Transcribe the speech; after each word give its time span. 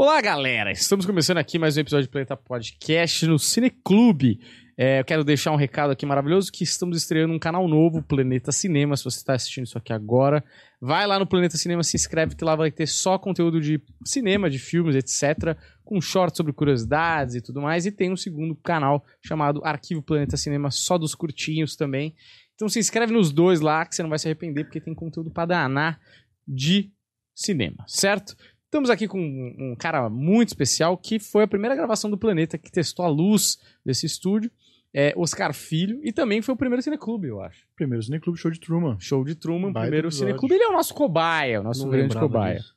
Olá, 0.00 0.20
galera! 0.20 0.70
Estamos 0.70 1.04
começando 1.04 1.38
aqui 1.38 1.58
mais 1.58 1.76
um 1.76 1.80
episódio 1.80 2.06
do 2.06 2.10
Planeta 2.12 2.36
Podcast 2.36 3.26
no 3.26 3.36
Cineclube. 3.36 4.38
É, 4.76 5.00
eu 5.00 5.04
quero 5.04 5.24
deixar 5.24 5.50
um 5.50 5.56
recado 5.56 5.90
aqui 5.90 6.06
maravilhoso 6.06 6.52
que 6.52 6.62
estamos 6.62 6.96
estreando 6.96 7.34
um 7.34 7.38
canal 7.38 7.66
novo, 7.66 8.00
Planeta 8.00 8.52
Cinema. 8.52 8.96
Se 8.96 9.02
você 9.02 9.16
está 9.18 9.34
assistindo 9.34 9.66
isso 9.66 9.76
aqui 9.76 9.92
agora, 9.92 10.44
vai 10.80 11.04
lá 11.04 11.18
no 11.18 11.26
Planeta 11.26 11.56
Cinema, 11.56 11.82
se 11.82 11.96
inscreve 11.96 12.36
que 12.36 12.44
lá 12.44 12.54
vai 12.54 12.70
ter 12.70 12.86
só 12.86 13.18
conteúdo 13.18 13.60
de 13.60 13.82
cinema, 14.04 14.48
de 14.48 14.60
filmes, 14.60 14.94
etc. 14.94 15.58
Com 15.84 16.00
shorts 16.00 16.36
sobre 16.36 16.52
curiosidades 16.52 17.34
e 17.34 17.40
tudo 17.40 17.60
mais. 17.60 17.84
E 17.84 17.90
tem 17.90 18.12
um 18.12 18.16
segundo 18.16 18.54
canal 18.54 19.04
chamado 19.20 19.60
Arquivo 19.64 20.00
Planeta 20.00 20.36
Cinema, 20.36 20.70
só 20.70 20.96
dos 20.96 21.12
curtinhos 21.12 21.74
também. 21.74 22.14
Então 22.54 22.68
se 22.68 22.78
inscreve 22.78 23.12
nos 23.12 23.32
dois 23.32 23.60
lá 23.60 23.84
que 23.84 23.96
você 23.96 24.02
não 24.04 24.10
vai 24.10 24.20
se 24.20 24.28
arrepender 24.28 24.62
porque 24.62 24.80
tem 24.80 24.94
conteúdo 24.94 25.28
para 25.28 25.46
danar 25.46 26.00
de 26.46 26.92
cinema, 27.34 27.84
certo? 27.88 28.36
Estamos 28.68 28.90
aqui 28.90 29.08
com 29.08 29.18
um, 29.18 29.74
cara 29.74 30.10
muito 30.10 30.48
especial 30.48 30.98
que 30.98 31.18
foi 31.18 31.44
a 31.44 31.48
primeira 31.48 31.74
gravação 31.74 32.10
do 32.10 32.18
Planeta 32.18 32.58
que 32.58 32.70
testou 32.70 33.02
a 33.02 33.08
luz 33.08 33.58
desse 33.82 34.04
estúdio. 34.04 34.50
É 34.92 35.14
Oscar 35.16 35.54
Filho 35.54 35.98
e 36.04 36.12
também 36.12 36.42
foi 36.42 36.52
o 36.54 36.56
primeiro 36.56 36.82
cineclube, 36.82 37.28
eu 37.28 37.40
acho. 37.40 37.66
Primeiro 37.74 38.02
Cineclube 38.02 38.38
Show 38.38 38.50
de 38.50 38.60
Truman. 38.60 38.96
Show 39.00 39.24
de 39.24 39.34
Truman, 39.34 39.72
Baita 39.72 39.86
primeiro 39.86 40.08
episódio. 40.08 40.26
cineclube. 40.28 40.54
Ele 40.54 40.64
é 40.64 40.68
o 40.68 40.72
nosso 40.72 40.92
cobaia, 40.92 41.60
o 41.60 41.64
nosso 41.64 41.84
Não 41.84 41.90
grande 41.90 42.14
cobaia. 42.14 42.58
disso. 42.58 42.74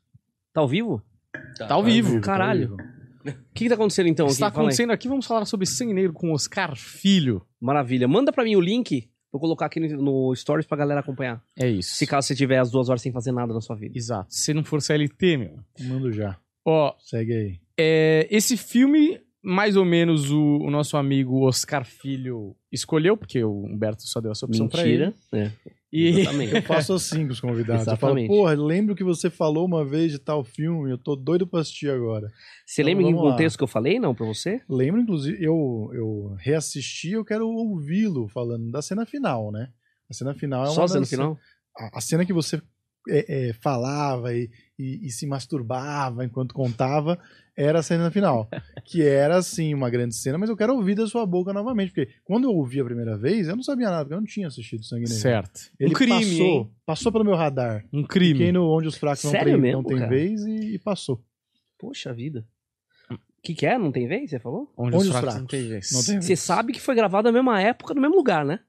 Tá 0.54 0.62
ao 0.62 0.68
vivo? 0.68 1.04
Tá 1.58 1.74
ao 1.74 1.84
vivo. 1.84 2.12
vivo, 2.12 2.22
Caralho. 2.22 2.68
tá 2.68 2.72
ao 2.72 2.78
vivo. 2.78 3.02
O 3.24 3.54
que, 3.54 3.64
que 3.66 3.70
tá 3.70 3.76
acontecendo 3.76 4.08
então? 4.08 4.28
Está 4.28 4.48
aqui? 4.48 4.56
Aí. 4.58 4.62
acontecendo 4.62 4.92
aqui, 4.92 5.10
vamos 5.10 5.26
falar 5.26 5.44
sobre 5.46 5.66
Sangue 5.66 5.94
Negro 5.94 6.14
com 6.14 6.32
Oscar 6.32 6.74
Filho. 6.78 7.46
Maravilha. 7.60 8.08
Manda 8.08 8.32
pra 8.32 8.46
mim 8.46 8.56
o 8.56 8.62
link, 8.62 9.10
vou 9.32 9.40
colocar 9.40 9.66
aqui 9.68 9.80
no, 9.80 10.02
no 10.30 10.36
Stories 10.36 10.66
pra 10.66 10.78
galera 10.78 11.00
acompanhar. 11.00 11.42
É 11.58 11.68
isso. 11.70 11.96
Se 11.96 12.06
caso 12.06 12.28
você 12.28 12.36
tiver 12.36 12.58
as 12.60 12.70
duas 12.72 12.90
horas 12.90 13.02
sem 13.02 13.12
fazer 13.12 13.32
nada 13.32 13.54
na 13.54 13.62
sua 13.62 13.76
vida. 13.76 13.98
Exato. 13.98 14.28
Se 14.34 14.54
não 14.54 14.64
for 14.64 14.82
CLT, 14.82 15.38
meu. 15.38 15.60
Mando 15.82 16.12
já. 16.12 16.38
Ó, 16.66 16.94
Segue 17.00 17.34
aí. 17.34 17.60
é, 17.78 18.28
esse 18.30 18.56
filme, 18.56 19.20
mais 19.44 19.76
ou 19.76 19.84
menos 19.86 20.30
o, 20.32 20.58
o 20.60 20.70
nosso 20.70 20.96
amigo 20.98 21.48
Oscar 21.48 21.84
Filho 21.86 22.56
escolheu, 22.72 23.18
porque 23.18 23.44
o 23.44 23.66
Humberto 23.66 24.04
só 24.04 24.22
deu 24.22 24.32
essa 24.32 24.46
opção 24.46 24.68
pra 24.68 24.82
ele. 24.86 25.06
Mentira. 25.08 25.14
É, 25.34 25.52
E 25.92 26.08
exatamente. 26.08 26.56
Eu 26.56 26.62
faço 26.64 26.94
assim 26.94 27.26
com 27.28 27.34
os 27.34 27.40
convidados. 27.42 27.86
Eu 27.86 27.98
falo, 27.98 28.14
Exatamente. 28.14 28.28
porra, 28.28 28.54
lembro 28.54 28.96
que 28.96 29.04
você 29.04 29.30
falou 29.30 29.66
uma 29.66 29.84
vez 29.84 30.12
de 30.12 30.20
tal 30.20 30.44
filme, 30.44 30.90
eu 30.92 30.98
tô 30.98 31.16
doido 31.16 31.46
pra 31.46 31.60
assistir 31.62 31.90
agora. 31.90 32.28
Você 32.66 32.82
Então, 32.82 32.94
lembra 32.94 33.10
em 33.12 33.14
lá. 33.16 33.22
contexto 33.22 33.58
que 33.58 33.64
eu 33.64 33.68
falei, 33.68 34.00
não, 34.00 34.16
pra 34.16 34.26
você? 34.26 34.62
Lembro, 34.70 35.02
inclusive, 35.02 35.44
eu, 35.44 35.90
eu 35.94 36.36
reassisti, 36.40 37.12
eu 37.12 37.26
quero 37.26 37.46
ouvi-lo 37.48 38.28
falando 38.30 38.72
da 38.72 38.82
cena 38.82 39.06
final, 39.06 39.52
né? 39.52 39.70
A 40.10 40.14
cena 40.14 40.34
final 40.34 40.64
é 40.64 40.70
uma 40.70 40.74
Só 40.76 40.94
no 40.94 41.00
das- 41.02 41.10
final? 41.10 41.38
A, 41.78 41.98
a 41.98 42.02
cena 42.02 42.26
que 42.26 42.34
você 42.34 42.62
é, 43.10 43.50
é, 43.50 43.54
falava 43.54 44.34
e, 44.34 44.50
e- 44.78 45.08
e 45.08 45.10
se 45.12 45.26
masturbava 45.28 46.24
enquanto 46.26 46.54
contava 46.54 47.20
era 47.56 47.80
a 47.80 47.84
cena 47.84 48.10
final. 48.10 48.50
que 48.86 49.02
era, 49.04 49.38
assim, 49.38 49.74
uma 49.74 49.90
grande 49.90 50.16
cena, 50.16 50.38
mas 50.38 50.50
eu 50.50 50.56
quero 50.56 50.74
ouvir 50.76 50.96
da 50.96 51.06
sua 51.08 51.26
boca 51.26 51.52
novamente. 51.54 51.92
Porque 51.92 52.10
quando 52.24 52.46
eu 52.46 52.52
ouvi 52.52 52.80
a 52.80 52.86
primeira 52.86 53.18
vez, 53.18 53.48
eu 53.48 53.56
não 53.56 53.64
sabia 53.64 53.90
nada, 53.90 54.04
porque 54.06 54.14
eu 54.16 54.20
não 54.22 54.26
tinha 54.28 54.48
assistido 54.48 54.84
Sangue 54.84 55.04
Negro. 55.04 55.18
Certo. 55.18 55.60
Ele 55.80 55.92
um 55.92 55.94
crime, 55.94 56.14
passou, 56.20 56.46
hein? 56.46 56.72
passou 56.86 57.12
pelo 57.12 57.26
meu 57.26 57.36
radar. 57.36 57.84
Um 57.92 58.04
Fiquei 58.04 58.34
crime. 58.34 58.52
no 58.54 58.70
Onde 58.70 58.88
os 58.88 58.96
Fracos 58.96 59.24
não, 59.26 59.32
Sério 59.32 59.54
tem, 59.54 59.62
mesmo, 59.62 59.82
não 59.82 59.88
tem 59.88 59.98
cara? 59.98 60.10
vez 60.10 60.42
e, 60.46 60.76
e 60.76 60.80
passou. 60.80 61.24
Poxa 61.78 62.14
vida. 62.14 62.46
O 63.10 63.18
que, 63.44 63.56
que 63.56 63.66
é? 63.66 63.76
Não 63.78 63.92
tem 63.92 64.08
vez? 64.08 64.30
Você 64.30 64.40
falou? 64.40 64.72
Onde, 64.78 64.96
Onde 64.96 65.08
os 65.10 65.16
os 65.16 65.20
fracos 65.20 65.22
fracos 65.34 65.40
não 65.42 65.48
tem 65.48 65.68
vez. 65.68 65.92
não 65.92 66.04
tem 66.04 66.14
vez. 66.14 66.26
Você 66.26 66.36
sabe 66.36 66.72
que 66.74 66.80
foi 66.80 66.94
gravado 66.96 67.28
na 67.28 67.32
mesma 67.32 67.60
época, 67.60 67.94
no 67.96 68.00
mesmo 68.02 68.16
lugar, 68.16 68.46
né? 68.46 68.60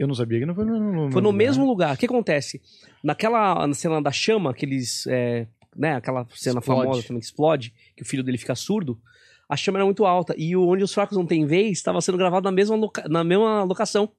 Eu 0.00 0.08
não 0.08 0.14
sabia 0.14 0.38
que 0.40 0.46
não 0.46 0.54
foi 0.54 0.64
no, 0.64 0.78
no, 1.06 1.12
Foi 1.12 1.20
no 1.20 1.30
mesmo 1.30 1.66
lugar. 1.66 1.94
O 1.94 1.98
que 1.98 2.06
acontece? 2.06 2.62
Naquela 3.04 3.66
na 3.66 3.74
cena 3.74 4.00
da 4.00 4.10
chama, 4.10 4.50
aqueles. 4.50 5.06
é, 5.06 5.46
né, 5.76 5.94
aquela 5.96 6.26
cena 6.34 6.58
Explode. 6.58 6.80
famosa 6.82 7.02
também 7.02 7.20
que 7.20 7.26
explode, 7.26 7.74
que 7.94 8.02
o 8.02 8.06
filho 8.06 8.22
dele 8.24 8.38
fica 8.38 8.54
surdo, 8.54 8.98
a 9.46 9.56
chama 9.56 9.78
era 9.78 9.84
muito 9.84 10.06
alta. 10.06 10.34
E 10.38 10.56
o 10.56 10.66
Onde 10.66 10.82
os 10.82 10.94
Fracos 10.94 11.16
Não 11.18 11.26
Tem 11.26 11.44
Vez 11.44 11.72
estava 11.78 12.00
sendo 12.00 12.16
gravado 12.16 12.44
na 12.44 12.50
mesma, 12.52 12.76
loca- 12.76 13.06
na 13.10 13.22
mesma 13.22 13.62
locação. 13.64 14.10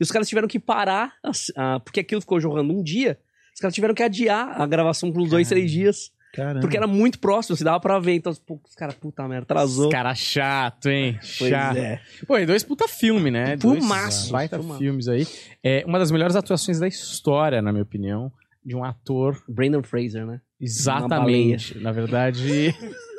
E 0.00 0.02
os 0.02 0.10
caras 0.10 0.28
tiveram 0.28 0.48
que 0.48 0.58
parar, 0.58 1.14
as- 1.22 1.52
ah, 1.56 1.78
porque 1.84 2.00
aquilo 2.00 2.20
ficou 2.20 2.40
jorrando 2.40 2.72
um 2.74 2.82
dia. 2.82 3.16
Os 3.54 3.60
caras 3.60 3.74
tiveram 3.74 3.94
que 3.94 4.02
adiar 4.02 4.60
a 4.60 4.66
gravação 4.66 5.12
por 5.12 5.22
uns 5.22 5.30
dois, 5.30 5.48
três 5.48 5.70
dias. 5.70 6.10
Caramba. 6.32 6.60
Porque 6.60 6.76
era 6.76 6.86
muito 6.86 7.18
próximo, 7.18 7.56
se 7.56 7.64
dava 7.64 7.80
pra 7.80 7.98
ver. 7.98 8.14
Então, 8.14 8.32
pô, 8.46 8.60
os 8.66 8.74
caras, 8.74 8.94
puta 8.94 9.26
merda, 9.26 9.44
atrasou. 9.44 9.88
Cara 9.90 10.14
chato, 10.14 10.88
hein? 10.88 11.14
Pois 11.38 11.50
chato. 11.50 11.76
é. 11.78 12.00
Pô, 12.26 12.38
e 12.38 12.46
dois 12.46 12.62
puta 12.62 12.86
filme, 12.86 13.30
né? 13.30 13.56
Dois 13.56 13.78
Filmaço, 13.78 14.32
baita 14.32 14.58
filmaço. 14.58 14.78
filmes 14.78 15.08
aí. 15.08 15.26
É 15.64 15.84
uma 15.86 15.98
das 15.98 16.10
melhores 16.10 16.36
atuações 16.36 16.78
da 16.78 16.86
história, 16.86 17.60
na 17.62 17.72
minha 17.72 17.82
opinião, 17.82 18.30
de 18.64 18.76
um 18.76 18.84
ator 18.84 19.42
Brandon 19.48 19.82
Fraser, 19.82 20.26
né? 20.26 20.40
Exatamente. 20.60 21.78
Na 21.78 21.92
verdade, 21.92 22.74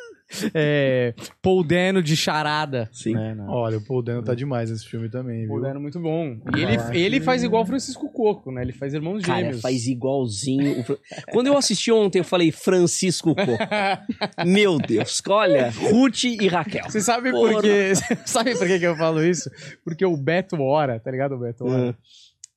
é, 0.53 1.13
Paul 1.41 1.63
Dano 1.63 2.01
de 2.03 2.15
charada. 2.15 2.89
Sim. 2.91 3.13
Né, 3.13 3.33
na- 3.35 3.49
Olha, 3.51 3.77
o 3.77 3.81
Paul 3.85 4.01
Dano 4.01 4.21
tá 4.23 4.33
demais 4.35 4.69
nesse 4.69 4.85
filme 4.85 5.09
também, 5.09 5.47
Paul 5.47 5.57
viu? 5.59 5.67
Dano 5.67 5.79
é 5.79 5.81
muito 5.81 5.99
bom. 5.99 6.37
E 6.55 6.61
Falar 6.61 6.93
ele, 6.95 6.99
ele 7.05 7.19
que- 7.19 7.25
faz 7.25 7.43
igual 7.43 7.63
o 7.63 7.65
Francisco 7.65 8.09
Coco, 8.11 8.51
né? 8.51 8.61
Ele 8.61 8.73
faz 8.73 8.93
irmãos 8.93 9.23
Cara, 9.23 9.39
gêmeos. 9.41 9.61
faz 9.61 9.87
igualzinho. 9.87 10.85
Quando 11.31 11.47
eu 11.47 11.57
assisti 11.57 11.91
ontem, 11.91 12.19
eu 12.19 12.23
falei 12.23 12.51
Francisco 12.51 13.35
Coco. 13.35 13.57
Meu 14.45 14.77
Deus, 14.77 15.21
olha, 15.27 15.69
Ruth 15.71 16.23
e 16.25 16.47
Raquel. 16.47 16.85
Você 16.89 17.01
sabe 17.01 17.31
Porra. 17.31 17.53
por 17.53 17.61
quê? 17.63 17.93
Sabe 18.25 18.57
por 18.57 18.67
que 18.67 18.79
que 18.79 18.85
eu 18.87 18.95
falo 18.95 19.23
isso? 19.23 19.49
Porque 19.83 20.05
o 20.05 20.15
Beto 20.15 20.61
Hora, 20.61 20.99
tá 20.99 21.09
ligado, 21.11 21.33
o 21.35 21.39
Beto 21.39 21.65
Hora? 21.65 21.97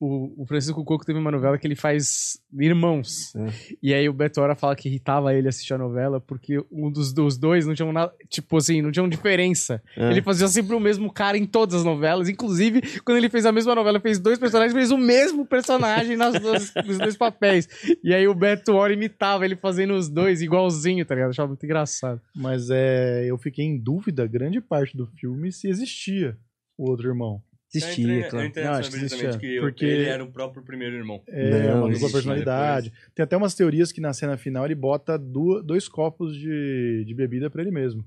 O, 0.05 0.43
o 0.43 0.45
Francisco 0.45 0.83
Coco 0.83 1.05
teve 1.05 1.17
uma 1.17 1.31
novela 1.31 1.57
que 1.57 1.65
ele 1.65 1.77
faz 1.77 2.37
irmãos. 2.59 3.33
É. 3.35 3.75
E 3.81 3.93
aí 3.93 4.09
o 4.09 4.13
Beto 4.13 4.41
Hora 4.41 4.53
fala 4.53 4.75
que 4.75 4.89
irritava 4.89 5.33
ele 5.33 5.47
assistir 5.47 5.73
a 5.73 5.77
novela 5.77 6.19
porque 6.19 6.59
um 6.69 6.91
dos, 6.91 7.13
dos 7.13 7.37
dois 7.37 7.65
não 7.65 7.73
tinham 7.73 7.93
nada. 7.93 8.13
Tipo 8.29 8.57
assim, 8.57 8.81
não 8.81 8.91
tinham 8.91 9.07
diferença. 9.07 9.81
É. 9.95 10.11
Ele 10.11 10.21
fazia 10.21 10.47
sempre 10.49 10.75
o 10.75 10.79
mesmo 10.79 11.09
cara 11.11 11.37
em 11.37 11.45
todas 11.45 11.75
as 11.75 11.85
novelas. 11.85 12.27
Inclusive, 12.27 12.81
quando 13.05 13.17
ele 13.17 13.29
fez 13.29 13.45
a 13.45 13.51
mesma 13.53 13.73
novela, 13.73 13.97
fez 14.01 14.19
dois 14.19 14.37
personagens, 14.37 14.73
fez 14.73 14.91
o 14.91 14.97
mesmo 14.97 15.45
personagem 15.45 16.17
nas 16.17 16.37
duas, 16.37 16.73
nos 16.85 16.97
dois 16.97 17.15
papéis. 17.15 17.69
E 18.03 18.13
aí 18.13 18.27
o 18.27 18.35
Beto 18.35 18.73
Hora 18.73 18.91
imitava 18.91 19.45
ele 19.45 19.55
fazendo 19.55 19.93
os 19.93 20.09
dois 20.09 20.41
igualzinho, 20.41 21.05
tá 21.05 21.15
ligado? 21.15 21.29
Eu 21.29 21.31
achava 21.31 21.47
muito 21.47 21.65
engraçado. 21.65 22.19
Mas 22.35 22.69
é, 22.69 23.23
eu 23.25 23.37
fiquei 23.37 23.63
em 23.63 23.77
dúvida 23.77 24.27
grande 24.27 24.59
parte 24.59 24.97
do 24.97 25.07
filme 25.07 25.49
se 25.49 25.69
existia 25.69 26.37
o 26.77 26.89
outro 26.89 27.07
irmão. 27.07 27.41
Existia, 27.73 28.05
eu 28.07 28.17
entrei, 28.17 28.29
claro. 28.29 28.43
Eu 28.43 28.47
entrei 28.47 28.63
Não, 28.65 28.71
acho 28.73 28.89
que 28.91 28.95
existia, 28.97 29.37
que 29.37 29.59
porque- 29.59 29.85
ele 29.85 30.05
era 30.09 30.23
o 30.23 30.31
próprio 30.31 30.63
primeiro 30.63 30.95
irmão. 30.95 31.21
É, 31.27 31.67
Não, 31.67 31.85
uma 31.85 31.93
dupla 31.93 32.09
personalidade. 32.11 32.93
Tem 33.15 33.23
até 33.23 33.35
umas 33.35 33.53
teorias 33.55 33.91
que 33.91 33.99
na 34.01 34.13
cena 34.13 34.37
final 34.37 34.65
ele 34.65 34.75
bota 34.75 35.17
dois 35.17 35.87
copos 35.87 36.35
de, 36.37 37.03
de 37.05 37.13
bebida 37.13 37.49
pra 37.49 37.61
ele 37.61 37.71
mesmo. 37.71 38.05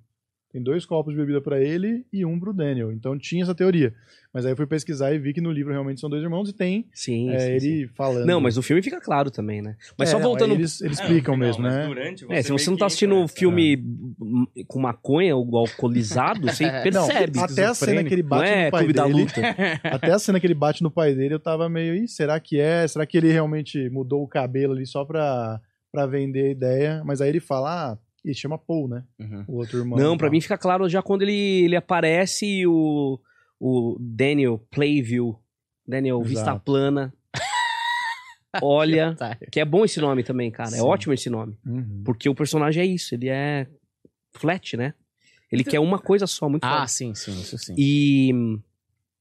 Tem 0.52 0.62
dois 0.62 0.86
copos 0.86 1.12
de 1.12 1.20
bebida 1.20 1.40
pra 1.40 1.60
ele 1.60 2.06
e 2.12 2.24
um 2.24 2.38
pro 2.38 2.52
Daniel. 2.52 2.90
Então 2.92 3.18
tinha 3.18 3.42
essa 3.42 3.54
teoria. 3.54 3.92
Mas 4.32 4.46
aí 4.46 4.52
eu 4.52 4.56
fui 4.56 4.66
pesquisar 4.66 5.12
e 5.12 5.18
vi 5.18 5.32
que 5.34 5.40
no 5.40 5.50
livro 5.50 5.72
realmente 5.72 6.00
são 6.00 6.08
dois 6.08 6.22
irmãos 6.22 6.48
e 6.48 6.52
tem 6.52 6.86
Sim, 6.94 7.30
é, 7.30 7.38
sim, 7.38 7.50
ele 7.52 7.60
sim. 7.88 7.92
falando. 7.94 8.26
Não, 8.26 8.40
mas 8.40 8.56
o 8.56 8.62
filme 8.62 8.80
fica 8.80 9.00
claro 9.00 9.30
também, 9.30 9.60
né? 9.60 9.76
Mas 9.98 10.08
É, 10.08 10.12
só 10.12 10.18
não, 10.18 10.26
voltando. 10.28 10.52
aí 10.52 10.58
Eles, 10.58 10.80
eles 10.80 10.98
É, 10.98 11.02
explicam 11.02 11.36
no 11.36 11.44
final, 11.52 11.60
mesmo, 11.60 11.62
né? 11.78 11.86
Durante, 11.86 12.26
É, 12.32 12.42
se 12.42 12.52
você 12.52 12.70
não 12.70 12.76
tá 12.76 12.86
assistindo 12.86 13.14
um 13.16 13.26
filme 13.28 13.76
hum, 13.76 14.46
com 14.68 14.78
maconha 14.78 15.34
ou 15.36 15.56
alcoolizado, 15.58 16.42
você 16.42 16.64
percebe. 16.82 17.36
Não, 17.36 17.44
até 17.44 17.64
a 17.66 17.74
cena 17.74 18.04
que 18.04 18.14
ele 18.14 18.22
Não 18.22 18.28
bate 18.30 18.50
é 18.52 18.64
no 18.66 18.70
pai 18.70 18.80
clube 18.84 18.92
da 18.94 19.06
dele. 19.06 19.20
luta. 19.22 19.40
Até 19.84 20.12
a 20.12 20.18
cena 20.18 20.38
que 20.40 20.46
ele 20.46 20.54
bate 20.54 20.82
no 20.82 20.90
pai 20.90 21.14
dele, 21.14 21.34
eu 21.34 21.40
tava 21.40 21.68
meio, 21.68 21.94
Ih, 21.94 22.06
será 22.08 22.38
que 22.38 22.60
é? 22.60 22.86
Será 22.86 23.04
que 23.04 23.16
ele 23.18 23.30
realmente 23.32 23.88
mudou 23.90 24.22
o 24.22 24.28
cabelo 24.28 24.72
ali 24.74 24.86
só 24.86 25.04
pra, 25.04 25.60
pra 25.92 26.06
vender 26.06 26.46
a 26.46 26.50
ideia? 26.50 27.02
Mas 27.04 27.20
aí 27.20 27.28
ele 27.30 27.40
fala, 27.40 27.92
ah, 27.92 27.98
ele 28.26 28.34
chama 28.34 28.58
Paul, 28.58 28.88
né? 28.88 29.04
O 29.48 29.56
outro 29.56 29.78
irmão. 29.78 29.98
Não, 29.98 30.16
pra 30.18 30.26
Tá. 30.28 30.30
mim 30.32 30.40
fica 30.40 30.58
claro 30.58 30.88
já 30.88 31.00
quando 31.02 31.22
ele, 31.22 31.64
ele 31.64 31.76
aparece 31.76 32.44
e 32.46 32.66
o, 32.66 33.18
o 33.60 33.96
Daniel 34.00 34.58
Playview, 34.70 35.38
Daniel 35.86 36.18
Exato. 36.20 36.28
Vista 36.28 36.58
Plana, 36.58 37.14
olha, 38.62 39.14
Tá. 39.14 39.36
que 39.50 39.60
é 39.60 39.64
bom 39.64 39.84
esse 39.84 40.00
nome 40.00 40.22
também, 40.22 40.50
cara, 40.50 40.70
é 40.70 40.78
Sim. 40.78 40.82
ótimo 40.82 41.12
esse 41.14 41.28
nome, 41.30 41.58
Uhum. 41.66 42.02
porque 42.04 42.28
o 42.28 42.34
personagem 42.34 42.82
é 42.82 42.86
isso, 42.86 43.14
ele 43.14 43.28
é 43.28 43.66
flat, 44.32 44.76
né? 44.76 44.94
Ele 45.50 45.62
quer 45.62 45.78
uma 45.78 45.98
coisa 45.98 46.26
só, 46.26 46.48
muito 46.48 46.64
Ah, 46.64 46.86
sim, 46.88 47.14
sim, 47.14 47.30
isso 47.40 47.56
sim. 47.58 47.74
E 47.78 48.32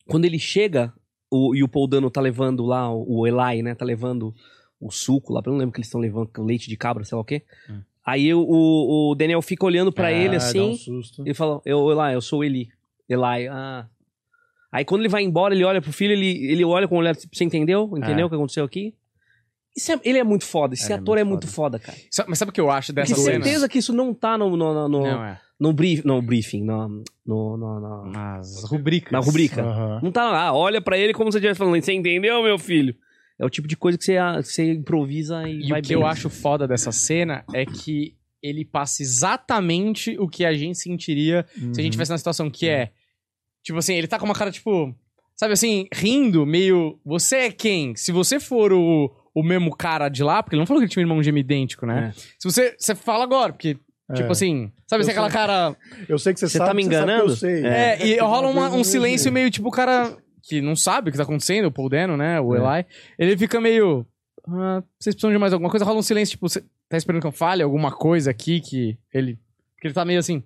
quando 0.07 0.25
ele 0.25 0.39
chega, 0.39 0.91
o, 1.29 1.55
e 1.55 1.61
o 1.63 1.67
Paul 1.67 1.87
Dano 1.87 2.09
tá 2.09 2.19
levando 2.19 2.65
lá, 2.65 2.91
o, 2.91 3.19
o 3.19 3.27
Eli, 3.27 3.61
né, 3.61 3.75
tá 3.75 3.85
levando 3.85 4.33
o 4.79 4.89
suco 4.91 5.33
lá, 5.33 5.41
eu 5.45 5.51
não 5.51 5.59
lembro 5.59 5.71
que 5.73 5.79
eles 5.79 5.87
estão 5.87 6.01
levando, 6.01 6.31
leite 6.39 6.67
de 6.67 6.75
cabra, 6.77 7.03
sei 7.03 7.15
lá 7.15 7.21
o 7.21 7.25
quê. 7.25 7.43
Hum. 7.69 7.81
Aí 8.05 8.33
o, 8.33 8.39
o, 8.39 9.11
o 9.11 9.15
Daniel 9.15 9.41
fica 9.41 9.65
olhando 9.65 9.91
pra 9.91 10.07
Ah, 10.07 10.11
ele 10.11 10.29
dá 10.31 10.37
assim, 10.37 10.71
um 10.71 10.75
susto. 10.75 11.21
ele 11.25 11.33
fala, 11.33 11.59
eu, 11.65 11.89
Eli, 11.91 12.13
eu 12.13 12.21
sou 12.21 12.39
o 12.39 12.43
Eli. 12.43 12.67
Eli, 13.09 13.47
ah. 13.49 13.87
Aí 14.71 14.85
quando 14.85 15.01
ele 15.01 15.09
vai 15.09 15.23
embora, 15.23 15.55
ele 15.55 15.63
olha 15.63 15.81
pro 15.81 15.91
filho, 15.93 16.11
ele, 16.13 16.51
ele 16.51 16.63
olha 16.65 16.87
com 16.87 16.95
o 16.95 16.99
olhar, 16.99 17.15
tipo, 17.15 17.35
você 17.35 17.43
entendeu? 17.43 17.89
Entendeu 17.97 18.23
É. 18.23 18.25
o 18.25 18.29
que 18.29 18.35
aconteceu 18.35 18.63
aqui? 18.63 18.93
Isso 19.75 19.91
é- 19.91 19.99
ele 20.03 20.17
é 20.19 20.23
muito 20.23 20.45
foda, 20.45 20.73
esse 20.73 20.85
Ele 20.85 20.93
é 20.93 20.95
ator 20.97 21.15
muito 21.15 21.19
é 21.19 21.23
muito 21.23 21.47
foda, 21.47 21.79
cara. 21.79 21.97
Sa- 22.11 22.25
Mas 22.27 22.37
sabe 22.39 22.49
o 22.49 22.53
que 22.53 22.61
eu 22.61 22.69
acho 22.69 22.93
Tenho 22.93 23.07
dessa 23.07 23.15
cena? 23.19 23.43
certeza 23.43 23.67
que 23.67 23.77
isso 23.79 23.91
não 23.93 24.13
tá 24.13 24.37
no, 24.37 24.49
no, 24.55 24.73
no, 24.73 24.87
no, 24.87 25.01
Não, 25.03 25.25
é. 25.25 25.39
no, 25.59 25.73
brief, 25.73 26.05
no 26.05 26.21
briefing, 26.21 26.63
no, 26.63 26.87
no, 27.25 27.57
no- 27.57 27.79
no- 27.79 28.05
Nas 28.11 28.63
rubricas. 28.69 29.11
na 29.11 29.19
rubrica. 29.19 29.63
Aham. 29.63 29.99
Não 30.03 30.11
tá 30.11 30.29
lá, 30.31 30.53
olha 30.53 30.79
pra 30.79 30.97
ele 30.97 31.11
como 31.13 31.31
se 31.31 31.37
estivesse 31.39 31.57
falando, 31.57 31.81
você 31.81 31.91
entendeu, 31.93 32.41
meu 32.43 32.57
filho? 32.59 32.95
É 33.39 33.45
o 33.45 33.49
tipo 33.49 33.67
de 33.67 33.75
coisa 33.75 33.97
que 33.97 34.03
você, 34.05 34.15
você 34.37 34.71
improvisa 34.73 35.47
e, 35.47 35.65
E 35.65 35.69
vai 35.69 35.79
o 35.79 35.83
que 35.83 35.89
bem. 35.89 35.97
eu 36.01 36.05
acho 36.07 36.29
foda 36.29 36.67
dessa 36.67 36.91
cena 36.91 37.43
é 37.53 37.65
que 37.65 38.15
ele 38.41 38.63
passa 38.63 39.01
exatamente 39.03 40.17
o 40.19 40.27
que 40.27 40.45
a 40.45 40.53
gente 40.53 40.77
sentiria 40.77 41.45
se 41.53 41.59
a 41.61 41.61
gente 41.65 41.83
Uhum. 41.85 41.89
tivesse 41.89 42.11
na 42.11 42.17
situação 42.17 42.49
que 42.49 42.67
é. 42.67 42.91
Tipo 43.63 43.79
assim, 43.79 43.95
ele 43.95 44.07
tá 44.07 44.17
com 44.19 44.25
uma 44.25 44.35
cara, 44.35 44.51
tipo. 44.51 44.95
Sabe 45.35 45.53
assim, 45.53 45.87
rindo, 45.93 46.45
meio. 46.45 46.99
Você 47.03 47.35
é 47.37 47.51
quem? 47.51 47.95
Se 47.95 48.11
você 48.11 48.39
for 48.39 48.71
o, 48.71 49.11
o 49.33 49.43
mesmo 49.43 49.75
cara 49.75 50.07
de 50.07 50.23
lá, 50.23 50.41
porque 50.41 50.55
ele 50.55 50.61
não 50.61 50.67
falou 50.67 50.79
que 50.79 50.85
ele 50.85 50.91
tinha 50.91 51.01
um 51.03 51.07
irmão 51.09 51.21
gêmeo 51.23 51.41
idêntico, 51.41 51.85
né? 51.85 52.13
Se 52.39 52.49
você. 52.49 52.75
Você 52.77 52.95
fala 52.95 53.23
agora, 53.23 53.51
porque. 53.51 53.77
Tipo 54.13 54.27
É. 54.29 54.31
assim, 54.31 54.71
sabe 54.87 55.01
assim, 55.01 55.11
aquela 55.11 55.31
cara. 55.31 55.75
Eu 56.07 56.19
sei 56.19 56.31
que 56.33 56.39
você, 56.39 56.47
Você 56.47 56.59
sabe 56.59 56.69
tá 56.69 56.73
me 56.75 56.83
enganando? 56.83 57.31
eu 57.31 57.35
sei. 57.35 57.65
É, 57.65 58.05
e 58.05 58.19
rola 58.19 58.47
uma- 58.49 58.69
um 58.69 58.83
silêncio 58.83 59.31
meio 59.31 59.49
tipo 59.49 59.67
o 59.67 59.71
cara 59.71 60.15
que 60.47 60.61
não 60.61 60.75
sabe 60.75 61.09
o 61.09 61.11
que 61.11 61.17
tá 61.17 61.23
acontecendo, 61.23 61.65
o 61.65 61.71
Paul 61.71 61.89
Dano, 61.89 62.15
né? 62.15 62.39
O 62.39 62.55
É. 62.55 62.79
Eli. 62.79 62.85
Ele 63.17 63.37
fica 63.37 63.59
meio. 63.59 64.05
Ah, 64.47 64.83
vocês 64.99 65.15
precisam 65.15 65.31
de 65.31 65.37
mais 65.39 65.53
alguma 65.53 65.69
coisa? 65.71 65.85
Rola 65.85 65.99
um 65.99 66.03
silêncio, 66.03 66.33
tipo, 66.33 66.47
você 66.47 66.63
tá 66.87 66.97
esperando 66.97 67.21
que 67.21 67.27
eu 67.27 67.31
fale 67.31 67.63
alguma 67.63 67.91
coisa 67.91 68.29
aqui 68.31 68.61
que 68.61 68.97
ele. 69.13 69.39
Que 69.81 69.87
ele 69.87 69.93
tá 69.93 70.05
meio 70.05 70.19
assim. 70.19 70.43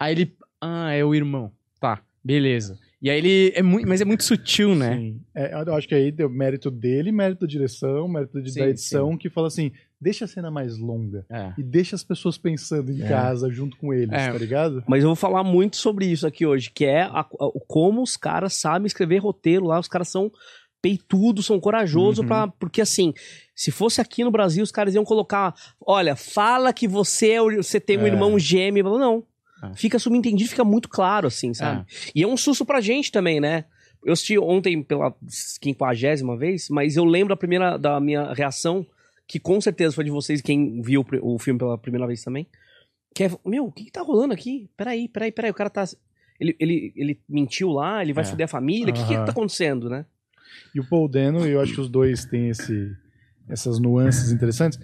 Aí 0.00 0.12
ele. 0.14 0.36
Ah, 0.60 0.92
é 0.92 1.04
o 1.04 1.14
irmão. 1.14 1.52
Tá, 1.78 2.00
beleza. 2.24 2.78
E 3.00 3.10
aí 3.10 3.18
ele. 3.18 3.52
É 3.54 3.62
muito, 3.62 3.86
mas 3.86 4.00
é 4.00 4.04
muito 4.06 4.24
sutil, 4.24 4.74
né? 4.74 4.96
Sim. 4.96 5.20
É, 5.34 5.52
eu 5.66 5.74
acho 5.74 5.86
que 5.86 5.94
aí 5.94 6.10
deu 6.10 6.30
mérito 6.30 6.70
dele, 6.70 7.12
mérito 7.12 7.42
da 7.42 7.46
direção, 7.46 8.08
mérito 8.08 8.40
de, 8.42 8.50
Sim, 8.50 8.60
da 8.60 8.68
edição, 8.68 9.18
que 9.18 9.28
fala 9.28 9.48
assim: 9.48 9.70
deixa 10.00 10.24
a 10.24 10.28
cena 10.28 10.50
mais 10.50 10.76
longa. 10.78 11.24
É. 11.30 11.52
E 11.58 11.62
deixa 11.62 11.96
as 11.96 12.04
pessoas 12.04 12.36
pensando 12.38 12.90
em 12.92 13.02
É. 13.02 13.08
casa 13.08 13.50
junto 13.50 13.76
com 13.76 13.92
eles, 13.94 14.12
É. 14.12 14.30
tá 14.30 14.38
ligado? 14.38 14.82
Mas 14.86 15.02
eu 15.02 15.08
vou 15.08 15.16
falar 15.16 15.42
muito 15.42 15.76
sobre 15.76 16.06
isso 16.06 16.26
aqui 16.26 16.44
hoje, 16.46 16.70
que 16.70 16.84
é 16.84 17.02
a- 17.02 17.20
a- 17.20 17.50
como 17.66 18.02
os 18.02 18.16
caras 18.16 18.54
sabem 18.54 18.86
escrever 18.86 19.18
roteiro 19.18 19.66
lá, 19.66 19.78
os 19.80 19.88
caras 19.88 20.08
são 20.08 20.30
peitudos, 20.82 21.46
são 21.46 21.58
corajosos 21.58 22.18
Uhum. 22.20 22.26
pra. 22.26 22.46
Porque 22.48 22.80
assim, 22.80 23.12
se 23.54 23.70
fosse 23.70 24.00
aqui 24.00 24.22
no 24.22 24.30
Brasil, 24.30 24.62
os 24.62 24.70
caras 24.70 24.94
iam 24.94 25.04
colocar: 25.04 25.54
olha, 25.84 26.14
fala 26.14 26.72
que 26.72 26.86
você, 26.86 27.30
é 27.32 27.42
o- 27.42 27.56
você 27.62 27.80
tem 27.80 27.98
um 27.98 28.04
É. 28.04 28.08
irmão 28.08 28.38
gêmeo. 28.38 28.98
Não. 28.98 29.24
É. 29.64 29.74
Fica 29.74 29.98
subentendido, 29.98 30.50
fica 30.50 30.64
muito 30.64 30.88
claro, 30.88 31.26
assim, 31.26 31.54
sabe? 31.54 31.84
E 32.14 32.22
é 32.22 32.26
um 32.26 32.36
susto 32.36 32.64
pra 32.64 32.80
gente 32.80 33.10
também, 33.10 33.40
né? 33.40 33.64
Eu 34.04 34.12
assisti 34.12 34.38
ontem 34.38 34.80
pela 34.82 35.12
quinquagésima 35.60 36.36
vez, 36.36 36.68
mas 36.70 36.96
eu 36.96 37.04
lembro 37.04 37.32
a 37.34 37.36
primeira 37.36 37.76
da 37.76 37.98
minha 37.98 38.32
reação, 38.32 38.86
que 39.26 39.38
com 39.40 39.60
certeza 39.60 39.94
foi 39.94 40.04
de 40.04 40.10
vocês, 40.10 40.40
quem 40.40 40.80
viu 40.82 41.04
o 41.22 41.38
filme 41.38 41.58
pela 41.58 41.76
primeira 41.78 42.06
vez 42.06 42.22
também. 42.22 42.46
Que 43.14 43.24
é, 43.24 43.30
meu, 43.44 43.66
o 43.66 43.72
que, 43.72 43.84
que 43.84 43.90
tá 43.90 44.02
rolando 44.02 44.34
aqui? 44.34 44.68
Peraí, 44.76 45.08
peraí, 45.08 45.32
peraí, 45.32 45.50
o 45.50 45.54
cara 45.54 45.70
tá. 45.70 45.84
Ele, 46.38 46.54
ele, 46.60 46.92
ele 46.94 47.20
mentiu 47.28 47.70
lá, 47.70 48.02
ele 48.02 48.12
vai 48.12 48.24
É. 48.24 48.26
foder 48.26 48.44
a 48.44 48.48
família, 48.48 48.92
o 48.92 48.94
que, 48.94 49.04
que 49.06 49.14
Aham. 49.14 49.24
tá 49.24 49.32
acontecendo, 49.32 49.88
né? 49.88 50.04
E 50.74 50.80
o 50.80 50.88
Paul 50.88 51.08
Dano, 51.08 51.46
eu 51.46 51.60
acho 51.60 51.74
que 51.74 51.80
os 51.80 51.88
dois 51.88 52.24
têm 52.26 52.50
esse, 52.50 52.94
essas 53.48 53.78
nuances 53.78 54.30
interessantes. 54.30 54.78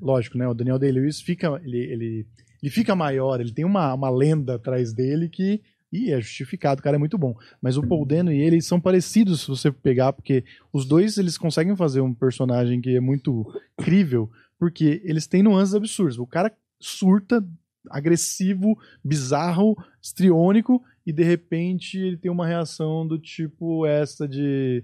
Lógico, 0.00 0.38
né? 0.38 0.46
O 0.46 0.54
Daniel 0.54 0.78
Day-Lewis 0.78 1.20
fica, 1.20 1.60
ele, 1.64 1.78
ele, 1.78 2.26
ele 2.62 2.70
fica 2.70 2.94
maior, 2.94 3.40
ele 3.40 3.52
tem 3.52 3.64
uma, 3.64 3.92
uma 3.94 4.10
lenda 4.10 4.54
atrás 4.54 4.92
dele 4.92 5.28
que 5.28 5.60
e 5.92 6.10
é 6.10 6.20
justificado, 6.20 6.80
o 6.80 6.82
cara 6.82 6.96
é 6.96 6.98
muito 6.98 7.18
bom. 7.18 7.36
Mas 7.60 7.76
o 7.76 7.86
Paul 7.86 8.06
Dano 8.06 8.32
e 8.32 8.40
ele 8.40 8.62
são 8.62 8.80
parecidos 8.80 9.42
se 9.42 9.48
você 9.48 9.70
pegar, 9.70 10.14
porque 10.14 10.42
os 10.72 10.86
dois 10.86 11.18
eles 11.18 11.36
conseguem 11.36 11.76
fazer 11.76 12.00
um 12.00 12.14
personagem 12.14 12.80
que 12.80 12.96
é 12.96 13.00
muito 13.00 13.46
crível, 13.76 14.30
porque 14.58 15.02
eles 15.04 15.26
têm 15.26 15.42
nuances 15.42 15.74
absurdas. 15.74 16.18
O 16.18 16.26
cara 16.26 16.50
surta, 16.80 17.46
agressivo, 17.90 18.78
bizarro, 19.04 19.76
estriônico, 20.00 20.82
e 21.04 21.12
de 21.12 21.22
repente 21.22 21.98
ele 21.98 22.16
tem 22.16 22.30
uma 22.30 22.46
reação 22.46 23.06
do 23.06 23.18
tipo 23.18 23.84
essa 23.84 24.26
de 24.26 24.82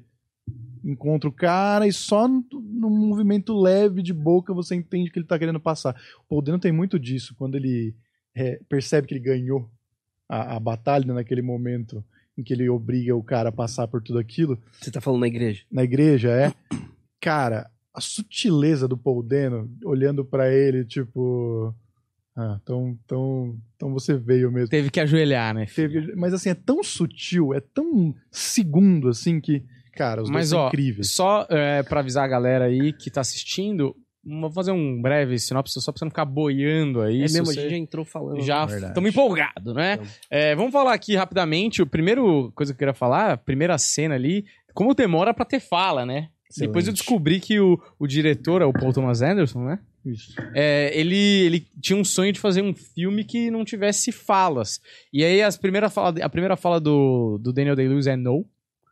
encontra 0.84 1.28
o 1.28 1.32
cara 1.32 1.86
e 1.86 1.92
só 1.92 2.26
num 2.26 2.90
movimento 2.90 3.58
leve 3.58 4.02
de 4.02 4.14
boca 4.14 4.54
você 4.54 4.74
entende 4.74 5.10
o 5.10 5.12
que 5.12 5.18
ele 5.18 5.26
tá 5.26 5.38
querendo 5.38 5.60
passar. 5.60 5.94
O 6.20 6.28
Paul 6.28 6.42
Dano 6.42 6.58
tem 6.58 6.72
muito 6.72 6.98
disso, 6.98 7.34
quando 7.34 7.56
ele 7.56 7.94
é, 8.34 8.60
percebe 8.68 9.06
que 9.06 9.14
ele 9.14 9.20
ganhou 9.20 9.70
a, 10.28 10.56
a 10.56 10.60
batalha 10.60 11.12
naquele 11.14 11.42
momento 11.42 12.04
em 12.36 12.42
que 12.42 12.52
ele 12.52 12.68
obriga 12.68 13.16
o 13.16 13.22
cara 13.22 13.48
a 13.48 13.52
passar 13.52 13.88
por 13.88 14.00
tudo 14.02 14.18
aquilo, 14.18 14.58
Você 14.80 14.90
tá 14.90 15.00
falando 15.00 15.20
na 15.22 15.26
igreja. 15.26 15.64
na 15.72 15.82
igreja, 15.82 16.30
é. 16.30 16.52
Cara, 17.20 17.68
a 17.92 18.00
sutileza 18.00 18.86
do 18.86 18.96
Paul 18.96 19.22
Dano, 19.22 19.68
olhando 19.84 20.24
pra 20.24 20.52
ele, 20.52 20.84
tipo. 20.84 21.74
Ah, 22.36 22.60
então, 22.62 22.96
então, 23.04 23.56
então 23.74 23.92
você 23.92 24.14
veio 24.14 24.52
mesmo. 24.52 24.68
Teve 24.68 24.90
que 24.90 25.00
ajoelhar, 25.00 25.52
né? 25.52 25.66
Teve- 25.66 26.14
mas 26.14 26.32
assim, 26.32 26.50
é 26.50 26.54
tão 26.54 26.84
sutil, 26.84 27.52
é 27.52 27.60
tão 27.60 28.14
segundo, 28.30 29.08
assim, 29.08 29.40
que. 29.40 29.64
Cara, 29.96 30.22
os 30.22 30.28
Mas, 30.30 30.36
dois 30.36 30.48
são 30.50 30.60
ó, 30.60 30.68
incríveis. 30.68 31.10
Só 31.10 31.44
é, 31.50 31.82
pra 31.82 31.98
avisar 31.98 32.24
a 32.24 32.28
galera 32.28 32.66
aí 32.66 32.92
que 32.92 33.10
tá 33.10 33.20
assistindo, 33.20 33.96
vou 34.40 34.50
fazer 34.50 34.72
um 34.72 35.00
breve 35.00 35.38
sinopse 35.38 35.80
só 35.80 35.90
pra 35.92 35.98
você 35.98 36.04
não 36.04 36.10
ficar 36.10 36.24
boiando 36.24 37.00
aí. 37.00 37.18
é 37.18 37.22
mesmo, 37.22 37.42
a 37.42 37.44
você- 37.46 37.60
gente 37.62 37.70
já 37.70 37.76
entrou 37.76 38.04
falando. 38.04 38.40
Já 38.42 38.64
estamos 38.66 39.10
empolgados, 39.10 39.74
né? 39.74 39.94
Então. 39.94 40.06
É, 40.30 40.54
vamos 40.54 40.72
falar 40.72 40.92
aqui 40.94 41.16
rapidamente. 41.16 41.80
O 41.82 41.86
primeiro 41.86 42.52
coisa 42.54 42.72
que 42.72 42.76
eu 42.76 42.78
queria 42.78 42.94
falar, 42.94 43.32
a 43.32 43.36
primeira 43.36 43.76
cena 43.78 44.14
ali, 44.14 44.44
como 44.74 44.94
demora 44.94 45.32
pra 45.34 45.44
ter 45.44 45.60
fala, 45.60 46.04
né? 46.04 46.28
Depois 46.56 46.86
eu 46.86 46.92
Excelente. 46.92 46.96
descobri 46.98 47.40
que 47.40 47.60
o, 47.60 47.78
o 47.98 48.06
diretor 48.06 48.62
é 48.62 48.64
o 48.64 48.72
Paul 48.72 48.92
Thomas 48.92 49.20
Anderson, 49.20 49.64
né? 49.64 49.78
Isso. 50.06 50.34
É, 50.54 50.90
ele, 50.98 51.16
ele 51.44 51.66
tinha 51.82 51.98
um 51.98 52.04
sonho 52.04 52.32
de 52.32 52.40
fazer 52.40 52.62
um 52.62 52.72
filme 52.74 53.22
que 53.24 53.50
não 53.50 53.64
tivesse 53.66 54.10
falas. 54.10 54.80
E 55.12 55.22
aí 55.22 55.42
as 55.42 55.58
primeira 55.58 55.90
fala, 55.90 56.14
a 56.22 56.28
primeira 56.30 56.56
fala 56.56 56.80
do, 56.80 57.36
do 57.38 57.52
Daniel 57.52 57.76
Day-Lewis 57.76 58.06
é 58.06 58.16
no. 58.16 58.46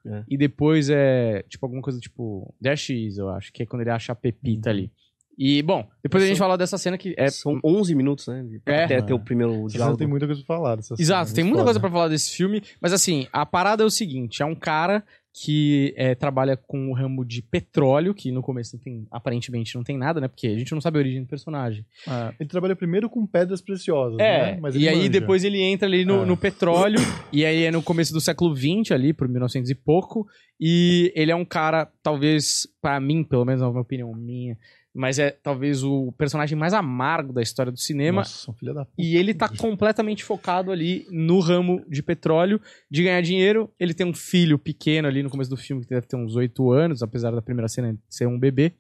É. 0.05 0.23
E 0.29 0.37
depois 0.37 0.91
é 0.91 1.43
tipo 1.49 1.65
alguma 1.65 1.81
coisa 1.83 1.99
tipo 1.99 2.55
There 2.63 2.77
she 2.77 3.07
is, 3.07 3.17
eu 3.19 3.29
acho, 3.31 3.51
que 3.53 3.63
é 3.63 3.67
quando 3.67 3.81
ele 3.83 3.91
acha 3.91 4.13
a 4.13 4.15
pepita 4.15 4.69
ali. 4.71 4.93
E, 5.39 5.63
bom, 5.63 5.87
depois 6.03 6.25
a 6.25 6.27
gente 6.27 6.39
fala 6.39 6.57
dessa 6.57 6.79
cena 6.79 6.97
que 6.97 7.15
é... 7.19 7.29
São 7.29 7.61
11 7.63 7.95
minutos, 7.95 8.27
né? 8.29 8.45
É. 8.65 8.85
Até 8.85 9.03
ter 9.03 9.13
o 9.13 9.19
primeiro 9.19 9.67
diálogo. 9.69 9.99
tem 9.99 10.07
muita 10.07 10.27
coisa 10.27 10.43
pra 10.43 10.57
falar. 10.57 10.77
dessa 10.77 10.95
Exato, 10.99 11.27
cena, 11.27 11.35
tem 11.37 11.45
muita 11.45 11.63
coisa 11.65 11.79
pra 11.81 11.91
falar 11.91 12.09
desse 12.09 12.35
filme, 12.35 12.63
mas 12.81 12.93
assim, 12.93 13.27
a 13.33 13.45
parada 13.45 13.83
é 13.83 13.87
o 13.87 13.91
seguinte, 13.91 14.43
é 14.43 14.47
um 14.47 14.55
cara 14.55 15.05
que 15.39 15.93
é, 15.99 16.15
trabalha 16.15 16.57
com 16.57 16.89
o 16.91 16.95
ramo 16.95 17.23
de 17.23 17.43
petróleo, 17.43 18.15
que 18.15 18.33
no 18.33 18.41
começo 18.41 18.75
não 18.75 18.83
tem, 18.83 19.07
aparentemente 19.11 19.75
não 19.75 19.85
tem 19.85 19.99
nada, 19.99 20.19
né? 20.19 20.29
Porque 20.29 20.47
a 20.47 20.57
gente 20.57 20.73
não 20.73 20.81
sabe 20.81 20.97
a 20.97 21.01
origem 21.03 21.21
do 21.21 21.29
personagem. 21.29 21.85
Ah, 22.09 22.33
ele 22.41 22.49
trabalha 22.49 22.75
primeiro 22.75 23.11
com 23.11 23.27
pedras 23.27 23.61
preciosas, 23.61 24.19
É, 24.19 24.53
né? 24.55 24.59
Mas 24.63 24.75
e 24.75 24.89
aí 24.89 24.97
manja. 24.97 25.09
depois 25.11 25.45
ele 25.45 25.61
entra 25.61 25.87
ali 25.87 26.07
no, 26.07 26.23
Ah. 26.23 26.25
no 26.25 26.39
petróleo, 26.39 26.97
e 27.31 27.45
aí 27.45 27.65
é 27.65 27.71
no 27.71 27.83
começo 27.83 28.15
do 28.15 28.21
século 28.23 28.57
XX, 28.57 28.93
ali, 28.93 29.13
por 29.13 29.29
1900 29.29 29.69
e 29.71 29.75
pouco, 29.75 30.27
e 30.59 31.13
ele 31.15 31.31
é 31.31 31.37
um 31.37 31.45
cara, 31.45 31.87
talvez, 32.03 32.67
pra 32.81 32.99
mim, 32.99 33.23
pelo 33.23 33.45
menos, 33.45 33.61
na 33.61 33.69
minha 33.69 33.83
opinião 33.83 34.15
minha, 34.15 34.57
mas 34.97 35.19
é 35.19 35.31
talvez 35.31 35.83
o 35.85 36.11
personagem 36.13 36.57
mais 36.59 36.73
amargo 36.73 37.33
da 37.33 37.43
história 37.43 37.71
do 37.71 37.79
cinema, 37.79 38.23
Nossa, 38.23 38.51
um 38.51 38.55
filho 38.55 38.73
da 38.75 38.85
puta. 38.85 38.95
e 38.99 39.17
ele 39.17 39.35
tá 39.35 39.49
completamente 39.49 40.25
focado 40.25 40.73
ali 40.73 41.07
no 41.11 41.39
ramo 41.41 41.85
de 41.89 42.03
petróleo, 42.03 42.61
de 42.91 43.03
ganhar 43.03 43.21
dinheiro. 43.21 43.71
Ele 43.79 43.93
tem 43.95 44.07
um 44.07 44.15
filho 44.15 44.59
pequeno 44.59 45.07
ali 45.07 45.23
no 45.23 45.31
começo 45.31 45.51
do 45.51 45.57
filme, 45.57 45.83
que 45.83 45.91
deve 45.91 46.07
ter 46.07 46.17
uns 46.17 46.35
8 46.35 46.71
anos, 46.73 47.03
apesar 47.03 47.31
da 47.31 47.43
primeira 47.43 47.69
cena 47.69 47.97
ser 48.09 48.27
um 48.27 48.39
bebê. 48.39 48.73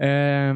É, 0.00 0.52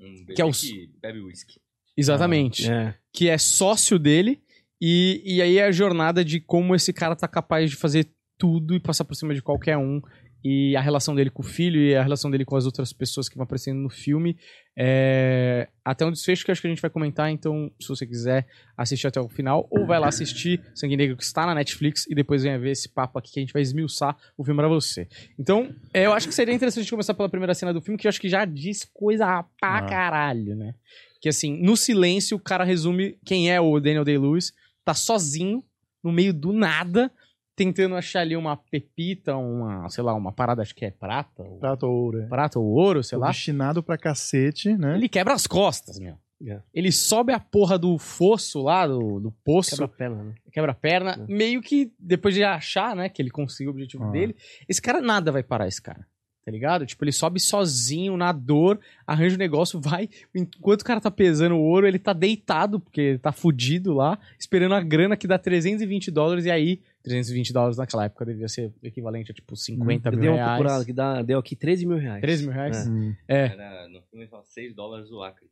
Um 0.00 0.14
bebê 0.20 0.34
Que 0.34 0.42
é 0.42 0.44
o- 0.44 0.50
que 0.52 0.90
bebe 1.00 1.20
whisky. 1.20 1.60
exatamente. 1.96 2.70
É. 2.70 2.94
Que 3.12 3.28
é 3.28 3.38
sócio 3.38 3.98
dele. 3.98 4.40
E, 4.80 5.22
e 5.24 5.40
aí 5.42 5.56
é 5.58 5.64
a 5.64 5.72
jornada 5.72 6.22
de 6.24 6.38
como 6.40 6.74
esse 6.74 6.92
cara 6.92 7.16
tá 7.16 7.26
capaz 7.26 7.70
de 7.70 7.76
fazer 7.76 8.06
tudo 8.38 8.74
e 8.74 8.80
passar 8.80 9.04
por 9.04 9.14
cima 9.14 9.34
de 9.34 9.40
qualquer 9.40 9.78
um. 9.78 10.02
E 10.48 10.76
a 10.76 10.80
relação 10.80 11.12
dele 11.12 11.28
com 11.28 11.42
o 11.42 11.44
filho 11.44 11.80
e 11.80 11.96
a 11.96 12.04
relação 12.04 12.30
dele 12.30 12.44
com 12.44 12.54
as 12.54 12.66
outras 12.66 12.92
pessoas 12.92 13.28
que 13.28 13.34
vão 13.34 13.42
aparecendo 13.42 13.80
no 13.80 13.90
filme. 13.90 14.36
É... 14.76 15.66
Até 15.84 16.06
um 16.06 16.12
desfecho 16.12 16.44
que 16.44 16.52
acho 16.52 16.60
que 16.60 16.68
a 16.68 16.70
gente 16.70 16.80
vai 16.80 16.88
comentar. 16.88 17.32
Então, 17.32 17.68
se 17.80 17.88
você 17.88 18.06
quiser 18.06 18.46
assistir 18.76 19.08
até 19.08 19.20
o 19.20 19.28
final, 19.28 19.66
ou 19.70 19.84
vai 19.84 19.98
lá 19.98 20.06
assistir 20.06 20.60
Sangue 20.72 20.96
Negro 20.96 21.16
que 21.16 21.24
está 21.24 21.44
na 21.46 21.54
Netflix 21.54 22.06
e 22.08 22.14
depois 22.14 22.44
venha 22.44 22.56
ver 22.60 22.70
esse 22.70 22.88
papo 22.88 23.18
aqui 23.18 23.32
que 23.32 23.40
a 23.40 23.42
gente 23.42 23.52
vai 23.52 23.60
esmiuçar 23.60 24.16
o 24.38 24.44
filme 24.44 24.60
pra 24.60 24.68
você. 24.68 25.08
Então, 25.36 25.74
é, 25.92 26.06
eu 26.06 26.12
acho 26.12 26.28
que 26.28 26.34
seria 26.34 26.54
interessante 26.54 26.88
começar 26.88 27.14
pela 27.14 27.28
primeira 27.28 27.52
cena 27.52 27.74
do 27.74 27.80
filme, 27.80 27.98
que 27.98 28.06
eu 28.06 28.08
acho 28.08 28.20
que 28.20 28.28
já 28.28 28.44
diz 28.44 28.84
coisa 28.84 29.42
pra 29.60 29.78
Ah. 29.78 29.82
caralho, 29.82 30.54
né? 30.54 30.74
Que 31.20 31.28
assim, 31.28 31.60
no 31.60 31.76
silêncio, 31.76 32.36
o 32.36 32.40
cara 32.40 32.62
resume 32.62 33.18
quem 33.24 33.50
é 33.50 33.60
o 33.60 33.80
Daniel 33.80 34.04
Day-Lewis, 34.04 34.52
tá 34.84 34.94
sozinho, 34.94 35.64
no 36.04 36.12
meio 36.12 36.32
do 36.32 36.52
nada, 36.52 37.10
tentando 37.56 37.96
achar 37.96 38.20
ali 38.20 38.36
uma 38.36 38.56
pepita, 38.56 39.34
uma, 39.36 39.88
sei 39.88 40.04
lá, 40.04 40.14
uma 40.14 40.30
parada, 40.30 40.60
acho 40.62 40.74
que 40.74 40.84
é 40.84 40.90
prata, 40.90 41.42
ou, 41.42 41.58
Prata 41.58 41.86
ou 41.86 41.92
ouro, 41.94 42.20
é. 42.20 42.26
prata 42.26 42.58
ou 42.58 42.66
ouro, 42.66 43.02
sei 43.02 43.16
lá. 43.18 43.28
Obstinado 43.28 43.82
pra 43.82 43.96
cacete, 43.98 44.76
né? 44.76 44.94
Ele 44.94 45.08
quebra 45.08 45.32
as 45.34 45.46
costas, 45.46 45.98
meu. 45.98 46.14
É. 46.46 46.60
Ele 46.74 46.92
sobe 46.92 47.32
a 47.32 47.40
porra 47.40 47.78
do 47.78 47.96
fosso 47.96 48.60
lá, 48.62 48.86
do, 48.86 49.18
do 49.18 49.32
poço, 49.42 49.70
Quebra 49.70 49.86
a 49.86 49.88
perna, 49.88 50.22
né? 50.22 50.34
quebra 50.52 50.72
a 50.72 50.74
perna, 50.74 51.12
É. 51.26 51.32
meio 51.32 51.62
que 51.62 51.90
depois 51.98 52.34
de 52.34 52.44
achar, 52.44 52.94
né, 52.94 53.08
que 53.08 53.22
ele 53.22 53.30
conseguiu 53.30 53.70
o 53.70 53.74
objetivo 53.74 54.04
Ah. 54.04 54.10
dele, 54.10 54.36
esse 54.68 54.82
cara 54.82 55.00
nada 55.00 55.32
vai 55.32 55.42
parar 55.42 55.66
esse 55.66 55.80
cara. 55.80 56.06
Tá 56.44 56.52
ligado? 56.52 56.86
Tipo, 56.86 57.02
ele 57.04 57.10
sobe 57.10 57.40
sozinho 57.40 58.16
na 58.16 58.30
dor, 58.30 58.78
arranja 59.04 59.34
o 59.34 59.38
negócio, 59.38 59.80
vai. 59.80 60.08
Enquanto 60.32 60.82
o 60.82 60.84
cara 60.84 61.00
tá 61.00 61.10
pesando 61.10 61.56
o 61.56 61.60
ouro, 61.60 61.88
ele 61.88 61.98
tá 61.98 62.12
deitado, 62.12 62.78
porque 62.78 63.00
ele 63.00 63.18
tá 63.18 63.32
fudido 63.32 63.92
lá, 63.92 64.16
esperando 64.38 64.76
a 64.76 64.80
grana 64.80 65.16
que 65.16 65.26
dá 65.26 65.38
320 65.40 66.08
dólares. 66.08 66.44
E 66.44 66.50
aí, 66.52 66.80
320 67.06 67.52
dólares 67.52 67.76
naquela 67.76 68.04
época 68.04 68.26
devia 68.26 68.48
ser 68.48 68.72
equivalente 68.82 69.30
a 69.30 69.34
tipo 69.34 69.56
50 69.56 70.08
Eu 70.08 70.18
mil 70.18 70.30
uma 70.32 70.36
reais. 70.36 70.50
procurada 70.58 70.84
que 70.84 70.92
dá, 70.92 71.22
deu 71.22 71.38
aqui 71.38 71.56
13 71.56 71.86
mil 71.86 71.96
reais. 71.98 72.20
13 72.20 72.44
mil 72.44 72.52
reais? 72.52 72.88
Hum. 72.88 73.14
É. 73.28 73.46
Era, 73.46 73.88
no 73.88 74.02
filme 74.02 74.26
fala 74.26 74.44
6 74.44 74.74
dólares 74.74 75.10
o 75.10 75.22
acre. 75.22 75.46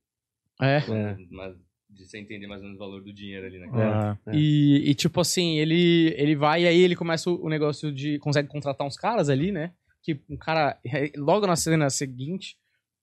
É. 0.61 0.77
É. 0.79 1.17
Mas 1.31 1.55
De 1.89 2.07
você 2.07 2.19
entender 2.19 2.47
mais 2.47 2.61
ou 2.61 2.67
menos 2.67 2.77
o 2.81 2.85
valor 2.85 3.03
do 3.03 3.13
dinheiro 3.13 3.47
ali, 3.47 3.59
né? 3.59 3.69
Ah, 3.73 4.17
É. 4.27 4.33
E, 4.35 4.91
e, 4.91 4.95
tipo 4.95 5.21
assim, 5.21 5.59
ele, 5.59 6.13
ele 6.17 6.35
vai 6.35 6.65
e 6.65 6.67
aí 6.67 6.81
ele 6.81 6.97
começa 6.97 7.31
o, 7.31 7.49
negócio 7.49 7.93
de. 7.93 8.19
consegue 8.19 8.49
contratar 8.49 8.87
uns 8.87 8.97
caras 8.97 9.29
ali, 9.29 9.53
né? 9.53 9.73
Que 10.03 10.21
um 10.29 10.37
cara. 10.37 10.79
Logo 11.17 11.47
na 11.47 11.57
cena 11.57 11.89
seguinte, 11.91 12.57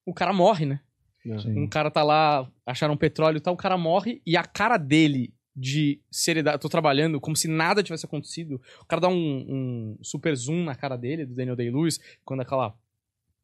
o 0.05 0.13
cara 0.13 0.33
morre, 0.33 0.65
né? 0.65 0.81
sim. 1.23 1.57
Um 1.57 1.67
cara 1.67 1.91
tá 1.91 2.03
lá, 2.03 2.49
acharam 2.65 2.97
petróleo 2.97 3.37
e 3.37 3.41
tal, 3.41 3.53
o 3.53 3.57
cara 3.57 3.77
morre 3.77 4.21
e 4.25 4.35
a 4.35 4.43
cara 4.43 4.75
dele 4.77 5.33
de 5.55 5.99
seriedade, 6.09 6.61
tô 6.61 6.69
trabalhando 6.69 7.19
como 7.19 7.35
se 7.35 7.47
nada 7.47 7.83
tivesse 7.83 8.05
acontecido. 8.05 8.61
O 8.81 8.85
cara 8.85 9.01
dá 9.01 9.07
um, 9.09 9.15
um 9.15 9.97
super 10.01 10.35
zoom 10.35 10.63
na 10.63 10.75
cara 10.75 10.95
dele, 10.95 11.25
do 11.25 11.35
Daniel 11.35 11.55
Day-Lewis, 11.55 11.99
quando 12.23 12.41
aquela 12.41 12.73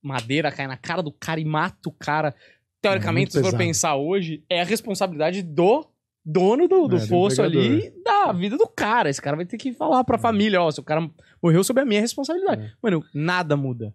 madeira 0.01 0.51
cai 0.51 0.67
na 0.67 0.77
cara 0.77 1.01
do 1.01 1.11
cara 1.11 1.39
e 1.39 1.45
mata 1.45 1.89
o 1.89 1.91
cara. 1.91 2.33
Teoricamente, 2.81 3.25
muito 3.25 3.31
se 3.33 3.39
for 3.39 3.45
pesado. 3.45 3.63
pensar 3.63 3.95
hoje, 3.95 4.43
é 4.49 4.61
a 4.61 4.65
responsabilidade 4.65 5.41
do 5.41 5.85
dono 6.23 6.67
do, 6.67 6.87
do 6.87 6.97
É, 6.97 7.07
fosso 7.07 7.41
ali 7.41 7.89
da 8.03 8.31
vida 8.31 8.57
do 8.57 8.67
cara. 8.67 9.09
Esse 9.09 9.21
cara 9.21 9.35
vai 9.35 9.45
ter 9.45 9.57
que 9.57 9.73
falar 9.73 10.03
pra 10.03 10.17
família, 10.17 10.61
ó, 10.61 10.69
se 10.69 10.79
o 10.79 10.83
cara 10.83 11.09
morreu 11.41 11.63
sob 11.63 11.81
a 11.81 11.85
minha 11.85 12.01
responsabilidade. 12.01 12.63
É. 12.65 12.71
Mano, 12.81 13.03
nada 13.13 13.57
muda. 13.57 13.93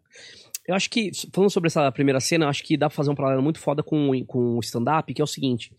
Eu 0.66 0.74
acho 0.74 0.88
que, 0.88 1.10
falando 1.32 1.50
sobre 1.50 1.66
essa 1.68 1.90
primeira 1.92 2.20
cena, 2.20 2.44
eu 2.44 2.48
acho 2.48 2.62
que 2.62 2.76
dá 2.76 2.88
pra 2.88 2.96
fazer 2.96 3.10
um 3.10 3.14
paralelo 3.14 3.42
muito 3.42 3.58
foda 3.58 3.82
com, 3.82 4.24
com 4.26 4.56
o 4.56 4.60
stand-up, 4.60 5.12
que 5.12 5.20
é 5.20 5.24
o 5.24 5.28
seguinte. 5.28 5.74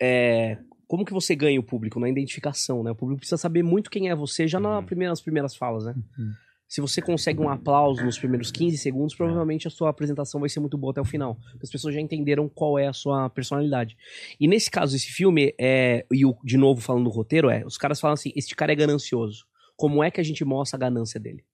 É, 0.00 0.58
como 0.94 1.04
que 1.04 1.12
você 1.12 1.34
ganha 1.34 1.58
o 1.58 1.62
público? 1.64 1.98
Na 1.98 2.08
identificação, 2.08 2.84
né? 2.84 2.92
O 2.92 2.94
público 2.94 3.18
precisa 3.18 3.36
saber 3.36 3.64
muito 3.64 3.90
quem 3.90 4.10
é 4.10 4.14
você 4.14 4.46
já 4.46 4.60
Uhum. 4.60 4.86
nas 5.08 5.20
primeiras 5.20 5.56
falas, 5.56 5.86
né? 5.86 5.94
Uhum. 6.16 6.32
Se 6.68 6.80
você 6.80 7.02
consegue 7.02 7.40
um 7.40 7.48
aplauso 7.48 8.04
nos 8.04 8.16
primeiros 8.16 8.52
15 8.52 8.78
segundos, 8.78 9.12
provavelmente 9.12 9.66
a 9.66 9.70
sua 9.72 9.90
apresentação 9.90 10.38
vai 10.38 10.48
ser 10.48 10.60
muito 10.60 10.78
boa 10.78 10.92
até 10.92 11.00
o 11.00 11.04
final. 11.04 11.36
As 11.60 11.68
pessoas 11.68 11.96
já 11.96 12.00
entenderam 12.00 12.48
qual 12.48 12.78
é 12.78 12.86
a 12.86 12.92
sua 12.92 13.28
personalidade. 13.28 13.96
E 14.38 14.46
nesse 14.46 14.70
caso, 14.70 14.94
esse 14.94 15.08
filme, 15.08 15.52
é, 15.58 16.06
e 16.12 16.24
o, 16.24 16.36
de 16.44 16.56
novo 16.56 16.80
falando 16.80 17.02
do 17.02 17.10
roteiro, 17.10 17.50
é, 17.50 17.66
os 17.66 17.76
caras 17.76 17.98
falam 17.98 18.14
assim, 18.14 18.32
este 18.36 18.54
cara 18.54 18.70
é 18.70 18.76
ganancioso. 18.76 19.46
Como 19.76 20.00
é 20.00 20.12
que 20.12 20.20
a 20.20 20.24
gente 20.24 20.44
mostra 20.44 20.76
a 20.76 20.80
ganância 20.80 21.18
dele? 21.18 21.44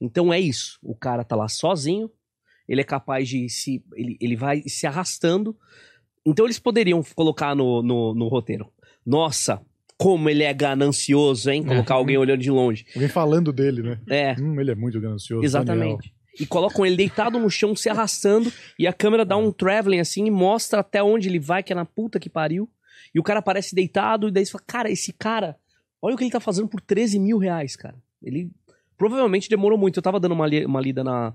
Então 0.00 0.32
é 0.32 0.40
isso. 0.40 0.78
O 0.82 0.94
cara 0.94 1.24
tá 1.24 1.36
lá 1.36 1.46
sozinho, 1.46 2.10
ele 2.66 2.80
é 2.80 2.84
capaz 2.84 3.28
de 3.28 3.50
se. 3.50 3.84
Ele, 3.94 4.16
ele 4.18 4.34
vai 4.34 4.62
se 4.62 4.86
arrastando. 4.86 5.54
Então 6.24 6.46
eles 6.46 6.58
poderiam 6.58 7.02
colocar 7.14 7.54
no, 7.54 7.82
no, 7.82 8.14
no 8.14 8.28
roteiro. 8.28 8.70
Nossa, 9.08 9.60
como 9.96 10.28
ele 10.28 10.42
é 10.42 10.52
ganancioso, 10.52 11.50
hein? 11.50 11.62
Colocar 11.64 11.94
alguém 11.94 12.16
olhando 12.18 12.40
de 12.42 12.50
longe. 12.50 12.84
Alguém 12.94 13.08
falando 13.08 13.52
dele, 13.52 13.82
né? 13.82 13.98
É, 14.08 14.34
Hum, 14.40 14.60
ele 14.60 14.70
é 14.70 14.74
muito 14.74 15.00
ganancioso. 15.00 15.42
Daniel. 15.50 15.74
exatamente. 15.86 16.14
E 16.40 16.46
colocam 16.46 16.86
ele 16.86 16.94
deitado 16.96 17.38
no 17.38 17.50
chão, 17.50 17.74
se 17.74 17.88
arrastando, 17.88 18.52
e 18.78 18.86
a 18.86 18.92
câmera 18.92 19.24
dá 19.24 19.36
um 19.36 19.50
traveling 19.50 19.98
assim 19.98 20.26
e 20.26 20.30
mostra 20.30 20.80
até 20.80 21.02
onde 21.02 21.28
ele 21.28 21.40
vai, 21.40 21.62
que 21.64 21.72
é 21.72 21.76
na 21.76 21.84
puta 21.84 22.20
que 22.20 22.30
pariu. 22.30 22.68
E 23.12 23.18
o 23.18 23.22
cara 23.24 23.40
aparece 23.40 23.74
deitado, 23.74 24.28
e 24.28 24.30
daí 24.30 24.44
você 24.46 24.52
fala, 24.52 24.64
cara, 24.66 24.90
esse 24.90 25.12
cara, 25.12 25.56
olha 26.00 26.14
o 26.14 26.18
que 26.18 26.22
ele 26.22 26.30
tá 26.30 26.38
fazendo 26.38 26.68
por 26.68 26.80
13 26.80 27.18
mil 27.18 27.38
reais, 27.38 27.74
cara. 27.74 27.96
Ele 28.22 28.50
provavelmente 28.96 29.48
demorou 29.48 29.76
muito. 29.78 29.96
Eu 29.98 30.02
tava 30.02 30.20
dando 30.20 30.32
uma, 30.32 30.46
li- 30.46 30.64
uma 30.64 30.80
lida 30.80 31.02
na, 31.02 31.34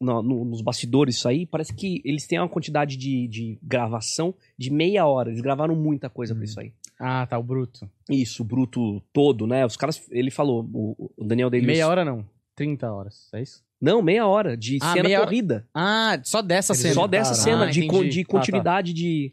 na- 0.00 0.22
no- 0.22 0.44
nos 0.46 0.62
bastidores 0.62 1.16
isso 1.16 1.28
aí. 1.28 1.44
Parece 1.44 1.74
que 1.74 2.00
eles 2.04 2.26
têm 2.26 2.38
uma 2.38 2.48
quantidade 2.48 2.96
de, 2.96 3.28
de 3.28 3.58
gravação 3.62 4.34
de 4.56 4.70
meia 4.72 5.04
hora. 5.06 5.28
Eles 5.30 5.42
gravaram 5.42 5.74
muita 5.74 6.08
coisa 6.08 6.34
pra 6.34 6.44
isso 6.44 6.58
aí. 6.60 6.72
Ah, 7.00 7.26
tá, 7.26 7.38
o 7.38 7.42
bruto. 7.42 7.90
Isso, 8.10 8.42
o 8.42 8.44
bruto 8.44 9.00
todo, 9.12 9.46
né? 9.46 9.64
Os 9.64 9.76
caras, 9.76 10.06
ele 10.10 10.30
falou, 10.30 10.68
o, 10.72 11.10
o 11.16 11.24
Daniel 11.24 11.48
Day 11.48 11.62
Meia 11.62 11.88
hora 11.88 12.04
não. 12.04 12.28
30 12.54 12.92
horas, 12.92 13.28
é 13.32 13.40
isso? 13.40 13.62
Não, 13.80 14.02
meia 14.02 14.26
hora 14.26 14.54
de 14.54 14.76
Ah, 14.82 14.92
cena 14.92 15.04
meia 15.08 15.18
hora. 15.20 15.26
corrida. 15.26 15.66
Ah, 15.74 16.20
só 16.22 16.42
dessa 16.42 16.72
Eles 16.74 16.82
cena. 16.82 16.94
Só 16.94 17.06
dessa 17.06 17.30
Ah, 17.32 17.34
cena, 17.34 17.66
de, 17.70 17.86
con- 17.86 17.96
entendi. 18.00 18.10
de 18.10 18.24
Tá, 18.24 18.32
tá. 18.32 18.38
continuidade 18.38 18.92
de, 18.92 19.32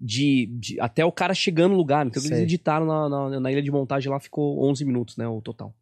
de, 0.00 0.46
de- 0.58 0.80
Até 0.80 1.04
o 1.04 1.12
cara 1.12 1.32
chegando 1.32 1.70
no 1.72 1.76
lugar. 1.78 2.04
Então 2.04 2.20
eles 2.20 2.30
Sei. 2.36 2.42
editaram 2.42 2.84
na, 2.84 3.08
na, 3.08 3.38
na 3.40 3.52
ilha 3.52 3.62
de 3.62 3.70
montagem 3.70 4.10
lá, 4.10 4.18
ficou 4.18 4.68
11 4.68 4.84
minutos, 4.84 5.16
né? 5.16 5.28
O 5.28 5.40
total. 5.40 5.72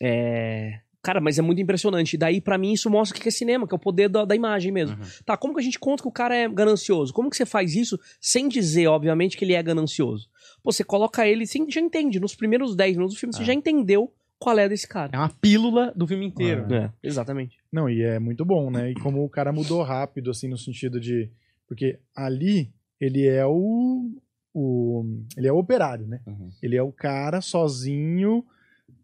É. 0.00 0.80
Cara, 1.02 1.20
mas 1.20 1.38
é 1.38 1.42
muito 1.42 1.60
impressionante. 1.62 2.14
E 2.14 2.18
daí, 2.18 2.40
pra 2.40 2.58
mim, 2.58 2.72
isso 2.72 2.90
mostra 2.90 3.16
o 3.18 3.20
que 3.22 3.28
é 3.28 3.32
cinema, 3.32 3.66
que 3.66 3.74
é 3.74 3.76
o 3.76 3.78
poder 3.78 4.08
da, 4.08 4.24
da 4.24 4.36
imagem 4.36 4.70
mesmo. 4.70 4.96
Uhum. 4.96 5.08
Tá, 5.24 5.36
como 5.36 5.54
que 5.54 5.60
a 5.60 5.62
gente 5.62 5.78
conta 5.78 6.02
que 6.02 6.08
o 6.08 6.12
cara 6.12 6.36
é 6.36 6.46
ganancioso? 6.48 7.12
Como 7.14 7.30
que 7.30 7.36
você 7.36 7.46
faz 7.46 7.74
isso 7.74 7.98
sem 8.20 8.48
dizer, 8.48 8.86
obviamente, 8.88 9.36
que 9.36 9.44
ele 9.44 9.54
é 9.54 9.62
ganancioso? 9.62 10.28
Pô, 10.62 10.70
você 10.70 10.84
coloca 10.84 11.26
ele, 11.26 11.46
você 11.46 11.58
já 11.70 11.80
entende. 11.80 12.20
Nos 12.20 12.34
primeiros 12.34 12.76
10 12.76 12.96
minutos 12.96 13.16
do 13.16 13.18
filme, 13.18 13.34
você 13.34 13.42
Ah. 13.42 13.46
já 13.46 13.54
entendeu 13.54 14.12
qual 14.38 14.58
é 14.58 14.68
desse 14.68 14.86
cara. 14.86 15.10
É 15.14 15.18
uma 15.18 15.30
pílula 15.30 15.90
do 15.96 16.06
filme 16.06 16.26
inteiro. 16.26 16.66
Ah. 16.70 16.74
É, 16.74 16.90
exatamente. 17.02 17.56
Não, 17.72 17.88
e 17.88 18.02
é 18.02 18.18
muito 18.18 18.44
bom, 18.44 18.70
né? 18.70 18.90
E 18.90 18.94
como 18.94 19.24
o 19.24 19.28
cara 19.28 19.52
mudou 19.52 19.82
rápido, 19.82 20.30
assim, 20.30 20.48
no 20.48 20.58
sentido 20.58 21.00
de. 21.00 21.30
Porque 21.66 21.98
ali 22.14 22.70
ele 23.00 23.26
é 23.26 23.46
o. 23.46 24.10
o 24.52 25.04
ele 25.34 25.48
é 25.48 25.52
o 25.52 25.56
operário, 25.58 26.06
né? 26.06 26.20
Uhum. 26.26 26.50
Ele 26.62 26.76
é 26.76 26.82
o 26.82 26.92
cara 26.92 27.40
sozinho, 27.40 28.44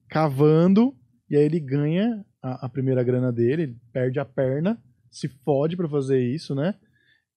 cavando, 0.09 0.95
e 1.31 1.37
aí 1.37 1.43
ele 1.45 1.61
ganha 1.61 2.25
a, 2.43 2.67
a 2.67 2.69
primeira 2.69 3.03
grana 3.03 3.33
dele, 3.33 3.63
ele 3.63 3.77
perde 3.93 4.19
a 4.21 4.25
perna, 4.25 4.79
se 5.11 5.29
fode 5.29 5.77
pra 5.77 5.89
fazer 5.89 6.21
isso, 6.21 6.55
né? 6.55 6.75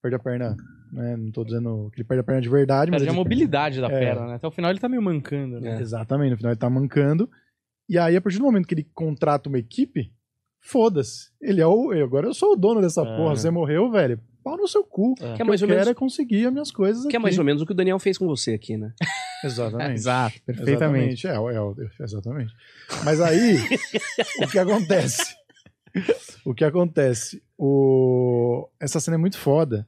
Perde 0.02 0.16
a 0.16 0.20
perna, 0.20 0.56
né? 0.94 1.18
Não 1.18 1.32
tô 1.32 1.44
dizendo 1.44 1.90
que 1.92 2.00
ele 2.02 2.08
perde 2.08 2.22
a 2.22 2.24
perna 2.24 2.42
de 2.42 2.50
verdade, 2.50 2.90
mas. 2.92 3.02
Perde 3.02 3.14
a 3.16 3.18
mobilidade 3.18 3.82
da 3.82 3.88
É. 3.88 4.00
perna, 4.00 4.28
né? 4.28 4.36
Até 4.36 4.48
o 4.48 4.52
final 4.52 4.72
ele 4.72 4.80
tá 4.80 4.88
meio 4.90 5.02
mancando, 5.02 5.60
né? 5.60 5.78
É. 5.78 5.82
Exatamente, 5.82 6.32
no 6.32 6.38
final 6.38 6.52
ele 6.52 6.60
tá 6.60 6.70
mancando. 6.70 7.30
E 7.90 7.98
aí, 7.98 8.16
a 8.16 8.22
partir 8.22 8.38
do 8.38 8.44
momento 8.46 8.68
que 8.68 8.74
ele 8.76 8.88
contrata 8.94 9.50
uma 9.50 9.58
equipe, 9.58 10.12
foda-se. 10.62 11.32
Ele 11.42 11.60
é 11.62 11.68
o. 11.68 11.92
Agora 12.04 12.28
eu 12.28 12.34
sou 12.34 12.54
o 12.54 12.56
dono 12.56 12.82
dessa 12.82 13.02
É. 13.02 13.18
porra. 13.18 13.36
Você 13.36 13.50
morreu, 13.50 13.90
velho. 13.92 14.20
Pau 14.44 14.58
no 14.58 14.68
seu 14.68 14.84
cu. 14.84 15.16
É. 15.20 15.36
Que 15.36 15.42
é 15.42 15.46
mais 15.46 15.62
eu 15.62 15.66
ou 15.66 15.70
quero 15.70 15.80
menos- 15.80 15.88
é 15.88 15.94
conseguir 15.94 16.46
as 16.46 16.52
minhas 16.54 16.72
coisas 16.72 17.06
Que 17.06 17.16
é 17.16 17.20
mais 17.20 17.38
ou 17.38 17.44
menos 17.44 17.62
o 17.62 17.66
que 17.66 17.72
o 17.72 17.76
Daniel 17.76 18.00
fez 18.00 18.18
com 18.18 18.26
você 18.26 18.54
aqui, 18.54 18.78
né? 18.78 18.94
Exatamente. 19.44 19.94
Exato, 19.94 20.42
perfeitamente. 20.46 21.28
Exatamente. 21.28 21.28
É, 21.28 21.84
é, 21.86 21.88
é, 21.88 22.04
exatamente. 22.04 22.54
Mas 23.06 23.22
aí, 23.22 23.58
o 24.44 24.48
que 24.48 24.60
acontece? 24.60 25.36
O 26.46 26.54
que 26.54 26.64
acontece? 26.66 27.42
O... 27.58 28.68
Essa 28.80 29.00
cena 29.00 29.16
é 29.16 29.18
muito 29.18 29.38
foda, 29.38 29.88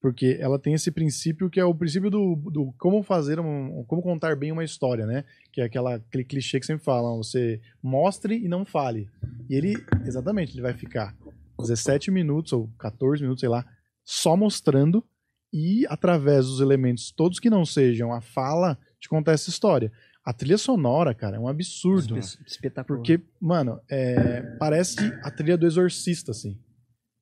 porque 0.00 0.38
ela 0.40 0.58
tem 0.58 0.72
esse 0.74 0.90
princípio 0.90 1.50
que 1.50 1.60
é 1.60 1.64
o 1.64 1.74
princípio 1.74 2.10
do, 2.10 2.36
do 2.36 2.72
como 2.78 3.02
fazer, 3.02 3.38
um, 3.38 3.84
como 3.86 4.02
contar 4.02 4.34
bem 4.36 4.50
uma 4.52 4.64
história, 4.64 5.04
né? 5.06 5.24
Que 5.52 5.60
é 5.60 5.64
aquela, 5.64 5.96
aquele 5.96 6.24
clichê 6.24 6.58
que 6.58 6.66
sempre 6.66 6.84
falam, 6.84 7.18
você 7.18 7.60
mostre 7.82 8.36
e 8.36 8.48
não 8.48 8.64
fale. 8.64 9.08
E 9.48 9.54
ele, 9.54 9.76
exatamente, 10.04 10.54
ele 10.54 10.62
vai 10.62 10.72
ficar 10.74 11.14
17 11.60 12.10
minutos 12.10 12.52
ou 12.52 12.70
14 12.78 13.22
minutos, 13.22 13.40
sei 13.40 13.48
lá, 13.48 13.64
só 14.06 14.36
mostrando 14.36 15.04
e 15.52 15.84
através 15.88 16.46
dos 16.46 16.60
elementos 16.60 17.10
todos 17.10 17.40
que 17.40 17.50
não 17.50 17.64
sejam 17.66 18.12
a 18.12 18.20
fala 18.20 18.78
te 19.00 19.08
contar 19.08 19.32
essa 19.32 19.50
história. 19.50 19.90
A 20.24 20.32
trilha 20.32 20.56
sonora, 20.58 21.12
cara, 21.14 21.36
é 21.36 21.40
um 21.40 21.48
absurdo. 21.48 22.16
Espe- 22.16 22.42
Espetacular. 22.46 22.98
Porque, 22.98 23.20
mano, 23.40 23.80
é, 23.90 24.42
parece 24.58 24.96
a 25.22 25.30
trilha 25.30 25.56
do 25.58 25.66
Exorcista, 25.66 26.30
assim. 26.30 26.58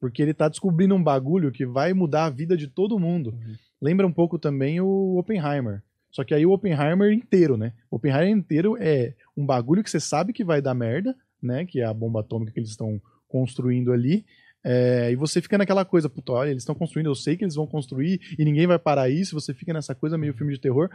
Porque 0.01 0.23
ele 0.23 0.33
tá 0.35 0.49
descobrindo 0.49 0.95
um 0.95 1.03
bagulho 1.03 1.51
que 1.51 1.67
vai 1.67 1.93
mudar 1.93 2.27
a 2.27 2.31
vida 2.31 2.57
de 2.57 2.67
todo 2.69 2.99
mundo. 2.99 3.31
Uhum. 3.31 3.55
Lembra 3.81 4.07
um 4.07 4.13
pouco 4.13 4.39
também 4.39 4.81
o 4.81 5.17
Oppenheimer. 5.19 5.83
Só 6.11 6.23
que 6.25 6.33
aí 6.35 6.47
o 6.47 6.53
Oppenheimer 6.53 7.13
inteiro, 7.13 7.57
né? 7.57 7.73
O 7.91 7.97
Oppenheimer 7.97 8.29
inteiro 8.29 8.77
é 8.79 9.15
um 9.37 9.45
bagulho 9.45 9.83
que 9.83 9.91
você 9.91 9.99
sabe 10.01 10.33
que 10.33 10.45
vai 10.45 10.63
dar 10.63 10.75
merda, 10.75 11.15
né? 11.43 11.65
Que 11.67 11.81
é 11.81 11.85
a 11.85 11.93
bomba 11.93 12.21
atômica 12.21 12.53
que 12.53 12.61
eles 12.61 12.71
estão 12.71 13.01
construindo 13.29 13.93
ali. 13.93 14.25
É, 14.67 15.13
e 15.13 15.17
você 15.17 15.43
fica 15.43 15.59
naquela 15.59 15.85
coisa, 15.85 16.09
puta, 16.09 16.33
olha, 16.33 16.49
eles 16.49 16.63
estão 16.63 16.75
construindo, 16.75 17.07
eu 17.07 17.15
sei 17.15 17.37
que 17.37 17.45
eles 17.45 17.55
vão 17.55 17.67
construir 17.67 18.19
e 18.39 18.45
ninguém 18.45 18.67
vai 18.67 18.79
parar 18.79 19.11
isso, 19.11 19.39
você 19.39 19.53
fica 19.53 19.75
nessa 19.75 19.95
coisa 19.95 20.17
meio 20.17 20.33
filme 20.33 20.55
de 20.55 20.61
terror. 20.61 20.89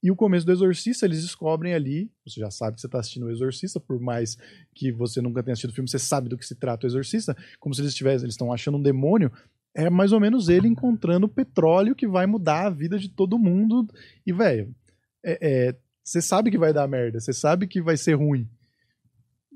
E 0.00 0.10
o 0.10 0.16
começo 0.16 0.46
do 0.46 0.52
Exorcista, 0.52 1.06
eles 1.06 1.22
descobrem 1.22 1.74
ali, 1.74 2.08
você 2.24 2.38
já 2.38 2.50
sabe 2.50 2.76
que 2.76 2.80
você 2.80 2.86
está 2.86 3.00
assistindo 3.00 3.26
o 3.26 3.30
Exorcista, 3.30 3.80
por 3.80 3.98
mais 3.98 4.36
que 4.72 4.92
você 4.92 5.20
nunca 5.20 5.42
tenha 5.42 5.54
assistido 5.54 5.70
o 5.70 5.74
filme, 5.74 5.90
você 5.90 5.98
sabe 5.98 6.28
do 6.28 6.38
que 6.38 6.46
se 6.46 6.54
trata 6.54 6.86
o 6.86 6.88
Exorcista, 6.88 7.36
como 7.58 7.74
se 7.74 7.80
eles 7.80 7.90
estivessem, 7.90 8.26
eles 8.26 8.34
estão 8.34 8.52
achando 8.52 8.78
um 8.78 8.82
demônio, 8.82 9.32
é 9.74 9.90
mais 9.90 10.12
ou 10.12 10.20
menos 10.20 10.48
ele 10.48 10.68
encontrando 10.68 11.28
petróleo 11.28 11.94
que 11.94 12.06
vai 12.06 12.26
mudar 12.26 12.66
a 12.66 12.70
vida 12.70 12.98
de 12.98 13.10
todo 13.10 13.38
mundo. 13.38 13.86
E, 14.24 14.32
velho, 14.32 14.74
é, 15.22 15.38
é, 15.68 15.76
você 16.02 16.22
sabe 16.22 16.50
que 16.50 16.56
vai 16.56 16.72
dar 16.72 16.88
merda, 16.88 17.20
você 17.20 17.32
sabe 17.32 17.66
que 17.66 17.82
vai 17.82 17.96
ser 17.96 18.14
ruim. 18.14 18.48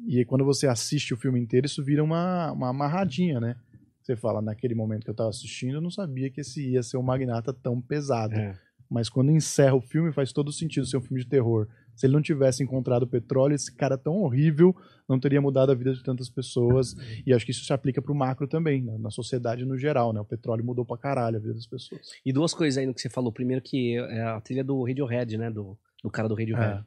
E 0.06 0.18
aí, 0.18 0.24
quando 0.24 0.44
você 0.44 0.66
assiste 0.66 1.12
o 1.12 1.16
filme 1.16 1.40
inteiro, 1.40 1.66
isso 1.66 1.84
vira 1.84 2.02
uma, 2.02 2.52
uma 2.52 2.68
amarradinha, 2.68 3.38
né? 3.40 3.56
Você 4.02 4.16
fala, 4.16 4.40
naquele 4.40 4.74
momento 4.74 5.04
que 5.04 5.10
eu 5.10 5.14
tava 5.14 5.28
assistindo, 5.28 5.74
eu 5.74 5.80
não 5.80 5.90
sabia 5.90 6.30
que 6.30 6.40
esse 6.40 6.70
ia 6.70 6.82
ser 6.82 6.96
um 6.96 7.02
magnata 7.02 7.52
tão 7.52 7.80
pesado. 7.80 8.34
É. 8.34 8.58
Mas 8.90 9.08
quando 9.08 9.30
encerra 9.30 9.76
o 9.76 9.80
filme, 9.80 10.12
faz 10.12 10.32
todo 10.32 10.50
sentido 10.50 10.84
ser 10.84 10.96
um 10.96 11.00
filme 11.00 11.22
de 11.22 11.28
terror. 11.28 11.68
Se 11.94 12.06
ele 12.06 12.14
não 12.14 12.22
tivesse 12.22 12.62
encontrado 12.62 13.04
o 13.04 13.06
petróleo, 13.06 13.54
esse 13.54 13.72
cara 13.72 13.96
tão 13.96 14.16
horrível 14.16 14.74
não 15.08 15.20
teria 15.20 15.40
mudado 15.40 15.70
a 15.70 15.74
vida 15.74 15.92
de 15.92 16.02
tantas 16.02 16.28
pessoas. 16.28 16.96
E 17.24 17.32
acho 17.32 17.44
que 17.44 17.52
isso 17.52 17.64
se 17.64 17.72
aplica 17.72 18.02
pro 18.02 18.14
macro 18.14 18.48
também, 18.48 18.82
né? 18.82 18.96
na 18.98 19.10
sociedade 19.10 19.64
no 19.64 19.78
geral, 19.78 20.12
né? 20.12 20.20
O 20.20 20.24
petróleo 20.24 20.64
mudou 20.64 20.84
pra 20.84 20.96
caralho 20.96 21.36
a 21.36 21.40
vida 21.40 21.54
das 21.54 21.66
pessoas. 21.66 22.00
E 22.24 22.32
duas 22.32 22.52
coisas 22.52 22.78
aí 22.78 22.86
no 22.86 22.94
que 22.94 23.00
você 23.00 23.08
falou. 23.08 23.30
Primeiro 23.30 23.62
que 23.62 23.96
é 23.96 24.22
a 24.22 24.40
trilha 24.40 24.64
do 24.64 24.82
Radiohead, 24.82 25.38
né? 25.38 25.50
Do, 25.50 25.78
do 26.02 26.10
cara 26.10 26.28
do 26.28 26.34
Radiohead. 26.34 26.80
É. 26.80 26.84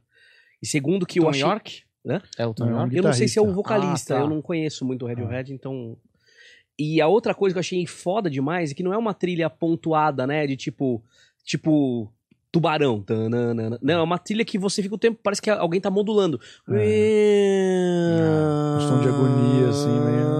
E 0.61 0.67
segundo 0.67 1.05
que 1.05 1.19
Tom 1.19 1.27
eu 1.27 1.29
achei... 1.29 1.41
York? 1.41 1.83
Hã? 2.05 2.21
É 2.37 2.45
o 2.45 2.53
Tom 2.53 2.65
Não, 2.65 2.79
York? 2.79 2.95
Eu 2.97 3.03
não 3.03 3.13
sei 3.13 3.27
se 3.27 3.39
é 3.39 3.41
o 3.41 3.53
vocalista, 3.53 4.15
Ah, 4.15 4.17
tá. 4.19 4.23
eu 4.23 4.29
não 4.29 4.41
conheço 4.41 4.83
muito 4.85 5.05
o 5.05 5.07
Radiohead, 5.07 5.53
então... 5.53 5.95
E 6.77 6.99
a 6.99 7.07
outra 7.07 7.33
coisa 7.35 7.53
que 7.53 7.57
eu 7.57 7.61
achei 7.61 7.85
foda 7.85 8.29
demais 8.29 8.71
é 8.71 8.73
que 8.73 8.83
não 8.83 8.93
é 8.93 8.97
uma 8.97 9.13
trilha 9.13 9.49
pontuada, 9.49 10.25
né? 10.27 10.45
De 10.47 10.57
tipo... 10.57 11.01
Tipo... 11.45 12.11
tubarão. 12.51 13.01
tananana. 13.01 13.77
Não, 13.81 13.99
é 13.99 14.03
uma 14.03 14.17
trilha 14.17 14.43
que 14.43 14.57
você 14.57 14.81
fica 14.81 14.95
o 14.95 14.97
tempo, 14.97 15.19
parece 15.23 15.41
que 15.41 15.49
alguém 15.49 15.79
tá 15.79 15.91
modulando. 15.91 16.39
É, 16.69 18.17
um 18.77 18.81
som 18.81 19.01
de 19.01 19.07
agonia, 19.07 19.69
assim, 19.69 19.99
meio- 19.99 20.33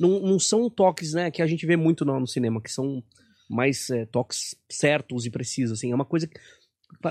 Não, 0.00 0.20
não 0.30 0.38
são 0.38 0.70
toques, 0.70 1.12
né, 1.14 1.30
que 1.30 1.42
a 1.42 1.46
gente 1.46 1.66
vê 1.66 1.76
muito 1.76 2.04
no, 2.04 2.18
no 2.20 2.26
cinema, 2.26 2.60
que 2.62 2.70
são 2.70 3.02
mais 3.50 3.88
é, 3.90 4.04
toques 4.06 4.54
certos 4.68 5.24
e 5.26 5.30
precisos, 5.30 5.78
assim. 5.78 5.90
É 5.90 5.94
uma 5.94 6.04
coisa 6.04 6.26
que 6.26 6.38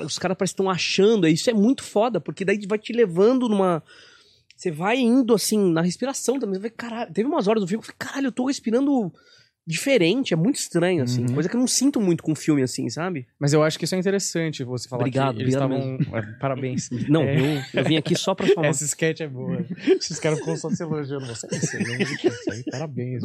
os 0.03 0.17
caras 0.17 0.37
parecem 0.37 0.53
estão 0.53 0.69
achando, 0.69 1.27
isso 1.27 1.49
é 1.49 1.53
muito 1.53 1.83
foda, 1.83 2.19
porque 2.19 2.43
daí 2.43 2.59
vai 2.67 2.79
te 2.79 2.93
levando 2.93 3.47
numa... 3.47 3.83
Você 4.55 4.71
vai 4.71 4.97
indo, 4.97 5.35
assim, 5.35 5.71
na 5.71 5.81
respiração 5.81 6.39
também. 6.39 6.59
Vai, 6.59 6.71
caralho, 6.71 7.13
teve 7.13 7.29
umas 7.29 7.47
horas 7.47 7.61
do 7.61 7.67
filme 7.67 7.83
que 7.83 7.91
eu 7.91 7.95
falei, 7.95 8.11
caralho, 8.11 8.27
eu 8.27 8.31
tô 8.31 8.47
respirando 8.47 9.13
diferente, 9.67 10.33
é 10.33 10.37
muito 10.37 10.55
estranho, 10.55 11.03
assim. 11.03 11.25
Uhum. 11.25 11.33
Coisa 11.33 11.49
que 11.49 11.55
eu 11.55 11.59
não 11.59 11.67
sinto 11.67 11.99
muito 11.99 12.23
com 12.23 12.33
filme, 12.33 12.63
assim, 12.63 12.89
sabe? 12.89 13.27
Mas 13.37 13.51
eu 13.51 13.61
acho 13.61 13.77
que 13.77 13.83
isso 13.83 13.93
é 13.93 13.99
interessante, 13.99 14.63
você 14.63 14.87
falar 14.87 15.01
Obrigado, 15.01 15.35
que 15.35 15.43
eles 15.43 15.55
obrigado 15.55 15.77
estavam... 15.77 16.17
É, 16.17 16.39
Parabéns. 16.39 16.89
Não, 17.09 17.21
É. 17.23 17.37
eu, 17.37 17.61
eu 17.73 17.83
vim 17.83 17.97
aqui 17.97 18.15
só 18.15 18.33
pra 18.33 18.47
falar. 18.55 18.67
Essa 18.67 18.85
sketch 18.85 19.19
é 19.19 19.27
boa. 19.27 19.63
Esses 19.85 20.19
caras 20.19 20.39
ficam 20.39 20.55
só 20.55 20.69
se 20.69 20.81
elogiando. 20.81 21.25
Você 21.27 21.47
é 21.51 21.57
excelente. 21.57 22.27
Isso 22.27 22.51
aí, 22.51 22.63
parabéns. 22.71 23.21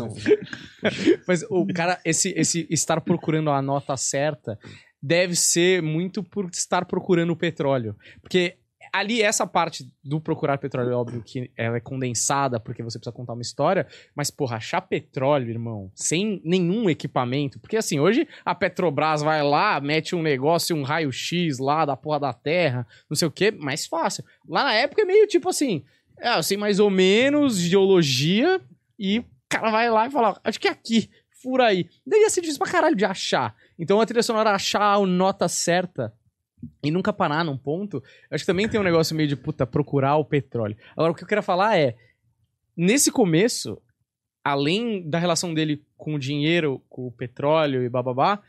Mas 1.26 1.44
o 1.48 1.64
cara, 1.66 2.00
esse, 2.04 2.34
esse 2.36 2.66
estar 2.68 3.00
procurando 3.00 3.50
a 3.50 3.62
nota 3.62 3.96
certa 3.96 4.58
deve 5.02 5.34
ser 5.34 5.82
muito 5.82 6.22
por 6.22 6.48
estar 6.50 6.84
procurando 6.84 7.34
petróleo. 7.34 7.96
Porque 8.20 8.56
ali, 8.92 9.22
essa 9.22 9.46
parte 9.46 9.90
do 10.04 10.20
procurar 10.20 10.58
petróleo, 10.58 10.96
óbvio 10.96 11.22
que 11.22 11.50
ela 11.56 11.78
é 11.78 11.80
condensada 11.80 12.60
porque 12.60 12.82
você 12.82 12.98
precisa 12.98 13.16
contar 13.16 13.32
uma 13.32 13.42
história. 13.42 13.86
Mas, 14.14 14.30
porra, 14.30 14.58
achar 14.58 14.82
petróleo, 14.82 15.50
irmão, 15.50 15.90
sem 15.94 16.40
nenhum 16.44 16.90
equipamento. 16.90 17.58
Porque, 17.58 17.76
assim, 17.76 17.98
hoje 17.98 18.28
a 18.44 18.54
Petrobras 18.54 19.22
vai 19.22 19.42
lá, 19.42 19.80
mete 19.80 20.14
um 20.14 20.22
negócio, 20.22 20.76
um 20.76 20.82
raio-x 20.82 21.58
lá 21.58 21.86
da 21.86 21.96
porra 21.96 22.20
da 22.20 22.32
terra, 22.32 22.86
não 23.08 23.16
sei 23.16 23.26
o 23.26 23.32
quê, 23.32 23.50
mais 23.50 23.86
fácil. 23.86 24.24
Lá 24.46 24.64
na 24.64 24.74
época 24.74 25.02
é 25.02 25.06
meio 25.06 25.26
tipo 25.26 25.48
assim, 25.48 25.82
é, 26.18 26.40
sei 26.42 26.56
mais 26.56 26.78
ou 26.78 26.90
menos 26.90 27.58
geologia 27.58 28.60
e 28.98 29.20
o 29.20 29.24
cara 29.48 29.70
vai 29.70 29.90
lá 29.90 30.06
e 30.06 30.10
fala, 30.10 30.38
acho 30.44 30.60
que 30.60 30.68
é 30.68 30.70
aqui, 30.70 31.10
fura 31.42 31.66
aí. 31.66 31.88
Daí 32.06 32.20
ia 32.20 32.30
ser 32.30 32.42
difícil 32.42 32.62
pra 32.62 32.70
caralho 32.70 32.94
de 32.94 33.04
achar. 33.04 33.54
Então 33.82 34.00
a 34.00 34.06
trilha 34.06 34.22
sonora 34.22 34.52
achar 34.52 34.94
a 34.94 35.04
nota 35.04 35.48
certa 35.48 36.14
e 36.84 36.88
nunca 36.88 37.12
parar 37.12 37.44
num 37.44 37.58
ponto, 37.58 38.00
acho 38.30 38.44
que 38.44 38.46
também 38.46 38.68
tem 38.68 38.78
um 38.78 38.84
negócio 38.84 39.16
meio 39.16 39.28
de, 39.28 39.34
puta, 39.34 39.66
procurar 39.66 40.14
o 40.18 40.24
petróleo. 40.24 40.76
Agora, 40.92 41.10
o 41.10 41.14
que 41.16 41.24
eu 41.24 41.28
quero 41.28 41.42
falar 41.42 41.76
é, 41.76 41.96
nesse 42.76 43.10
começo, 43.10 43.82
além 44.44 45.10
da 45.10 45.18
relação 45.18 45.52
dele 45.52 45.84
com 45.96 46.14
o 46.14 46.18
dinheiro, 46.18 46.80
com 46.88 47.08
o 47.08 47.10
petróleo 47.10 47.82
e 47.82 47.88
bababá, 47.88 48.40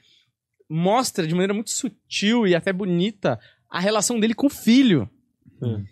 mostra 0.69 1.25
de 1.25 1.33
maneira 1.33 1.55
muito 1.55 1.71
sutil 1.71 2.45
e 2.45 2.53
até 2.53 2.71
bonita 2.71 3.39
a 3.67 3.79
relação 3.79 4.19
dele 4.19 4.35
com 4.35 4.45
o 4.45 4.51
filho. 4.51 5.09
Hum. 5.59 5.83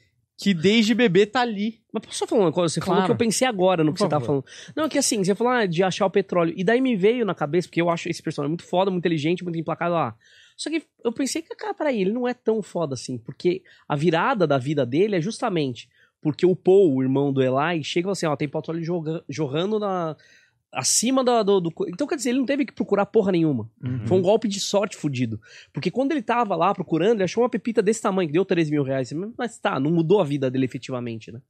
Que 0.42 0.54
desde 0.54 0.94
bebê 0.96 1.26
tá 1.26 1.42
ali. 1.42 1.82
Mas 1.94 2.06
posso 2.06 2.18
só 2.18 2.28
falar 2.28 2.42
uma 2.42 2.52
coisa? 2.52 2.74
Você 2.74 2.80
falou 2.80 2.96
Claro. 2.96 3.06
que 3.06 3.12
eu 3.12 3.18
pensei 3.18 3.48
agora 3.48 3.84
no 3.84 3.92
Por 3.92 3.98
que 3.98 4.04
você 4.04 4.10
tava 4.10 4.26
favor. 4.26 4.44
falando. 4.44 4.74
Não, 4.76 4.86
é 4.86 4.90
que 4.90 4.98
assim, 4.98 5.24
você 5.24 5.36
falou 5.36 5.54
ah, 5.54 5.66
de 5.66 5.84
achar 5.84 6.06
o 6.06 6.10
petróleo. 6.10 6.54
E 6.58 6.64
daí 6.64 6.82
me 6.82 6.96
veio 6.96 7.26
na 7.26 7.36
cabeça, 7.36 7.68
porque 7.68 7.82
eu 7.82 7.90
acho 7.90 8.10
esse 8.10 8.24
personagem 8.24 8.50
muito 8.50 8.64
foda, 8.64 8.90
muito 8.90 9.02
inteligente, 9.04 9.44
muito 9.44 9.60
implacável 9.60 9.94
lá. 9.94 10.16
Só 10.58 10.70
que 10.70 10.84
eu 11.04 11.12
pensei 11.12 11.42
que, 11.42 11.56
cara, 11.56 11.74
peraí, 11.74 12.02
ele 12.02 12.12
não 12.12 12.28
é 12.28 12.34
tão 12.34 12.62
foda 12.62 12.96
assim. 12.96 13.18
Porque 13.18 13.62
a 13.88 13.96
virada 13.96 14.48
da 14.48 14.58
vida 14.58 14.86
dele 14.86 15.16
é 15.16 15.22
justamente 15.22 15.88
porque 16.22 16.46
o 16.46 16.56
Paul, 16.56 16.96
o 16.96 17.02
irmão 17.02 17.34
do 17.34 17.42
Eli, 17.42 17.84
chega 17.84 18.02
e 18.02 18.04
fala 18.04 18.12
assim: 18.14 18.26
ó, 18.28 18.36
tem 18.36 18.48
petróleo 18.48 18.84
jorrando 19.28 19.80
na. 19.80 20.16
Acima 20.74 21.24
da- 21.24 21.44
do, 21.44 21.60
do. 21.60 21.74
Então 21.90 22.08
quer 22.08 22.16
dizer, 22.16 22.30
ele 22.30 22.40
não 22.40 22.46
teve 22.46 22.66
que 22.66 22.74
procurar 22.74 23.06
porra 23.06 23.32
nenhuma. 23.32 23.70
Uhum. 23.84 24.08
Foi 24.08 24.18
um 24.18 24.22
golpe 24.22 24.48
de 24.48 24.60
sorte 24.60 24.96
fudido. 24.96 25.40
Porque 25.74 25.92
quando 25.92 26.12
ele 26.12 26.22
tava 26.22 26.56
lá 26.56 26.74
procurando, 26.74 27.16
ele 27.18 27.24
achou 27.24 27.44
uma 27.44 27.50
pepita 27.50 27.82
desse 27.82 28.02
tamanho, 28.02 28.28
que 28.30 28.34
deu 28.34 28.46
13 28.46 28.72
mil 28.72 28.84
reais. 28.84 29.12
Mas 29.38 29.58
tá, 29.60 29.80
não 29.80 29.92
mudou 29.92 30.22
a 30.22 30.24
vida 30.24 30.50
dele 30.50 30.66
efetivamente, 30.66 31.32
né? 31.32 31.42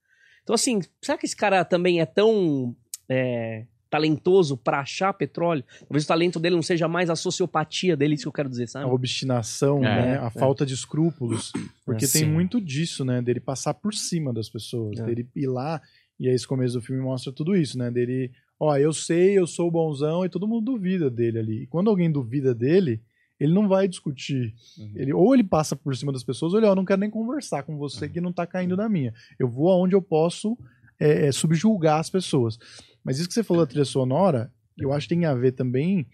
Então, 0.43 0.55
assim, 0.55 0.79
será 1.01 1.17
que 1.17 1.25
esse 1.25 1.35
cara 1.35 1.63
também 1.63 2.01
é 2.01 2.05
tão 2.05 2.75
é, 3.07 3.65
talentoso 3.91 4.57
pra 4.57 4.79
achar 4.79 5.13
petróleo? 5.13 5.63
Talvez 5.81 6.03
o 6.03 6.07
talento 6.07 6.39
dele 6.39 6.55
não 6.55 6.63
seja 6.63 6.87
mais 6.87 7.07
a 7.11 7.15
sociopatia 7.15 7.95
dele, 7.95 8.15
isso 8.15 8.23
que 8.23 8.27
eu 8.27 8.33
quero 8.33 8.49
dizer, 8.49 8.63
A 8.63 8.67
sabe? 8.67 8.85
obstinação, 8.89 9.85
É, 9.85 10.01
né? 10.13 10.19
A 10.19 10.25
é. 10.27 10.29
falta 10.31 10.65
de 10.65 10.73
escrúpulos. 10.73 11.51
Porque 11.85 12.05
É, 12.05 12.07
tem 12.07 12.25
muito 12.27 12.59
disso, 12.59 13.05
né? 13.05 13.21
Dele 13.21 13.39
passar 13.39 13.75
por 13.75 13.93
cima 13.93 14.33
das 14.33 14.49
pessoas. 14.49 14.99
É. 14.99 15.03
Dele 15.05 15.27
ir 15.35 15.45
lá, 15.47 15.79
e 16.19 16.27
aí 16.27 16.33
esse 16.33 16.47
começo 16.47 16.73
do 16.73 16.81
filme 16.81 17.01
mostra 17.03 17.31
tudo 17.31 17.55
isso, 17.55 17.77
né? 17.77 17.91
Dele, 17.91 18.31
ó, 18.63 18.77
eu 18.77 18.93
sei, 18.93 19.39
eu 19.39 19.47
sou 19.47 19.67
o 19.67 19.71
bonzão, 19.71 20.23
e 20.23 20.29
todo 20.29 20.47
mundo 20.47 20.71
duvida 20.73 21.09
dele 21.09 21.39
ali. 21.39 21.63
E 21.63 21.67
quando 21.67 21.89
alguém 21.89 22.11
duvida 22.11 22.53
dele, 22.53 23.01
ele 23.39 23.51
não 23.51 23.67
vai 23.67 23.87
discutir. 23.87 24.53
Uhum. 24.77 24.91
Ele, 24.95 25.11
ou 25.13 25.33
ele 25.33 25.43
passa 25.43 25.75
por 25.75 25.95
cima 25.95 26.11
das 26.11 26.23
pessoas, 26.23 26.53
ou 26.53 26.59
ele, 26.59 26.67
ó, 26.67 26.73
eu 26.73 26.75
não 26.75 26.85
quero 26.85 27.01
nem 27.01 27.09
conversar 27.09 27.63
com 27.63 27.75
você 27.75 28.07
que 28.07 28.21
não 28.21 28.31
tá 28.31 28.45
caindo 28.45 28.77
na 28.77 28.87
minha. 28.87 29.15
Eu 29.39 29.49
vou 29.49 29.71
aonde 29.71 29.95
eu 29.95 30.01
posso 30.01 30.55
é, 30.99 31.25
é, 31.25 31.31
subjulgar 31.31 31.99
as 31.99 32.11
pessoas. 32.11 32.59
Mas 33.03 33.17
isso 33.17 33.27
que 33.27 33.33
você 33.33 33.43
falou 33.43 33.63
da 33.63 33.67
trilha 33.67 33.83
sonora, 33.83 34.53
eu 34.77 34.93
acho 34.93 35.07
que 35.07 35.15
tem 35.15 35.25
a 35.25 35.33
ver 35.33 35.53
também 35.53 36.05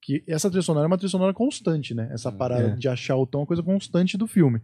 que 0.00 0.24
essa 0.26 0.48
trilha 0.48 0.62
sonora 0.62 0.86
é 0.86 0.88
uma 0.88 0.96
trilha 0.96 1.10
sonora 1.10 1.34
constante, 1.34 1.92
né? 1.92 2.08
Essa 2.10 2.32
parada 2.32 2.68
É. 2.68 2.76
de 2.76 2.88
achar 2.88 3.16
o 3.16 3.26
tom 3.26 3.40
é 3.40 3.42
uma 3.42 3.46
coisa 3.46 3.62
constante 3.62 4.16
do 4.16 4.26
filme. 4.26 4.58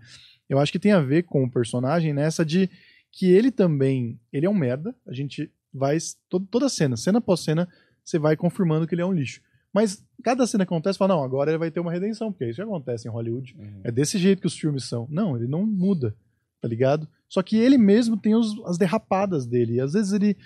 Eu 0.49 0.59
acho 0.59 0.73
que 0.73 0.79
tem 0.79 0.93
a 0.93 1.01
ver 1.01 1.25
com 1.25 1.45
o 1.45 1.51
personagem 1.51 2.15
nessa 2.15 2.47
de 2.47 2.71
que 3.13 3.27
ele 3.31 3.51
também, 3.51 4.19
ele 4.33 4.47
é 4.47 4.51
um 4.51 4.55
merda, 4.55 4.95
a 5.07 5.13
gente 5.13 5.51
vai, 5.77 5.99
to- 6.29 6.41
toda 6.51 6.69
cena, 6.69 6.97
cena 6.97 7.19
após 7.19 7.41
cena, 7.41 7.69
você 8.05 8.19
vai 8.19 8.37
confirmando 8.37 8.87
que 8.87 8.95
ele 8.95 9.03
é 9.03 9.07
um 9.07 9.13
lixo. 9.13 9.41
Mas 9.73 10.03
cada 10.25 10.47
cena 10.47 10.65
que 10.65 10.73
acontece, 10.73 10.99
fala, 10.99 11.15
não, 11.15 11.23
agora 11.23 11.51
ele 11.51 11.59
vai 11.59 11.71
ter 11.71 11.81
uma 11.81 11.93
redenção, 11.93 12.33
porque 12.33 12.47
isso 12.47 12.57
já 12.57 12.65
acontece 12.65 13.07
em 13.07 13.11
Hollywood. 13.11 13.55
Uhum. 13.59 13.81
É 13.85 13.91
desse 13.93 14.17
jeito 14.17 14.41
que 14.41 14.47
os 14.47 14.57
filmes 14.59 14.85
são. 14.85 15.07
Não, 15.11 15.37
ele 15.37 15.47
não 15.47 15.67
muda, 15.67 16.17
tá 16.61 16.67
ligado? 16.69 17.07
Só 17.29 17.43
que 17.43 17.57
ele 17.59 17.77
mesmo 17.77 18.17
tem 18.17 18.35
os- 18.35 18.59
as 18.65 18.79
derrapadas 18.79 19.45
dele. 19.47 19.75
E 19.75 19.81
às 19.81 19.93
vezes 19.93 20.13
ele 20.13 20.37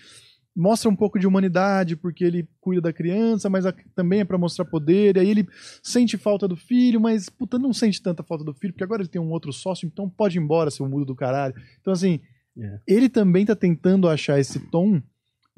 mostra 0.56 0.90
um 0.90 0.96
pouco 0.96 1.16
de 1.18 1.28
humanidade 1.28 1.94
porque 1.94 2.24
ele 2.24 2.48
cuida 2.60 2.82
da 2.82 2.92
criança, 2.92 3.48
mas 3.48 3.64
a- 3.64 3.74
também 3.94 4.20
é 4.20 4.24
pra 4.24 4.36
mostrar 4.36 4.64
poder. 4.64 5.16
E 5.16 5.20
aí 5.20 5.30
ele 5.30 5.46
sente 5.80 6.16
falta 6.18 6.48
do 6.48 6.56
filho, 6.56 7.00
mas 7.00 7.28
puta, 7.28 7.56
não 7.56 7.72
sente 7.72 8.02
tanta 8.02 8.24
falta 8.24 8.42
do 8.42 8.52
filho, 8.52 8.72
porque 8.72 8.82
agora 8.84 9.02
ele 9.02 9.08
tem 9.08 9.20
um 9.20 9.30
outro 9.30 9.52
sócio, 9.52 9.86
então 9.86 10.08
pode 10.10 10.38
ir 10.38 10.42
embora, 10.42 10.70
seu 10.72 10.88
mudo 10.88 11.04
do 11.04 11.14
caralho. 11.14 11.54
Então 11.80 11.92
assim, 11.92 12.18
É. 12.58 12.80
ele 12.84 13.08
também 13.08 13.46
tá 13.46 13.54
tentando 13.54 14.08
achar 14.08 14.40
esse 14.40 14.58
tom, 14.58 15.00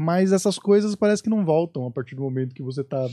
mas 0.03 0.33
essas 0.33 0.59
coisas 0.59 0.97
parece 0.97 1.23
que 1.23 1.31
não 1.31 1.45
voltam 1.45 1.87
a 1.87 1.91
partir 1.91 2.15
do 2.15 2.23
momento 2.23 2.55
que 2.55 2.63
você 2.63 2.83
tá 2.83 3.09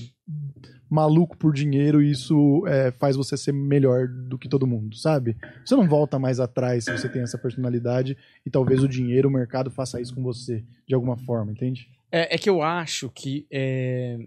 maluco 0.89 1.37
por 1.37 1.53
dinheiro 1.53 2.01
e 2.01 2.09
isso 2.09 2.65
é, 2.67 2.91
faz 2.91 3.15
você 3.15 3.37
ser 3.37 3.51
melhor 3.51 4.07
do 4.07 4.37
que 4.37 4.49
todo 4.49 4.65
mundo, 4.65 4.95
sabe? 4.97 5.37
Você 5.63 5.75
não 5.75 5.87
volta 5.87 6.17
mais 6.17 6.39
atrás 6.39 6.85
se 6.85 6.91
você 6.91 7.07
tem 7.07 7.21
essa 7.21 7.37
personalidade 7.37 8.17
e 8.45 8.49
talvez 8.49 8.83
o 8.83 8.87
dinheiro, 8.87 9.29
o 9.29 9.31
mercado 9.31 9.69
faça 9.69 10.01
isso 10.01 10.15
com 10.15 10.23
você 10.23 10.63
de 10.87 10.95
alguma 10.95 11.15
forma, 11.17 11.51
entende? 11.51 11.87
É, 12.11 12.35
é 12.35 12.37
que 12.37 12.49
eu 12.49 12.61
acho 12.63 13.09
que. 13.09 13.45
é, 13.51 14.17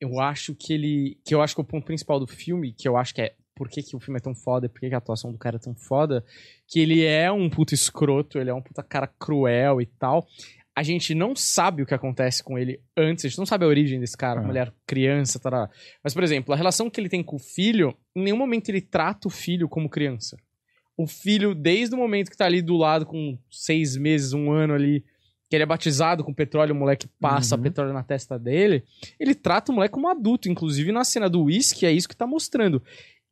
eu 0.00 0.18
acho 0.18 0.54
que 0.54 0.72
ele. 0.72 1.18
Que 1.24 1.34
eu 1.34 1.42
acho 1.42 1.54
que 1.54 1.60
o 1.60 1.64
ponto 1.64 1.84
principal 1.84 2.18
do 2.18 2.26
filme, 2.26 2.72
que 2.72 2.88
eu 2.88 2.96
acho 2.96 3.14
que 3.14 3.20
é 3.20 3.34
por 3.54 3.68
que, 3.68 3.82
que 3.82 3.94
o 3.94 4.00
filme 4.00 4.16
é 4.16 4.22
tão 4.22 4.34
foda, 4.34 4.70
por 4.70 4.80
que, 4.80 4.88
que 4.88 4.94
a 4.94 4.98
atuação 4.98 5.30
do 5.30 5.36
cara 5.36 5.56
é 5.56 5.58
tão 5.58 5.74
foda, 5.74 6.24
que 6.66 6.80
ele 6.80 7.04
é 7.04 7.30
um 7.30 7.50
puto 7.50 7.74
escroto, 7.74 8.38
ele 8.38 8.48
é 8.48 8.54
um 8.54 8.62
puta 8.62 8.82
cara 8.82 9.06
cruel 9.06 9.82
e 9.82 9.86
tal. 9.86 10.26
A 10.80 10.82
gente 10.82 11.14
não 11.14 11.36
sabe 11.36 11.82
o 11.82 11.86
que 11.86 11.92
acontece 11.92 12.42
com 12.42 12.58
ele 12.58 12.80
antes, 12.96 13.26
a 13.26 13.28
gente 13.28 13.36
não 13.38 13.44
sabe 13.44 13.66
a 13.66 13.68
origem 13.68 14.00
desse 14.00 14.16
cara, 14.16 14.40
Ah. 14.40 14.42
mulher, 14.42 14.72
criança, 14.86 15.38
tará. 15.38 15.68
Mas, 16.02 16.14
por 16.14 16.22
exemplo, 16.22 16.54
a 16.54 16.56
relação 16.56 16.88
que 16.88 16.98
ele 16.98 17.10
tem 17.10 17.22
com 17.22 17.36
o 17.36 17.38
filho, 17.38 17.94
em 18.16 18.22
nenhum 18.22 18.38
momento 18.38 18.70
ele 18.70 18.80
trata 18.80 19.28
o 19.28 19.30
filho 19.30 19.68
como 19.68 19.90
criança. 19.90 20.38
O 20.96 21.06
filho, 21.06 21.54
desde 21.54 21.94
o 21.94 21.98
momento 21.98 22.30
que 22.30 22.36
tá 22.36 22.46
ali 22.46 22.62
do 22.62 22.76
lado, 22.78 23.04
com 23.04 23.38
seis 23.50 23.94
meses, 23.94 24.32
um 24.32 24.50
ano 24.50 24.72
ali, 24.72 25.04
que 25.50 25.56
ele 25.56 25.64
é 25.64 25.66
batizado 25.66 26.24
com 26.24 26.32
petróleo, 26.32 26.74
o 26.74 26.78
moleque 26.78 27.06
passa 27.20 27.56
Uhum. 27.56 27.62
petróleo 27.62 27.92
na 27.92 28.02
testa 28.02 28.38
dele, 28.38 28.82
ele 29.18 29.34
trata 29.34 29.70
o 29.72 29.74
moleque 29.74 29.92
como 29.92 30.08
adulto. 30.08 30.48
Inclusive, 30.48 30.92
na 30.92 31.04
cena 31.04 31.28
do 31.28 31.42
uísque, 31.44 31.84
é 31.84 31.92
isso 31.92 32.08
que 32.08 32.16
tá 32.16 32.26
mostrando. 32.26 32.82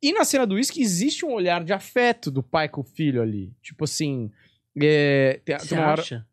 E 0.03 0.13
na 0.13 0.25
cena 0.25 0.47
do 0.47 0.57
uísque, 0.57 0.83
existe 0.83 1.25
um 1.25 1.33
olhar 1.33 1.65
de 1.65 1.73
afeto 1.73 2.31
do 2.31 2.43
pai 2.43 2.69
com 2.69 2.83
o 2.83 2.85
filho 2.85 3.23
ali. 3.23 3.53
Tipo 3.63 3.85
assim. 3.85 4.31
é, 4.81 5.41
tem, 5.45 5.57
tem 5.57 5.79
hora, 5.79 6.01
acha? 6.03 6.27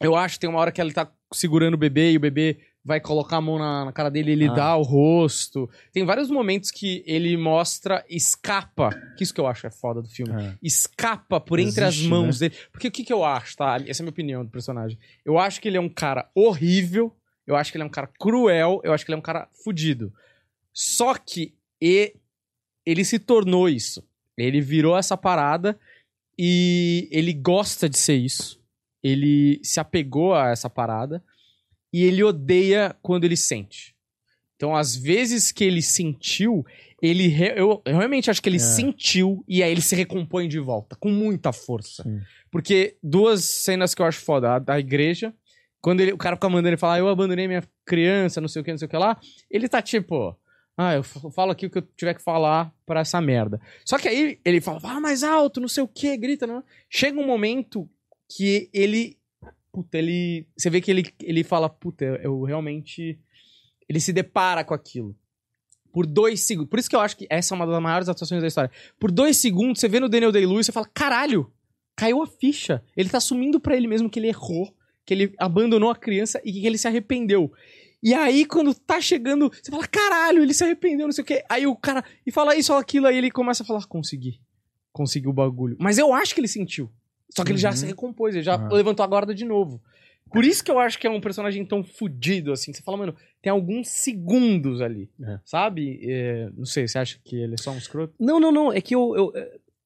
Eu 0.00 0.14
acho 0.16 0.34
que 0.34 0.40
tem 0.40 0.50
uma 0.50 0.58
hora 0.60 0.72
que 0.72 0.80
ele 0.80 0.92
tá 0.92 1.10
segurando 1.32 1.74
o 1.74 1.78
bebê 1.78 2.12
e 2.12 2.16
o 2.16 2.20
bebê 2.20 2.58
vai 2.84 3.00
colocar 3.00 3.36
a 3.36 3.40
mão 3.40 3.58
na, 3.58 3.84
na 3.86 3.92
cara 3.92 4.10
dele 4.10 4.30
e 4.30 4.32
ele 4.32 4.48
Ah. 4.48 4.54
dá 4.54 4.76
o 4.76 4.82
rosto. 4.82 5.68
Tem 5.92 6.04
vários 6.04 6.30
momentos 6.30 6.70
que 6.70 7.02
ele 7.06 7.36
mostra, 7.36 8.02
escapa. 8.08 8.90
Que 9.16 9.22
isso 9.24 9.34
que 9.34 9.40
eu 9.40 9.46
acho 9.46 9.66
é 9.66 9.70
foda 9.70 10.00
do 10.00 10.08
filme 10.08 10.32
escapa 10.62 11.38
por 11.38 11.58
entre 11.58 11.84
as 11.84 11.94
Existe, 11.94 12.08
mãos 12.08 12.38
dele. 12.38 12.54
Porque 12.72 12.88
o 12.88 12.90
que, 12.90 13.04
que 13.04 13.12
eu 13.12 13.24
acho, 13.24 13.56
tá? 13.56 13.76
Essa 13.86 14.00
é 14.00 14.02
a 14.02 14.04
minha 14.04 14.10
opinião 14.10 14.44
do 14.44 14.50
personagem. 14.50 14.98
Eu 15.24 15.38
acho 15.38 15.60
que 15.60 15.68
ele 15.68 15.76
é 15.76 15.80
um 15.80 15.88
cara 15.88 16.30
horrível, 16.34 17.14
eu 17.46 17.56
acho 17.56 17.70
que 17.70 17.76
ele 17.76 17.82
é 17.82 17.86
um 17.86 17.90
cara 17.90 18.06
cruel, 18.18 18.80
eu 18.84 18.92
acho 18.94 19.04
que 19.04 19.10
ele 19.10 19.16
é 19.16 19.18
um 19.18 19.22
cara 19.22 19.48
fudido. 19.64 20.12
Só 20.72 21.14
que 21.14 21.52
e- 21.82 22.14
ele 22.86 23.04
se 23.04 23.18
tornou 23.18 23.68
isso. 23.68 24.02
Ele 24.36 24.60
virou 24.62 24.96
essa 24.96 25.16
parada 25.16 25.78
e 26.38 27.06
ele 27.10 27.32
gosta 27.34 27.88
de 27.88 27.98
ser 27.98 28.14
isso. 28.16 28.58
Ele 29.08 29.60
se 29.62 29.80
apegou 29.80 30.34
a 30.34 30.50
essa 30.50 30.68
parada 30.68 31.22
e 31.92 32.02
ele 32.04 32.22
odeia 32.22 32.94
quando 33.02 33.24
ele 33.24 33.36
sente. 33.36 33.94
Então, 34.56 34.74
às 34.74 34.96
vezes 34.96 35.52
que 35.52 35.62
ele 35.64 35.80
sentiu, 35.80 36.66
ele 37.00 37.28
re- 37.28 37.54
eu, 37.56 37.80
eu 37.84 37.96
realmente 37.96 38.28
acho 38.28 38.42
que 38.42 38.48
ele 38.48 38.56
É. 38.56 38.60
sentiu 38.60 39.44
e 39.46 39.62
aí 39.62 39.70
ele 39.70 39.80
se 39.80 39.94
recompõe 39.94 40.48
de 40.48 40.58
volta, 40.58 40.96
com 40.96 41.10
muita 41.10 41.52
força. 41.52 42.02
Sim. 42.02 42.20
Porque 42.50 42.96
duas 43.02 43.44
cenas 43.44 43.94
que 43.94 44.02
eu 44.02 44.06
acho 44.06 44.20
foda, 44.20 44.54
a 44.56 44.58
da 44.58 44.78
igreja, 44.78 45.32
quando 45.80 46.00
ele, 46.00 46.12
o 46.12 46.18
cara 46.18 46.34
fica 46.34 46.48
mandando 46.48 46.68
ele 46.70 46.76
falar, 46.76 46.98
eu 46.98 47.08
abandonei 47.08 47.46
minha 47.46 47.62
criança, 47.86 48.40
não 48.40 48.48
sei 48.48 48.60
o 48.62 48.64
que, 48.64 48.72
não 48.72 48.78
sei 48.78 48.86
o 48.86 48.88
que 48.88 48.96
lá, 48.96 49.16
ele 49.48 49.68
tá 49.68 49.80
tipo, 49.80 50.36
ah, 50.76 50.94
eu 50.94 51.04
falo 51.04 51.52
aqui 51.52 51.66
o 51.66 51.70
que 51.70 51.78
eu 51.78 51.82
tiver 51.96 52.14
que 52.14 52.22
falar 52.22 52.74
pra 52.84 53.00
essa 53.00 53.20
merda. 53.20 53.60
Só 53.84 53.96
que 53.96 54.08
aí 54.08 54.40
ele 54.44 54.60
fala, 54.60 54.80
fala 54.80 55.00
mais 55.00 55.22
alto, 55.22 55.60
não 55.60 55.68
sei 55.68 55.84
o 55.84 55.88
que, 55.88 56.16
grita, 56.16 56.48
não. 56.48 56.64
Chega 56.90 57.20
um 57.20 57.26
momento 57.26 57.88
que 58.28 58.68
ele, 58.72 59.16
puta, 59.72 59.98
ele, 59.98 60.46
você 60.56 60.68
vê 60.68 60.80
que 60.80 60.90
ele, 60.90 61.10
ele 61.22 61.42
fala, 61.42 61.68
puta, 61.68 62.04
eu 62.22 62.42
realmente, 62.42 63.18
ele 63.88 64.00
se 64.00 64.12
depara 64.12 64.62
com 64.62 64.74
aquilo. 64.74 65.16
Por 65.92 66.06
dois 66.06 66.42
segundos. 66.42 66.70
Por 66.70 66.78
isso 66.78 66.90
que 66.90 66.94
eu 66.94 67.00
acho 67.00 67.16
que 67.16 67.26
essa 67.30 67.54
é 67.54 67.56
uma 67.56 67.66
das 67.66 67.82
maiores 67.82 68.08
atuações 68.08 68.42
da 68.42 68.48
história. 68.48 68.70
Por 69.00 69.10
dois 69.10 69.38
segundos, 69.38 69.80
você 69.80 69.88
vê 69.88 69.98
no 69.98 70.08
Daniel 70.08 70.30
Day-Lewis, 70.30 70.66
você 70.66 70.72
fala, 70.72 70.88
caralho, 70.92 71.50
caiu 71.96 72.22
a 72.22 72.26
ficha. 72.26 72.84
Ele 72.96 73.08
tá 73.08 73.18
assumindo 73.18 73.58
pra 73.58 73.76
ele 73.76 73.88
mesmo 73.88 74.10
que 74.10 74.18
ele 74.18 74.28
errou, 74.28 74.72
que 75.04 75.14
ele 75.14 75.34
abandonou 75.38 75.90
a 75.90 75.96
criança 75.96 76.40
e 76.44 76.52
que 76.52 76.66
ele 76.66 76.76
se 76.76 76.86
arrependeu. 76.86 77.50
E 78.02 78.14
aí, 78.14 78.44
quando 78.44 78.74
tá 78.74 79.00
chegando, 79.00 79.50
você 79.50 79.70
fala, 79.70 79.86
caralho, 79.88 80.42
ele 80.42 80.54
se 80.54 80.62
arrependeu, 80.62 81.06
não 81.06 81.12
sei 81.12 81.22
o 81.22 81.26
quê. 81.26 81.42
Aí 81.48 81.66
o 81.66 81.74
cara, 81.74 82.04
e 82.24 82.30
fala 82.30 82.54
isso 82.54 82.72
ou 82.72 82.78
aquilo, 82.78 83.06
aí 83.06 83.16
ele 83.16 83.30
começa 83.30 83.62
a 83.62 83.66
falar, 83.66 83.84
consegui. 83.86 84.40
Consegui 84.92 85.26
o 85.26 85.32
bagulho. 85.32 85.76
Mas 85.80 85.98
eu 85.98 86.12
acho 86.12 86.34
que 86.34 86.40
ele 86.40 86.48
sentiu. 86.48 86.90
Só 87.34 87.44
que 87.44 87.52
ele 87.52 87.58
já 87.58 87.70
Uhum. 87.70 87.76
se 87.76 87.86
recompôs, 87.86 88.34
ele 88.34 88.42
já 88.44 88.54
Ah. 88.54 88.68
levantou 88.72 89.04
a 89.04 89.06
guarda 89.06 89.34
de 89.34 89.44
novo. 89.44 89.80
Por 90.32 90.44
isso 90.44 90.62
que 90.62 90.70
eu 90.70 90.78
acho 90.78 90.98
que 90.98 91.06
é 91.06 91.10
um 91.10 91.20
personagem 91.22 91.64
tão 91.64 91.82
fudido, 91.82 92.52
assim. 92.52 92.72
Você 92.72 92.82
fala, 92.82 92.98
mano, 92.98 93.16
tem 93.40 93.50
alguns 93.50 93.88
segundos 93.88 94.80
ali, 94.82 95.08
É. 95.22 95.38
sabe? 95.44 96.00
É, 96.02 96.50
não 96.56 96.66
sei, 96.66 96.86
você 96.86 96.98
acha 96.98 97.18
que 97.24 97.34
ele 97.36 97.54
é 97.54 97.56
só 97.56 97.70
um 97.70 97.78
escroto? 97.78 98.12
Não, 98.20 98.38
não, 98.38 98.52
não. 98.52 98.72
É 98.72 98.80
que 98.80 98.94
eu. 98.94 99.14
eu- 99.16 99.32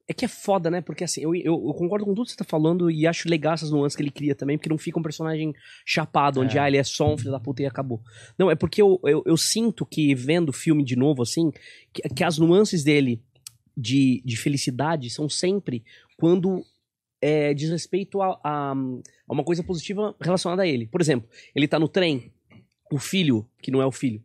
é 0.09 0.13
que 0.13 0.25
é 0.25 0.29
foda, 0.29 0.69
né? 0.69 0.81
Porque 0.81 1.05
assim, 1.05 1.23
eu, 1.23 1.33
eu, 1.35 1.45
eu 1.45 1.75
concordo 1.75 2.05
com 2.05 2.13
tudo 2.13 2.25
que 2.27 2.33
você 2.33 2.37
tá 2.37 2.45
falando 2.45 2.91
e 2.91 3.07
acho 3.07 3.29
legal 3.31 3.55
essas 3.55 3.71
nuances 3.71 3.95
que 3.97 4.03
ele 4.03 4.11
cria 4.11 4.35
também, 4.35 4.59
porque 4.59 4.69
não 4.69 4.77
fica 4.77 4.99
um 4.99 5.03
personagem 5.03 5.55
chapado, 5.87 6.41
onde 6.41 6.59
É. 6.59 6.61
ah, 6.61 6.69
ele 6.69 6.77
é 6.77 6.83
só 6.83 7.15
um 7.15 7.17
filho 7.17 7.31
da 7.31 7.39
puta 7.41 7.63
e 7.63 7.67
acabou. 7.67 8.03
Não, 8.37 8.51
é 8.51 8.55
porque 8.57 8.83
eu, 8.83 9.01
eu, 9.05 9.23
eu 9.25 9.37
sinto 9.37 9.87
que, 9.87 10.13
vendo 10.15 10.49
o 10.51 10.53
filme 10.53 10.85
de 10.85 10.97
novo, 10.97 11.23
assim, 11.23 11.51
que, 11.95 12.03
que 12.03 12.25
as 12.25 12.37
nuances 12.37 12.83
dele 12.83 13.23
de, 13.77 14.21
de 14.25 14.37
felicidade 14.37 15.09
são 15.09 15.29
sempre 15.31 15.83
quando 16.19 16.63
é, 17.23 17.55
diz 17.55 17.71
respeito 17.71 18.21
a, 18.21 18.39
a, 18.43 18.73
a 18.73 19.33
uma 19.33 19.45
coisa 19.45 19.63
positiva 19.63 20.15
relacionada 20.21 20.63
a 20.63 20.67
ele. 20.67 20.87
Por 20.87 21.01
exemplo, 21.01 21.29
ele 21.55 21.69
tá 21.69 21.79
no 21.79 21.89
trem, 21.89 22.33
o 22.91 22.99
filho, 22.99 23.49
que 23.63 23.71
não 23.71 23.81
é 23.81 23.87
o 23.87 23.93
filho, 23.93 24.23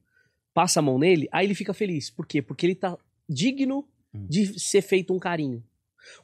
passa 0.53 0.79
a 0.79 0.83
mão 0.83 0.97
nele, 0.97 1.29
aí 1.31 1.45
ele 1.45 1.53
fica 1.53 1.73
feliz. 1.73 2.09
Por 2.09 2.25
quê? 2.25 2.41
Porque 2.41 2.65
ele 2.65 2.75
tá 2.75 2.97
digno 3.29 3.87
de 4.11 4.59
ser 4.59 4.81
feito 4.81 5.13
um 5.13 5.19
carinho. 5.19 5.63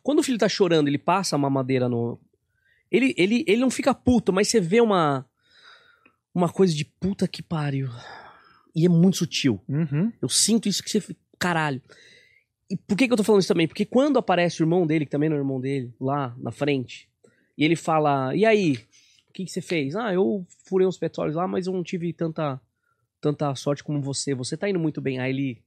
Quando 0.01 0.19
o 0.19 0.23
filho 0.23 0.37
tá 0.37 0.49
chorando, 0.49 0.87
ele 0.87 0.97
passa 0.97 1.35
a 1.35 1.39
mamadeira 1.39 1.87
no. 1.87 2.19
Ele, 2.89 3.13
ele, 3.17 3.43
ele 3.47 3.61
não 3.61 3.69
fica 3.69 3.93
puto, 3.93 4.33
mas 4.33 4.47
você 4.47 4.59
vê 4.59 4.81
uma. 4.81 5.25
Uma 6.33 6.49
coisa 6.49 6.73
de 6.73 6.83
puta 6.83 7.27
que 7.27 7.43
pariu. 7.43 7.89
E 8.75 8.87
é 8.87 8.89
muito 8.89 9.17
sutil. 9.17 9.61
Uhum. 9.69 10.11
Eu 10.19 10.29
sinto 10.29 10.67
isso 10.67 10.81
que 10.81 10.89
você. 10.89 11.15
Caralho. 11.37 11.81
E 12.73 12.77
por 12.87 12.97
que, 12.97 13.05
que 13.05 13.13
eu 13.13 13.17
tô 13.17 13.23
falando 13.23 13.41
isso 13.41 13.53
também? 13.53 13.67
Porque 13.67 13.85
quando 13.85 14.17
aparece 14.17 14.59
o 14.59 14.63
irmão 14.63 14.87
dele, 14.87 15.05
que 15.05 15.11
também 15.11 15.29
não 15.29 15.35
é 15.35 15.39
o 15.39 15.43
irmão 15.43 15.61
dele, 15.61 15.93
lá 16.01 16.35
na 16.39 16.51
frente, 16.51 17.07
e 17.55 17.63
ele 17.63 17.75
fala: 17.75 18.35
E 18.35 18.47
aí? 18.47 18.79
O 19.29 19.33
que, 19.33 19.45
que 19.45 19.51
você 19.51 19.61
fez? 19.61 19.95
Ah, 19.95 20.11
eu 20.11 20.43
furei 20.65 20.87
uns 20.87 20.97
petróleos 20.97 21.35
lá, 21.35 21.47
mas 21.47 21.67
eu 21.67 21.73
não 21.73 21.83
tive 21.83 22.11
tanta, 22.13 22.59
tanta 23.21 23.53
sorte 23.53 23.83
como 23.83 24.01
você. 24.01 24.33
Você 24.33 24.57
tá 24.57 24.67
indo 24.67 24.79
muito 24.79 24.99
bem. 24.99 25.19
Aí 25.19 25.29
ele. 25.31 25.61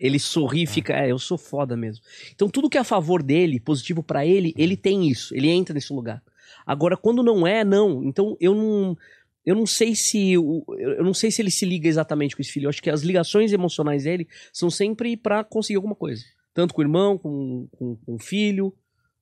Ele 0.00 0.18
sorri 0.18 0.62
e 0.62 0.66
fica, 0.66 0.94
é, 0.94 1.12
eu 1.12 1.18
sou 1.18 1.36
foda 1.36 1.76
mesmo. 1.76 2.02
Então 2.34 2.48
tudo 2.48 2.70
que 2.70 2.78
é 2.78 2.80
a 2.80 2.84
favor 2.84 3.22
dele, 3.22 3.60
positivo 3.60 4.02
pra 4.02 4.24
ele, 4.26 4.54
ele 4.56 4.76
tem 4.76 5.06
isso, 5.06 5.32
ele 5.32 5.48
entra 5.48 5.72
nesse 5.72 5.92
lugar. 5.92 6.20
Agora 6.66 6.96
quando 6.96 7.22
não 7.22 7.46
é, 7.46 7.62
não. 7.62 8.02
Então 8.02 8.36
eu 8.40 8.54
não 8.54 8.96
eu 9.44 9.54
não 9.56 9.66
sei 9.66 9.94
se 9.94 10.36
o- 10.38 10.64
eu 10.78 11.04
não 11.04 11.14
sei 11.14 11.30
se 11.30 11.42
ele 11.42 11.50
se 11.50 11.64
liga 11.66 11.88
exatamente 11.88 12.34
com 12.36 12.42
esse 12.42 12.52
filho. 12.52 12.66
Eu 12.66 12.70
acho 12.70 12.82
que 12.82 12.90
as 12.90 13.02
ligações 13.02 13.52
emocionais 13.52 14.04
dele 14.04 14.28
são 14.52 14.70
sempre 14.70 15.16
pra 15.16 15.42
conseguir 15.44 15.76
alguma 15.76 15.94
coisa, 15.94 16.24
tanto 16.54 16.72
com 16.74 16.80
o 16.80 16.84
irmão, 16.84 17.18
com, 17.18 17.66
com, 17.72 17.96
com 17.96 18.14
o 18.14 18.18
filho. 18.18 18.74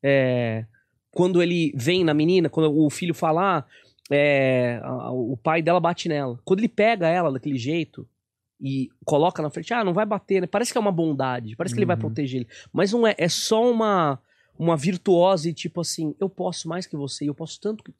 É, 0.02 0.64
quando 1.10 1.42
ele 1.42 1.72
vem 1.74 2.04
na 2.04 2.14
menina, 2.14 2.48
quando 2.48 2.72
o 2.74 2.88
filho 2.90 3.14
fala, 3.14 3.58
ah, 3.58 3.64
é, 4.10 4.80
a- 4.82 5.10
o 5.12 5.36
pai 5.36 5.62
dela 5.62 5.80
bate 5.80 6.08
nela. 6.08 6.38
Quando 6.44 6.60
ele 6.60 6.68
pega 6.68 7.08
ela 7.08 7.30
daquele 7.32 7.58
jeito 7.58 8.06
e 8.60 8.88
coloca 9.04 9.42
na 9.42 9.50
frente, 9.50 9.72
ah, 9.72 9.82
não 9.84 9.92
vai 9.94 10.04
bater, 10.04 10.40
né? 10.42 10.46
Parece 10.46 10.72
que 10.72 10.78
é 10.78 10.80
uma 10.80 10.92
bondade, 10.92 11.56
parece 11.56 11.74
que 11.74 11.78
ele 11.80 11.86
vai 11.86 11.96
Uhum. 11.96 12.00
proteger 12.00 12.42
ele. 12.42 12.48
Mas 12.72 12.92
não 12.92 13.06
é, 13.06 13.14
é 13.18 13.28
só 13.28 13.70
uma 13.70 14.18
uma 14.58 14.76
virtuose, 14.76 15.54
tipo 15.54 15.80
assim, 15.80 16.14
eu 16.20 16.28
posso 16.28 16.68
mais 16.68 16.86
que 16.86 16.94
você, 16.94 17.26
eu 17.26 17.34
posso 17.34 17.58
tanto 17.58 17.82
que- 17.82 17.94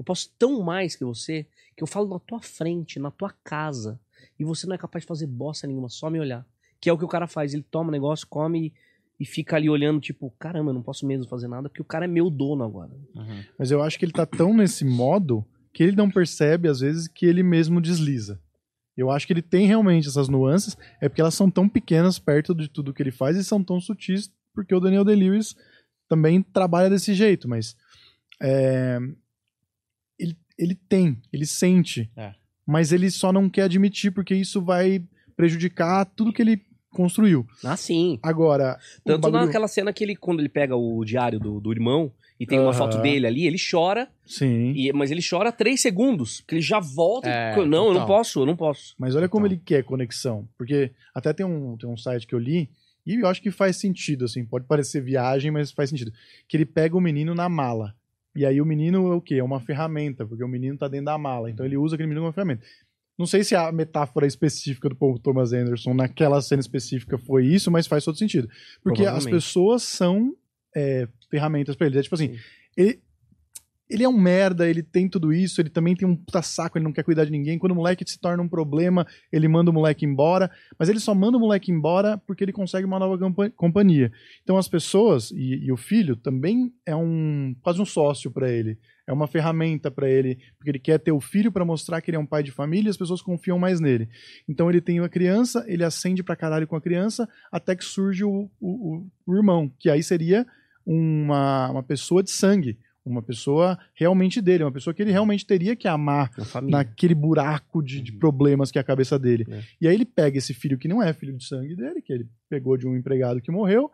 eu 0.00 0.04
posso 0.04 0.32
tão 0.38 0.62
mais 0.62 0.96
que 0.96 1.04
você, 1.04 1.46
que 1.76 1.82
eu 1.82 1.86
falo 1.86 2.08
na 2.08 2.18
tua 2.18 2.40
frente, 2.40 2.98
na 2.98 3.10
tua 3.10 3.34
casa, 3.44 4.00
e 4.38 4.44
você 4.44 4.66
não 4.66 4.74
é 4.74 4.78
capaz 4.78 5.04
de 5.04 5.06
fazer 5.06 5.26
bosta 5.26 5.66
nenhuma, 5.66 5.90
só 5.90 6.08
me 6.08 6.18
olhar. 6.18 6.46
Que 6.80 6.88
é 6.88 6.92
o 6.92 6.96
que 6.96 7.04
o 7.04 7.08
cara 7.08 7.26
faz, 7.26 7.52
ele 7.52 7.62
toma 7.70 7.90
o 7.90 7.92
negócio, 7.92 8.26
come 8.26 8.68
e, 8.68 8.72
e 9.22 9.26
fica 9.26 9.56
ali 9.56 9.68
olhando, 9.68 10.00
tipo, 10.00 10.32
caramba, 10.38 10.70
eu 10.70 10.74
não 10.74 10.82
posso 10.82 11.06
mesmo 11.06 11.28
fazer 11.28 11.48
nada, 11.48 11.68
porque 11.68 11.82
o 11.82 11.84
cara 11.84 12.06
é 12.06 12.08
meu 12.08 12.30
dono 12.30 12.64
agora. 12.64 12.90
Mas 13.58 13.70
eu 13.70 13.82
acho 13.82 13.98
que 13.98 14.06
ele 14.06 14.12
tá 14.12 14.24
tão 14.24 14.56
nesse 14.56 14.86
modo 14.86 15.44
que 15.70 15.82
ele 15.82 15.94
não 15.94 16.10
percebe, 16.10 16.66
às 16.66 16.80
vezes, 16.80 17.06
que 17.06 17.26
ele 17.26 17.42
mesmo 17.42 17.78
desliza. 17.78 18.40
Eu 18.96 19.10
acho 19.10 19.26
que 19.26 19.34
ele 19.34 19.42
tem 19.42 19.66
realmente 19.66 20.08
essas 20.08 20.30
nuances, 20.30 20.78
é 20.98 21.10
porque 21.10 21.20
elas 21.20 21.34
são 21.34 21.50
tão 21.50 21.68
pequenas 21.68 22.18
perto 22.18 22.54
de 22.54 22.70
tudo 22.70 22.94
que 22.94 23.02
ele 23.02 23.12
faz 23.12 23.36
e 23.36 23.44
são 23.44 23.62
tão 23.62 23.78
sutis, 23.78 24.32
porque 24.54 24.74
o 24.74 24.80
Daniel 24.80 25.04
Day-Lewis 25.04 25.54
também 26.08 26.42
trabalha 26.42 26.88
desse 26.88 27.12
jeito, 27.12 27.46
mas 27.46 27.76
é, 28.40 28.98
ele, 30.62 30.74
tem, 30.74 31.16
ele 31.32 31.46
sente, 31.46 32.10
É. 32.16 32.32
mas 32.66 32.92
ele 32.92 33.10
só 33.10 33.32
não 33.32 33.48
quer 33.48 33.62
admitir 33.62 34.12
porque 34.12 34.34
isso 34.34 34.60
vai 34.62 35.02
prejudicar 35.36 36.04
tudo 36.04 36.32
que 36.32 36.42
ele 36.42 36.62
construiu. 36.90 37.46
Ah, 37.64 37.76
sim. 37.76 38.18
Agora, 38.22 38.78
Tanto 39.04 39.22
bagulho- 39.22 39.46
naquela 39.46 39.68
cena 39.68 39.92
que 39.92 40.04
ele, 40.04 40.16
quando 40.16 40.40
ele 40.40 40.48
pega 40.48 40.76
o 40.76 41.04
diário 41.04 41.38
do, 41.38 41.60
do 41.60 41.72
irmão 41.72 42.12
e 42.38 42.44
tem 42.46 42.58
uma 42.58 42.70
Aham. 42.70 42.78
foto 42.78 42.98
dele 43.00 43.26
ali, 43.26 43.46
ele 43.46 43.56
chora, 43.58 44.08
Sim. 44.26 44.72
e- 44.74 44.92
mas 44.92 45.10
ele 45.10 45.20
chora 45.28 45.52
três 45.52 45.80
segundos, 45.80 46.40
porque 46.40 46.56
ele 46.56 46.62
já 46.62 46.80
volta. 46.80 47.28
e- 47.28 47.32
É, 47.32 47.56
não, 47.66 47.88
eu 47.88 47.94
não 47.94 48.06
posso, 48.06 48.40
eu 48.40 48.46
não 48.46 48.56
posso. 48.56 48.94
Mas 48.98 49.14
olha 49.14 49.28
como 49.28 49.46
Então. 49.46 49.56
ele 49.56 49.62
quer 49.64 49.84
conexão. 49.84 50.48
Porque 50.58 50.90
até 51.14 51.32
tem 51.32 51.46
um, 51.46 51.76
tem 51.76 51.88
um 51.88 51.96
site 51.96 52.26
que 52.26 52.34
eu 52.34 52.38
li, 52.38 52.68
e 53.06 53.14
eu 53.14 53.26
acho 53.28 53.40
que 53.40 53.50
faz 53.50 53.76
sentido, 53.76 54.24
assim. 54.24 54.44
Pode 54.44 54.66
parecer 54.66 55.00
viagem, 55.00 55.50
mas 55.50 55.70
faz 55.70 55.90
sentido. 55.90 56.12
Que 56.48 56.56
ele 56.56 56.66
pega 56.66 56.96
o 56.96 57.00
menino 57.00 57.34
na 57.34 57.48
mala. 57.48 57.94
E 58.34 58.46
aí 58.46 58.60
o 58.60 58.66
menino 58.66 59.12
é 59.12 59.14
o 59.16 59.20
quê? 59.20 59.36
É 59.36 59.44
uma 59.44 59.60
ferramenta, 59.60 60.24
porque 60.24 60.44
o 60.44 60.48
menino 60.48 60.78
tá 60.78 60.88
dentro 60.88 61.06
da 61.06 61.18
mala. 61.18 61.50
Então 61.50 61.66
ele 61.66 61.76
usa 61.76 61.94
aquele 61.94 62.08
menino 62.08 62.20
como 62.20 62.28
uma 62.28 62.32
ferramenta. 62.32 62.64
Não 63.18 63.26
sei 63.26 63.44
se 63.44 63.54
a 63.54 63.70
metáfora 63.70 64.26
específica 64.26 64.88
do 64.88 64.96
Paul 64.96 65.18
Thomas 65.18 65.52
Anderson 65.52 65.92
naquela 65.92 66.40
cena 66.40 66.60
específica 66.60 67.18
foi 67.18 67.44
isso, 67.44 67.70
mas 67.70 67.86
faz 67.86 68.04
todo 68.04 68.16
sentido. 68.16 68.48
Porque 68.82 69.04
as 69.04 69.26
pessoas 69.26 69.82
são 69.82 70.34
é, 70.74 71.06
ferramentas 71.30 71.76
pra 71.76 71.86
ele. 71.86 71.98
É 71.98 72.02
tipo 72.02 72.14
assim, 72.14 72.32
Sim. 72.32 72.40
ele, 72.76 73.02
ele 73.90 74.04
é 74.04 74.08
um 74.08 74.16
merda, 74.18 74.68
ele 74.68 74.82
tem 74.82 75.08
tudo 75.08 75.32
isso, 75.32 75.60
ele 75.60 75.68
também 75.70 75.94
tem 75.96 76.06
um 76.06 76.16
puta 76.16 76.40
saco, 76.42 76.78
ele 76.78 76.84
não 76.84 76.92
quer 76.92 77.02
cuidar 77.02 77.24
de 77.24 77.30
ninguém. 77.30 77.58
Quando 77.58 77.72
o 77.72 77.74
moleque 77.74 78.04
se 78.08 78.18
torna 78.18 78.42
um 78.42 78.48
problema, 78.48 79.06
ele 79.32 79.48
manda 79.48 79.70
o 79.70 79.74
moleque 79.74 80.06
embora. 80.06 80.50
Mas 80.78 80.88
ele 80.88 81.00
só 81.00 81.14
manda 81.14 81.36
o 81.36 81.40
moleque 81.40 81.70
embora 81.72 82.16
porque 82.26 82.44
ele 82.44 82.52
consegue 82.52 82.86
uma 82.86 82.98
nova 82.98 83.18
companhia. 83.56 84.10
Então 84.42 84.56
as 84.56 84.68
pessoas, 84.68 85.30
e, 85.32 85.66
e 85.66 85.72
o 85.72 85.76
filho, 85.76 86.14
também 86.16 86.72
é 86.86 86.94
um 86.94 87.54
quase 87.62 87.80
um 87.80 87.84
sócio 87.84 88.30
pra 88.30 88.48
ele. 88.50 88.78
É 89.06 89.12
uma 89.12 89.26
ferramenta 89.26 89.90
pra 89.90 90.08
ele, 90.08 90.38
porque 90.56 90.70
ele 90.70 90.78
quer 90.78 90.98
ter 90.98 91.10
o 91.10 91.20
filho 91.20 91.50
pra 91.50 91.64
mostrar 91.64 92.00
que 92.00 92.10
ele 92.10 92.16
é 92.16 92.20
um 92.20 92.26
pai 92.26 92.44
de 92.44 92.52
família 92.52 92.88
e 92.88 92.90
as 92.90 92.96
pessoas 92.96 93.20
confiam 93.20 93.58
mais 93.58 93.80
nele. 93.80 94.08
Então 94.48 94.70
ele 94.70 94.80
tem 94.80 95.00
uma 95.00 95.08
criança, 95.08 95.64
ele 95.66 95.82
acende 95.82 96.22
pra 96.22 96.36
caralho 96.36 96.66
com 96.68 96.76
a 96.76 96.80
criança, 96.80 97.28
até 97.50 97.74
que 97.74 97.84
surge 97.84 98.22
o, 98.24 98.48
o, 98.60 98.68
o- 98.98 99.06
o 99.26 99.36
irmão, 99.36 99.68
que 99.80 99.90
aí 99.90 100.00
seria 100.02 100.46
uma, 100.86 101.70
uma 101.70 101.82
pessoa 101.82 102.22
de 102.22 102.30
sangue, 102.30 102.78
uma 103.04 103.22
pessoa 103.22 103.78
realmente 103.94 104.40
dele, 104.40 104.64
uma 104.64 104.72
pessoa 104.72 104.92
que 104.92 105.02
ele 105.02 105.10
realmente 105.10 105.46
teria 105.46 105.74
que 105.74 105.88
amar 105.88 106.30
naquele 106.62 107.14
buraco 107.14 107.82
de, 107.82 108.00
de 108.00 108.12
problemas 108.12 108.70
que 108.70 108.78
é 108.78 108.80
a 108.80 108.84
cabeça 108.84 109.18
dele. 109.18 109.46
É. 109.48 109.62
E 109.80 109.88
aí 109.88 109.94
ele 109.94 110.04
pega 110.04 110.38
esse 110.38 110.52
filho 110.52 110.78
que 110.78 110.88
não 110.88 111.02
é 111.02 111.12
filho 111.12 111.36
de 111.36 111.44
sangue 111.44 111.74
dele, 111.74 112.02
que 112.02 112.12
ele 112.12 112.28
pegou 112.48 112.76
de 112.76 112.86
um 112.86 112.96
empregado 112.96 113.40
que 113.40 113.50
morreu, 113.50 113.90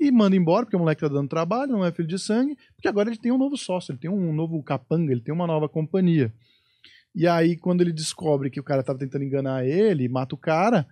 e 0.00 0.10
manda 0.12 0.36
embora, 0.36 0.64
porque 0.64 0.76
o 0.76 0.78
moleque 0.78 1.00
tá 1.00 1.08
dando 1.08 1.28
trabalho, 1.28 1.72
não 1.72 1.84
é 1.84 1.90
filho 1.90 2.08
de 2.08 2.18
sangue, 2.18 2.56
porque 2.74 2.88
agora 2.88 3.08
ele 3.08 3.18
tem 3.18 3.32
um 3.32 3.38
novo 3.38 3.56
sócio, 3.56 3.92
ele 3.92 3.98
tem 3.98 4.10
um 4.10 4.32
novo 4.32 4.62
capanga, 4.62 5.10
ele 5.10 5.20
tem 5.20 5.34
uma 5.34 5.46
nova 5.46 5.68
companhia. 5.68 6.32
E 7.14 7.26
aí, 7.26 7.56
quando 7.56 7.80
ele 7.80 7.92
descobre 7.92 8.50
que 8.50 8.60
o 8.60 8.62
cara 8.62 8.82
tava 8.82 8.98
tentando 8.98 9.24
enganar 9.24 9.66
ele, 9.66 10.08
mata 10.08 10.34
o 10.36 10.38
cara, 10.38 10.86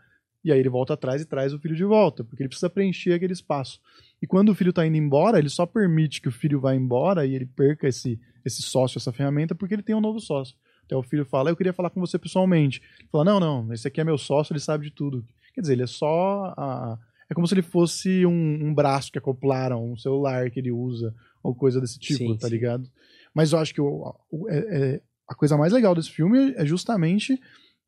e 0.44 0.50
aí 0.50 0.58
ele 0.58 0.68
volta 0.68 0.94
atrás 0.94 1.22
e 1.22 1.24
traz 1.24 1.52
o 1.52 1.58
filho 1.58 1.76
de 1.76 1.84
volta, 1.84 2.24
porque 2.24 2.42
ele 2.42 2.48
precisa 2.48 2.70
preencher 2.70 3.12
aquele 3.12 3.32
espaço. 3.32 3.80
E 4.22 4.26
quando 4.26 4.48
o 4.50 4.54
filho 4.54 4.72
tá 4.72 4.86
indo 4.86 4.96
embora, 4.96 5.38
ele 5.38 5.48
só 5.48 5.66
permite 5.66 6.20
que 6.20 6.28
o 6.28 6.32
filho 6.32 6.60
vá 6.60 6.74
embora 6.74 7.26
e 7.26 7.34
ele 7.34 7.46
perca 7.46 7.86
esse, 7.88 8.18
esse 8.44 8.62
sócio, 8.62 8.98
essa 8.98 9.12
ferramenta, 9.12 9.54
porque 9.54 9.74
ele 9.74 9.82
tem 9.82 9.94
um 9.94 10.00
novo 10.00 10.20
sócio. 10.20 10.56
Até 10.84 10.96
o 10.96 11.02
filho 11.02 11.24
fala, 11.24 11.50
eu 11.50 11.56
queria 11.56 11.72
falar 11.72 11.90
com 11.90 12.00
você 12.00 12.18
pessoalmente. 12.18 12.80
Ele 12.98 13.08
fala, 13.10 13.24
não, 13.24 13.40
não, 13.40 13.72
esse 13.72 13.86
aqui 13.88 14.00
é 14.00 14.04
meu 14.04 14.16
sócio, 14.16 14.52
ele 14.52 14.60
sabe 14.60 14.84
de 14.84 14.90
tudo 14.92 15.24
Quer 15.54 15.62
dizer, 15.62 15.72
ele 15.72 15.82
é 15.84 15.86
só. 15.86 16.52
A... 16.56 16.98
É 17.30 17.34
como 17.34 17.46
se 17.48 17.54
ele 17.54 17.62
fosse 17.62 18.24
um, 18.26 18.66
um 18.66 18.74
braço 18.74 19.10
que 19.10 19.18
acoplaram, 19.18 19.92
um 19.92 19.96
celular 19.96 20.50
que 20.50 20.60
ele 20.60 20.70
usa, 20.70 21.14
ou 21.42 21.54
coisa 21.54 21.80
desse 21.80 21.98
tipo, 21.98 22.18
Sim, 22.18 22.36
tá 22.36 22.46
sim. 22.46 22.52
ligado? 22.52 22.88
Mas 23.34 23.52
eu 23.52 23.58
acho 23.58 23.72
que 23.74 23.80
o, 23.80 24.14
o- 24.30 24.48
é- 24.50 24.58
é- 24.94 25.00
a 25.28 25.34
coisa 25.34 25.56
mais 25.56 25.72
legal 25.72 25.94
desse 25.94 26.10
filme 26.10 26.52
é 26.56 26.64
justamente, 26.66 27.40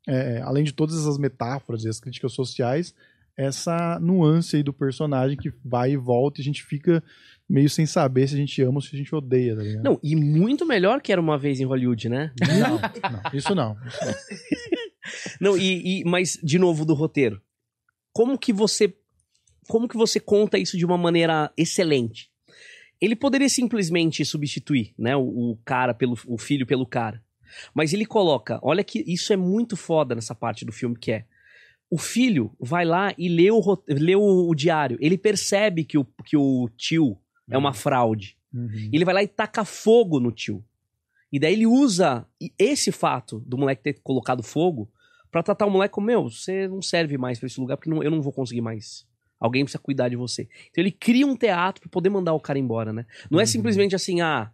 é, 0.08 0.40
além 0.40 0.64
de 0.64 0.72
todas 0.72 0.98
essas 0.98 1.18
metáforas 1.18 1.84
e 1.84 1.88
as 1.88 2.00
críticas 2.00 2.32
sociais, 2.32 2.94
essa 3.38 3.98
nuance 4.00 4.56
aí 4.56 4.62
do 4.64 4.72
personagem 4.72 5.36
que 5.36 5.50
vai 5.64 5.92
e 5.92 5.96
volta 5.96 6.40
e 6.40 6.42
a 6.42 6.44
gente 6.44 6.64
fica 6.64 7.02
meio 7.48 7.70
sem 7.70 7.86
saber 7.86 8.28
se 8.28 8.34
a 8.34 8.36
gente 8.36 8.60
ama 8.60 8.74
ou 8.78 8.82
se 8.82 8.94
a 8.94 8.98
gente 8.98 9.14
odeia, 9.14 9.56
tá 9.56 9.62
ligado? 9.62 9.84
Não, 9.84 9.98
e 10.02 10.16
muito 10.16 10.66
melhor 10.66 11.00
que 11.00 11.12
era 11.12 11.20
uma 11.20 11.38
vez 11.38 11.60
em 11.60 11.64
Hollywood, 11.64 12.08
né? 12.08 12.32
não, 12.40 12.78
não, 13.10 13.20
isso 13.32 13.54
não. 13.54 13.76
Isso 13.86 14.04
não. 14.04 14.16
Não, 15.40 15.56
e, 15.56 16.00
e- 16.00 16.04
mas 16.04 16.38
de 16.42 16.58
novo 16.58 16.84
do 16.84 16.92
roteiro. 16.92 17.40
Como 18.12 18.36
que 18.36 18.52
você 18.52 18.94
como 19.66 19.88
que 19.88 19.96
você 19.96 20.20
conta 20.20 20.58
isso 20.58 20.76
de 20.76 20.84
uma 20.84 20.98
maneira 20.98 21.50
excelente? 21.56 22.30
Ele 23.00 23.16
poderia 23.16 23.48
simplesmente 23.48 24.22
substituir, 24.24 24.92
né, 24.98 25.16
o, 25.16 25.52
o 25.52 25.56
cara 25.64 25.94
pelo 25.94 26.14
o 26.26 26.36
filho 26.36 26.66
pelo 26.66 26.84
cara. 26.84 27.22
Mas 27.74 27.94
ele 27.94 28.04
coloca, 28.04 28.58
olha 28.62 28.84
que 28.84 29.02
isso 29.06 29.32
é 29.32 29.36
muito 29.36 29.76
foda 29.78 30.14
nessa 30.14 30.34
parte 30.34 30.64
do 30.66 30.72
filme 30.72 30.98
que 30.98 31.12
é 31.12 31.24
o 31.90 31.96
filho 31.98 32.52
vai 32.60 32.84
lá 32.84 33.14
e 33.16 33.28
lê 33.28 33.50
o, 33.50 33.60
lê 33.88 34.14
o, 34.14 34.48
o 34.48 34.54
diário. 34.54 34.98
Ele 35.00 35.16
percebe 35.16 35.84
que 35.84 35.96
o, 35.98 36.04
que 36.24 36.36
o 36.36 36.68
tio 36.76 37.18
é 37.50 37.56
uma 37.56 37.72
fraude. 37.72 38.36
Uhum. 38.52 38.90
Ele 38.92 39.04
vai 39.04 39.14
lá 39.14 39.22
e 39.22 39.28
taca 39.28 39.64
fogo 39.64 40.20
no 40.20 40.30
tio. 40.30 40.62
E 41.32 41.38
daí 41.38 41.52
ele 41.52 41.66
usa 41.66 42.26
esse 42.58 42.90
fato 42.92 43.40
do 43.46 43.56
moleque 43.58 43.82
ter 43.82 43.94
colocado 44.02 44.42
fogo 44.42 44.90
pra 45.30 45.42
tratar 45.42 45.66
o 45.66 45.70
moleque 45.70 45.94
como, 45.94 46.06
meu, 46.06 46.24
você 46.30 46.66
não 46.68 46.80
serve 46.80 47.18
mais 47.18 47.38
pra 47.38 47.46
esse 47.46 47.60
lugar 47.60 47.76
porque 47.76 47.90
não- 47.90 48.02
eu 48.02 48.10
não 48.10 48.22
vou 48.22 48.32
conseguir 48.32 48.60
mais. 48.62 49.06
Alguém 49.38 49.62
precisa 49.64 49.78
cuidar 49.82 50.08
de 50.08 50.16
você. 50.16 50.42
Então 50.70 50.82
ele 50.82 50.90
cria 50.90 51.26
um 51.26 51.36
teatro 51.36 51.82
pra 51.82 51.90
poder 51.90 52.08
mandar 52.10 52.32
o 52.34 52.40
cara 52.40 52.58
embora, 52.58 52.92
né? 52.92 53.06
Não 53.30 53.38
é 53.38 53.42
Uhum. 53.42 53.46
simplesmente 53.46 53.94
assim, 53.94 54.20
ah, 54.20 54.50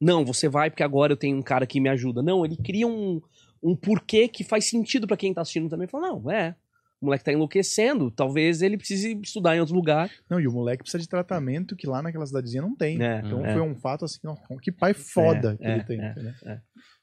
não, 0.00 0.24
você 0.24 0.48
vai 0.48 0.70
porque 0.70 0.82
agora 0.82 1.12
eu 1.12 1.16
tenho 1.16 1.36
um 1.36 1.42
cara 1.42 1.66
que 1.66 1.78
me 1.80 1.88
ajuda. 1.88 2.22
Não, 2.22 2.44
ele 2.44 2.56
cria 2.56 2.86
um, 2.86 3.20
um 3.62 3.76
porquê 3.76 4.26
que 4.28 4.42
faz 4.42 4.64
sentido 4.68 5.06
pra 5.06 5.16
quem 5.16 5.32
tá 5.32 5.40
assistindo 5.42 5.68
também. 5.68 5.86
Fala, 5.86 6.08
não, 6.08 6.30
é, 6.30 6.56
o 7.04 7.06
moleque 7.06 7.24
tá 7.24 7.32
enlouquecendo, 7.32 8.10
talvez 8.10 8.62
ele 8.62 8.76
precise 8.76 9.18
estudar 9.22 9.54
em 9.56 9.60
outro 9.60 9.74
lugar. 9.74 10.10
Não, 10.28 10.40
e 10.40 10.48
o 10.48 10.52
moleque 10.52 10.82
precisa 10.82 11.00
de 11.02 11.08
tratamento 11.08 11.76
que 11.76 11.86
lá 11.86 12.02
naquela 12.02 12.26
cidadezinha 12.26 12.62
não 12.62 12.74
tem. 12.74 13.00
É, 13.02 13.22
então 13.24 13.44
é. 13.44 13.52
foi 13.52 13.62
um 13.62 13.74
fato 13.74 14.04
assim, 14.04 14.18
ó, 14.26 14.34
que 14.60 14.72
pai 14.72 14.92
foda 14.94 15.56
que 15.56 15.64
É, 15.66 15.74
ele 15.74 15.84
tem. 15.84 16.00
é, 16.00 16.10
entendeu? 16.10 16.32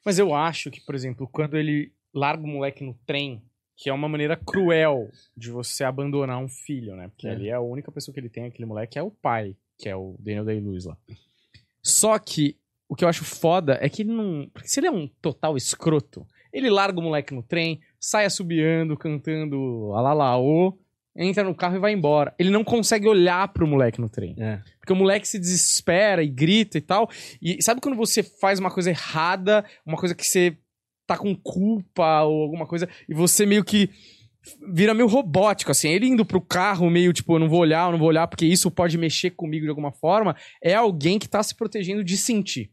Mas 0.06 0.18
eu 0.20 0.34
acho 0.34 0.70
que, 0.72 0.82
por 0.82 0.96
exemplo, 0.96 1.28
quando 1.32 1.56
ele 1.56 1.94
larga 2.14 2.44
o 2.44 2.48
moleque 2.48 2.84
no 2.84 2.94
trem, 3.06 3.42
que 3.78 3.90
é 3.90 3.94
uma 3.94 4.10
maneira 4.10 4.36
cruel 4.36 5.10
de 5.38 5.50
você 5.52 5.84
abandonar 5.84 6.38
um 6.40 6.48
filho, 6.48 6.96
né? 6.96 7.08
Porque 7.08 7.28
É. 7.28 7.32
ali 7.32 7.50
é 7.50 7.54
a 7.54 7.62
única 7.62 7.92
pessoa 7.92 8.14
que 8.14 8.20
ele 8.20 8.30
tem, 8.30 8.46
aquele 8.46 8.66
moleque, 8.66 8.98
é 9.00 9.04
o 9.04 9.12
pai, 9.12 9.56
que 9.78 9.88
é 9.88 9.96
o 9.96 10.16
Daniel 10.20 10.46
Day-Lewis 10.46 10.86
lá. 10.86 10.98
Só 11.84 12.18
que 12.20 12.58
o 12.88 12.96
que 12.96 13.04
eu 13.04 13.10
acho 13.10 13.24
foda 13.24 13.78
é 13.82 13.90
que 13.90 14.02
ele 14.04 14.12
não. 14.12 14.50
Porque 14.54 14.68
se 14.68 14.80
ele 14.80 14.88
é 14.88 14.92
um 14.92 15.08
total 15.22 15.56
escroto, 15.58 16.28
ele 16.52 16.70
larga 16.70 17.00
o 17.00 17.04
moleque 17.04 17.34
no 17.34 17.42
trem, 17.42 17.80
sai 18.02 18.26
assobiando, 18.26 18.98
cantando 18.98 19.94
alalaô, 19.94 20.76
entra 21.16 21.44
no 21.44 21.54
carro 21.54 21.76
e 21.76 21.80
vai 21.80 21.94
embora. 21.94 22.34
Ele 22.40 22.50
não 22.50 22.64
consegue 22.64 23.08
olhar 23.08 23.48
pro 23.50 23.68
moleque 23.68 24.02
no 24.02 24.10
trem. 24.10 24.36
É. 24.40 24.60
Porque 24.80 24.92
o 24.92 24.96
moleque 24.96 25.28
se 25.28 25.38
desespera 25.38 26.24
e 26.24 26.28
grita 26.28 26.80
e 26.80 26.82
tal. 26.82 27.10
E 27.40 27.62
sabe 27.62 27.80
quando 27.80 27.96
você 27.96 28.24
faz 28.24 28.60
uma 28.60 28.72
coisa 28.72 28.90
errada, 28.90 29.64
uma 29.86 29.98
coisa 29.98 30.16
que 30.16 30.26
você 30.26 30.58
tá 31.06 31.16
com 31.16 31.36
culpa 31.36 32.24
ou 32.24 32.42
alguma 32.42 32.66
coisa, 32.66 32.90
e 33.08 33.14
você 33.14 33.46
meio 33.46 33.64
que 33.64 33.90
vira 34.74 34.94
meio 34.94 35.08
robótico, 35.08 35.72
assim. 35.72 35.90
Ele 35.90 36.08
indo 36.08 36.26
pro 36.26 36.42
carro 36.42 36.90
meio 36.90 37.14
tipo, 37.14 37.36
eu 37.36 37.40
não 37.40 37.50
vou 37.50 37.60
olhar, 37.60 37.88
eu 37.88 37.92
não 37.92 38.00
vou 38.00 38.08
olhar, 38.08 38.28
porque 38.28 38.46
isso 38.46 38.72
pode 38.72 38.98
mexer 38.98 39.32
comigo 39.32 39.66
de 39.66 39.70
alguma 39.70 39.92
forma, 39.92 40.36
é 40.64 40.74
alguém 40.74 41.20
que 41.20 41.30
tá 41.30 41.44
se 41.44 41.56
protegendo 41.56 42.04
de 42.04 42.18
sentir. 42.18 42.72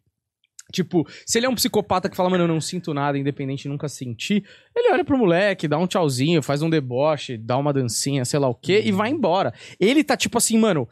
Tipo, 0.72 1.06
se 1.24 1.38
ele 1.38 1.46
é 1.46 1.48
um 1.48 1.54
psicopata 1.54 2.10
que 2.10 2.16
fala, 2.16 2.28
mano, 2.28 2.44
eu 2.44 2.48
não 2.48 2.60
sinto 2.60 2.92
nada, 2.92 3.16
independente 3.18 3.62
de 3.62 3.68
nunca 3.70 3.88
sentir, 3.88 4.44
ele 4.76 4.92
olha 4.92 5.04
pro 5.04 5.16
moleque, 5.16 5.66
dá 5.66 5.78
um 5.78 5.86
tchauzinho, 5.86 6.42
faz 6.42 6.60
um 6.60 6.68
deboche, 6.68 7.38
dá 7.38 7.56
uma 7.56 7.72
dancinha, 7.72 8.24
sei 8.24 8.38
lá 8.38 8.48
o 8.48 8.54
quê, 8.54 8.82
e 8.84 8.92
vai 8.92 9.08
embora. 9.10 9.52
Ele 9.80 10.04
tá 10.04 10.14
tipo 10.16 10.36
assim, 10.36 10.58
mano, 10.58 10.86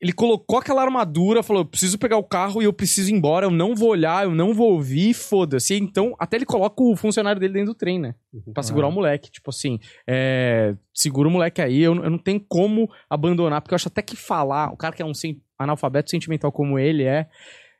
ele 0.00 0.12
colocou 0.12 0.58
aquela 0.58 0.82
armadura, 0.82 1.42
falou: 1.42 1.62
eu 1.62 1.66
preciso 1.66 1.98
pegar 1.98 2.16
o 2.16 2.22
carro 2.24 2.60
e 2.62 2.64
eu 2.64 2.72
preciso 2.72 3.10
ir 3.10 3.14
embora, 3.14 3.44
eu 3.46 3.50
não 3.50 3.74
vou 3.74 3.88
olhar, 3.90 4.24
eu 4.24 4.34
não 4.34 4.54
vou 4.54 4.72
ouvir, 4.72 5.12
foda-se. 5.14 5.74
Então, 5.74 6.14
até 6.18 6.36
ele 6.36 6.46
coloca 6.46 6.82
o 6.82 6.96
funcionário 6.96 7.38
dele 7.40 7.52
dentro 7.54 7.72
do 7.72 7.74
trem, 7.74 7.98
né? 7.98 8.14
Pra 8.52 8.62
segurar 8.62 8.88
o 8.88 8.92
moleque. 8.92 9.30
Tipo 9.30 9.50
assim, 9.50 9.78
é, 10.06 10.74
segura 10.94 11.28
o 11.28 11.30
moleque 11.30 11.60
aí, 11.60 11.80
eu, 11.82 11.94
eu 11.96 12.10
não 12.10 12.18
tenho 12.18 12.40
como 12.48 12.90
abandonar, 13.10 13.60
porque 13.60 13.74
eu 13.74 13.76
acho 13.76 13.88
até 13.88 14.00
que 14.02 14.16
falar, 14.16 14.72
o 14.72 14.76
cara 14.76 14.94
que 14.94 15.02
é 15.02 15.04
um 15.06 15.12
sen- 15.14 15.40
analfabeto 15.58 16.10
sentimental 16.10 16.50
como 16.50 16.78
ele 16.78 17.04
é. 17.04 17.26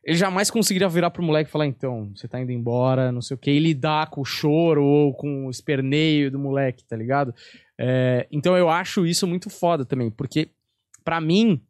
Ele 0.03 0.17
jamais 0.17 0.51
conseguiria 0.51 0.89
virar 0.89 1.11
pro 1.11 1.23
moleque 1.23 1.51
e 1.51 1.53
falar, 1.53 1.67
então, 1.67 2.11
você 2.15 2.27
tá 2.27 2.41
indo 2.41 2.53
embora, 2.53 3.13
não 3.13 3.21
sei 3.21 3.35
o 3.35 3.39
que, 3.39 3.51
e 3.51 3.59
lidar 3.59 4.09
com 4.09 4.23
o 4.23 4.25
choro 4.25 4.83
ou 4.83 5.15
com 5.15 5.47
o 5.47 5.51
esperneio 5.51 6.31
do 6.31 6.39
moleque, 6.39 6.85
tá 6.85 6.97
ligado? 6.97 7.35
É, 7.79 8.27
então 8.31 8.57
eu 8.57 8.69
acho 8.69 9.07
isso 9.07 9.27
muito 9.27 9.51
foda 9.51 9.85
também, 9.85 10.11
porque 10.11 10.51
pra 11.05 11.21
mim, 11.21 11.61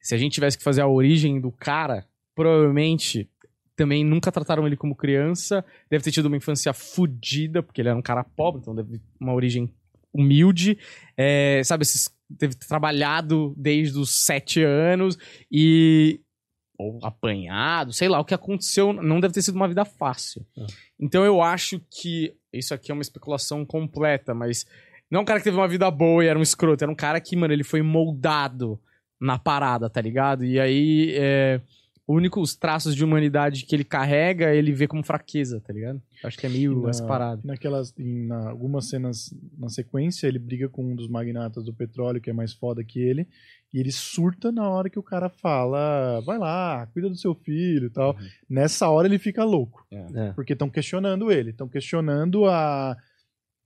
se 0.00 0.14
a 0.14 0.18
gente 0.18 0.32
tivesse 0.32 0.58
que 0.58 0.64
fazer 0.64 0.82
a 0.82 0.88
origem 0.88 1.40
do 1.40 1.50
cara, 1.50 2.06
provavelmente 2.34 3.28
também 3.74 4.04
nunca 4.04 4.32
trataram 4.32 4.66
ele 4.66 4.76
como 4.76 4.96
criança, 4.96 5.64
deve 5.90 6.04
ter 6.04 6.10
tido 6.10 6.26
uma 6.26 6.36
infância 6.36 6.72
fodida, 6.72 7.62
porque 7.62 7.80
ele 7.80 7.90
era 7.90 7.98
um 7.98 8.02
cara 8.02 8.24
pobre, 8.24 8.60
então 8.60 8.74
deve 8.74 9.00
uma 9.20 9.34
origem 9.34 9.70
humilde, 10.12 10.78
é, 11.16 11.62
sabe, 11.62 11.82
esses, 11.82 12.10
trabalhado 12.66 13.54
desde 13.56 13.98
os 13.98 14.24
sete 14.24 14.62
anos 14.62 15.18
e 15.50 16.20
ou 16.78 16.98
apanhado, 17.02 17.92
sei 17.92 18.08
lá, 18.08 18.20
o 18.20 18.24
que 18.24 18.34
aconteceu 18.34 18.92
não 18.92 19.20
deve 19.20 19.34
ter 19.34 19.42
sido 19.42 19.54
uma 19.56 19.68
vida 19.68 19.84
fácil. 19.84 20.44
Então 21.00 21.24
eu 21.24 21.40
acho 21.42 21.80
que 21.90 22.34
isso 22.52 22.72
aqui 22.74 22.90
é 22.90 22.94
uma 22.94 23.02
especulação 23.02 23.64
completa, 23.64 24.34
mas 24.34 24.66
não 25.10 25.20
é 25.20 25.22
um 25.22 25.24
cara 25.26 25.40
que 25.40 25.44
teve 25.44 25.56
uma 25.56 25.68
vida 25.68 25.90
boa 25.90 26.24
e 26.24 26.28
era 26.28 26.38
um 26.38 26.42
escroto, 26.42 26.82
era 26.84 26.90
um 26.92 26.96
cara 26.96 27.20
que, 27.20 27.36
mano, 27.36 27.52
ele 27.52 27.64
foi 27.64 27.82
moldado 27.82 28.78
na 29.20 29.38
parada, 29.38 29.88
tá 29.88 30.00
ligado? 30.00 30.44
E 30.44 30.58
aí, 30.60 31.12
é, 31.16 31.60
os 32.06 32.16
únicos 32.16 32.54
traços 32.54 32.94
de 32.94 33.02
humanidade 33.04 33.64
que 33.64 33.74
ele 33.74 33.82
carrega, 33.84 34.54
ele 34.54 34.72
vê 34.72 34.86
como 34.86 35.02
fraqueza, 35.02 35.60
tá 35.60 35.72
ligado? 35.72 36.00
Acho 36.22 36.38
que 36.38 36.46
é 36.46 36.48
meio 36.48 36.82
Na- 36.82 36.90
essa 36.90 37.04
parada. 37.06 37.40
Naquelas, 37.44 37.92
em 37.98 38.26
na- 38.26 38.50
algumas 38.50 38.88
cenas 38.88 39.34
na 39.58 39.68
sequência, 39.68 40.26
ele 40.26 40.38
briga 40.38 40.68
com 40.68 40.84
um 40.84 40.94
dos 40.94 41.08
magnatas 41.08 41.64
do 41.64 41.72
petróleo, 41.72 42.20
que 42.20 42.30
é 42.30 42.32
mais 42.32 42.52
foda 42.52 42.84
que 42.84 43.00
ele, 43.00 43.26
e 43.76 43.80
ele 43.80 43.92
surta 43.92 44.50
na 44.50 44.66
hora 44.68 44.88
que 44.88 44.98
o 44.98 45.02
cara 45.02 45.28
fala, 45.28 46.20
vai 46.22 46.38
lá, 46.38 46.86
cuida 46.94 47.10
do 47.10 47.16
seu 47.16 47.34
filho 47.34 47.88
e 47.88 47.90
tal. 47.90 48.12
Uhum. 48.18 48.28
Nessa 48.48 48.88
hora 48.88 49.06
ele 49.06 49.18
fica 49.18 49.44
louco, 49.44 49.86
É. 49.90 50.32
porque 50.32 50.54
estão 50.54 50.70
questionando 50.70 51.30
ele, 51.30 51.50
estão 51.50 51.68
questionando 51.68 52.46
a 52.46 52.96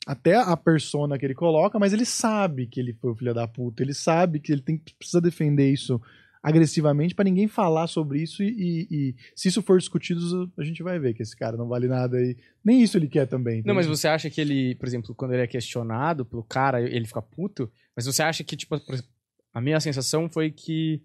até 0.06 0.34
a 0.34 0.56
persona 0.56 1.18
que 1.18 1.24
ele 1.26 1.34
coloca, 1.34 1.78
mas 1.78 1.92
ele 1.92 2.04
sabe 2.06 2.66
que 2.66 2.80
ele 2.80 2.94
foi 2.94 3.10
o 3.12 3.14
filho 3.14 3.34
da 3.34 3.46
puta, 3.46 3.82
ele 3.82 3.94
sabe 3.94 4.40
que 4.40 4.50
ele 4.50 4.62
tem 4.62 4.78
que 4.78 4.94
precisa 4.94 5.20
defender 5.20 5.70
isso 5.70 6.00
agressivamente 6.42 7.14
pra 7.14 7.22
ninguém 7.24 7.46
falar 7.46 7.86
sobre 7.86 8.22
isso 8.22 8.42
e, 8.42 8.48
e- 8.48 8.86
e 8.90 9.14
se 9.36 9.48
isso 9.48 9.60
for 9.62 9.78
discutido 9.78 10.50
a 10.58 10.64
gente 10.64 10.82
vai 10.82 10.98
ver 10.98 11.12
que 11.12 11.22
esse 11.22 11.36
cara 11.36 11.54
não 11.56 11.68
vale 11.68 11.86
nada 11.86 12.18
e 12.20 12.34
nem 12.64 12.82
isso 12.82 12.96
ele 12.96 13.08
quer 13.08 13.26
também. 13.26 13.62
Não, 13.64 13.74
mas 13.74 13.84
entende? 13.86 13.98
você 14.00 14.08
acha 14.08 14.30
que 14.30 14.40
ele, 14.40 14.74
por 14.76 14.88
exemplo, 14.88 15.14
quando 15.14 15.34
ele 15.34 15.42
é 15.42 15.46
questionado 15.46 16.24
pelo 16.24 16.42
cara, 16.42 16.80
ele 16.80 17.04
fica 17.06 17.20
puto? 17.20 17.70
Mas 17.94 18.06
você 18.06 18.22
acha 18.22 18.42
que, 18.42 18.56
tipo, 18.56 18.80
por 18.80 18.94
exemplo, 18.94 19.10
a 19.52 19.60
minha 19.60 19.80
sensação 19.80 20.28
foi 20.28 20.50
que 20.50 21.02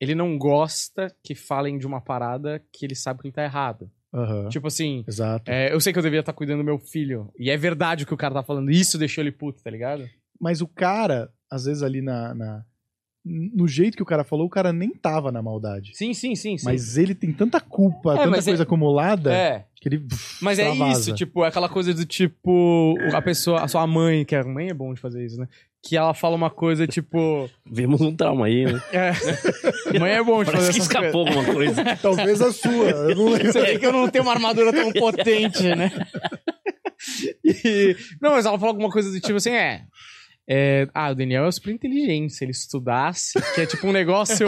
ele 0.00 0.14
não 0.14 0.36
gosta 0.36 1.14
que 1.22 1.34
falem 1.34 1.78
de 1.78 1.86
uma 1.86 2.00
parada 2.00 2.62
que 2.72 2.84
ele 2.84 2.94
sabe 2.94 3.20
que 3.20 3.28
ele 3.28 3.34
tá 3.34 3.44
errado. 3.44 3.90
Aham. 4.14 4.48
Tipo 4.48 4.66
assim, 4.66 5.04
Exato. 5.08 5.50
é, 5.50 5.72
eu 5.72 5.80
sei 5.80 5.92
que 5.92 5.98
eu 5.98 6.02
devia 6.02 6.20
estar 6.20 6.32
cuidando 6.32 6.58
do 6.58 6.64
meu 6.64 6.78
filho. 6.78 7.32
E 7.38 7.50
é 7.50 7.56
verdade 7.56 8.04
o 8.04 8.06
que 8.06 8.12
o 8.12 8.16
cara 8.16 8.34
tá 8.34 8.42
falando. 8.42 8.70
Isso 8.70 8.98
deixou 8.98 9.22
ele 9.22 9.32
puto, 9.32 9.62
tá 9.62 9.70
ligado? 9.70 10.08
Mas 10.40 10.60
o 10.60 10.66
cara, 10.66 11.32
às 11.50 11.64
vezes 11.64 11.82
ali 11.82 12.02
na, 12.02 12.34
na- 12.34 12.64
no 13.24 13.68
jeito 13.68 13.96
que 13.96 14.02
o 14.02 14.06
cara 14.06 14.24
falou, 14.24 14.46
o 14.46 14.50
cara 14.50 14.72
nem 14.72 14.90
tava 14.90 15.30
na 15.30 15.40
maldade. 15.40 15.92
Sim, 15.96 16.12
sim, 16.12 16.34
sim, 16.34 16.58
sim. 16.58 16.64
Mas 16.64 16.96
ele 16.98 17.14
tem 17.14 17.32
tanta 17.32 17.60
culpa, 17.60 18.14
É, 18.14 18.16
tanta 18.18 18.30
mas 18.30 18.44
coisa 18.44 18.62
é- 18.62 18.64
acumulada, 18.64 19.32
É, 19.32 19.66
que 19.76 19.88
ele. 19.88 20.00
pff, 20.00 20.44
mas 20.44 20.58
é 20.58 20.68
isso, 20.90 21.14
tipo, 21.14 21.44
é 21.44 21.48
aquela 21.48 21.68
coisa 21.68 21.94
do 21.94 22.04
tipo, 22.04 22.96
a 23.14 23.22
pessoa, 23.22 23.62
a 23.62 23.68
sua 23.68 23.86
mãe, 23.86 24.24
que 24.24 24.34
a 24.34 24.42
mãe 24.44 24.70
é 24.70 24.74
bom 24.74 24.92
de 24.92 25.00
fazer 25.00 25.24
isso, 25.24 25.38
né? 25.38 25.46
Que 25.84 25.96
ela 25.96 26.14
fala 26.14 26.36
uma 26.36 26.48
coisa 26.50 26.86
tipo. 26.86 27.50
Vemos 27.66 28.00
um 28.00 28.14
trauma 28.14 28.46
aí, 28.46 28.64
né? 28.64 28.80
É, 28.92 29.12
mãe 29.98 30.12
é 30.12 30.22
bom 30.22 30.44
de 30.44 30.50
fazer 30.52 30.72
Parece 30.72 30.72
que 30.72 30.78
essas 30.80 30.88
coisas. 30.88 31.08
escapou 31.08 31.26
alguma 31.26 31.44
coisa. 31.54 31.84
Talvez 32.00 32.40
a 32.40 32.52
sua. 32.52 32.70
Eu 32.90 33.16
não 33.16 33.24
lembro. 33.30 33.52
Você 33.52 33.60
vê 33.60 33.78
que 33.78 33.86
eu 33.86 33.92
não 33.92 34.08
tenho 34.08 34.22
uma 34.24 34.32
armadura 34.32 34.72
tão 34.72 34.90
potente, 34.94 35.62
né? 35.74 35.90
E- 37.44 37.96
não, 38.20 38.30
mas 38.32 38.46
ela 38.46 38.58
fala 38.58 38.70
alguma 38.72 38.90
coisa 38.90 39.10
do 39.10 39.20
tipo 39.20 39.36
assim, 39.36 39.50
é. 39.50 39.82
é, 40.48 40.86
ah, 40.94 41.10
o 41.10 41.14
Daniel 41.16 41.46
é 41.46 41.50
super 41.50 41.72
inteligente. 41.72 42.32
Se 42.32 42.44
ele 42.44 42.52
estudasse, 42.52 43.32
que 43.54 43.60
é 43.62 43.66
tipo 43.66 43.86
um 43.88 43.92
negócio, 43.92 44.46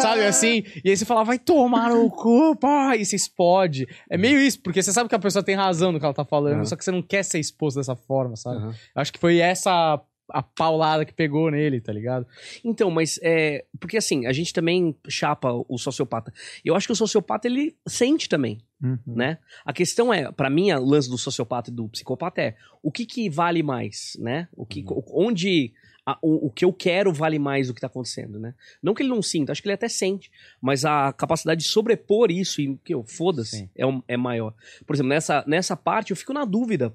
sabe 0.00 0.24
assim? 0.24 0.62
E 0.84 0.88
aí 0.90 0.96
você 0.96 1.04
fala, 1.04 1.22
vai 1.24 1.38
tomar 1.38 1.90
no 1.90 2.08
cu, 2.10 2.56
pá, 2.56 2.96
e 2.96 3.04
você 3.04 3.16
explode. 3.16 3.86
É 4.10 4.16
meio 4.16 4.38
isso, 4.38 4.60
porque 4.62 4.82
você 4.82 4.90
sabe 4.92 5.08
que 5.08 5.14
a 5.14 5.18
pessoa 5.18 5.44
tem 5.44 5.54
razão 5.54 5.92
no 5.92 5.98
que 5.98 6.04
ela 6.04 6.14
tá 6.14 6.24
falando, 6.24 6.60
Uhum. 6.60 6.64
só 6.64 6.76
que 6.76 6.84
você 6.84 6.90
não 6.90 7.02
quer 7.02 7.22
ser 7.24 7.38
exposto 7.38 7.76
dessa 7.76 7.94
forma, 7.94 8.36
sabe? 8.36 8.62
Eu 8.64 8.72
Acho 8.96 9.12
que 9.12 9.18
foi 9.20 9.38
essa 9.38 10.00
a 10.32 10.42
paulada 10.42 11.04
que 11.04 11.12
pegou 11.12 11.50
nele, 11.50 11.80
tá 11.80 11.92
ligado? 11.92 12.26
Então, 12.64 12.90
mas 12.90 13.18
é. 13.22 13.64
Porque 13.78 13.96
assim, 13.96 14.26
a 14.26 14.32
gente 14.32 14.52
também 14.52 14.96
chapa 15.08 15.52
o 15.68 15.78
sociopata. 15.78 16.32
Eu 16.64 16.74
acho 16.74 16.86
que 16.86 16.92
o 16.92 16.96
sociopata, 16.96 17.46
ele 17.46 17.76
sente 17.86 18.28
também, 18.28 18.58
Uhum. 18.82 18.98
né? 19.06 19.38
A 19.64 19.72
questão 19.72 20.12
é, 20.12 20.30
pra 20.32 20.50
mim, 20.50 20.72
o 20.72 20.84
lance 20.84 21.08
do 21.08 21.16
sociopata 21.18 21.70
e 21.70 21.72
do 21.72 21.88
psicopata 21.88 22.40
é 22.40 22.56
o 22.82 22.90
que 22.90 23.06
que 23.06 23.28
vale 23.30 23.62
mais, 23.62 24.16
né? 24.18 24.48
O 24.56 24.66
que, 24.66 24.84
onde 25.12 25.72
a- 26.04 26.18
o, 26.20 26.46
o 26.46 26.50
que 26.50 26.64
eu 26.64 26.72
quero 26.72 27.12
vale 27.12 27.38
mais 27.38 27.68
do 27.68 27.74
que 27.74 27.80
tá 27.80 27.86
acontecendo, 27.86 28.40
né? 28.40 28.54
Não 28.82 28.92
que 28.92 29.02
ele 29.04 29.08
não 29.10 29.22
sinta, 29.22 29.52
acho 29.52 29.62
que 29.62 29.68
ele 29.68 29.74
até 29.74 29.88
sente, 29.88 30.32
mas 30.60 30.84
a 30.84 31.12
capacidade 31.12 31.62
de 31.62 31.68
sobrepor 31.68 32.30
isso 32.32 32.60
e 32.60 32.76
que 32.78 32.92
eu 32.92 33.04
foda-se 33.04 33.70
é, 33.76 33.86
um- 33.86 34.02
é 34.08 34.16
maior. 34.16 34.52
Por 34.84 34.96
exemplo, 34.96 35.10
nessa, 35.10 35.44
nessa 35.46 35.76
parte 35.76 36.10
eu 36.10 36.16
fico 36.16 36.32
na 36.32 36.44
dúvida, 36.44 36.92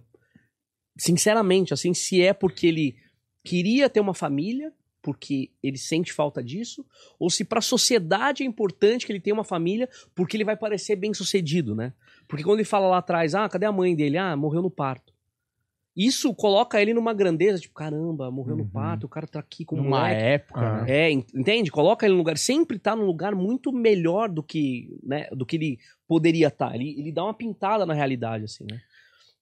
sinceramente, 0.98 1.74
assim, 1.74 1.94
se 1.94 2.22
é 2.22 2.34
porque 2.34 2.68
ele 2.68 2.96
queria 3.48 3.90
ter 3.90 4.00
uma 4.00 4.14
família, 4.14 4.72
porque 5.02 5.50
ele 5.64 5.78
sente 5.78 6.12
falta 6.12 6.44
disso, 6.44 6.86
ou 7.20 7.30
se 7.30 7.46
pra 7.46 7.62
sociedade 7.62 8.44
é 8.44 8.46
importante 8.46 9.06
que 9.06 9.12
ele 9.12 9.20
tenha 9.22 9.34
uma 9.34 9.44
família, 9.44 9.88
porque 10.14 10.36
ele 10.36 10.44
vai 10.44 10.58
parecer 10.58 10.96
bem 10.96 11.14
sucedido, 11.14 11.74
né? 11.76 11.94
Porque 12.28 12.44
quando 12.44 12.60
ele 12.60 12.66
fala 12.68 12.88
lá 12.88 12.98
atrás, 12.98 13.34
ah, 13.34 13.48
cadê 13.48 13.66
a 13.66 13.72
mãe 13.72 13.96
dele? 13.96 14.18
Ah, 14.18 14.36
morreu 14.36 14.62
no 14.62 14.70
parto. 14.70 15.14
Isso 15.96 16.32
coloca 16.36 16.80
ele 16.80 16.94
numa 16.94 17.12
grandeza, 17.14 17.60
tipo, 17.60 17.74
caramba, 17.74 18.30
morreu 18.30 18.56
no 18.56 18.64
Uhum. 18.64 18.70
parto, 18.70 19.06
o 19.06 19.10
cara 19.10 19.26
tá 19.26 19.40
aqui 19.40 19.66
com 19.66 19.78
moleque. 19.78 20.22
época, 20.22 20.60
Ah. 20.60 20.82
né? 20.84 20.92
É, 20.92 21.12
en- 21.12 21.26
entende? 21.34 21.72
Coloca 21.72 22.06
ele 22.06 22.14
num 22.14 22.20
lugar, 22.20 22.38
sempre 22.38 22.78
tá 22.78 22.96
num 22.96 23.06
lugar 23.06 23.34
muito 23.34 23.72
melhor 23.72 24.30
do 24.30 24.44
que, 24.44 24.96
né, 25.02 25.28
do 25.32 25.44
que 25.46 25.56
ele 25.56 25.80
poderia 26.08 26.50
estar. 26.50 26.76
Ele, 26.76 26.94
ele 27.00 27.12
dá 27.12 27.24
uma 27.24 27.34
pintada 27.34 27.84
na 27.86 27.94
realidade, 27.96 28.44
assim, 28.44 28.66
né? 28.70 28.80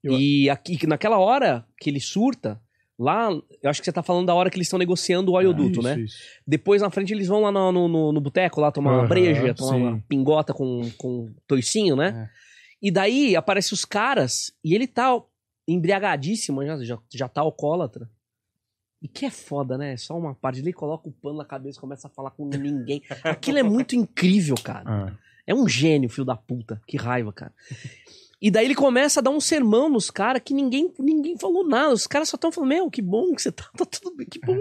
Eu- 0.01 0.13
E 0.17 0.49
aqui, 0.49 0.85
naquela 0.87 1.17
hora 1.19 1.65
que 1.77 1.89
ele 1.89 1.99
surta, 1.99 2.61
lá, 2.97 3.29
eu 3.61 3.69
acho 3.69 3.81
que 3.81 3.85
você 3.85 3.91
tá 3.91 4.01
falando 4.03 4.27
da 4.27 4.33
hora 4.33 4.49
que 4.49 4.57
eles 4.57 4.67
estão 4.67 4.79
negociando 4.79 5.31
o 5.31 5.35
oleoduto, 5.35 5.79
Isso, 5.79 5.81
né? 5.81 5.99
isso. 5.99 6.17
Depois 6.47 6.81
na 6.81 6.89
frente 6.89 7.13
eles 7.13 7.27
vão 7.27 7.41
lá 7.41 7.51
no, 7.51 7.71
no, 7.71 8.11
no- 8.11 8.21
boteco 8.21 8.61
lá 8.61 8.71
tomar 8.71 8.91
uma 8.91 8.99
Aham, 8.99 9.07
breja, 9.09 9.53
tomar 9.53 9.73
sim. 9.75 9.81
uma 9.83 10.03
pingota 10.07 10.53
com, 10.53 10.89
com 10.97 11.33
toicinho, 11.47 11.95
né? 11.95 12.29
É. 12.31 12.45
E 12.81 12.91
daí 12.91 13.35
aparecem 13.35 13.73
os 13.73 13.83
caras 13.85 14.53
e 14.63 14.73
ele 14.75 14.87
tá 14.87 15.19
embriagadíssimo, 15.67 16.63
já, 16.65 16.83
já, 16.83 16.97
já 17.13 17.27
tá 17.27 17.41
alcoólatra. 17.41 18.09
E 19.01 19.07
que 19.07 19.25
é 19.25 19.29
foda, 19.31 19.77
né? 19.77 19.95
Só 19.97 20.17
uma 20.17 20.33
parte. 20.33 20.59
Ele 20.61 20.73
coloca 20.73 21.07
o 21.07 21.11
pano 21.11 21.37
na 21.37 21.45
cabeça 21.45 21.77
e 21.77 21.81
começa 21.81 22.07
a 22.07 22.09
falar 22.09 22.31
com 22.31 22.45
ninguém. 22.47 23.01
Aquilo 23.23 23.57
é 23.59 23.63
muito 23.63 23.95
incrível, 23.95 24.55
cara. 24.63 24.85
Ah. 25.15 25.25
É 25.47 25.53
um 25.53 25.67
gênio, 25.69 26.09
filho 26.09 26.25
da 26.25 26.35
puta. 26.35 26.81
Que 26.87 26.97
raiva, 26.97 27.31
cara. 27.31 27.53
E 28.41 28.51
daí 28.51 28.65
ele 28.65 28.75
começa 28.75 29.19
a 29.19 29.23
dar 29.23 29.29
um 29.31 29.39
sermão 29.39 29.89
nos 29.89 30.11
caras 30.11 30.41
que 30.43 30.53
ninguém, 30.53 30.93
ninguém 30.99 31.37
falou 31.37 31.67
nada. 31.67 31.93
Os 31.93 32.05
caras 32.05 32.29
só 32.29 32.35
estão 32.35 32.51
falando, 32.51 32.69
meu, 32.69 32.91
que 32.91 33.01
bom 33.01 33.33
que 33.33 33.41
você 33.41 33.51
tá, 33.51 33.63
tá 33.77 33.85
tudo 33.85 34.15
bem, 34.15 34.27
que 34.27 34.39
bom, 34.39 34.57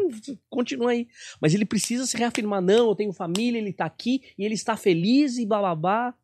continua 0.48 0.92
aí. 0.92 1.08
Mas 1.40 1.54
ele 1.54 1.64
precisa 1.64 2.06
se 2.06 2.16
reafirmar, 2.16 2.62
não, 2.62 2.88
eu 2.88 2.94
tenho 2.94 3.12
família, 3.12 3.58
ele 3.58 3.72
tá 3.72 3.84
aqui, 3.84 4.22
e 4.38 4.44
ele 4.44 4.54
está 4.54 4.76
feliz 4.76 5.36
e 5.38 5.44
bababá. 5.46 6.14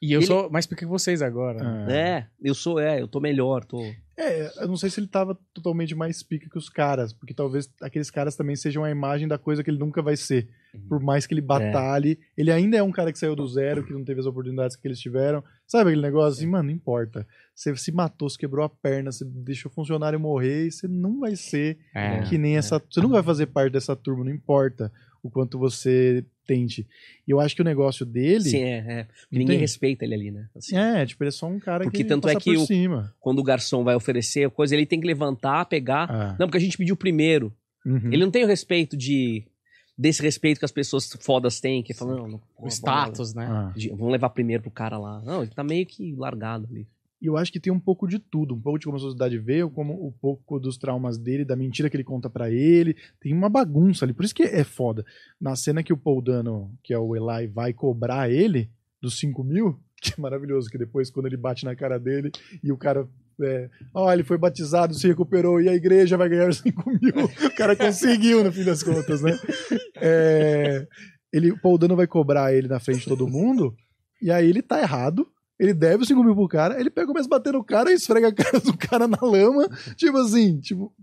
E 0.00 0.12
eu 0.12 0.20
Ele- 0.20 0.26
sou 0.28 0.48
mais 0.48 0.64
pica 0.64 0.80
que 0.84 0.86
vocês 0.86 1.22
agora. 1.22 1.60
né? 1.84 1.92
É, 1.92 2.26
eu 2.40 2.54
sou, 2.54 2.78
é, 2.78 3.00
eu 3.00 3.08
tô 3.08 3.18
melhor, 3.18 3.64
tô... 3.64 3.80
É, 4.16 4.50
eu 4.62 4.68
não 4.68 4.76
sei 4.76 4.90
se 4.90 4.98
ele 5.00 5.06
tava 5.08 5.36
totalmente 5.54 5.94
mais 5.94 6.22
pica 6.24 6.48
que 6.50 6.58
os 6.58 6.68
caras, 6.68 7.12
porque 7.12 7.32
talvez 7.34 7.68
aqueles 7.80 8.10
caras 8.10 8.34
também 8.36 8.54
sejam 8.56 8.82
a 8.84 8.90
imagem 8.90 9.26
da 9.28 9.38
coisa 9.38 9.62
que 9.62 9.70
ele 9.70 9.78
nunca 9.78 10.02
vai 10.02 10.16
ser. 10.16 10.48
Por 10.88 11.00
mais 11.00 11.26
que 11.26 11.34
ele 11.34 11.40
batalhe, 11.40 12.18
ele 12.36 12.50
ainda 12.52 12.76
é 12.76 12.82
um 12.82 12.90
cara 12.92 13.12
que 13.12 13.18
saiu 13.18 13.34
do 13.36 13.46
zero, 13.46 13.84
que 13.84 13.92
não 13.92 14.04
teve 14.04 14.18
as 14.20 14.26
oportunidades 14.26 14.76
que 14.76 14.86
eles 14.88 14.98
tiveram. 15.00 15.42
Sabe 15.68 15.90
aquele 15.90 16.02
negócio 16.02 16.38
assim, 16.38 16.46
mano, 16.50 16.64
não 16.64 16.74
importa. 16.74 17.24
Você 17.54 17.76
se 17.76 17.92
matou, 17.92 18.28
você 18.28 18.38
quebrou 18.38 18.64
a 18.64 18.68
perna, 18.68 19.12
você 19.12 19.24
deixou 19.24 19.70
o 19.70 19.74
funcionário 19.74 20.18
morrer, 20.18 20.66
e 20.66 20.72
você 20.72 20.88
não 20.88 21.20
vai 21.20 21.36
ser 21.36 21.76
É. 21.94 22.22
que 22.22 22.36
nem 22.38 22.56
essa. 22.56 22.82
Você 22.90 23.00
nunca 23.00 23.14
vai 23.14 23.22
fazer 23.22 23.46
parte 23.46 23.72
dessa 23.72 23.94
turma, 23.94 24.24
não 24.24 24.32
importa 24.32 24.90
o 25.22 25.28
quanto 25.30 25.58
você 25.58 26.24
tente. 26.46 26.86
E 27.26 27.30
eu 27.30 27.38
acho 27.40 27.54
que 27.54 27.60
o 27.60 27.64
negócio 27.64 28.06
dele. 28.06 28.40
Sim, 28.44 28.62
é, 28.62 28.76
é. 28.78 29.04
Porque 29.04 29.26
Não 29.32 29.38
ninguém 29.40 29.56
tem? 29.56 29.58
respeita 29.58 30.04
ele 30.06 30.14
ali, 30.14 30.30
né? 30.30 30.48
Assim, 30.56 30.76
É, 30.76 31.04
tipo, 31.04 31.22
ele 31.22 31.28
é 31.28 31.32
só 31.32 31.46
um 31.46 31.58
cara 31.58 31.84
Porque 31.84 31.98
que 31.98 32.04
tanto 32.04 32.22
passa 32.22 32.38
é 32.38 32.40
que 32.40 32.54
por 32.54 32.62
o- 32.62 32.66
cima. 32.66 33.14
Quando 33.20 33.40
o 33.40 33.42
garçom 33.44 33.84
vai 33.84 33.94
oferecer 33.94 34.46
a 34.46 34.50
coisa, 34.50 34.74
ele 34.74 34.86
tem 34.86 34.98
que 35.00 35.06
levantar, 35.06 35.66
pegar. 35.66 36.08
Ah. 36.10 36.36
Não, 36.38 36.46
porque 36.46 36.56
a 36.56 36.60
gente 36.60 36.78
pediu 36.78 36.96
primeiro. 36.96 37.52
Uhum. 37.84 38.10
Ele 38.12 38.24
não 38.24 38.30
tem 38.30 38.44
o 38.44 38.46
respeito 38.46 38.96
de... 38.96 39.44
Desse 39.98 40.22
respeito 40.22 40.60
que 40.60 40.64
as 40.64 40.70
pessoas 40.70 41.10
fodas 41.20 41.58
têm, 41.60 41.82
que 41.82 41.92
falam, 41.92 42.16
não, 42.16 42.28
não, 42.28 42.40
O 42.56 42.68
status, 42.68 43.34
né? 43.34 43.46
Ah. 43.50 43.72
De- 43.74 43.88
Vamos 43.90 44.12
levar 44.12 44.30
primeiro 44.30 44.62
pro 44.62 44.70
cara 44.70 44.96
lá. 44.96 45.20
Não, 45.22 45.42
ele 45.42 45.50
tá 45.50 45.64
meio 45.64 45.84
que 45.84 46.14
largado 46.14 46.68
ali. 46.70 46.86
E 47.20 47.26
eu 47.26 47.36
acho 47.36 47.50
que 47.50 47.58
tem 47.58 47.72
um 47.72 47.80
pouco 47.80 48.06
de 48.06 48.20
tudo, 48.20 48.54
um 48.54 48.60
pouco 48.60 48.78
de 48.78 48.84
como 48.84 48.96
a 48.96 49.00
sociedade 49.00 49.36
veio, 49.38 49.68
como 49.68 50.06
um 50.06 50.12
pouco 50.12 50.60
dos 50.60 50.76
traumas 50.78 51.18
dele, 51.18 51.44
da 51.44 51.56
mentira 51.56 51.90
que 51.90 51.96
ele 51.96 52.04
conta 52.04 52.30
pra 52.30 52.48
ele. 52.48 52.96
Tem 53.18 53.34
uma 53.34 53.48
bagunça 53.48 54.04
ali, 54.04 54.14
por 54.14 54.24
isso 54.24 54.32
que 54.34 54.44
é 54.44 54.62
foda. 54.62 55.04
Na 55.40 55.56
cena 55.56 55.82
que 55.82 55.92
o 55.92 55.96
Paul 55.96 56.22
Dano, 56.22 56.72
que 56.80 56.94
é 56.94 56.98
o 56.98 57.16
Eli, 57.16 57.48
vai 57.48 57.72
cobrar 57.72 58.30
ele 58.30 58.70
dos 59.02 59.18
5 59.18 59.42
mil, 59.42 59.80
que 60.00 60.12
é 60.16 60.20
maravilhoso, 60.20 60.70
que 60.70 60.78
depois 60.78 61.10
quando 61.10 61.26
ele 61.26 61.36
bate 61.36 61.64
na 61.64 61.74
cara 61.74 61.98
dele 61.98 62.30
e 62.62 62.70
o 62.70 62.76
cara. 62.76 63.08
É, 63.40 63.68
ó, 63.94 64.12
ele 64.12 64.24
foi 64.24 64.36
batizado, 64.36 64.94
se 64.94 65.06
recuperou 65.06 65.60
e 65.60 65.68
a 65.68 65.74
igreja 65.74 66.16
vai 66.16 66.28
ganhar 66.28 66.48
os 66.48 66.58
5 66.58 66.90
mil. 66.90 67.24
O 67.46 67.54
cara 67.54 67.76
conseguiu, 67.76 68.42
no 68.42 68.52
fim 68.52 68.64
das 68.64 68.82
contas, 68.82 69.22
né? 69.22 69.38
É, 69.96 70.86
ele, 71.32 71.52
o 71.52 71.60
Paul 71.60 71.78
Dano 71.78 71.96
vai 71.96 72.06
cobrar 72.06 72.52
ele 72.52 72.68
na 72.68 72.80
frente 72.80 73.00
de 73.00 73.06
todo 73.06 73.28
mundo, 73.28 73.74
e 74.20 74.30
aí 74.30 74.48
ele 74.48 74.62
tá 74.62 74.80
errado. 74.80 75.26
Ele 75.58 75.74
deve 75.74 76.02
os 76.02 76.08
5 76.08 76.22
mil 76.22 76.36
pro 76.36 76.46
cara, 76.46 76.80
ele 76.80 76.88
pega 76.88 77.08
começa 77.08 77.26
a 77.26 77.30
bater 77.30 77.52
no 77.52 77.64
cara 77.64 77.90
e 77.90 77.94
esfrega 77.94 78.28
a 78.28 78.32
cara 78.32 78.60
do 78.60 78.76
cara 78.76 79.08
na 79.08 79.18
lama. 79.20 79.68
Tipo 79.96 80.18
assim, 80.18 80.60
tipo, 80.60 80.94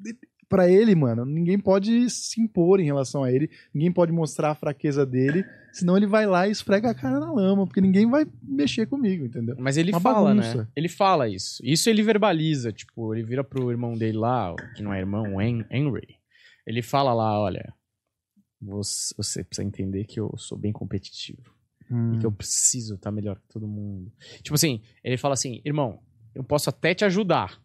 pra 0.50 0.70
ele, 0.70 0.96
mano, 0.96 1.26
ninguém 1.26 1.60
pode 1.60 2.10
se 2.10 2.42
impor 2.42 2.80
em 2.80 2.86
relação 2.86 3.24
a 3.24 3.32
ele, 3.32 3.50
ninguém 3.74 3.92
pode 3.92 4.12
mostrar 4.12 4.52
a 4.52 4.56
fraqueza 4.56 5.06
dele, 5.06 5.46
senão 5.72 5.98
ele 5.98 6.06
vai 6.08 6.26
lá 6.26 6.48
e 6.48 6.52
esfrega 6.52 6.90
a 6.90 6.96
cara 6.96 7.20
na 7.20 7.32
lama, 7.32 7.66
porque 7.66 7.82
ninguém 7.82 8.10
vai 8.10 8.26
mexer 8.42 8.86
comigo, 8.86 9.26
entendeu? 9.26 9.56
Mas 9.60 9.78
ele 9.78 9.92
Uma 9.92 10.00
fala, 10.00 10.34
bagunça. 10.36 10.58
né? 10.58 10.68
Ele 10.76 10.88
fala 10.90 11.28
isso. 11.28 11.62
Isso 11.64 11.90
ele 11.90 12.04
verbaliza, 12.04 12.72
tipo, 12.72 13.14
ele 13.14 13.24
vira 13.24 13.44
pro 13.44 13.72
irmão 13.72 13.94
dele 13.94 14.18
lá, 14.18 14.56
que 14.76 14.84
não 14.84 14.94
é 14.94 15.00
irmão, 15.00 15.42
Henry. 15.42 16.20
Ele 16.66 16.82
fala 16.82 17.14
lá, 17.14 17.40
olha, 17.40 17.74
você, 18.62 19.14
você 19.18 19.44
precisa 19.44 19.68
entender 19.68 20.06
que 20.06 20.20
eu 20.20 20.34
sou 20.38 20.58
bem 20.58 20.72
competitivo. 20.72 21.54
E 22.16 22.18
que 22.18 22.26
eu 22.26 22.32
preciso 22.32 22.96
estar 22.96 23.12
melhor 23.12 23.36
que 23.40 23.48
todo 23.48 23.68
mundo. 23.68 24.12
Tipo 24.42 24.56
assim, 24.56 24.82
ele 25.04 25.18
fala 25.18 25.36
assim, 25.36 25.62
irmão, 25.64 26.00
eu 26.34 26.44
posso 26.44 26.68
até 26.68 26.96
te 26.96 27.06
ajudar, 27.06 27.62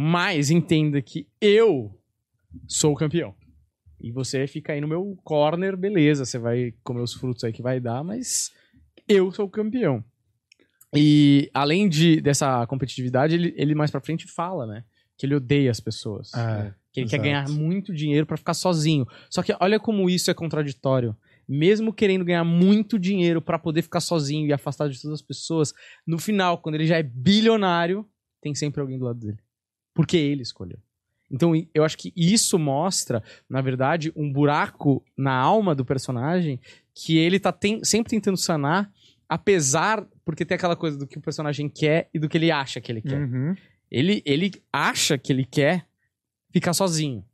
mas 0.00 0.48
entenda 0.48 1.02
que 1.02 1.26
eu 1.40 1.92
sou 2.68 2.92
o 2.92 2.96
campeão. 2.96 3.34
E 4.00 4.12
você 4.12 4.46
fica 4.46 4.72
aí 4.72 4.80
no 4.80 4.86
meu 4.86 5.18
corner, 5.24 5.76
beleza, 5.76 6.24
você 6.24 6.38
vai 6.38 6.72
comer 6.84 7.00
os 7.00 7.14
frutos 7.14 7.42
aí 7.42 7.52
que 7.52 7.60
vai 7.60 7.80
dar, 7.80 8.04
mas 8.04 8.52
eu 9.08 9.32
sou 9.32 9.46
o 9.46 9.50
campeão. 9.50 10.04
E 10.94 11.50
além 11.52 11.88
de, 11.88 12.20
dessa 12.20 12.64
competitividade, 12.68 13.34
ele, 13.34 13.52
ele 13.56 13.74
mais 13.74 13.90
pra 13.90 14.00
frente 14.00 14.28
fala, 14.28 14.68
né? 14.68 14.84
Que 15.16 15.26
ele 15.26 15.34
odeia 15.34 15.68
as 15.68 15.80
pessoas. 15.80 16.32
Ah, 16.32 16.72
que 16.92 17.00
ele 17.00 17.08
quer 17.08 17.16
exato. 17.16 17.22
ganhar 17.24 17.48
muito 17.48 17.92
dinheiro 17.92 18.24
pra 18.24 18.36
ficar 18.36 18.54
sozinho. 18.54 19.04
Só 19.28 19.42
que 19.42 19.52
olha 19.58 19.80
como 19.80 20.08
isso 20.08 20.30
é 20.30 20.34
contraditório. 20.34 21.16
Mesmo 21.48 21.92
querendo 21.92 22.24
ganhar 22.24 22.44
muito 22.44 23.00
dinheiro 23.00 23.42
pra 23.42 23.58
poder 23.58 23.82
ficar 23.82 23.98
sozinho 23.98 24.46
e 24.46 24.52
afastado 24.52 24.92
de 24.92 25.02
todas 25.02 25.18
as 25.18 25.26
pessoas, 25.26 25.74
no 26.06 26.20
final, 26.20 26.58
quando 26.58 26.76
ele 26.76 26.86
já 26.86 26.98
é 26.98 27.02
bilionário, 27.02 28.08
tem 28.40 28.54
sempre 28.54 28.80
alguém 28.80 28.96
do 28.96 29.04
lado 29.04 29.18
dele. 29.18 29.38
Porque 29.98 30.16
ele 30.16 30.42
escolheu. 30.42 30.78
Então, 31.28 31.52
eu 31.74 31.82
acho 31.84 31.98
que 31.98 32.12
isso 32.16 32.56
mostra, 32.58 33.20
na 33.50 33.60
verdade, 33.60 34.12
um 34.14 34.32
buraco 34.32 35.04
na 35.16 35.32
alma 35.34 35.74
do 35.74 35.84
personagem 35.84 36.60
que 36.94 37.18
ele 37.18 37.40
tá 37.40 37.50
ten- 37.52 37.82
sempre 37.82 38.10
tentando 38.10 38.36
sanar, 38.36 38.90
apesar. 39.28 40.06
Porque 40.24 40.44
tem 40.44 40.54
aquela 40.54 40.76
coisa 40.76 40.96
do 40.96 41.06
que 41.06 41.18
o 41.18 41.20
personagem 41.20 41.68
quer 41.68 42.08
e 42.14 42.18
do 42.18 42.28
que 42.28 42.38
ele 42.38 42.50
acha 42.50 42.80
que 42.80 42.92
ele 42.92 43.02
quer. 43.02 43.20
Uhum. 43.20 43.56
Ele, 43.90 44.22
ele 44.24 44.52
acha 44.72 45.18
que 45.18 45.32
ele 45.32 45.44
quer 45.44 45.84
ficar 46.52 46.72
sozinho. 46.72 47.24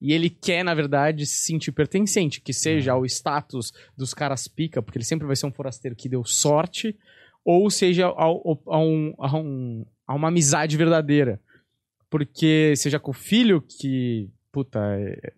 E 0.00 0.12
ele 0.12 0.30
quer, 0.30 0.64
na 0.64 0.74
verdade, 0.74 1.24
se 1.26 1.42
sentir 1.44 1.72
pertencente, 1.72 2.40
que 2.40 2.52
seja 2.52 2.96
o 2.96 3.04
status 3.06 3.72
dos 3.96 4.12
caras 4.14 4.48
pica, 4.48 4.82
porque 4.82 4.98
ele 4.98 5.04
sempre 5.04 5.26
vai 5.26 5.36
ser 5.36 5.46
um 5.46 5.52
forasteiro 5.52 5.94
que 5.96 6.08
deu 6.08 6.24
sorte, 6.24 6.96
ou 7.44 7.70
seja 7.70 8.06
ao- 8.06 8.16
ao- 8.48 8.62
a, 8.66 8.78
um- 8.78 9.14
a 9.18 9.36
um- 9.36 9.86
a 10.06 10.14
uma 10.14 10.28
amizade 10.28 10.76
verdadeira. 10.76 11.40
Porque 12.14 12.74
seja 12.76 13.00
com 13.00 13.10
o 13.10 13.12
filho, 13.12 13.60
que, 13.60 14.30
puta, 14.52 14.78
é- 14.96 15.32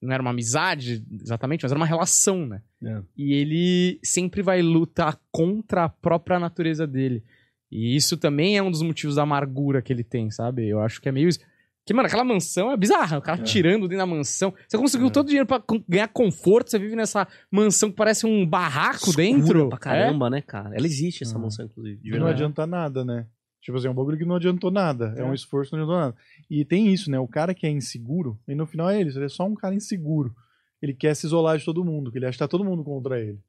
não 0.00 0.12
era 0.12 0.22
uma 0.22 0.30
amizade 0.30 1.04
exatamente, 1.20 1.64
mas 1.64 1.72
era 1.72 1.80
uma 1.80 1.84
relação, 1.86 2.46
né? 2.46 2.62
É. 2.84 3.02
E 3.16 3.32
ele 3.34 3.98
sempre 4.04 4.40
vai 4.40 4.62
lutar 4.62 5.18
contra 5.32 5.82
a 5.82 5.88
própria 5.88 6.38
natureza 6.38 6.86
dele. 6.86 7.24
E 7.72 7.96
isso 7.96 8.16
também 8.16 8.56
é 8.56 8.62
um 8.62 8.70
dos 8.70 8.82
motivos 8.82 9.16
da 9.16 9.22
amargura 9.22 9.82
que 9.82 9.92
ele 9.92 10.04
tem, 10.04 10.30
sabe? 10.30 10.68
Eu 10.68 10.78
acho 10.78 11.00
que 11.00 11.08
é 11.08 11.12
meio 11.12 11.28
isso. 11.28 11.40
Que, 11.84 11.92
mano, 11.92 12.06
aquela 12.06 12.22
mansão 12.22 12.70
é 12.70 12.76
bizarra. 12.76 13.18
O 13.18 13.22
cara 13.22 13.40
É. 13.40 13.44
tirando 13.44 13.82
dentro 13.88 13.98
da 13.98 14.06
mansão. 14.06 14.54
Você 14.68 14.78
conseguiu 14.78 15.08
É. 15.08 15.10
todo 15.10 15.24
o 15.24 15.28
dinheiro 15.28 15.46
pra 15.48 15.60
ganhar 15.88 16.06
conforto. 16.08 16.70
Você 16.70 16.78
vive 16.78 16.94
nessa 16.94 17.26
mansão 17.50 17.90
que 17.90 17.96
parece 17.96 18.26
um 18.26 18.46
barraco 18.46 19.08
Escura 19.10 19.16
dentro. 19.16 19.68
pra 19.68 19.78
caramba, 19.78 20.30
né, 20.30 20.40
cara? 20.40 20.70
Ela 20.76 20.86
existe, 20.86 21.24
essa 21.24 21.34
Ah. 21.36 21.40
mansão, 21.40 21.64
inclusive. 21.66 21.98
E 22.04 22.16
não 22.16 22.28
adianta 22.28 22.64
nada, 22.64 23.04
né? 23.04 23.26
Tipo 23.66 23.78
assim, 23.78 23.88
é 23.88 23.90
um 23.90 23.94
bagulho 23.94 24.16
que 24.16 24.24
não 24.24 24.36
adiantou 24.36 24.70
nada. 24.70 25.12
É, 25.16 25.22
É. 25.22 25.24
um 25.24 25.34
esforço 25.34 25.72
que 25.72 25.76
não 25.76 25.82
adiantou 25.82 26.00
nada. 26.00 26.16
E 26.48 26.64
tem 26.64 26.92
isso, 26.92 27.10
né? 27.10 27.18
O 27.18 27.26
cara 27.26 27.52
que 27.52 27.66
é 27.66 27.70
inseguro, 27.70 28.38
e 28.46 28.54
no 28.54 28.64
final 28.64 28.88
é 28.88 29.00
ele, 29.00 29.10
ele 29.10 29.24
é 29.24 29.28
só 29.28 29.44
um 29.44 29.56
cara 29.56 29.74
inseguro. 29.74 30.32
Ele 30.80 30.94
quer 30.94 31.16
se 31.16 31.26
isolar 31.26 31.58
de 31.58 31.64
todo 31.64 31.84
mundo, 31.84 32.12
que 32.12 32.18
ele 32.18 32.26
acha 32.26 32.36
que 32.36 32.38
tá 32.38 32.46
todo 32.46 32.64
mundo 32.64 32.84
contra 32.84 33.20
ele. 33.20 33.40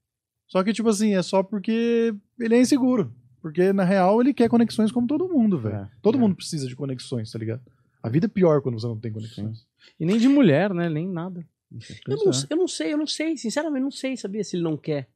Só 0.48 0.64
que, 0.64 0.74
tipo 0.74 0.90
assim, 0.90 1.14
é 1.14 1.22
só 1.22 1.44
porque 1.44 2.16
ele 2.40 2.56
é 2.56 2.60
inseguro. 2.60 3.14
Porque, 3.44 3.72
na 3.72 3.84
real, 3.84 4.20
ele 4.20 4.34
quer 4.34 4.50
conexões 4.50 4.92
como 4.92 5.06
todo 5.06 5.30
mundo, 5.30 5.60
velho. 5.60 5.76
É, 5.76 5.90
todo 6.02 6.18
é. 6.18 6.20
mundo 6.20 6.36
precisa 6.36 6.68
de 6.68 6.76
conexões, 6.76 7.32
tá 7.32 7.38
ligado? 7.38 7.62
A 8.02 8.10
vida 8.10 8.26
é 8.26 8.30
pior 8.30 8.60
quando 8.64 8.80
você 8.80 8.88
não 8.88 8.98
tem 8.98 9.14
conexões. 9.14 9.68
E 10.00 10.04
nem 10.06 10.18
de 10.18 10.28
mulher, 10.28 10.74
né? 10.74 10.90
Nem 10.90 11.08
nada. 11.08 11.46
Eu 12.08 12.18
não, 12.18 12.32
eu 12.50 12.58
não 12.58 12.68
sei, 12.68 12.94
eu 12.94 12.98
não 12.98 13.06
sei, 13.06 13.38
sinceramente, 13.38 13.84
não 13.84 13.92
sei, 13.92 14.18
sabia, 14.18 14.44
se 14.44 14.56
ele 14.56 14.64
não 14.64 14.78
quer. 14.78 15.08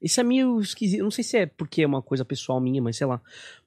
Isso 0.00 0.20
é 0.20 0.24
meio 0.24 0.60
esquisito. 0.60 1.02
Não 1.02 1.10
sei 1.10 1.24
se 1.24 1.38
é 1.38 1.46
porque 1.46 1.82
é 1.82 1.86
uma 1.86 2.02
coisa 2.02 2.24
pessoal 2.24 2.60
minha, 2.60 2.82
mas 2.82 2.96
sei 2.96 3.06
lá. 3.06 3.20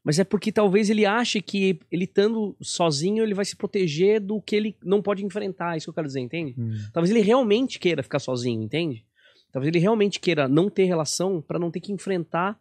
Mas 0.04 0.20
é 0.20 0.24
porque 0.24 0.52
talvez 0.52 0.90
ele 0.90 1.06
ache 1.06 1.42
que 1.42 1.80
ele 1.92 2.06
estando 2.06 2.56
sozinho, 2.62 3.24
ele 3.24 3.34
vai 3.34 3.46
se 3.46 3.56
proteger 3.56 4.20
do 4.20 4.42
que 4.42 4.56
ele 4.56 4.76
não 4.84 5.02
pode 5.02 5.26
enfrentar. 5.26 5.76
Isso 5.76 5.86
que 5.86 5.90
eu 5.90 5.94
quero 5.96 6.08
dizer, 6.08 6.20
entende? 6.20 6.56
Hum. 6.58 6.72
Talvez 6.94 7.10
ele 7.10 7.22
realmente 7.22 7.80
queira 7.80 8.04
ficar 8.04 8.20
sozinho, 8.20 8.62
entende? 8.62 9.04
Talvez 9.52 9.68
ele 9.74 9.80
realmente 9.80 10.20
queira 10.20 10.48
não 10.48 10.70
ter 10.70 10.86
relação 10.86 11.42
pra 11.42 11.58
não 11.58 11.72
ter 11.72 11.80
que 11.80 11.92
enfrentar 11.92 12.60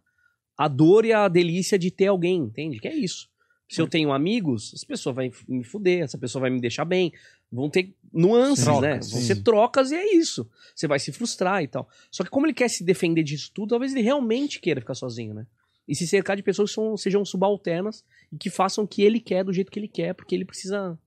a 0.57 0.67
dor 0.67 1.05
e 1.05 1.13
a 1.13 1.29
delícia 1.29 1.79
de 1.79 1.91
ter 1.91 2.07
alguém, 2.07 2.41
entende? 2.41 2.81
Que 2.81 2.89
é 2.89 2.95
isso. 2.95 3.29
Se 3.69 3.83
eu 3.83 3.87
tenho 3.87 4.13
amigos, 4.13 4.73
essa 4.75 4.87
pessoa 4.87 5.13
vai 5.13 5.31
me 5.47 5.63
fuder, 5.63 6.03
essa 6.03 6.17
pessoa 6.17 6.41
vai 6.41 6.51
me 6.51 6.59
deixar 6.59 6.87
bem. 6.87 7.13
Vão 7.53 7.69
ter 7.69 7.95
nuances, 8.13 8.65
né? 8.81 9.01
Sim. 9.03 9.21
ser 9.21 9.43
trocas 9.43 9.91
e 9.91 9.95
é 9.97 10.15
isso. 10.17 10.49
Você 10.75 10.87
vai 10.87 10.99
se 10.99 11.13
frustrar 11.13 11.63
e 11.63 11.69
tal. 11.69 11.89
Só 12.11 12.25
que 12.25 12.31
como 12.31 12.47
ele 12.47 12.55
quer 12.55 12.69
se 12.69 12.85
defender 12.85 13.23
disso 13.23 13.51
tudo, 13.55 13.71
talvez 13.71 13.93
ele 13.93 14.03
realmente 14.03 14.61
queira 14.61 14.81
ficar 14.81 14.95
sozinho, 14.95 15.35
né? 15.35 15.47
E 15.87 15.95
se 15.95 16.07
cercar 16.07 16.37
de 16.37 16.43
pessoas 16.43 16.71
que 16.71 16.75
são- 16.75 16.97
sejam 16.97 17.25
subalternas 17.25 18.05
e 18.33 18.37
que 18.37 18.51
façam 18.51 18.85
o 18.85 18.89
que 18.89 19.03
ele 19.03 19.21
quer 19.21 19.43
do 19.45 19.53
jeito 19.53 19.71
que 19.71 19.79
ele 19.79 19.89
quer, 19.89 20.15
porque 20.15 20.35
ele 20.35 20.45
precisa 20.45 20.99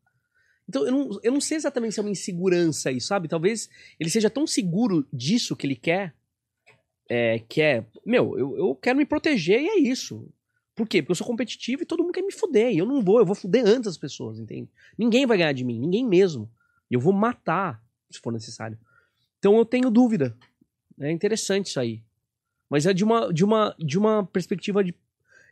então, 0.69 0.85
eu 0.85 0.91
não, 0.91 1.19
eu 1.21 1.31
não 1.33 1.41
sei 1.41 1.57
exatamente 1.57 1.93
se 1.93 1.99
é 1.99 2.03
uma 2.03 2.09
insegurança 2.09 2.89
aí, 2.89 3.01
sabe? 3.01 3.27
Talvez 3.27 3.67
ele 3.99 4.09
seja 4.09 4.29
tão 4.29 4.47
seguro 4.47 5.05
disso 5.11 5.53
que 5.55 5.67
ele 5.67 5.75
quer, 5.75 6.13
é, 7.09 7.39
que 7.39 7.61
é, 7.61 7.85
meu, 8.05 8.37
eu, 8.37 8.55
eu 8.57 8.75
quero 8.75 8.97
me 8.97 9.05
proteger 9.05 9.59
e 9.59 9.67
é 9.67 9.79
isso. 9.79 10.29
Por 10.73 10.87
quê? 10.87 11.01
Porque 11.01 11.11
eu 11.11 11.15
sou 11.15 11.27
competitivo 11.27 11.83
e 11.83 11.85
todo 11.85 12.01
mundo 12.03 12.13
quer 12.13 12.21
me 12.21 12.31
fuder. 12.31 12.71
E 12.71 12.77
eu 12.77 12.85
não 12.85 13.01
vou, 13.03 13.19
eu 13.19 13.25
vou 13.25 13.35
fuder 13.35 13.65
antes 13.67 13.87
as 13.87 13.97
pessoas, 13.97 14.39
entende? 14.39 14.69
Ninguém 14.97 15.25
vai 15.25 15.37
ganhar 15.37 15.51
de 15.51 15.65
mim, 15.65 15.77
ninguém 15.77 16.07
mesmo. 16.07 16.49
E 16.91 16.93
eu 16.93 16.99
vou 16.99 17.13
matar, 17.13 17.81
se 18.11 18.19
for 18.19 18.33
necessário. 18.33 18.77
Então 19.39 19.57
eu 19.57 19.65
tenho 19.65 19.89
dúvida. 19.89 20.35
É 20.99 21.09
interessante 21.09 21.67
isso 21.67 21.79
aí. 21.79 22.03
Mas 22.69 22.85
é 22.85 22.93
de 22.93 23.03
uma, 23.03 23.33
de 23.33 23.43
uma, 23.43 23.75
de 23.79 23.97
uma 23.97 24.25
perspectiva 24.25 24.83
de, 24.83 24.93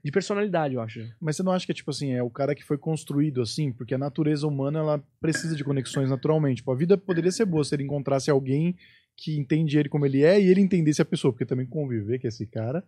de 0.04 0.12
personalidade, 0.12 0.76
eu 0.76 0.82
acho. 0.82 1.00
Mas 1.20 1.36
você 1.38 1.44
não 1.44 1.52
acha 1.52 1.66
que 1.66 1.72
é 1.72 1.76
tipo 1.76 1.90
assim, 1.92 2.12
é 2.14 2.22
o 2.22 2.30
cara 2.30 2.54
que 2.54 2.64
foi 2.64 2.78
construído 2.78 3.42
assim? 3.42 3.72
Porque 3.72 3.96
a 3.96 3.98
natureza 3.98 4.46
humana, 4.48 4.80
ela 4.80 5.04
precisa 5.20 5.56
de 5.56 5.64
conexões 5.64 6.10
naturalmente. 6.10 6.58
Tipo, 6.58 6.72
a 6.72 6.76
vida 6.76 6.98
poderia 6.98 7.32
ser 7.32 7.46
boa 7.46 7.64
se 7.64 7.74
ele 7.74 7.84
encontrasse 7.84 8.30
alguém 8.30 8.76
que 9.18 9.38
entende 9.38 9.78
ele 9.78 9.90
como 9.90 10.06
ele 10.06 10.24
é 10.24 10.40
e 10.42 10.48
ele 10.48 10.62
entendesse 10.62 11.02
a 11.02 11.06
pessoa. 11.06 11.34
Porque 11.34 11.46
também 11.46 11.66
conviver 11.66 12.20
com 12.20 12.28
esse 12.28 12.46
cara 12.46 12.84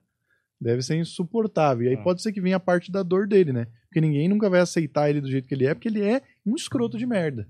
deve 0.59 0.81
ser 0.83 0.95
insuportável. 0.95 1.85
E 1.85 1.89
aí 1.89 1.95
Ah. 1.95 2.03
pode 2.03 2.21
ser 2.21 2.31
que 2.31 2.39
venha 2.39 2.57
a 2.57 2.59
parte 2.59 2.91
da 2.91 3.01
dor 3.01 3.27
dele, 3.27 3.51
né? 3.51 3.67
Porque 3.87 3.99
ninguém 3.99 4.29
nunca 4.29 4.49
vai 4.49 4.59
aceitar 4.59 5.09
ele 5.09 5.19
do 5.19 5.29
jeito 5.29 5.47
que 5.47 5.55
ele 5.55 5.65
é, 5.65 5.73
porque 5.73 5.87
ele 5.89 6.03
é 6.03 6.21
um 6.45 6.55
escroto 6.55 6.97
de 6.97 7.05
merda. 7.07 7.49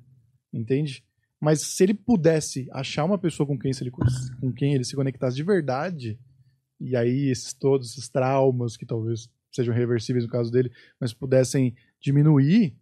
Entende? 0.54 1.04
Mas 1.40 1.62
se 1.62 1.84
ele 1.84 1.94
pudesse 1.94 2.68
achar 2.72 3.04
uma 3.04 3.18
pessoa 3.18 3.48
com 3.48 3.58
quem, 3.58 3.74
se 3.74 3.84
ele, 3.84 3.92
com 3.92 4.54
quem 4.54 4.76
ele 4.76 4.84
se 4.84 4.96
conectasse 4.96 5.36
de 5.36 5.44
verdade, 5.44 6.20
e 6.80 6.96
aí 6.96 7.30
esses, 7.30 7.54
todos 7.54 7.92
esses 7.92 8.10
traumas 8.10 8.78
que 8.78 8.86
talvez 8.86 9.28
sejam 9.52 9.74
reversíveis 9.74 10.26
no 10.26 10.32
caso 10.32 10.52
dele, 10.52 10.72
mas 11.00 11.14
pudessem 11.14 11.76
diminuir, 12.00 12.76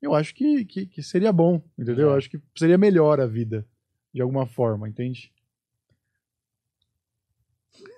eu 0.00 0.14
acho 0.14 0.34
que, 0.34 0.64
que, 0.64 0.86
que 0.86 1.02
seria 1.02 1.32
bom, 1.32 1.62
entendeu? 1.78 2.08
É. 2.08 2.12
Eu 2.12 2.16
acho 2.16 2.28
que 2.28 2.40
seria 2.56 2.76
melhor 2.76 3.20
a 3.20 3.26
vida, 3.26 3.66
de 4.12 4.20
alguma 4.20 4.46
forma, 4.46 4.88
entende? 4.88 5.32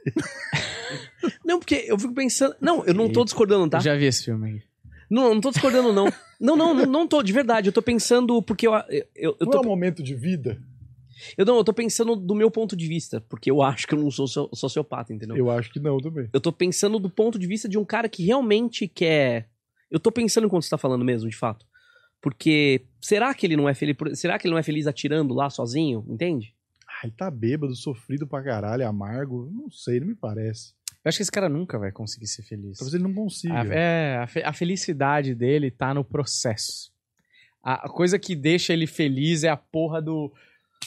Não, 1.45 1.59
porque 1.59 1.87
eu 1.89 1.99
fico 1.99 2.15
pensando. 2.15 2.55
Não, 2.61 2.85
eu 2.85 2.95
não 2.95 3.11
tô 3.11 3.25
discordando, 3.25 3.69
tá? 3.71 3.79
Eu 3.79 3.83
já 3.83 3.97
vi 3.97 4.05
esse 4.05 4.25
filme 4.25 4.51
aí. 4.51 4.63
Não, 5.11 5.35
não 5.35 5.41
tô 5.41 5.51
discordando, 5.51 5.93
não. 5.93 6.07
Não, 6.41 6.57
não, 6.57 6.75
não, 6.75 6.87
não 6.87 7.09
tô, 7.09 7.23
de 7.23 7.33
verdade. 7.33 7.69
Eu 7.69 7.73
tô 7.73 7.83
pensando 7.83 8.43
porque 8.43 8.67
eu. 8.67 8.75
Eu, 8.75 8.85
eu, 9.15 9.37
eu 9.41 9.47
Não 9.47 9.49
é 9.49 9.53
tô, 9.53 9.61
um 9.61 9.65
momento 9.65 10.03
de 10.03 10.15
vida? 10.15 10.61
eu, 11.39 11.45
não, 11.47 11.57
eu 11.57 11.65
tô 11.65 11.73
pensando 11.73 12.17
do 12.17 12.35
meu 12.35 12.51
ponto 12.51 12.77
de 12.77 12.87
vista, 12.89 13.21
porque 13.29 13.51
eu 13.51 13.63
acho 13.63 13.87
que 13.87 13.95
eu 13.95 13.99
não 13.99 14.11
sou 14.11 14.27
so- 14.27 14.51
sociopata, 14.55 15.13
entendeu? 15.13 15.37
Eu 15.37 15.51
acho 15.51 15.71
que 15.73 15.79
não 15.81 15.99
também. 15.99 16.29
Eu 16.33 16.41
tô 16.41 16.53
pensando 16.53 16.99
do 16.99 17.09
ponto 17.11 17.39
de 17.39 17.47
vista 17.47 17.69
de 17.69 17.79
um 17.79 17.85
cara 17.85 18.09
que 18.09 18.25
realmente 18.25 18.89
quer. 18.89 19.49
Eu 19.91 20.01
tô 20.01 20.11
pensando 20.11 20.47
enquanto 20.47 20.65
você 20.65 20.71
tá 20.71 20.79
falando 20.79 21.05
mesmo, 21.05 21.29
de 21.31 21.37
fato. 21.37 21.65
Porque 22.21 22.87
será 23.01 23.33
que 23.35 23.47
ele 23.47 23.57
não 23.57 23.69
é 23.69 23.75
feliz? 23.75 23.97
Será 24.15 24.39
que 24.39 24.47
ele 24.47 24.53
não 24.53 24.59
é 24.59 24.63
feliz 24.63 24.87
atirando 24.87 25.35
lá 25.35 25.51
sozinho? 25.51 26.05
Entende? 26.09 26.55
Ah, 26.89 27.01
ele 27.07 27.13
tá 27.17 27.31
bêbado, 27.31 27.75
sofrido 27.77 28.27
pra 28.27 28.43
caralho, 28.43 28.87
amargo. 28.89 29.51
Não 29.53 29.71
sei, 29.71 30.01
não 30.01 30.07
me 30.07 30.15
parece. 30.15 30.73
Eu 31.05 31.09
acho 31.11 31.19
que 31.19 31.23
esse 31.23 31.31
cara 31.33 31.49
nunca 31.49 31.79
vai 31.79 31.93
conseguir 31.93 32.27
ser 32.27 32.43
feliz. 32.43 32.79
Talvez 32.79 32.95
ele 32.95 33.03
não 33.03 33.13
consiga. 33.13 33.61
A, 33.61 33.67
é, 33.67 34.17
a, 34.19 34.27
fe- 34.27 34.43
a 34.43 34.53
felicidade 34.53 35.35
dele 35.35 35.71
tá 35.71 35.93
no 35.93 36.03
processo. 36.05 36.91
A, 37.63 37.87
a 37.87 37.89
coisa 37.91 38.19
que 38.19 38.35
deixa 38.35 38.73
ele 38.73 38.87
feliz 38.87 39.45
é 39.45 39.49
a 39.51 39.57
porra 39.57 40.01
do 40.01 40.33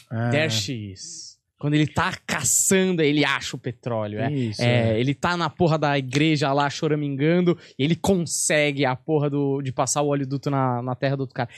Ah, 0.09 0.29
There 0.31 0.49
she 0.49 0.91
is. 0.91 1.27
Quando 1.59 1.73
ele 1.73 1.87
tá 1.87 2.15
caçando, 2.25 3.01
ele 3.01 3.25
acha 3.25 3.55
o 3.55 3.59
petróleo. 3.59 4.19
É, 4.19 4.31
Isso, 4.31 4.61
É, 4.61 4.91
é. 4.91 4.99
ele 4.99 5.15
tá 5.15 5.35
na 5.35 5.49
porra 5.49 5.77
da 5.77 5.97
igreja 5.97 6.53
lá 6.53 6.69
choramingando 6.69 7.57
e 7.79 7.83
ele 7.83 7.95
consegue 7.95 8.85
a 8.85 8.95
porra 8.95 9.27
do, 9.29 9.61
de 9.63 9.71
passar 9.71 10.01
o 10.03 10.07
oleoduto 10.09 10.51
na, 10.51 10.81
na 10.83 10.93
terra 10.95 11.15
do 11.17 11.21
outro 11.21 11.33
cara. 11.35 11.49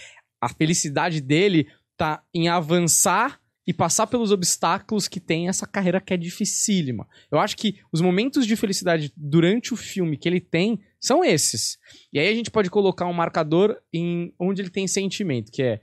A 0.42 0.48
felicidade 0.48 1.20
dele 1.20 1.68
tá 1.98 2.24
em 2.34 2.48
avançar 2.48 3.40
e 3.70 3.74
passar 3.74 4.08
pelos 4.08 4.32
obstáculos 4.32 5.08
que 5.08 5.20
tem 5.20 5.48
essa 5.48 5.68
carreira 5.68 6.02
que 6.02 6.12
é 6.12 6.18
dificílima. 6.18 7.08
Eu 7.32 7.38
acho 7.38 7.56
que 7.56 7.76
os 7.92 8.02
momentos 8.02 8.48
de 8.48 8.56
felicidade 8.56 9.14
durante 9.16 9.76
o 9.76 9.78
filme 9.78 10.18
que 10.18 10.28
ele 10.28 10.40
tem 10.40 10.80
são 11.00 11.24
esses. 11.24 11.78
E 12.12 12.18
aí 12.18 12.28
a 12.30 12.34
gente 12.34 12.50
pode 12.50 12.68
colocar 12.72 13.06
um 13.06 13.14
marcador 13.14 13.78
em 13.94 14.34
onde 14.40 14.64
ele 14.64 14.72
tem 14.72 14.88
sentimento, 14.88 15.52
que 15.52 15.62
é 15.62 15.80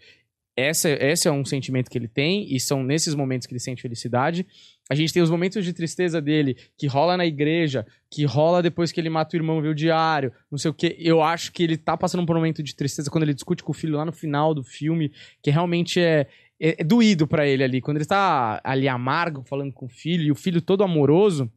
essa, 0.56 0.88
esse 0.88 1.28
é 1.28 1.30
um 1.30 1.44
sentimento 1.44 1.88
que 1.88 1.96
ele 1.96 2.08
tem, 2.08 2.52
e 2.52 2.58
são 2.58 2.82
nesses 2.82 3.14
momentos 3.14 3.46
que 3.46 3.52
ele 3.52 3.60
sente 3.60 3.82
felicidade. 3.82 4.44
A 4.90 4.94
gente 4.94 5.12
tem 5.12 5.22
os 5.22 5.30
momentos 5.30 5.64
de 5.64 5.72
tristeza 5.72 6.20
dele, 6.20 6.56
que 6.78 6.86
rola 6.86 7.16
na 7.16 7.26
igreja, 7.26 7.86
que 8.10 8.24
rola 8.24 8.62
depois 8.62 8.90
que 8.90 8.98
ele 8.98 9.10
mata 9.10 9.36
o 9.36 9.38
irmão, 9.38 9.60
vê 9.60 9.68
o 9.68 9.74
diário, 9.74 10.32
não 10.50 10.58
sei 10.58 10.70
o 10.70 10.74
que. 10.74 10.96
Eu 10.98 11.22
acho 11.22 11.52
que 11.52 11.62
ele 11.62 11.76
tá 11.76 11.96
passando 11.96 12.24
por 12.24 12.34
um 12.34 12.38
momento 12.38 12.62
de 12.62 12.74
tristeza 12.74 13.10
quando 13.10 13.24
ele 13.24 13.34
discute 13.34 13.62
com 13.62 13.72
o 13.72 13.74
filho 13.74 13.96
lá 13.96 14.04
no 14.04 14.12
final 14.12 14.54
do 14.54 14.64
filme, 14.64 15.12
que 15.42 15.50
realmente 15.50 16.00
é, 16.00 16.26
é, 16.60 16.80
é 16.80 16.84
doído 16.84 17.26
pra 17.26 17.46
ele 17.46 17.62
ali. 17.64 17.80
Quando 17.80 17.96
ele 17.98 18.06
tá 18.06 18.60
ali 18.64 18.88
amargo, 18.88 19.42
falando 19.44 19.72
com 19.72 19.86
o 19.86 19.88
filho, 19.88 20.24
e 20.24 20.30
o 20.30 20.34
filho 20.36 20.60
todo 20.60 20.82
amoroso. 20.84 21.50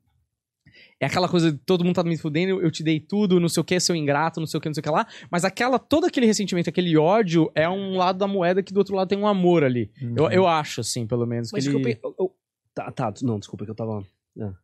É 1.01 1.05
aquela 1.05 1.27
coisa 1.29 1.51
de 1.51 1.57
todo 1.59 1.83
mundo 1.83 1.95
tá 1.95 2.03
me 2.03 2.17
fudendo, 2.17 2.61
eu 2.61 2.69
te 2.69 2.83
dei 2.83 2.99
tudo, 2.99 3.39
não 3.39 3.47
sei 3.49 3.61
o 3.61 3.63
que, 3.63 3.79
seu 3.79 3.95
ingrato, 3.95 4.39
não 4.39 4.45
sei 4.47 4.57
o 4.57 4.61
que, 4.61 4.67
não 4.69 4.73
sei 4.73 4.81
o 4.81 4.83
que 4.83 4.89
lá. 4.89 5.07
Mas 5.31 5.43
aquela, 5.45 5.79
todo 5.79 6.05
aquele 6.05 6.25
ressentimento, 6.25 6.69
aquele 6.69 6.95
ódio 6.97 7.49
é 7.55 7.67
um 7.69 7.95
lado 7.95 8.19
da 8.19 8.27
moeda 8.27 8.61
que 8.61 8.73
do 8.73 8.77
outro 8.77 8.95
lado 8.95 9.07
tem 9.07 9.17
um 9.17 9.25
amor 9.25 9.63
ali. 9.63 9.91
Uhum. 10.01 10.15
Eu, 10.17 10.31
eu 10.31 10.47
acho, 10.47 10.81
assim, 10.81 11.07
pelo 11.07 11.25
menos. 11.25 11.51
Mas 11.51 11.65
eu, 11.65 11.79
ele... 11.79 11.99
eu- 12.03 12.15
eu- 12.19 12.35
Tá, 12.73 12.91
tá, 12.91 13.13
não, 13.23 13.39
desculpa 13.39 13.65
que 13.65 13.71
eu 13.71 13.75
tava. 13.75 14.03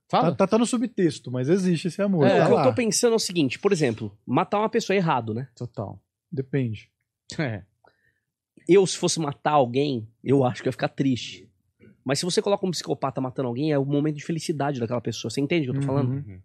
Fala. 0.09 0.29
Tá, 0.31 0.36
tá, 0.36 0.47
tá 0.47 0.57
no 0.57 0.65
subtexto, 0.65 1.29
mas 1.31 1.49
existe 1.49 1.88
esse 1.89 2.01
amor. 2.01 2.25
Não, 2.27 2.29
tá 2.38 2.43
o 2.43 2.45
que 2.47 2.51
eu 2.51 2.55
lá. 2.57 2.63
tô 2.63 2.73
pensando 2.73 3.13
é 3.13 3.15
o 3.15 3.19
seguinte, 3.19 3.59
por 3.59 3.73
exemplo, 3.73 4.15
matar 4.25 4.59
uma 4.59 4.69
pessoa 4.69 4.95
é 4.95 4.97
errado, 4.97 5.33
né? 5.33 5.47
Total. 5.55 5.99
Depende. 6.31 6.89
É. 7.39 7.63
Eu, 8.68 8.86
se 8.86 8.97
fosse 8.97 9.20
matar 9.20 9.51
alguém, 9.51 10.07
eu 10.24 10.43
acho 10.43 10.61
que 10.61 10.68
eu 10.68 10.70
ia 10.70 10.74
ficar 10.74 10.89
triste. 10.89 11.47
Mas 12.03 12.20
se 12.20 12.26
você 12.26 12.41
coloca 12.41 12.66
um 12.66 12.72
psicopata 12.72 13.20
matando 13.20 13.47
alguém, 13.47 13.72
é 13.72 13.80
o 13.80 13.86
momento 13.86 14.18
de 14.18 14.24
felicidade 14.24 14.80
daquela 14.80 15.01
pessoa. 15.01 15.32
Você 15.32 15.41
entende 15.41 15.68
o 15.68 15.72
que 15.72 15.78
eu 15.78 15.82
tô 15.82 15.88
falando? 15.88 16.11
Uhum. 16.11 16.39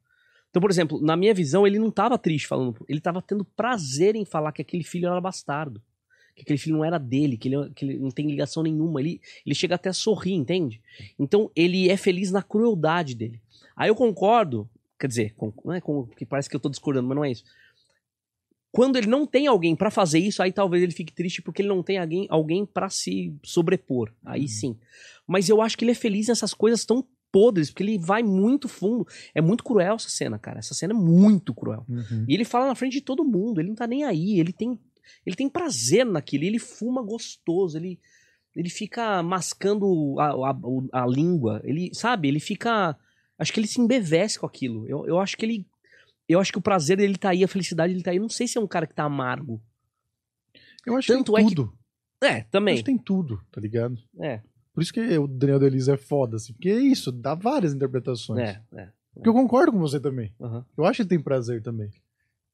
Então, 0.48 0.60
por 0.60 0.70
exemplo, 0.70 1.00
na 1.00 1.16
minha 1.16 1.32
visão, 1.32 1.66
ele 1.66 1.78
não 1.78 1.90
tava 1.90 2.18
triste 2.18 2.48
falando. 2.48 2.84
Ele 2.88 3.00
tava 3.00 3.22
tendo 3.22 3.44
prazer 3.44 4.16
em 4.16 4.24
falar 4.24 4.52
que 4.52 4.62
aquele 4.62 4.82
filho 4.82 5.06
era 5.06 5.20
bastardo. 5.20 5.80
Que 6.34 6.42
aquele 6.42 6.58
filho 6.58 6.76
não 6.76 6.84
era 6.84 6.98
dele, 6.98 7.36
que 7.36 7.48
ele, 7.48 7.70
que 7.70 7.84
ele 7.84 7.98
não 7.98 8.10
tem 8.10 8.26
ligação 8.26 8.62
nenhuma. 8.62 9.00
Ele, 9.00 9.20
ele 9.44 9.54
chega 9.54 9.74
até 9.74 9.90
a 9.90 9.92
sorrir, 9.92 10.32
entende? 10.32 10.80
Então, 11.18 11.50
ele 11.54 11.90
é 11.90 11.96
feliz 11.96 12.32
na 12.32 12.42
crueldade 12.42 13.14
dele. 13.14 13.40
Aí 13.76 13.88
eu 13.88 13.94
concordo, 13.94 14.68
quer 14.98 15.06
dizer, 15.06 15.34
com, 15.34 15.52
não 15.64 15.74
é 15.74 15.80
com, 15.80 16.06
que 16.06 16.26
parece 16.26 16.48
que 16.48 16.56
eu 16.56 16.60
tô 16.60 16.68
discordando, 16.68 17.06
mas 17.06 17.16
não 17.16 17.24
é 17.24 17.30
isso. 17.30 17.44
Quando 18.72 18.96
ele 18.96 19.08
não 19.08 19.26
tem 19.26 19.46
alguém 19.46 19.74
pra 19.74 19.90
fazer 19.90 20.20
isso, 20.20 20.42
aí 20.42 20.52
talvez 20.52 20.82
ele 20.82 20.92
fique 20.92 21.12
triste 21.12 21.42
porque 21.42 21.62
ele 21.62 21.68
não 21.68 21.82
tem 21.82 21.98
alguém, 21.98 22.26
alguém 22.30 22.64
para 22.64 22.88
se 22.88 23.34
sobrepor. 23.42 24.12
Aí 24.24 24.48
sim. 24.48 24.76
Mas 25.26 25.48
eu 25.48 25.60
acho 25.60 25.76
que 25.76 25.84
ele 25.84 25.92
é 25.92 25.94
feliz 25.94 26.28
nessas 26.28 26.54
coisas 26.54 26.84
tão 26.84 27.04
podres, 27.32 27.70
porque 27.70 27.82
ele 27.82 27.98
vai 27.98 28.22
muito 28.22 28.68
fundo. 28.68 29.06
É 29.34 29.40
muito 29.40 29.64
cruel 29.64 29.94
essa 29.94 30.08
cena, 30.08 30.38
cara. 30.38 30.58
Essa 30.58 30.74
cena 30.74 30.92
é 30.92 30.96
muito 30.96 31.54
cruel. 31.54 31.84
Uhum. 31.88 32.24
E 32.28 32.34
ele 32.34 32.44
fala 32.44 32.66
na 32.66 32.74
frente 32.74 32.94
de 32.94 33.00
todo 33.00 33.24
mundo, 33.24 33.60
ele 33.60 33.68
não 33.68 33.76
tá 33.76 33.86
nem 33.86 34.04
aí, 34.04 34.38
ele 34.38 34.52
tem. 34.52 34.78
Ele 35.26 35.34
tem 35.34 35.48
prazer 35.48 36.06
naquilo, 36.06 36.44
ele 36.44 36.60
fuma 36.60 37.02
gostoso, 37.02 37.76
ele, 37.76 37.98
ele 38.54 38.70
fica 38.70 39.22
mascando 39.24 40.14
a, 40.20 40.50
a, 40.50 41.02
a 41.02 41.06
língua, 41.06 41.60
ele, 41.64 41.90
sabe, 41.92 42.28
ele 42.28 42.38
fica, 42.38 42.96
acho 43.36 43.52
que 43.52 43.58
ele 43.58 43.66
se 43.66 43.80
embevece 43.80 44.38
com 44.38 44.46
aquilo, 44.46 44.88
eu, 44.88 45.04
eu 45.06 45.18
acho 45.18 45.36
que 45.36 45.44
ele, 45.44 45.66
eu 46.32 46.40
acho 46.40 46.52
que 46.52 46.58
o 46.58 46.62
prazer 46.62 46.96
dele 46.96 47.16
tá 47.16 47.30
aí, 47.30 47.42
a 47.44 47.48
felicidade 47.48 47.92
dele 47.92 48.04
tá 48.04 48.10
aí, 48.10 48.18
não 48.18 48.28
sei 48.28 48.46
se 48.46 48.58
é 48.58 48.60
um 48.60 48.66
cara 48.66 48.86
que 48.86 48.94
tá 48.94 49.04
amargo. 49.04 49.60
Eu 50.86 50.96
acho 50.96 51.08
Tanto 51.08 51.32
que 51.32 51.38
é 51.38 51.42
tem 51.42 51.48
que- 51.48 51.54
tudo. 51.54 51.78
É, 52.22 52.40
Eu 52.40 52.44
também, 52.50 52.74
acho 52.74 52.82
que 52.84 52.90
tem 52.90 52.98
tudo, 52.98 53.40
tá 53.50 53.60
ligado? 53.60 53.96
é, 54.20 54.40
Por 54.72 54.82
isso 54.82 54.92
que 54.92 55.00
o 55.18 55.26
Daniel 55.26 55.58
Deleuze 55.58 55.90
é 55.90 55.96
foda, 55.96 56.36
assim. 56.36 56.52
Porque 56.52 56.68
é 56.68 56.78
isso, 56.78 57.10
dá 57.10 57.34
várias 57.34 57.72
interpretações. 57.74 58.40
é, 58.48 58.62
é. 58.74 58.88
Porque 59.14 59.28
eu 59.28 59.32
concordo 59.32 59.72
com 59.72 59.78
você 59.78 59.98
também. 59.98 60.32
aham. 60.40 60.64
Eu 60.76 60.84
acho 60.84 60.96
que 60.98 61.02
ele 61.02 61.08
tem 61.08 61.20
prazer 61.20 61.60
também. 61.62 61.90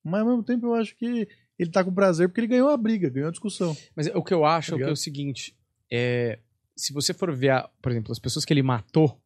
Mas 0.03 0.21
ao 0.23 0.27
mesmo 0.29 0.43
tempo 0.43 0.67
eu 0.67 0.75
acho 0.75 0.97
que 0.97 1.29
ele 1.59 1.71
tá 1.71 1.85
com 1.85 1.93
prazer 1.93 2.29
porque 2.29 2.41
ele 2.41 2.47
ganhou 2.49 2.71
a 2.71 2.77
briga, 2.77 3.11
ganhou 3.11 3.29
a 3.29 3.33
discussão. 3.33 3.77
Mas 3.95 4.07
o 4.15 4.23
que 4.23 4.33
eu 4.33 4.45
acho 4.45 4.71
Tá 4.71 4.77
é, 4.77 4.77
o 4.77 4.85
que 4.85 4.89
é 4.91 4.93
o 4.93 4.97
seguinte: 4.97 5.55
é, 5.93 6.39
se 6.75 6.93
você 6.93 7.13
for 7.13 7.35
ver, 7.35 7.51
a- 7.51 7.69
por 7.83 7.93
exemplo, 7.93 8.11
as 8.13 8.19
pessoas 8.19 8.45
que 8.45 8.53
ele 8.55 8.63
matou, 8.63 9.21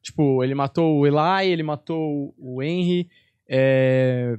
tipo, 0.00 0.42
ele 0.42 0.54
matou 0.54 0.98
o 1.00 1.06
Eli, 1.06 1.50
ele 1.52 1.62
matou 1.62 2.34
o 2.38 2.62
Henry, 2.62 3.10
é, 3.52 4.38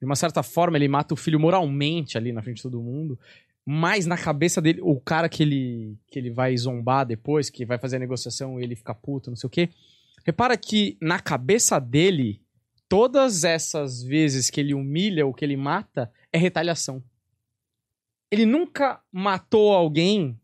de 0.00 0.04
uma 0.04 0.16
certa 0.16 0.42
forma 0.42 0.76
ele 0.76 0.88
mata 0.88 1.14
o 1.14 1.16
filho 1.16 1.38
moralmente 1.38 2.18
ali 2.18 2.32
na 2.32 2.42
frente 2.42 2.56
de 2.56 2.62
todo 2.62 2.82
mundo, 2.82 3.16
mas 3.64 4.06
na 4.06 4.18
cabeça 4.18 4.60
dele, 4.60 4.80
o 4.82 5.00
cara 5.00 5.28
que 5.28 5.42
ele, 5.42 5.96
que 6.10 6.18
ele 6.18 6.30
vai 6.30 6.56
zombar 6.56 7.06
depois, 7.06 7.48
que 7.48 7.64
vai 7.64 7.78
fazer 7.78 7.96
a 7.96 8.00
negociação 8.00 8.58
e 8.58 8.64
ele 8.64 8.74
fica 8.74 8.94
puto, 8.94 9.30
não 9.30 9.36
sei 9.36 9.46
o 9.46 9.50
quê, 9.50 9.68
repara 10.24 10.56
que 10.56 10.96
na 11.00 11.20
cabeça 11.20 11.78
dele, 11.78 12.42
todas 12.88 13.44
essas 13.44 14.02
vezes 14.02 14.50
que 14.50 14.58
ele 14.58 14.74
humilha 14.74 15.24
ou 15.24 15.32
que 15.32 15.44
ele 15.44 15.56
mata, 15.56 16.10
é 16.32 16.38
retaliação 16.38 17.02
ele 18.30 18.46
nunca 18.46 19.00
matou 19.10 19.72
alguém 19.72 20.38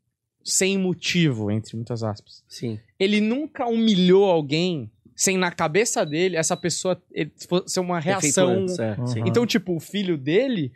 sem 0.45 0.76
motivo, 0.76 1.51
entre 1.51 1.76
muitas 1.76 2.03
aspas. 2.03 2.45
Sim. 2.49 2.80
Ele 2.99 3.20
nunca 3.20 3.66
humilhou 3.66 4.24
alguém 4.24 4.91
sem, 5.17 5.37
na 5.39 5.51
cabeça 5.51 6.05
dele, 6.07 6.37
essa 6.37 6.57
pessoa 6.57 7.01
ele, 7.11 7.33
ser 7.67 7.81
uma 7.81 7.99
reação. 7.99 8.51
antes, 8.51 8.79
é, 8.79 8.95
Uhum. 8.99 9.27
Então, 9.27 9.47
tipo, 9.47 9.75
o 9.75 9.81
filho 9.81 10.17
dele. 10.19 10.71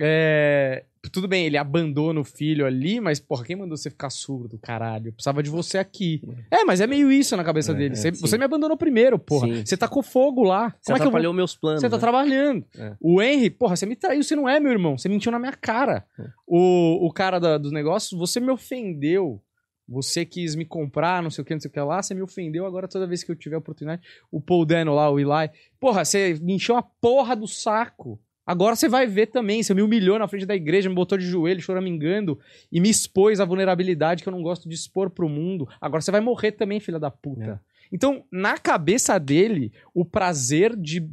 é, 0.00 0.84
Tudo 1.12 1.26
bem, 1.28 1.46
ele 1.46 1.56
abandona 1.58 2.20
o 2.20 2.24
filho 2.24 2.64
ali, 2.64 3.00
mas, 3.00 3.18
porra, 3.20 3.44
quem 3.44 3.56
mandou 3.56 3.76
você 3.76 3.90
ficar 3.90 4.08
surdo, 4.08 4.56
caralho? 4.58 5.08
Eu 5.08 5.12
precisava 5.12 5.42
de 5.42 5.50
você 5.50 5.76
aqui. 5.76 6.22
É, 6.50 6.64
mas 6.64 6.80
é 6.80 6.86
meio 6.86 7.10
isso 7.10 7.36
na 7.36 7.42
cabeça 7.44 7.72
É, 7.72 7.74
dele. 7.74 7.92
é, 7.94 7.96
Você, 7.96 8.14
sim. 8.14 8.20
você 8.20 8.38
me 8.38 8.44
abandonou 8.44 8.76
primeiro, 8.76 9.18
porra. 9.18 9.48
Sim, 9.48 9.66
Você 9.66 9.76
tacou 9.76 10.00
fogo 10.02 10.44
lá. 10.44 10.70
Você 10.80 10.92
Como 10.92 10.96
é 10.96 11.00
que 11.00 11.06
eu 11.06 11.10
vou 11.10 11.18
atrapalhou 11.18 11.32
meus 11.34 11.56
planos. 11.56 11.80
você 11.80 11.90
tá 11.90 11.96
né? 11.96 12.00
trabalhando. 12.00 12.64
É. 12.78 12.94
O 13.00 13.20
Henry, 13.20 13.50
porra, 13.50 13.74
você 13.76 13.84
me 13.84 13.96
traiu, 13.96 14.22
você 14.22 14.36
não 14.36 14.48
é 14.48 14.60
meu 14.60 14.70
irmão. 14.72 14.96
Você 14.96 15.08
mentiu 15.08 15.32
na 15.32 15.38
minha 15.40 15.52
cara. 15.52 16.04
É. 16.18 16.24
O, 16.46 17.06
o 17.06 17.12
cara 17.12 17.38
da, 17.40 17.58
dos 17.58 17.72
negócios, 17.72 18.18
você 18.18 18.38
me 18.40 18.50
ofendeu. 18.50 19.42
Você 19.88 20.24
quis 20.24 20.54
me 20.54 20.64
comprar, 20.64 21.22
não 21.22 21.30
sei 21.30 21.42
o 21.42 21.44
que, 21.44 21.54
não 21.54 21.60
sei 21.60 21.68
o 21.68 21.72
que 21.72 21.80
lá. 21.80 22.02
Você 22.02 22.14
me 22.14 22.22
ofendeu 22.22 22.64
agora 22.66 22.88
toda 22.88 23.06
vez 23.06 23.22
que 23.22 23.30
eu 23.30 23.36
tiver 23.36 23.56
oportunidade. 23.56 24.02
O 24.30 24.40
Paul 24.40 24.64
Dano 24.64 24.94
lá, 24.94 25.10
o 25.10 25.18
Eli. 25.18 25.50
Porra, 25.78 26.04
você 26.04 26.38
me 26.40 26.54
encheu 26.54 26.76
a 26.76 26.82
porra 26.82 27.34
do 27.36 27.46
saco. 27.46 28.18
Agora 28.46 28.74
você 28.74 28.88
vai 28.88 29.06
ver 29.06 29.26
também. 29.26 29.62
Você 29.62 29.74
me 29.74 29.82
humilhou 29.82 30.18
na 30.18 30.28
frente 30.28 30.46
da 30.46 30.54
igreja, 30.54 30.88
me 30.88 30.94
botou 30.94 31.16
de 31.18 31.26
joelho, 31.26 31.60
choramingando 31.60 32.38
e 32.70 32.80
me 32.80 32.88
expôs 32.90 33.40
à 33.40 33.44
vulnerabilidade 33.44 34.22
que 34.22 34.28
eu 34.28 34.32
não 34.32 34.42
gosto 34.42 34.68
de 34.68 34.74
expor 34.74 35.10
pro 35.10 35.28
mundo. 35.28 35.68
Agora 35.80 36.00
você 36.00 36.10
vai 36.10 36.20
morrer 36.20 36.52
também, 36.52 36.80
filha 36.80 36.98
da 36.98 37.10
puta. 37.10 37.60
Então, 37.92 38.24
na 38.32 38.56
cabeça 38.56 39.18
dele, 39.20 39.70
o 39.92 40.04
prazer 40.04 40.74
de 40.74 41.06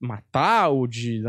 matar 0.00 0.68
ou 0.68 0.86
de. 0.86 1.22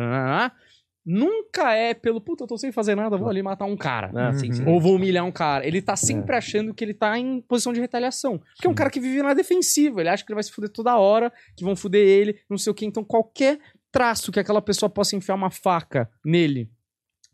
Nunca 1.06 1.74
é 1.74 1.94
pelo 1.94 2.20
puta, 2.20 2.44
eu 2.44 2.48
tô 2.48 2.58
sem 2.58 2.72
fazer 2.72 2.96
nada, 2.96 3.18
vou 3.18 3.30
ali 3.30 3.44
matar 3.44 3.66
um 3.66 3.78
cara. 3.78 4.12
Ah, 4.16 4.34
sim, 4.34 4.52
sim. 4.52 4.66
Ou 4.66 4.82
vou 4.82 4.96
humilhar 4.96 5.24
um 5.24 5.32
cara. 5.32 5.66
Ele 5.66 5.82
tá 5.82 5.96
sempre 5.96 6.36
achando 6.36 6.74
que 6.74 6.84
ele 6.84 6.94
tá 6.94 7.18
em 7.20 7.42
posição 7.42 7.72
de 7.72 7.80
retaliação. 7.80 8.40
Porque 8.40 8.68
é 8.68 8.70
um 8.70 8.74
cara 8.74 8.90
que 8.90 9.00
vive 9.00 9.22
na 9.22 9.34
defensiva. 9.34 10.02
Ele 10.02 10.10
acha 10.10 10.26
que 10.26 10.32
ele 10.32 10.36
vai 10.36 10.44
se 10.44 10.52
fuder 10.52 10.70
toda 10.70 10.98
hora, 10.98 11.32
que 11.56 11.64
vão 11.64 11.76
fuder 11.76 12.02
ele, 12.02 12.40
não 12.50 12.58
sei 12.58 12.72
o 12.72 12.74
que. 12.74 12.86
Então, 12.86 13.04
qualquer 13.04 13.60
traço 13.92 14.32
que 14.32 14.40
aquela 14.40 14.62
pessoa 14.62 14.90
possa 14.90 15.16
enfiar 15.16 15.36
uma 15.36 15.52
faca 15.52 16.10
nele, 16.26 16.70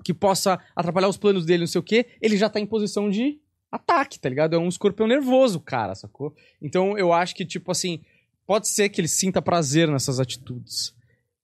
que 0.04 0.14
possa 0.14 0.60
atrapalhar 0.76 1.08
os 1.08 1.18
planos 1.18 1.46
dele, 1.46 1.62
não 1.62 1.68
sei 1.68 1.80
o 1.80 1.84
que, 1.84 2.08
ele 2.22 2.38
já 2.38 2.50
tá 2.50 2.60
em 2.60 2.66
posição 2.66 3.10
de 3.10 3.40
ataque, 3.72 4.20
tá 4.20 4.28
ligado? 4.28 4.56
É 4.56 4.60
um 4.60 4.68
escorpião 4.68 5.08
nervoso, 5.08 5.60
cara, 5.60 5.96
sacou? 5.96 6.36
Então, 6.62 6.98
eu 6.98 7.14
acho 7.14 7.34
que, 7.34 7.46
tipo 7.46 7.72
assim, 7.72 8.02
pode 8.46 8.68
ser 8.68 8.90
que 8.90 9.00
ele 9.00 9.08
sinta 9.08 9.42
prazer 9.42 9.88
nessas 9.88 10.20
atitudes. 10.20 10.94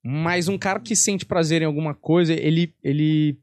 Mas 0.03 0.47
um 0.47 0.57
cara 0.57 0.79
que 0.79 0.95
sente 0.95 1.25
prazer 1.25 1.61
em 1.61 1.65
alguma 1.65 1.93
coisa, 1.93 2.33
ele, 2.33 2.73
ele, 2.83 3.37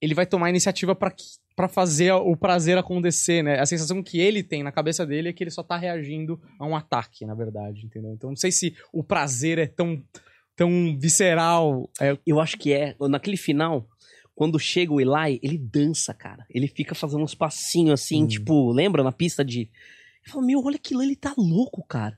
ele 0.00 0.14
vai 0.14 0.26
tomar 0.26 0.50
iniciativa 0.50 0.94
pra 0.94 1.10
que- 1.10 1.24
pra 1.56 1.66
fazer 1.66 2.12
o 2.12 2.36
prazer 2.36 2.78
acontecer, 2.78 3.42
né? 3.42 3.58
A 3.58 3.66
sensação 3.66 4.00
que 4.00 4.20
ele 4.20 4.44
tem 4.44 4.62
na 4.62 4.70
cabeça 4.70 5.04
dele 5.04 5.28
é 5.28 5.32
que 5.32 5.42
ele 5.42 5.50
só 5.50 5.60
tá 5.62 5.76
reagindo 5.76 6.40
a 6.56 6.64
um 6.64 6.76
ataque, 6.76 7.26
na 7.26 7.34
verdade, 7.34 7.84
entendeu? 7.84 8.12
Então 8.12 8.30
não 8.30 8.36
sei 8.36 8.52
se 8.52 8.76
o 8.92 9.02
prazer 9.02 9.58
é 9.58 9.66
tão, 9.66 10.00
tão 10.54 10.96
visceral. 10.96 11.90
É, 12.00 12.16
Eu 12.24 12.38
acho 12.40 12.56
que 12.56 12.72
é. 12.72 12.94
Naquele 13.10 13.36
final, 13.36 13.88
quando 14.36 14.56
chega 14.56 14.92
o 14.92 15.00
Eli, 15.00 15.40
ele 15.42 15.58
dança, 15.58 16.14
cara. 16.14 16.46
Ele 16.48 16.68
fica 16.68 16.94
fazendo 16.94 17.24
uns 17.24 17.34
passinhos 17.34 18.00
assim, 18.00 18.22
Hum. 18.22 18.28
tipo, 18.28 18.70
lembra 18.70 19.02
na 19.02 19.10
pista 19.10 19.44
de. 19.44 19.68
Eu 20.24 20.32
falo, 20.32 20.46
meu, 20.46 20.62
olha 20.64 20.76
aquilo, 20.76 21.02
ele 21.02 21.16
tá 21.16 21.34
louco, 21.36 21.84
cara. 21.88 22.16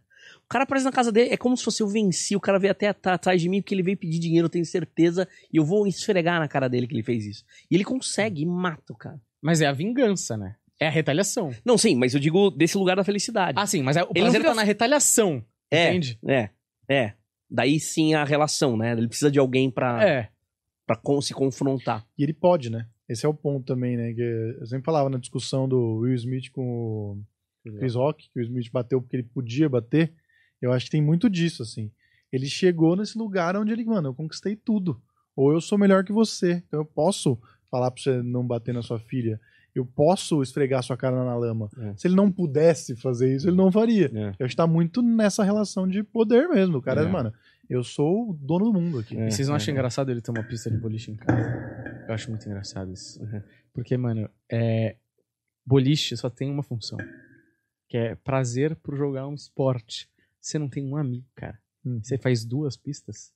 O 0.51 0.53
cara 0.53 0.65
aparece 0.65 0.85
na 0.85 0.91
casa 0.91 1.13
dele, 1.13 1.31
é 1.31 1.37
como 1.37 1.57
se 1.57 1.63
fosse 1.63 1.81
eu 1.81 1.87
venci, 1.87 2.35
o 2.35 2.41
cara 2.41 2.59
veio 2.59 2.73
até 2.73 2.89
at- 2.89 3.07
atrás 3.07 3.41
de 3.41 3.49
mim 3.49 3.63
porque 3.63 3.73
ele 3.73 3.85
veio 3.85 3.97
pedir 3.97 4.19
dinheiro, 4.19 4.47
eu 4.47 4.51
tenho 4.51 4.65
certeza, 4.67 5.29
e 5.53 5.57
eu 5.59 5.65
vou 5.65 5.87
esfregar 5.87 6.41
na 6.41 6.49
cara 6.49 6.67
dele 6.69 6.89
que 6.89 6.95
ele 6.95 7.05
fez 7.05 7.25
isso. 7.25 7.45
E 7.71 7.75
ele 7.77 7.85
consegue, 7.85 8.43
e 8.43 8.47
mata 8.47 8.93
o 8.93 8.97
cara. 8.97 9.21
mas 9.41 9.61
é 9.61 9.67
a 9.67 9.73
vingança, 9.73 10.37
né? 10.37 10.57
É 10.81 10.89
a 10.89 10.91
retaliação. 10.91 11.55
Não, 11.65 11.79
sim, 11.79 11.95
mas 11.95 12.15
eu 12.15 12.21
digo 12.21 12.51
desse 12.51 12.77
lugar 12.77 12.97
da 12.97 13.05
felicidade. 13.05 13.57
Ah, 13.61 13.65
sim, 13.67 13.81
mas 13.81 13.97
é- 13.97 14.03
o 14.03 14.07
Ele 14.13 14.21
não 14.21 14.23
prazer 14.25 14.41
fica- 14.41 14.51
tá 14.51 14.55
na 14.57 14.63
retaliação. 14.65 15.45
é, 15.71 15.89
Entende? 15.91 16.19
é, 16.27 16.51
é. 16.89 17.13
Daí 17.49 17.79
sim 17.79 18.15
a 18.15 18.25
relação, 18.25 18.77
né? 18.77 18.91
Ele 18.93 19.07
precisa 19.07 19.31
de 19.31 19.39
alguém 19.39 19.71
pra, 19.71 20.05
É. 20.05 20.29
pra 20.85 20.97
con- 20.97 21.21
se 21.23 21.33
confrontar. 21.33 22.05
E 22.19 22.25
ele 22.25 22.33
pode, 22.35 22.71
né? 22.71 22.87
Esse 23.09 23.25
é 23.25 23.29
o 23.29 23.35
ponto 23.35 23.65
também, 23.67 23.97
né? 23.97 24.13
Que 24.13 24.57
eu 24.61 24.67
sempre 24.67 24.85
falava 24.85 25.09
na 25.09 25.19
discussão 25.19 25.69
do 25.69 25.99
Will 26.01 26.15
Smith 26.15 26.51
com 26.51 27.23
o 27.65 27.73
Chris 27.79 27.95
Rock, 27.95 28.25
que 28.31 28.39
o 28.39 28.43
Will 28.43 28.49
Smith 28.51 28.73
bateu 28.73 29.01
porque 29.01 29.15
ele 29.17 29.23
podia 29.23 29.69
bater. 29.69 30.13
Eu 30.61 30.73
acho 30.73 30.87
que 30.87 30.91
tem 30.93 31.03
muito 31.03 31.29
disso, 31.31 31.63
assim. 31.63 31.91
Ele 32.33 32.47
chegou 32.47 32.95
nesse 32.97 33.19
lugar 33.19 33.57
onde 33.57 33.73
ele, 33.73 33.85
mano, 33.85 34.09
eu 34.09 34.15
conquistei 34.15 34.55
tudo. 34.55 35.01
Ou 35.35 35.53
eu 35.53 35.61
sou 35.61 35.79
melhor 35.79 36.05
que 36.05 36.13
você. 36.13 36.63
Então 36.67 36.81
eu 36.81 36.85
posso 36.85 37.39
falar 37.71 37.91
pra 37.91 38.03
você 38.03 38.23
não 38.23 38.47
bater 38.47 38.75
na 38.75 38.83
sua 38.83 38.99
filha. 38.99 39.41
Eu 39.75 39.87
posso 39.87 40.43
esfregar 40.43 40.83
sua 40.83 40.97
cara 40.97 41.25
na 41.25 41.37
lama. 41.37 41.71
É. 41.79 41.95
Se 41.97 42.09
ele 42.09 42.17
não 42.17 42.31
pudesse 42.31 42.97
fazer 42.97 43.35
isso, 43.37 43.49
ele 43.49 43.57
não 43.57 43.71
faria. 43.71 44.11
É. 44.13 44.35
Eu 44.39 44.47
acho 44.47 44.51
que 44.51 44.57
tá 44.57 44.67
muito 44.67 45.01
nessa 45.01 45.45
relação 45.45 45.87
de 45.89 46.03
poder 46.03 46.49
mesmo. 46.49 46.79
O 46.79 46.83
cara, 46.83 47.03
É. 47.03 47.09
mano, 47.09 47.33
eu 47.69 47.85
sou 47.85 48.31
o 48.31 48.35
dono 48.35 48.67
do 48.67 48.73
mundo 48.81 48.99
aqui. 48.99 49.17
É. 49.17 49.29
E 49.29 49.31
vocês 49.31 49.47
não 49.49 49.55
acham 49.55 49.73
engraçado 49.73 50.11
ele 50.11 50.21
ter 50.21 50.31
uma 50.33 50.43
pista 50.43 50.71
de 50.71 50.77
boliche 50.77 51.13
em 51.13 51.17
casa? 51.17 52.05
Eu 52.09 52.15
acho 52.15 52.29
muito 52.31 52.45
engraçado 52.47 52.93
isso. 52.93 53.23
Uhum. 53.23 53.43
Porque, 53.73 53.97
mano, 53.97 54.29
é... 54.51 54.97
boliche 55.65 56.17
só 56.17 56.29
tem 56.29 56.51
uma 56.51 56.65
função. 56.65 56.99
Que 57.89 57.97
é 57.97 58.15
prazer 58.17 58.75
por 58.77 58.97
jogar 58.97 59.29
um 59.29 59.35
esporte. 59.35 60.09
Você 60.41 60.59
não 60.59 60.69
tem 60.69 60.85
um 60.85 60.97
amigo, 60.97 61.27
cara. 61.35 61.59
Hum. 61.85 62.01
Você 62.03 62.17
faz 62.19 62.45
duas 62.45 62.77
pistas, 62.77 63.33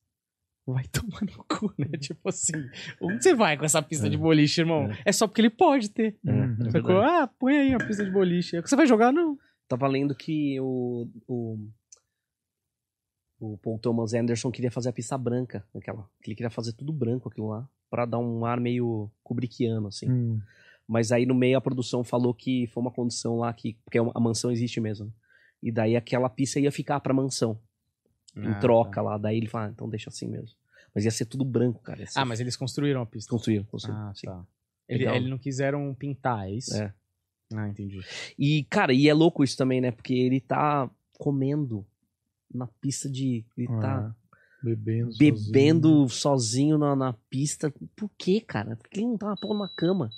vai 0.66 0.84
tomar 0.92 1.22
no 1.22 1.44
cu, 1.44 1.72
né? 1.78 1.88
Tipo 1.98 2.28
assim, 2.28 2.52
onde 3.00 3.22
você 3.22 3.34
vai 3.34 3.56
com 3.56 3.64
essa 3.64 3.82
pista 3.82 4.06
É. 4.06 4.10
de 4.10 4.16
boliche, 4.16 4.60
irmão? 4.60 4.88
É. 5.04 5.12
só 5.12 5.26
porque 5.26 5.40
ele 5.40 5.50
pode 5.50 5.90
ter. 5.90 6.18
Uhum. 6.24 6.52
É 6.66 6.70
Sacou? 6.70 6.88
verdade. 6.94 7.22
Ah, 7.22 7.26
põe 7.26 7.56
aí 7.56 7.70
uma 7.70 7.86
pista 7.86 8.04
de 8.04 8.10
boliche. 8.10 8.60
Você 8.60 8.76
vai 8.76 8.86
jogar? 8.86 9.12
Não. 9.12 9.38
Tava 9.68 9.86
lendo 9.88 10.14
que 10.14 10.58
o, 10.60 11.08
o, 11.26 11.58
o 13.40 13.58
Paul 13.58 13.78
Thomas 13.78 14.14
Anderson 14.14 14.50
queria 14.50 14.70
fazer 14.70 14.90
a 14.90 14.92
pista 14.92 15.16
branca, 15.18 15.66
aquela, 15.74 16.08
que 16.22 16.28
ele 16.30 16.36
queria 16.36 16.50
fazer 16.50 16.72
tudo 16.74 16.92
branco 16.92 17.28
aquilo 17.28 17.48
lá, 17.48 17.68
pra 17.90 18.04
dar 18.06 18.18
um 18.18 18.44
ar 18.44 18.60
meio 18.60 19.10
kubrickiano, 19.22 19.88
assim. 19.88 20.10
Hum. 20.10 20.40
Mas 20.86 21.12
aí 21.12 21.24
no 21.24 21.34
meio 21.34 21.56
a 21.56 21.62
produção 21.62 22.04
falou 22.04 22.34
que 22.34 22.66
foi 22.68 22.82
uma 22.82 22.90
condição 22.90 23.38
lá 23.38 23.52
que, 23.54 23.74
porque 23.84 23.98
a 23.98 24.20
mansão 24.20 24.50
existe 24.50 24.80
mesmo. 24.80 25.12
E 25.64 25.72
daí 25.72 25.96
aquela 25.96 26.28
pista 26.28 26.60
ia 26.60 26.70
ficar 26.70 27.00
pra 27.00 27.14
mansão, 27.14 27.58
em 28.36 28.46
Ah, 28.48 28.58
troca 28.60 28.96
tá. 28.96 29.02
lá. 29.02 29.16
Daí 29.18 29.38
ele 29.38 29.46
falou, 29.48 29.68
ah, 29.68 29.70
então 29.70 29.88
deixa 29.88 30.10
assim 30.10 30.28
mesmo. 30.28 30.54
Mas 30.94 31.04
ia 31.06 31.10
ser 31.10 31.24
tudo 31.24 31.44
branco, 31.44 31.80
cara. 31.82 32.00
ia 32.00 32.06
ser- 32.06 32.18
Ah, 32.18 32.24
mas 32.24 32.38
eles 32.38 32.54
construíram 32.56 33.00
a 33.00 33.06
pista. 33.06 33.30
Construíram, 33.30 33.64
construíram. 33.64 34.08
Ah, 34.08 34.14
sim. 34.14 34.26
tá. 34.26 34.44
Ele, 34.86 34.98
Legal. 35.00 35.16
ele 35.16 35.30
não 35.30 35.38
quiseram 35.38 35.94
pintar, 35.94 36.46
é 36.46 36.52
isso? 36.52 36.76
É. 36.76 36.92
Ah, 37.54 37.66
entendi. 37.68 38.00
E, 38.38 38.64
cara, 38.64 38.92
e 38.92 39.08
é 39.08 39.14
louco 39.14 39.42
isso 39.42 39.56
também, 39.56 39.80
né? 39.80 39.90
Porque 39.90 40.12
ele 40.12 40.40
tá 40.40 40.90
comendo 41.18 41.86
na 42.52 42.66
pista 42.66 43.08
de. 43.08 43.44
Ele 43.56 43.66
tá 43.80 44.14
Bebendo. 44.62 45.16
bebendo 45.18 46.08
sozinho, 46.08 46.76
na, 46.78 46.94
na 46.94 47.12
pista. 47.30 47.72
Por 47.96 48.10
quê, 48.18 48.40
cara? 48.40 48.76
Por 48.76 48.88
que 48.88 49.00
ele 49.00 49.06
não 49.08 49.16
tá 49.18 49.28
na 49.28 49.36
porra 49.36 49.60
na 49.60 49.68
cama? 49.68 50.10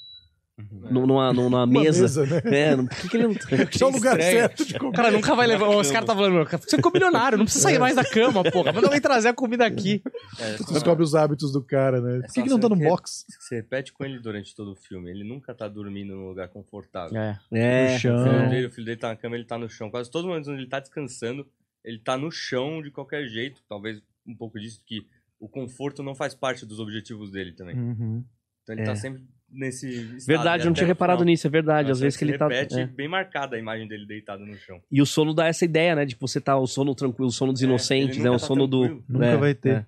Nu- 0.91 1.07
numa, 1.07 1.33
numa 1.33 1.65
Uma 1.65 1.67
mesa. 1.67 2.25
né? 2.27 2.41
É, 2.45 2.77
por 2.77 2.89
que, 2.89 3.09
que 3.09 3.17
ele 3.17 3.27
não. 3.29 3.35
Que 3.67 3.83
é 3.83 3.87
o 3.87 3.91
lugar 3.91 4.19
estranho. 4.19 4.39
certo 4.41 4.65
de 4.65 4.79
comer. 4.79 4.89
O 4.91 4.93
cara 4.93 5.11
nunca 5.11 5.35
vai 5.35 5.47
levar. 5.47 5.69
Os 5.69 5.91
caras 5.91 6.07
tá 6.07 6.15
falando, 6.15 6.49
você 6.49 6.77
ficou 6.77 6.91
milionário, 6.93 7.37
não 7.37 7.45
precisa 7.45 7.65
sair 7.65 7.79
mais 7.79 7.95
da 7.97 8.05
cama, 8.05 8.43
porra. 8.51 8.73
Manda 8.73 8.87
alguém 8.87 9.01
trazer 9.01 9.29
a 9.29 9.35
comida 9.35 9.67
aqui. 9.67 10.03
É, 10.39 10.55
Tu 10.57 10.73
descobre 10.73 11.05
os 11.05 11.15
hábitos 11.15 11.53
do 11.53 11.63
cara, 11.63 12.01
né? 12.01 12.21
Por 12.27 12.33
que, 12.33 12.43
que 12.43 12.49
não 12.49 12.59
tá 12.59 12.69
no 12.69 12.77
box? 12.77 13.25
Você 13.39 13.57
repete 13.57 13.93
com 13.93 14.05
ele 14.05 14.19
durante 14.19 14.55
todo 14.55 14.73
o 14.73 14.77
filme. 14.77 15.11
Ele 15.11 15.25
nunca 15.25 15.55
tá 15.55 15.69
dormindo 15.69 16.15
num 16.15 16.29
lugar 16.29 16.49
confortável. 16.49 17.17
É. 17.21 17.39
É. 17.53 17.89
No 17.91 17.95
O 17.97 17.99
chão. 17.99 18.25
filho, 18.25 18.49
dele, 18.51 18.67
o 18.67 18.71
filho 18.71 18.85
dele 18.87 18.97
tá 19.01 19.09
na 19.09 19.17
cama, 19.17 19.37
ele 19.37 19.45
tá 19.45 19.59
no 19.59 19.69
chão. 19.69 19.91
Quase 19.91 20.11
todos 20.11 20.25
os 20.25 20.29
momentos 20.29 20.49
onde 20.49 20.61
ele 20.63 20.69
tá 20.71 20.81
descansando, 20.81 21.47
ele 21.85 21.99
tá 21.99 22.17
no 22.17 22.31
chão 22.31 22.81
de 22.83 22.91
qualquer 22.91 23.27
jeito. 23.29 23.61
Talvez 23.69 24.01
um 24.27 24.35
pouco 24.35 24.59
disso 24.59 24.81
que 24.87 25.07
o 25.39 25.49
conforto 25.49 26.03
não 26.03 26.15
faz 26.15 26.35
parte 26.35 26.65
dos 26.65 26.81
objetivos 26.81 27.31
dele 27.31 27.53
também. 27.53 27.77
Uhum. 27.77 28.25
Então 28.63 28.75
ele 28.75 28.83
É. 28.83 28.85
tá 28.87 28.97
sempre 28.97 29.23
nesse 29.57 29.89
estado. 30.17 30.27
Verdade, 30.27 30.63
E 30.63 30.65
eu 30.65 30.67
não 30.67 30.75
tinha 30.75 30.87
reparado 30.87 31.19
final. 31.21 31.31
nisso, 31.33 31.47
é 31.47 31.51
verdade. 31.51 31.91
Às 31.91 32.01
vezes 32.01 32.17
que 32.19 32.25
ele 32.25 32.37
tá. 32.39 32.47
repete 32.47 32.79
é. 32.81 32.87
bem 32.87 33.09
marcada 33.09 33.57
a 33.57 33.59
imagem 33.59 33.89
dele 33.89 34.07
deitado 34.07 34.45
no 34.45 34.55
chão. 34.57 34.81
E 34.91 35.01
o 35.03 35.07
sono 35.07 35.35
dá 35.35 35.47
essa 35.47 35.65
ideia, 35.65 35.95
né? 35.97 36.05
De 36.05 36.17
você 36.21 36.41
tá 36.41 36.57
o 36.57 36.67
sono 36.67 36.95
tranquilo, 36.95 37.29
o 37.29 37.33
sono 37.33 37.53
dos 37.53 37.63
É, 37.63 37.65
inocentes, 37.65 38.19
né? 38.19 38.29
O 38.31 38.35
tá 38.35 38.39
sono 38.41 38.67
do. 38.67 39.03
Nunca 39.09 39.27
é, 39.27 39.37
vai 39.37 39.55
ter. 39.55 39.71
é. 39.77 39.87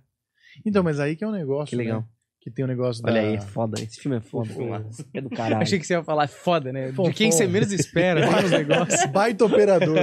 Então, 0.67 0.83
mas 0.83 0.99
aí 0.99 1.15
que 1.15 1.23
é 1.23 1.29
um 1.29 1.33
negócio. 1.33 1.67
Que 1.71 1.77
legal. 1.77 2.01
né? 2.01 2.07
Que 2.41 2.51
tem 2.53 2.65
um 2.65 2.69
negócio 2.69 3.03
Olha 3.05 3.21
da... 3.21 3.29
aí, 3.29 3.41
foda. 3.41 3.83
Esse 3.83 4.01
filme 4.01 4.17
é 4.17 4.21
foda. 4.21 4.49
Filmaço. 4.49 5.05
É 5.13 5.21
do 5.21 5.29
caralho. 5.29 5.61
Achei 5.61 5.79
que 5.79 5.87
você 5.87 5.95
ia 5.95 6.05
falar 6.05 6.29
foda, 6.29 6.73
né? 6.73 6.89
Fofão. 6.93 7.11
De 7.11 7.17
quem 7.17 7.33
você 7.33 7.47
menos 7.49 7.73
espera, 7.73 8.21
tem 8.27 8.45
uns 8.45 8.51
negócios. 8.53 9.05
Baita 9.11 9.45
operador. 9.45 9.99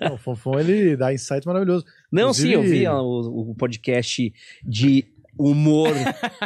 Não, 0.00 0.14
o 0.14 0.18
Fonfon, 0.18 0.58
ele 0.58 0.96
dá 0.96 1.12
insight 1.12 1.46
maravilhoso. 1.46 1.84
Não, 2.10 2.32
sim, 2.32 2.48
eu 2.48 2.60
Inclusive- 2.60 2.78
vi 2.80 2.86
ó, 2.86 3.02
o, 3.02 3.50
o 3.50 3.54
podcast 3.54 4.32
de 4.64 5.04
humor 5.42 5.94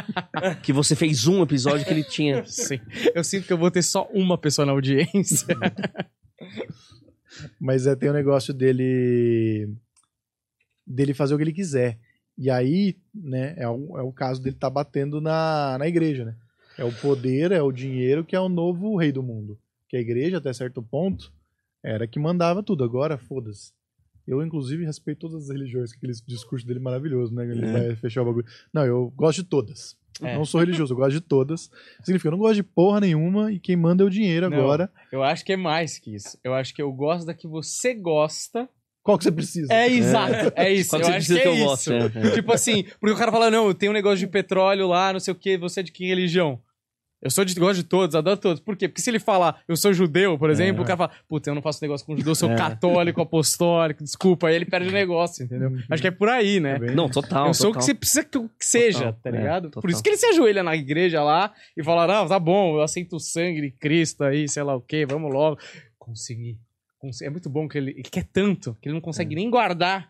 que 0.63 0.71
você 0.71 0.95
fez 0.95 1.27
um 1.27 1.41
episódio 1.41 1.85
que 1.85 1.91
ele 1.91 2.03
tinha. 2.03 2.45
Sim. 2.45 2.79
Eu 3.13 3.23
sinto 3.23 3.47
que 3.47 3.53
eu 3.53 3.57
vou 3.57 3.71
ter 3.71 3.81
só 3.81 4.07
uma 4.13 4.37
pessoa 4.37 4.65
na 4.65 4.71
audiência. 4.71 5.55
Mas 7.59 7.85
é, 7.85 7.95
tem 7.95 8.09
o 8.09 8.13
negócio 8.13 8.53
dele 8.53 9.69
dele 10.85 11.13
fazer 11.13 11.33
o 11.33 11.37
que 11.37 11.43
ele 11.43 11.53
quiser. 11.53 11.99
E 12.37 12.49
aí, 12.49 12.97
né, 13.13 13.55
é 13.57 13.67
o, 13.67 13.97
é 13.97 14.01
o 14.01 14.11
caso 14.11 14.41
dele 14.41 14.55
estar 14.55 14.69
batendo 14.69 15.21
na, 15.21 15.77
na 15.77 15.87
igreja, 15.87 16.25
né? 16.25 16.35
É 16.77 16.83
o 16.83 16.91
poder, 16.91 17.51
é 17.51 17.61
o 17.61 17.71
dinheiro 17.71 18.25
que 18.25 18.35
é 18.35 18.39
o 18.39 18.49
novo 18.49 18.97
rei 18.97 19.11
do 19.11 19.23
mundo. 19.23 19.57
Que 19.87 19.95
a 19.95 20.01
igreja, 20.01 20.37
até 20.37 20.51
certo 20.51 20.83
ponto, 20.83 21.31
era 21.81 22.07
que 22.07 22.19
mandava 22.19 22.61
tudo. 22.61 22.83
Agora, 22.83 23.17
foda-se. 23.17 23.71
Eu, 24.27 24.41
inclusive, 24.43 24.85
respeito 24.85 25.19
todas 25.19 25.43
as 25.43 25.49
religiões, 25.49 25.91
que 25.91 25.97
aquele 25.97 26.13
discurso 26.27 26.65
dele 26.65 26.79
é 26.79 26.81
maravilhoso, 26.81 27.33
né? 27.33 27.45
Ele 27.49 27.65
É. 27.65 27.71
vai 27.71 27.95
fechar 27.95 28.21
o 28.21 28.25
bagulho. 28.25 28.45
Não, 28.73 28.85
eu 28.85 29.13
gosto 29.15 29.43
de 29.43 29.49
todas. 29.49 29.95
É. 30.21 30.33
Não 30.35 30.45
sou 30.45 30.61
religioso, 30.61 30.93
eu 30.93 30.97
gosto 30.97 31.11
de 31.11 31.21
todas. 31.21 31.69
Significa, 32.01 32.27
eu 32.29 32.31
não 32.31 32.37
gosto 32.39 32.55
de 32.55 32.63
porra 32.63 33.01
nenhuma 33.01 33.51
e 33.51 33.59
quem 33.59 33.75
manda 33.75 34.03
é 34.03 34.05
o 34.07 34.09
dinheiro 34.09 34.49
Não. 34.49 34.57
agora. 34.57 34.89
Eu 35.11 35.21
acho 35.21 35.43
que 35.43 35.51
é 35.53 35.57
mais 35.57 35.99
que 35.99 36.15
isso. 36.15 36.37
Eu 36.43 36.53
acho 36.53 36.73
que 36.73 36.81
eu 36.81 36.91
gosto 36.91 37.25
da 37.25 37.33
que 37.33 37.47
você 37.47 37.93
gosta. 37.93 38.69
Qual 39.03 39.17
que 39.17 39.25
você 39.25 39.31
precisa? 39.31 39.71
É 39.71 39.87
exato, 39.91 40.53
é 40.55 40.71
isso. 40.73 40.89
Quando 40.91 41.01
eu 41.03 41.07
você 41.09 41.11
acho 41.17 41.27
precisa 41.27 41.39
que 41.39 41.43
que 41.43 41.47
é 41.47 41.51
eu 41.51 41.55
isso. 41.55 41.65
gosto. 41.65 41.91
é, 42.17 42.27
é. 42.27 42.31
Tipo 42.31 42.53
assim, 42.53 42.83
porque 42.99 43.13
o 43.13 43.17
cara 43.17 43.31
fala, 43.31 43.51
não, 43.51 43.67
eu 43.67 43.73
tenho 43.75 43.91
um 43.91 43.93
negócio 43.93 44.17
de 44.17 44.27
petróleo 44.27 44.87
lá, 44.87 45.11
não 45.13 45.19
sei 45.19 45.31
o 45.31 45.37
que, 45.37 45.57
você 45.57 45.81
é 45.81 45.83
de 45.83 45.91
que 45.91 46.07
religião? 46.07 46.59
Eu 47.25 47.31
sou 47.31 47.43
de, 47.43 47.55
gosto 47.55 47.77
de 47.81 47.83
todos, 47.83 48.15
adoro 48.15 48.37
todos. 48.37 48.59
Por 48.61 48.77
quê? 48.77 48.87
Porque 48.87 49.01
se 49.01 49.09
ele 49.09 49.17
falar, 49.19 49.59
eu 49.67 49.75
sou 49.75 49.91
judeu, 49.91 50.37
por 50.37 50.51
exemplo, 50.51 50.81
É. 50.81 50.83
o 50.83 50.85
cara 50.85 50.95
fala, 50.97 51.11
puta, 51.27 51.49
eu 51.49 51.55
não 51.55 51.61
faço 51.61 51.79
negócio 51.81 52.05
com 52.05 52.15
judeu, 52.15 52.31
eu 52.31 52.35
sou 52.35 52.51
É. 52.51 52.55
católico, 52.55 53.19
apostólico, 53.19 54.03
desculpa, 54.03 54.47
aí 54.47 54.55
ele 54.55 54.65
perde 54.65 54.89
o 54.89 54.91
negócio, 54.91 55.43
entendeu? 55.43 55.69
Uhum. 55.69 55.81
Acho 55.89 56.01
que 56.03 56.07
é 56.07 56.11
por 56.11 56.29
aí, 56.29 56.59
né? 56.59 56.75
É 56.75 56.91
Não, 56.93 57.09
total. 57.09 57.47
eu 57.47 57.53
sou 57.55 57.71
o 57.71 57.73
total. 57.73 57.79
que 57.79 57.85
você 57.85 57.93
precisa 57.95 58.23
que 58.23 58.37
eu 58.37 58.47
seja, 58.59 59.11
Total, 59.11 59.13
tá 59.23 59.29
é, 59.29 59.31
ligado? 59.31 59.71
Por 59.71 59.89
isso 59.89 60.03
que 60.03 60.09
ele 60.09 60.17
se 60.17 60.27
ajoelha 60.27 60.61
na 60.61 60.75
igreja 60.75 61.23
lá 61.23 61.51
e 61.75 61.83
fala, 61.83 62.05
não, 62.05 62.27
tá 62.27 62.39
bom, 62.39 62.75
eu 62.75 62.81
aceito 62.83 63.15
o 63.15 63.19
sangue 63.19 63.59
de 63.59 63.71
Cristo 63.71 64.23
aí, 64.23 64.47
sei 64.47 64.61
lá 64.61 64.75
o 64.75 64.81
quê, 64.81 65.05
vamos 65.05 65.33
logo. 65.33 65.57
Consegui. 65.97 66.59
Consegui. 66.99 67.27
É 67.27 67.31
muito 67.31 67.49
bom 67.49 67.67
que 67.67 67.77
ele, 67.77 67.91
ele 67.91 68.03
quer 68.03 68.25
tanto 68.31 68.77
que 68.79 68.87
ele 68.87 68.93
não 68.93 69.01
consegue 69.01 69.33
É. 69.33 69.35
nem 69.35 69.49
guardar, 69.49 70.09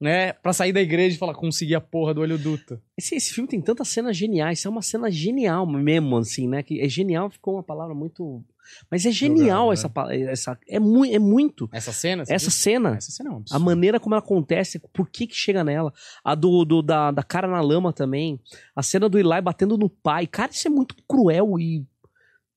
né, 0.00 0.32
pra 0.34 0.52
sair 0.52 0.72
da 0.72 0.80
igreja 0.80 1.16
e 1.16 1.18
falar, 1.18 1.34
consegui 1.34 1.74
a 1.74 1.80
porra 1.80 2.12
do 2.12 2.20
olho 2.20 2.36
duto. 2.38 2.80
Esse, 2.98 3.14
esse 3.14 3.32
filme 3.32 3.48
tem 3.48 3.60
tantas 3.60 3.88
cenas 3.88 4.16
geniais. 4.16 4.58
Isso 4.58 4.68
é 4.68 4.70
uma 4.70 4.82
cena 4.82 5.10
genial 5.10 5.66
mesmo, 5.66 6.18
assim, 6.18 6.46
né? 6.48 6.62
Que 6.62 6.80
é 6.80 6.88
genial, 6.88 7.30
ficou 7.30 7.54
uma 7.54 7.62
palavra 7.62 7.94
muito. 7.94 8.44
Mas 8.90 9.06
é 9.06 9.10
genial 9.12 9.74
Jogada, 9.74 10.08
né? 10.10 10.16
essa, 10.32 10.50
essa. 10.50 10.58
É, 10.68 10.78
mui, 10.80 11.14
é 11.14 11.18
muito. 11.18 11.68
Essa 11.72 11.92
cena? 11.92 12.24
Essa 12.28 12.50
cena. 12.50 12.96
Essa 12.96 13.10
cena 13.12 13.30
é 13.30 13.32
um 13.32 13.44
A 13.52 13.58
maneira 13.58 13.98
como 14.00 14.14
ela 14.14 14.22
acontece, 14.22 14.78
por 14.92 15.08
que 15.08 15.26
que 15.26 15.36
chega 15.36 15.62
nela. 15.64 15.92
A 16.24 16.34
do, 16.34 16.64
do- 16.64 16.82
da, 16.82 17.10
da 17.10 17.22
cara 17.22 17.46
na 17.48 17.60
lama 17.60 17.92
também. 17.92 18.40
A 18.74 18.82
cena 18.82 19.08
do 19.08 19.18
Eli 19.18 19.40
batendo 19.40 19.78
no 19.78 19.88
pai. 19.88 20.26
Cara, 20.26 20.50
isso 20.50 20.66
é 20.66 20.70
muito 20.70 20.94
cruel 21.08 21.58
e, 21.60 21.86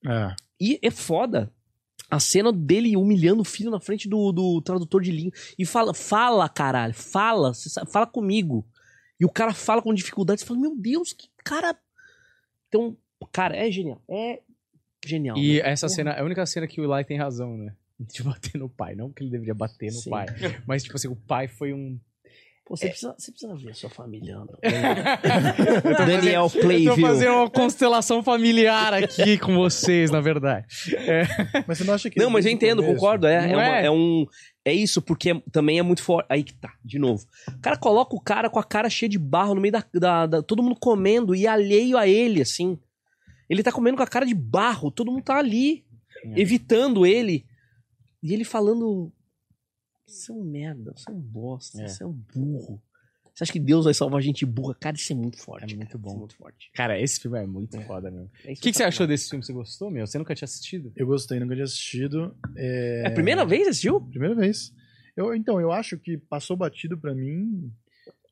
É. 0.05 0.35
e 0.59 0.79
é 0.81 0.89
foda. 0.91 1.51
A 2.09 2.19
cena 2.19 2.51
dele 2.51 2.97
humilhando 2.97 3.41
o 3.41 3.45
filho 3.45 3.69
na 3.69 3.79
frente 3.79 4.09
do, 4.09 4.31
do 4.31 4.61
tradutor 4.61 5.01
de 5.01 5.11
língua. 5.11 5.33
E 5.57 5.65
fala, 5.65 5.93
fala, 5.93 6.49
caralho, 6.49 6.93
fala, 6.93 7.51
fala 7.91 8.07
comigo. 8.07 8.65
E 9.19 9.25
o 9.25 9.29
cara 9.29 9.53
fala 9.53 9.81
com 9.81 9.93
dificuldade. 9.93 10.41
Você 10.41 10.47
fala, 10.47 10.59
meu 10.59 10.75
Deus, 10.75 11.13
que 11.13 11.29
cara. 11.43 11.77
Então, 12.67 12.97
cara, 13.31 13.55
é 13.55 13.69
genial. 13.69 14.01
É 14.09 14.39
genial. 15.05 15.37
E 15.37 15.61
né? 15.61 15.69
essa 15.69 15.87
Porra. 15.87 15.95
cena 15.95 16.11
é 16.11 16.21
a 16.21 16.23
única 16.23 16.45
cena 16.45 16.67
que 16.67 16.79
o 16.79 16.95
Eli 16.95 17.03
tem 17.03 17.17
razão, 17.17 17.57
né? 17.57 17.75
De 17.99 18.23
bater 18.23 18.57
no 18.57 18.69
pai. 18.69 18.95
Não 18.95 19.11
que 19.11 19.23
ele 19.23 19.31
deveria 19.31 19.53
bater 19.53 19.91
no 19.91 19.99
Sim. 19.99 20.09
pai. 20.09 20.27
Mas, 20.65 20.83
tipo 20.83 20.95
assim, 20.95 21.09
o 21.09 21.15
pai 21.15 21.47
foi 21.47 21.73
um. 21.73 21.99
Pô, 22.69 22.77
você, 22.77 22.87
precisa, 22.89 23.15
você 23.17 23.31
precisa 23.31 23.55
ver 23.55 23.71
a 23.71 23.73
sua 23.73 23.89
família. 23.89 24.37
Daniel 26.05 26.47
fazendo- 26.49 26.61
Eu 26.61 26.61
tô 26.61 26.67
Playville. 26.67 27.01
fazendo 27.01 27.33
uma 27.33 27.49
constelação 27.49 28.21
familiar 28.23 28.93
aqui 28.93 29.37
com 29.41 29.55
vocês, 29.55 30.11
na 30.11 30.21
verdade. 30.21 30.67
Mas 31.67 31.79
você 31.79 31.83
não 31.83 31.93
acha 31.95 32.09
que. 32.09 32.19
Não, 32.19 32.29
mas 32.29 32.45
eu 32.45 32.51
entendo, 32.51 32.81
começo- 32.83 32.99
concordo. 32.99 33.27
É, 33.27 33.51
é, 33.51 33.55
uma- 33.55 33.77
é? 33.79 33.85
é 33.85 33.91
um. 33.91 34.25
É 34.63 34.71
isso, 34.73 35.01
porque 35.01 35.31
é- 35.31 35.41
também 35.51 35.79
é 35.79 35.81
muito 35.81 36.03
forte. 36.03 36.27
Aí 36.29 36.43
que 36.43 36.53
tá, 36.53 36.71
de 36.85 36.99
novo. 36.99 37.25
O 37.47 37.59
cara 37.59 37.75
coloca 37.75 38.15
o 38.15 38.21
cara 38.21 38.49
com 38.49 38.59
a 38.59 38.63
cara 38.63 38.89
cheia 38.89 39.09
de 39.09 39.17
barro 39.17 39.55
no 39.55 39.61
meio 39.61 39.71
da, 39.71 39.83
da- 39.95 40.25
da- 40.27 40.41
Todo 40.43 40.61
mundo 40.61 40.75
comendo 40.79 41.33
e 41.35 41.47
alheio 41.47 41.97
a 41.97 42.07
ele, 42.07 42.39
assim. 42.41 42.77
Ele 43.49 43.63
tá 43.63 43.71
comendo 43.71 43.97
com 43.97 44.03
a 44.03 44.07
cara 44.07 44.27
de 44.27 44.35
barro, 44.35 44.91
todo 44.91 45.11
mundo 45.11 45.23
tá 45.23 45.37
ali, 45.37 45.83
É. 46.23 46.39
evitando 46.41 47.03
ele. 47.05 47.45
E 48.21 48.31
ele 48.31 48.43
falando. 48.43 49.11
Você 50.09 50.31
é 50.31 50.35
um 50.35 50.43
merda, 50.43 50.93
você 50.95 51.09
é 51.09 51.13
um 51.13 51.19
bosta, 51.19 51.81
É. 51.81 51.87
você 51.87 52.03
é 52.03 52.07
um 52.07 52.11
burro. 52.33 52.81
Você 53.33 53.43
acha 53.43 53.53
que 53.53 53.59
Deus 53.59 53.85
vai 53.85 53.93
salvar 53.93 54.21
gente 54.21 54.45
burra? 54.45 54.75
Cara, 54.81 54.97
isso 54.97 55.13
é 55.13 55.15
muito 55.15 55.37
forte. 55.37 55.73
É 55.73 55.77
muito 55.77 55.87
cara, 55.91 55.99
bom. 55.99 56.13
É 56.13 56.17
muito 56.17 56.35
forte. 56.35 56.71
Cara, 56.73 56.99
esse 57.01 57.19
filme 57.21 57.37
é 57.39 57.45
muito 57.45 57.77
É. 57.77 57.81
foda, 57.85 58.11
meu. 58.11 58.23
O 58.23 58.29
É 58.43 58.53
que, 58.53 58.69
que 58.71 58.73
você 58.73 58.83
achou 58.83 59.07
desse 59.07 59.29
filme? 59.29 59.45
Você 59.45 59.53
gostou, 59.53 59.89
meu? 59.89 60.05
Você 60.05 60.17
nunca 60.17 60.35
tinha 60.35 60.45
assistido? 60.45 60.91
Eu 60.95 61.07
gostei, 61.07 61.39
nunca 61.39 61.53
tinha 61.53 61.63
assistido. 61.63 62.35
É... 62.57 63.03
É 63.05 63.07
a 63.07 63.11
primeira 63.11 63.45
vez 63.45 63.63
que 63.63 63.69
assistiu? 63.69 64.01
Primeira 64.01 64.35
vez. 64.35 64.73
Eu, 65.15 65.33
então, 65.33 65.59
eu 65.61 65.71
acho 65.71 65.97
que 65.97 66.17
passou 66.17 66.57
batido 66.57 66.97
pra 66.97 67.15
mim 67.15 67.71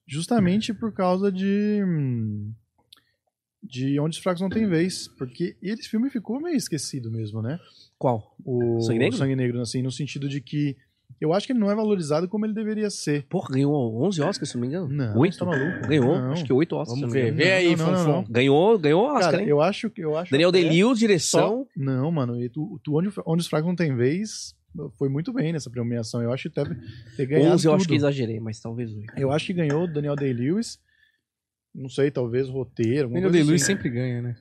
justamente 0.06 0.74
por 0.74 0.92
causa 0.92 1.32
de. 1.32 1.80
De 3.64 4.00
Onde 4.00 4.18
os 4.18 4.24
Fracos 4.24 4.42
Não 4.42 4.50
Tem 4.50 4.68
Vez. 4.68 5.08
Porque 5.08 5.58
esse 5.62 5.90
filme 5.90 6.10
ficou 6.10 6.40
meio 6.40 6.56
esquecido 6.56 7.12
mesmo, 7.12 7.42
né? 7.42 7.60
Qual? 7.98 8.36
O 8.46 8.80
Sangue 8.82 9.00
Negro? 9.00 9.18
Sangue 9.18 9.36
Negro, 9.36 9.62
assim, 9.62 9.82
no 9.82 9.92
sentido 9.92 10.30
de 10.30 10.40
que 10.40 10.78
eu 11.20 11.34
acho 11.34 11.46
que 11.48 11.54
ele 11.54 11.60
não 11.60 11.70
é 11.72 11.76
valorizado 11.76 12.28
como 12.28 12.46
ele 12.46 12.54
deveria 12.54 12.90
ser. 12.90 13.26
Porra, 13.28 13.50
ganhou 13.54 13.74
11 14.06 14.22
Oscars, 14.22 14.50
se 14.50 14.56
não 14.56 14.62
me 14.62 14.68
engano. 14.68 14.88
Não, 14.88 15.18
Oito? 15.18 15.38
tá 15.38 15.46
maluco? 15.46 15.88
Ganhou, 15.88 16.18
Não. 16.20 16.32
acho 16.32 16.44
que 16.46 16.54
oito 16.54 16.76
Oscars. 16.76 17.00
Vamos 17.00 17.12
se 17.12 17.18
não 17.18 17.24
me 17.26 17.32
ver. 17.32 17.34
engano. 17.34 17.38
Vê 17.38 17.52
aí, 17.54 17.76
Não, 17.76 17.92
não, 17.92 18.06
não. 18.08 18.24
Ganhou, 18.30 18.78
ganhou 18.80 19.04
Oscar, 19.06 19.32
Cara, 19.32 19.42
hein? 19.44 19.50
eu 19.50 19.62
acho, 19.62 19.92
eu 19.98 20.18
acho 20.18 20.32
Daniel 20.32 20.50
até 20.50 20.60
Day-Lewis, 20.62 20.90
só- 20.90 21.00
direção. 21.00 21.68
Não, 21.76 22.12
mano, 22.12 22.42
e 22.42 22.50
tu, 22.50 22.80
tu- 22.84 22.98
onde, 22.98 23.10
onde 23.26 23.42
os 23.42 23.48
Fracos 23.48 23.68
Não 23.68 23.76
Tem 23.76 23.96
Vez 23.96 24.56
foi 24.98 25.10
muito 25.10 25.34
bem 25.34 25.52
nessa 25.54 25.70
premiação. 25.72 26.22
Eu 26.22 26.32
acho 26.32 26.50
que 26.50 26.56
deve 26.56 26.76
ter 27.16 27.26
ganhado 27.26 27.56
11 27.56 27.68
eu 27.68 27.74
acho 27.74 27.88
que 27.88 27.96
exagerei, 27.96 28.40
mas 28.40 28.60
talvez 28.60 28.94
8. 28.94 29.14
Eu 29.18 29.32
acho 29.32 29.46
que 29.48 29.54
ganhou 29.54 29.84
o 29.84 29.88
Daniel 29.88 30.16
Day-Lewis. 30.16 30.80
Não 31.74 31.90
sei, 31.90 32.12
talvez 32.12 32.48
roteiro. 32.50 33.10
Daniel 33.10 33.32
Day-Lewis 33.32 33.62
assim. 33.64 33.74
sempre 33.74 33.90
ganha, 33.90 34.22
né? 34.22 34.36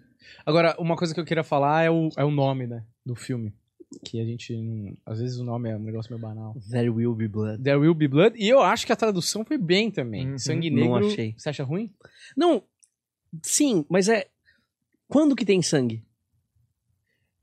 Agora, 0.44 0.74
uma 0.78 0.96
coisa 0.96 1.14
que 1.14 1.20
eu 1.20 1.24
queria 1.24 1.44
falar 1.44 1.84
é 1.84 1.90
o, 1.90 2.08
é 2.16 2.24
o 2.24 2.30
nome, 2.30 2.66
né? 2.66 2.82
Do 3.04 3.14
filme. 3.14 3.54
Que 4.04 4.20
a 4.20 4.24
gente. 4.24 4.56
não- 4.56 4.96
Às 5.06 5.20
vezes 5.20 5.38
o 5.38 5.44
nome 5.44 5.70
é 5.70 5.76
um 5.76 5.80
negócio 5.80 6.10
meio 6.12 6.20
banal. 6.20 6.54
There 6.70 6.90
Will 6.90 7.14
Be 7.14 7.28
Blood. 7.28 7.62
There 7.62 7.78
Will 7.78 7.94
Be 7.94 8.08
Blood. 8.08 8.36
E 8.36 8.48
eu 8.48 8.60
acho 8.60 8.84
que 8.84 8.92
a 8.92 8.96
tradução 8.96 9.44
foi 9.44 9.56
bem 9.56 9.90
também. 9.90 10.30
Uhum. 10.32 10.38
Sangue 10.38 10.70
Não 10.70 10.94
Negro. 10.94 11.06
achei. 11.06 11.34
Você 11.38 11.48
acha 11.48 11.62
ruim? 11.64 11.92
Não, 12.36 12.62
sim, 13.42 13.84
mas 13.88 14.08
é... 14.08 14.26
Quando 15.08 15.36
que 15.36 15.44
tem 15.44 15.62
sangue? 15.62 16.04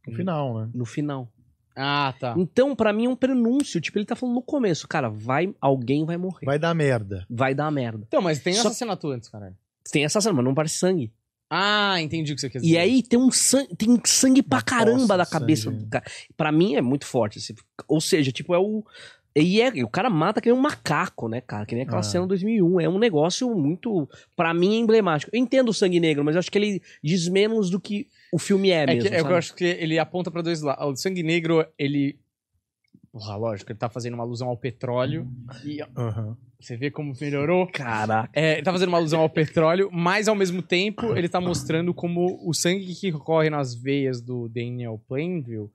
No 0.06 0.14
final, 0.16 0.60
né? 0.60 0.72
No 0.74 0.86
final. 0.86 1.32
Ah, 1.76 2.14
tá. 2.20 2.36
Então, 2.38 2.76
pra 2.76 2.92
mim, 2.94 3.06
é 3.06 3.10
um 3.10 3.16
prenúncio. 3.16 3.80
Tipo, 3.82 3.98
ele 3.98 4.06
tá 4.06 4.16
falando 4.16 4.36
no 4.36 4.42
começo. 4.42 4.88
Cara, 4.88 5.10
vai, 5.10 5.56
alguém 5.62 6.06
vai 6.06 6.18
morrer. 6.18 6.46
Vai, 6.46 6.54
Vai 6.56 6.60
dar 6.60 6.76
merda. 6.76 7.26
dar 7.56 7.72
merda. 7.72 8.04
Então, 8.06 8.22
mas 8.22 8.40
tem 8.44 8.54
Só- 8.54 8.68
assassinato 8.68 9.08
antes, 9.10 9.30
caralho. 9.30 9.56
Tem 9.92 10.04
essa 10.04 10.20
cena, 10.22 10.36
mas 10.36 10.46
não 10.46 10.54
parece 10.54 10.76
sangue. 10.78 11.12
Ah, 11.56 12.02
entendi 12.02 12.32
o 12.32 12.36
que 12.36 12.42
você 12.42 12.50
quer 12.50 12.60
dizer. 12.60 12.72
E 12.74 12.78
aí 12.78 13.04
tem 13.04 13.20
um 13.20 13.30
sangue, 13.32 13.76
tem 13.76 14.00
sangue 14.06 14.42
pra 14.42 14.58
Uma 14.58 14.64
caramba 14.64 15.00
poça 15.02 15.18
da 15.18 15.26
cabeça 15.26 15.64
sangue. 15.66 15.84
do 15.84 15.90
cara. 15.90 16.04
Pra 16.36 16.52
mim 16.52 16.76
é 16.76 16.82
muito 16.82 17.06
forte. 17.06 17.38
assim. 17.38 17.54
Ou 17.88 18.02
seja, 18.02 18.32
tipo, 18.32 18.54
é 18.56 18.58
o. 18.60 18.84
E, 19.36 19.62
é, 19.62 19.70
o 19.84 19.88
cara 19.90 20.12
mata 20.12 20.40
que 20.40 20.48
nem 20.50 20.58
um 20.58 20.62
macaco, 20.62 21.28
né, 21.28 21.42
cara? 21.42 21.66
Que 21.66 21.74
nem 21.74 21.84
aquela 21.84 22.00
Ah. 22.00 22.04
cena 22.04 22.26
2001. 22.28 22.80
É 22.80 22.88
um 22.88 23.00
negócio 23.00 23.50
muito, 23.56 24.08
pra 24.36 24.54
mim, 24.54 24.78
emblemático. 24.80 25.32
Eu 25.36 25.40
entendo 25.42 25.70
o 25.70 25.74
Sangue 25.74 26.00
Negro, 26.00 26.24
mas 26.24 26.36
eu 26.36 26.40
acho 26.40 26.52
que 26.52 26.58
ele 26.58 26.82
diz 27.04 27.28
menos 27.28 27.70
do 27.72 27.80
que 27.80 28.08
o 28.32 28.38
filme 28.38 28.70
é, 28.70 28.84
É, 28.84 28.86
mesmo. 28.86 29.10
que, 29.10 29.16
eu 29.16 29.22
sabe? 29.22 29.34
acho 29.36 29.56
que 29.56 29.64
ele 29.64 29.98
aponta 29.98 30.30
pra 30.30 30.42
dois 30.44 30.62
lados. 30.62 31.00
O 31.00 31.02
Sangue 31.02 31.24
Negro, 31.24 31.66
ele. 31.80 32.18
Porra, 33.14 33.36
lógico, 33.36 33.72
ele 33.72 33.78
tá 33.78 33.88
fazendo 33.88 34.16
uma 34.16 34.24
alusão 34.24 34.50
ao 34.50 34.58
petróleo. 34.58 35.28
E 35.64 35.80
Aham. 35.96 36.36
você 36.60 36.76
vê 36.76 36.90
como 36.90 37.14
melhorou. 37.22 37.68
Caraca. 37.68 38.28
É, 38.34 38.54
ele 38.54 38.64
tá 38.64 38.72
fazendo 38.72 38.90
uma 38.90 38.98
alusão 38.98 39.22
ao 39.22 39.30
petróleo, 39.30 39.88
mas 39.94 40.28
ao 40.28 40.34
mesmo 40.34 40.64
tempo 40.64 41.16
ele 41.16 41.30
tá 41.30 41.40
mostrando 41.40 41.94
como 41.94 42.40
o 42.44 42.52
sangue 42.56 42.96
que 42.96 43.12
corre 43.12 43.52
nas 43.52 43.76
veias 43.76 44.20
do 44.20 44.50
Daniel 44.50 45.00
Plainville 45.08 45.70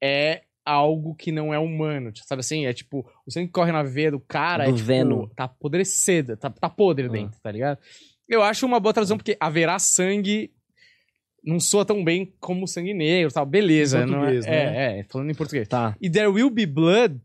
é 0.00 0.42
algo 0.64 1.16
que 1.16 1.32
não 1.32 1.52
é 1.52 1.58
humano. 1.58 2.12
Sabe 2.14 2.40
assim? 2.40 2.64
É 2.64 2.72
tipo, 2.72 3.04
o 3.26 3.30
sangue 3.30 3.48
que 3.48 3.52
corre 3.52 3.72
na 3.72 3.82
veia 3.82 4.12
do 4.12 4.20
cara 4.20 4.64
Do 4.64 4.70
é 4.70 4.72
tipo, 4.74 4.86
Venom. 4.86 5.26
tá 5.34 5.44
apodrecida, 5.44 6.36
tá, 6.36 6.48
tá 6.48 6.70
podre 6.70 7.08
dentro, 7.08 7.40
tá 7.40 7.50
ligado? 7.50 7.78
Eu 8.28 8.40
acho 8.40 8.64
uma 8.64 8.78
boa 8.78 8.94
tradução 8.94 9.16
porque 9.18 9.36
haverá 9.40 9.80
sangue 9.80 10.52
não 11.44 11.60
soa 11.60 11.84
tão 11.84 12.02
bem 12.02 12.32
como 12.40 12.66
sangue 12.66 12.94
negro, 12.94 13.32
tal. 13.32 13.44
Beleza, 13.44 14.02
Em 14.02 14.06
não 14.06 14.18
é, 14.18 14.20
português, 14.20 14.46
né? 14.46 14.96
é, 14.96 14.98
é, 15.00 15.04
falando 15.04 15.30
em 15.30 15.34
português. 15.34 15.68
Tá. 15.68 15.96
E 16.00 16.10
There 16.10 16.28
Will 16.28 16.50
Be 16.50 16.66
Blood, 16.66 17.20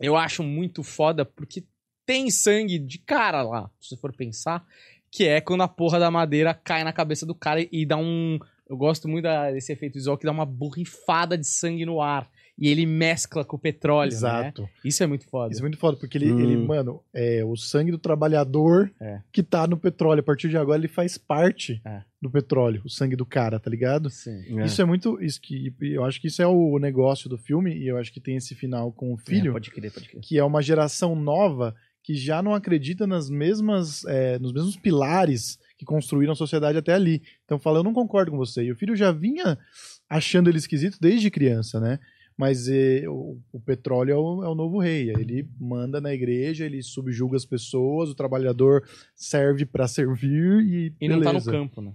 eu 0.00 0.16
acho 0.16 0.42
muito 0.42 0.82
foda, 0.82 1.24
porque 1.24 1.64
tem 2.04 2.30
sangue 2.30 2.78
de 2.78 2.98
cara 2.98 3.42
lá, 3.42 3.70
se 3.80 3.90
você 3.90 3.96
for 3.96 4.12
pensar, 4.12 4.64
que 5.10 5.24
é 5.26 5.40
quando 5.40 5.62
a 5.62 5.68
porra 5.68 5.98
da 5.98 6.10
madeira 6.10 6.52
cai 6.54 6.82
na 6.84 6.92
cabeça 6.92 7.24
do 7.24 7.34
cara 7.34 7.66
e 7.70 7.86
dá 7.86 7.96
um. 7.96 8.38
Eu 8.68 8.76
gosto 8.76 9.08
muito 9.08 9.26
desse 9.52 9.72
efeito 9.72 9.94
visual 9.94 10.18
que 10.18 10.26
dá 10.26 10.32
uma 10.32 10.44
borrifada 10.44 11.38
de 11.38 11.46
sangue 11.46 11.86
no 11.86 12.02
ar. 12.02 12.28
E 12.60 12.66
ele 12.68 12.84
mescla 12.86 13.44
com 13.44 13.54
o 13.56 13.58
petróleo, 13.58 14.10
né? 14.10 14.16
Exato. 14.16 14.68
Isso 14.84 15.00
é 15.02 15.06
muito 15.06 15.24
foda. 15.28 15.52
Isso 15.52 15.60
é 15.60 15.62
muito 15.62 15.78
foda, 15.78 15.96
porque 15.96 16.18
ele, 16.18 16.32
Hum. 16.32 16.40
ele, 16.40 16.56
mano, 16.56 17.00
é 17.14 17.44
o 17.44 17.54
sangue 17.56 17.92
do 17.92 17.98
trabalhador 17.98 18.90
É. 19.00 19.20
que 19.32 19.42
tá 19.44 19.64
no 19.66 19.76
petróleo. 19.76 20.20
A 20.20 20.24
partir 20.24 20.48
de 20.48 20.56
agora 20.56 20.78
ele 20.78 20.88
faz 20.88 21.16
parte 21.16 21.80
É. 21.84 22.02
do 22.20 22.28
petróleo, 22.28 22.82
o 22.84 22.90
sangue 22.90 23.14
do 23.14 23.24
cara, 23.24 23.60
tá 23.60 23.70
ligado? 23.70 24.10
Sim. 24.10 24.60
Isso 24.64 24.82
é 24.82 24.84
muito. 24.84 25.22
Isso 25.22 25.40
que, 25.40 25.72
eu 25.80 26.04
acho 26.04 26.20
que 26.20 26.26
isso 26.26 26.42
é 26.42 26.46
o 26.48 26.78
negócio 26.80 27.28
do 27.30 27.38
filme, 27.38 27.72
e 27.76 27.86
eu 27.86 27.96
acho 27.96 28.12
que 28.12 28.20
tem 28.20 28.36
esse 28.36 28.54
final 28.56 28.90
com 28.90 29.12
o 29.14 29.16
filho, 29.16 29.50
É, 29.50 29.52
pode 29.52 29.70
crer, 29.70 29.92
pode 29.92 30.08
crer. 30.08 30.20
que 30.20 30.36
é 30.36 30.42
uma 30.42 30.60
geração 30.60 31.14
nova 31.14 31.76
que 32.02 32.14
já 32.14 32.42
não 32.42 32.54
acredita 32.54 33.06
nas 33.06 33.28
mesmas, 33.30 34.04
é, 34.06 34.38
nos 34.38 34.52
mesmos 34.52 34.76
pilares 34.76 35.58
que 35.76 35.84
construíram 35.84 36.32
a 36.32 36.36
sociedade 36.36 36.76
até 36.78 36.94
ali. 36.94 37.22
Então 37.44 37.58
fala, 37.58 37.78
eu 37.78 37.84
não 37.84 37.92
concordo 37.92 38.30
com 38.32 38.36
você. 38.36 38.64
E 38.64 38.72
o 38.72 38.76
filho 38.76 38.96
já 38.96 39.12
vinha 39.12 39.56
achando 40.08 40.48
ele 40.48 40.58
esquisito 40.58 40.98
desde 41.00 41.30
criança, 41.30 41.78
né? 41.78 41.98
Mas 42.38 42.68
eh, 42.68 43.02
o, 43.08 43.36
o 43.52 43.58
petróleo 43.58 44.12
é 44.12 44.16
o, 44.16 44.44
é 44.44 44.48
o 44.48 44.54
novo 44.54 44.78
rei. 44.78 45.10
Ele 45.10 45.44
manda 45.58 46.00
na 46.00 46.14
igreja, 46.14 46.64
ele 46.64 46.80
subjuga 46.84 47.36
as 47.36 47.44
pessoas, 47.44 48.10
o 48.10 48.14
trabalhador 48.14 48.88
serve 49.12 49.66
pra 49.66 49.88
servir 49.88 50.60
e. 50.62 50.92
E 51.00 51.08
não 51.08 51.16
tá 51.20 51.32
no 51.32 51.40
beleza. 51.40 51.50
campo, 51.50 51.82
né? 51.82 51.92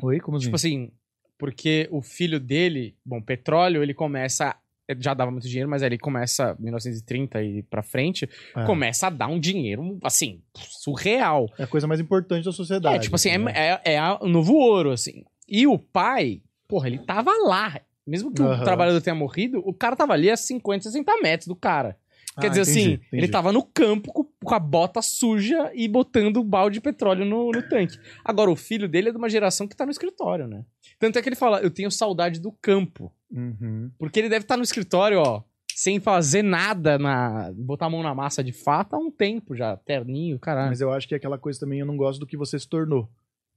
Oi, 0.00 0.20
como 0.20 0.36
assim? 0.36 0.44
Tipo 0.44 0.54
assim, 0.56 0.92
porque 1.36 1.88
o 1.90 2.00
filho 2.00 2.38
dele, 2.38 2.94
bom, 3.04 3.20
petróleo, 3.20 3.82
ele 3.82 3.92
começa. 3.92 4.54
Já 4.98 5.14
dava 5.14 5.30
muito 5.30 5.48
dinheiro, 5.48 5.68
mas 5.68 5.82
aí 5.82 5.88
ele 5.88 5.98
começa, 5.98 6.56
1930 6.60 7.42
e 7.42 7.62
pra 7.62 7.82
frente, 7.82 8.28
É. 8.54 8.64
começa 8.64 9.06
a 9.06 9.10
dar 9.10 9.26
um 9.28 9.40
dinheiro, 9.40 9.98
assim, 10.02 10.42
surreal. 10.54 11.48
É 11.58 11.62
a 11.64 11.66
coisa 11.66 11.86
mais 11.86 12.00
importante 12.00 12.44
da 12.44 12.52
sociedade. 12.52 12.96
É, 12.96 12.98
tipo 12.98 13.14
assim, 13.16 13.36
né? 13.38 13.52
é, 13.54 13.80
é, 13.84 13.94
é 13.94 14.18
o 14.20 14.28
novo 14.28 14.54
ouro, 14.54 14.90
assim. 14.90 15.24
E 15.48 15.66
o 15.66 15.78
pai, 15.78 16.42
porra, 16.68 16.88
ele 16.88 16.98
tava 16.98 17.30
lá. 17.46 17.80
Mesmo 18.06 18.32
que 18.32 18.42
o 18.42 18.46
Aham. 18.46 18.64
trabalhador 18.64 19.00
tenha 19.00 19.14
morrido, 19.14 19.62
o 19.64 19.72
cara 19.72 19.94
tava 19.94 20.12
ali 20.12 20.30
a 20.30 20.36
50, 20.36 20.84
60 20.84 21.20
metros 21.22 21.46
do 21.46 21.54
cara. 21.56 21.96
Quer 22.40 22.46
Ah, 22.46 22.50
dizer 22.50 22.62
entendi, 22.62 22.80
assim, 22.80 22.92
entendi. 22.94 23.08
ele 23.12 23.28
tava 23.28 23.52
no 23.52 23.62
campo 23.62 24.10
com, 24.12 24.54
a 24.54 24.58
bota 24.58 25.02
suja 25.02 25.70
e 25.74 25.86
botando 25.86 26.38
um 26.38 26.44
balde 26.44 26.74
de 26.74 26.80
petróleo 26.80 27.24
no, 27.26 27.52
no 27.52 27.62
tanque. 27.62 27.98
Agora, 28.24 28.50
o 28.50 28.56
filho 28.56 28.88
dele 28.88 29.10
é 29.10 29.12
de 29.12 29.18
uma 29.18 29.28
geração 29.28 29.68
que 29.68 29.76
tá 29.76 29.84
no 29.84 29.90
escritório, 29.92 30.46
né? 30.48 30.64
Tanto 30.98 31.18
é 31.18 31.22
que 31.22 31.28
ele 31.28 31.36
fala, 31.36 31.60
eu 31.60 31.70
tenho 31.70 31.90
saudade 31.90 32.40
do 32.40 32.50
campo. 32.50 33.12
Uhum. 33.30 33.90
Porque 33.98 34.18
ele 34.18 34.30
deve 34.30 34.44
estar 34.44 34.56
no 34.56 34.62
escritório, 34.62 35.18
ó, 35.18 35.42
sem 35.74 36.00
fazer 36.00 36.42
nada, 36.42 36.98
na 36.98 37.52
botar 37.54 37.86
a 37.86 37.90
mão 37.90 38.02
na 38.02 38.14
massa 38.14 38.42
de 38.42 38.52
fato 38.52 38.94
há 38.94 38.98
um 38.98 39.10
tempo 39.10 39.54
já. 39.54 39.76
Terninho, 39.76 40.38
caralho. 40.38 40.70
Mas 40.70 40.80
eu 40.80 40.90
acho 40.90 41.06
que 41.06 41.14
é 41.14 41.18
aquela 41.18 41.38
coisa 41.38 41.60
também, 41.60 41.80
eu 41.80 41.86
não 41.86 41.96
gosto 41.98 42.18
do 42.18 42.26
que 42.26 42.36
você 42.36 42.58
se 42.58 42.68
tornou. 42.68 43.10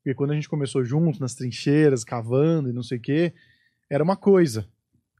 Porque 0.03 0.13
quando 0.13 0.31
a 0.31 0.35
gente 0.35 0.49
começou 0.49 0.83
juntos, 0.83 1.19
nas 1.19 1.33
trincheiras, 1.33 2.03
cavando 2.03 2.69
e 2.69 2.73
não 2.73 2.83
sei 2.83 2.97
o 2.97 3.01
quê, 3.01 3.33
era 3.89 4.03
uma 4.03 4.15
coisa. 4.15 4.65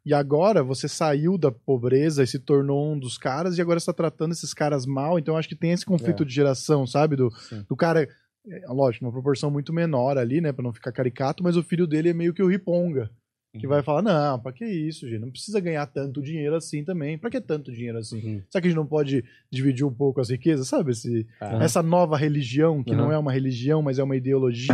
E 0.05 0.13
agora 0.13 0.61
você 0.63 0.88
saiu 0.88 1.36
da 1.38 1.51
pobreza 1.51 2.22
e 2.24 2.28
se 2.28 2.38
tornou 2.38 2.93
um 2.93 2.99
dos 2.99 3.18
caras, 3.18 3.57
e 3.57 3.61
agora 3.61 3.78
está 3.80 3.91
tratando 3.91 4.34
esses 4.34 4.53
caras 4.53 4.86
mal. 4.86 5.18
Então 5.18 5.36
acho 5.36 5.49
que 5.49 5.55
tem 5.55 5.72
esse 5.72 5.86
conflito 5.86 6.22
É. 6.24 6.26
de 6.26 6.34
geração, 6.34 6.86
sabe? 6.86 7.16
Do, 7.16 7.32
Sim. 7.32 7.66
do 7.68 7.76
cara, 7.76 8.07
é, 8.47 8.66
lógico, 8.68 9.03
uma 9.05 9.11
proporção 9.11 9.49
muito 9.49 9.74
menor 9.74 10.18
ali, 10.18 10.41
né? 10.41 10.51
Pra 10.51 10.61
não 10.63 10.72
ficar 10.74 10.91
caricato, 10.91 11.43
mas 11.43 11.57
o 11.57 11.63
filho 11.63 11.88
dele 11.88 12.09
é 12.09 12.13
meio 12.13 12.34
que 12.36 12.43
o 12.43 12.47
riponga. 12.47 13.09
Que 13.60 13.66
Uhum. 13.66 13.70
vai 13.74 13.82
falar, 13.84 14.01
não, 14.01 14.39
pra 14.39 14.51
que 14.51 14.66
isso, 14.66 15.08
gente? 15.08 15.22
Não 15.22 15.32
precisa 15.32 15.60
ganhar 15.60 15.86
tanto 15.88 16.22
dinheiro 16.22 16.56
assim 16.56 16.84
também. 16.84 17.18
Pra 17.18 17.30
que 17.30 17.39
tanto 17.39 17.72
dinheiro 17.72 17.97
assim? 17.97 18.18
Uhum. 18.18 18.41
Será 18.49 18.62
que 18.62 18.68
a 18.68 18.70
gente 18.70 18.76
não 18.78 18.86
pode 18.86 19.24
dividir 19.49 19.86
um 19.86 19.93
pouco 19.93 20.20
as 20.20 20.30
riquezas? 20.30 20.68
Sabe? 20.68 20.91
Esse, 20.91 21.26
Ah. 21.39 21.64
essa 21.64 21.82
nova 21.82 22.18
religião, 22.18 22.84
que 22.84 22.91
Uhum. 22.91 22.97
não 22.97 23.12
é 23.12 23.18
uma 23.18 23.32
religião, 23.32 23.82
mas 23.82 23.97
é 23.99 24.03
uma 24.03 24.16
ideologia, 24.18 24.74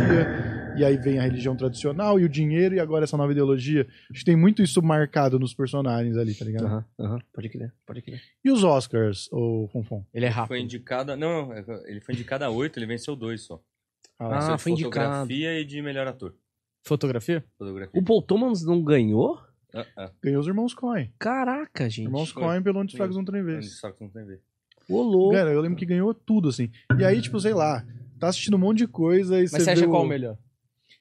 e 0.76 0.84
aí 0.84 0.96
vem 0.96 1.18
a 1.18 1.22
religião 1.22 1.54
tradicional 1.56 2.18
e 2.18 2.24
o 2.24 2.28
dinheiro, 2.28 2.74
e 2.74 2.80
agora 2.80 3.04
essa 3.04 3.16
nova 3.16 3.30
ideologia. 3.32 3.86
Acho 4.10 4.20
que 4.20 4.24
tem 4.24 4.36
muito 4.36 4.62
isso 4.62 4.82
marcado 4.82 5.38
nos 5.38 5.54
personagens 5.54 6.16
ali, 6.16 6.34
tá 6.34 6.44
ligado? 6.44 6.84
Pode 7.32 7.48
crer, 7.48 7.72
pode 7.86 8.02
crer. 8.02 8.20
E 8.44 8.50
os 8.50 8.64
Oscars, 8.64 9.28
o 9.32 9.68
Fonfon? 9.72 10.04
Ele 10.12 10.26
é 10.26 10.30
Foi 10.30 10.40
rápido. 10.40 10.56
indicado. 10.56 11.16
Não, 11.16 11.48
não, 11.48 11.56
ele 11.86 12.00
foi 12.00 12.14
indicado 12.14 12.44
a 12.44 12.50
oito, 12.50 12.78
ele 12.78 12.86
venceu 12.86 13.14
dois 13.14 13.42
só. 13.42 13.60
Ah, 14.18 14.56
de 14.56 14.62
foi 14.62 14.72
indicado. 14.72 15.06
Fotografia 15.06 15.60
e 15.60 15.64
de 15.64 15.82
melhor 15.82 16.06
ator. 16.06 16.34
Fotografia? 16.82 17.44
Fotografia. 17.58 18.00
O 18.00 18.04
Paul 18.04 18.22
Thomas 18.22 18.62
não 18.64 18.82
ganhou? 18.82 19.38
Ah, 19.74 19.86
ah. 19.96 20.10
Ganhou 20.22 20.40
os 20.40 20.46
irmãos 20.46 20.74
Coen. 20.74 21.12
Caraca, 21.18 21.88
gente. 21.88 22.06
Irmãos 22.06 22.30
foi. 22.30 22.42
Coen 22.42 22.62
pelo 22.62 22.80
Onde 22.80 22.92
os 22.92 22.96
Fracos 22.96 23.16
Não 23.16 23.24
Tem 23.24 23.40
Onde 23.40 23.44
Vez. 23.52 23.78
só 23.78 23.90
que 23.90 24.02
não 24.02 24.10
tem 24.10 24.22
a 24.22 24.26
ver. 24.26 24.40
Ô, 24.88 25.00
louco. 25.02 25.34
Cara, 25.34 25.50
eu 25.50 25.60
lembro 25.60 25.78
que 25.78 25.86
ganhou 25.86 26.12
tudo, 26.12 26.48
assim. 26.48 26.70
E 26.98 27.04
aí, 27.04 27.20
tipo, 27.22 27.38
sei 27.40 27.54
lá, 27.54 27.86
tá 28.18 28.28
assistindo 28.28 28.54
um 28.54 28.58
monte 28.58 28.78
de 28.78 28.86
coisa 28.88 29.38
e 29.38 29.42
Mas 29.42 29.50
você 29.52 29.70
acha 29.70 29.86
qual 29.86 30.02
o 30.04 30.08
melhor? 30.08 30.36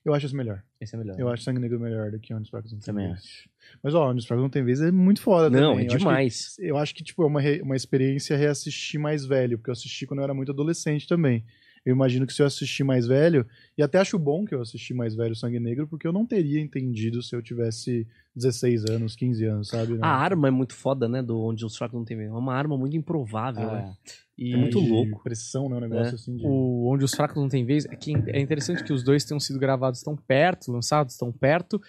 Eu 0.06 0.14
acho 0.14 0.26
esse 0.26 0.36
melhor. 0.36 0.64
Esse 0.80 0.96
é 0.96 0.98
melhor. 0.98 1.20
Eu 1.20 1.30
acho 1.30 1.44
Sangue 1.44 1.60
Negro 1.60 1.80
melhor 1.80 2.10
do 2.12 2.20
que 2.20 2.34
Onde 2.34 2.44
os 2.44 2.50
Fracos 2.50 2.72
Não 2.72 2.80
Tem 2.80 2.86
Também 2.94 3.08
Vez. 3.12 3.48
Mas, 3.84 3.94
ó, 3.94 4.10
Onde 4.10 4.20
os 4.20 4.26
Fracos 4.26 4.42
Não 4.42 4.50
Tem 4.50 4.64
Vez 4.64 4.82
é 4.82 4.92
muito 4.92 5.22
foda 5.22 5.50
Não, 5.50 5.72
também. 5.72 5.86
é 5.86 5.88
Eu 5.88 5.88
acho 5.88 5.98
que- 5.98 5.98
demais. 5.98 6.56
Eu 6.60 6.78
acho 6.78 6.96
que, 6.96 7.04
tipo, 7.04 7.22
é 7.24 7.26
uma, 7.26 7.42
re- 7.42 7.62
uma 7.62 7.76
experiência 7.76 8.38
reassistir 8.38 9.00
mais 9.00 9.26
velho, 9.26 9.58
porque 9.58 9.70
eu 9.70 9.74
assisti 9.74 10.08
quando 10.08 10.20
eu 10.20 10.24
era 10.24 10.34
muito 10.34 10.52
adolescente 10.52 11.08
também. 11.08 11.44
Eu 11.86 11.96
imagino 11.96 12.28
que 12.28 12.34
se 12.34 12.42
eu 12.42 12.46
assistir 12.46 12.84
mais 12.84 13.08
velho, 13.08 13.46
e 13.78 13.82
até 13.82 13.98
acho 14.00 14.20
bom 14.20 14.46
que 14.46 14.54
eu 14.54 14.62
assisti 14.62 14.94
mais 14.94 15.16
velho 15.16 15.36
Sangue 15.36 15.60
Negro, 15.60 15.88
porque 15.88 16.08
eu 16.08 16.14
não 16.14 16.26
teria 16.26 16.62
entendido 16.62 17.24
se 17.24 17.36
eu 17.36 17.42
tivesse 17.42 18.08
16 18.36 18.86
anos, 18.86 19.16
15 19.16 19.46
anos, 19.46 19.68
sabe? 19.70 19.98
A 20.02 20.08
arma 20.08 20.48
é 20.48 20.52
muito 20.52 20.76
foda, 20.76 21.08
né? 21.10 21.24
Do 21.24 21.40
onde 21.40 21.66
os 21.66 21.76
fracos 21.76 21.98
não 21.98 22.06
tem 22.06 22.16
medo. 22.18 22.36
É 22.36 22.38
uma 22.38 22.54
arma 22.54 22.78
muito 22.78 22.96
improvável, 22.96 23.72
né? 23.72 23.94
E 24.38 24.54
É 24.54 24.58
muito 24.58 24.80
louco. 24.80 25.22
pressão, 25.24 25.68
né? 25.70 25.78
Um 25.78 25.82
negócio 25.82 26.12
É. 26.12 26.16
assim 26.16 26.36
de... 26.38 26.44
o 26.46 26.88
Onde 26.92 27.04
os 27.04 27.14
Fracos 27.14 27.36
Não 27.42 27.50
Tem 27.50 27.66
Vez 27.66 27.86
é 27.86 27.96
que 27.96 28.14
é 28.28 28.40
interessante 28.40 28.84
que 28.84 28.94
os 28.94 29.04
dois 29.04 29.26
tenham 29.26 29.40
sido 29.40 29.60
gravados 29.60 30.02
tão 30.02 30.16
perto, 30.16 30.72
lançados 30.72 31.18
tão 31.18 31.32
perto, 31.32 31.82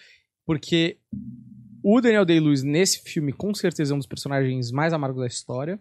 porque 0.46 0.98
o 1.82 2.00
Daniel 2.00 2.24
Day-Lewis 2.24 2.62
nesse 2.62 3.00
filme 3.02 3.32
com 3.32 3.52
certeza 3.54 3.92
é 3.92 3.94
um 3.94 3.98
dos 3.98 4.06
personagens 4.06 4.70
mais 4.70 4.92
amargos 4.92 5.20
da 5.20 5.26
história, 5.26 5.78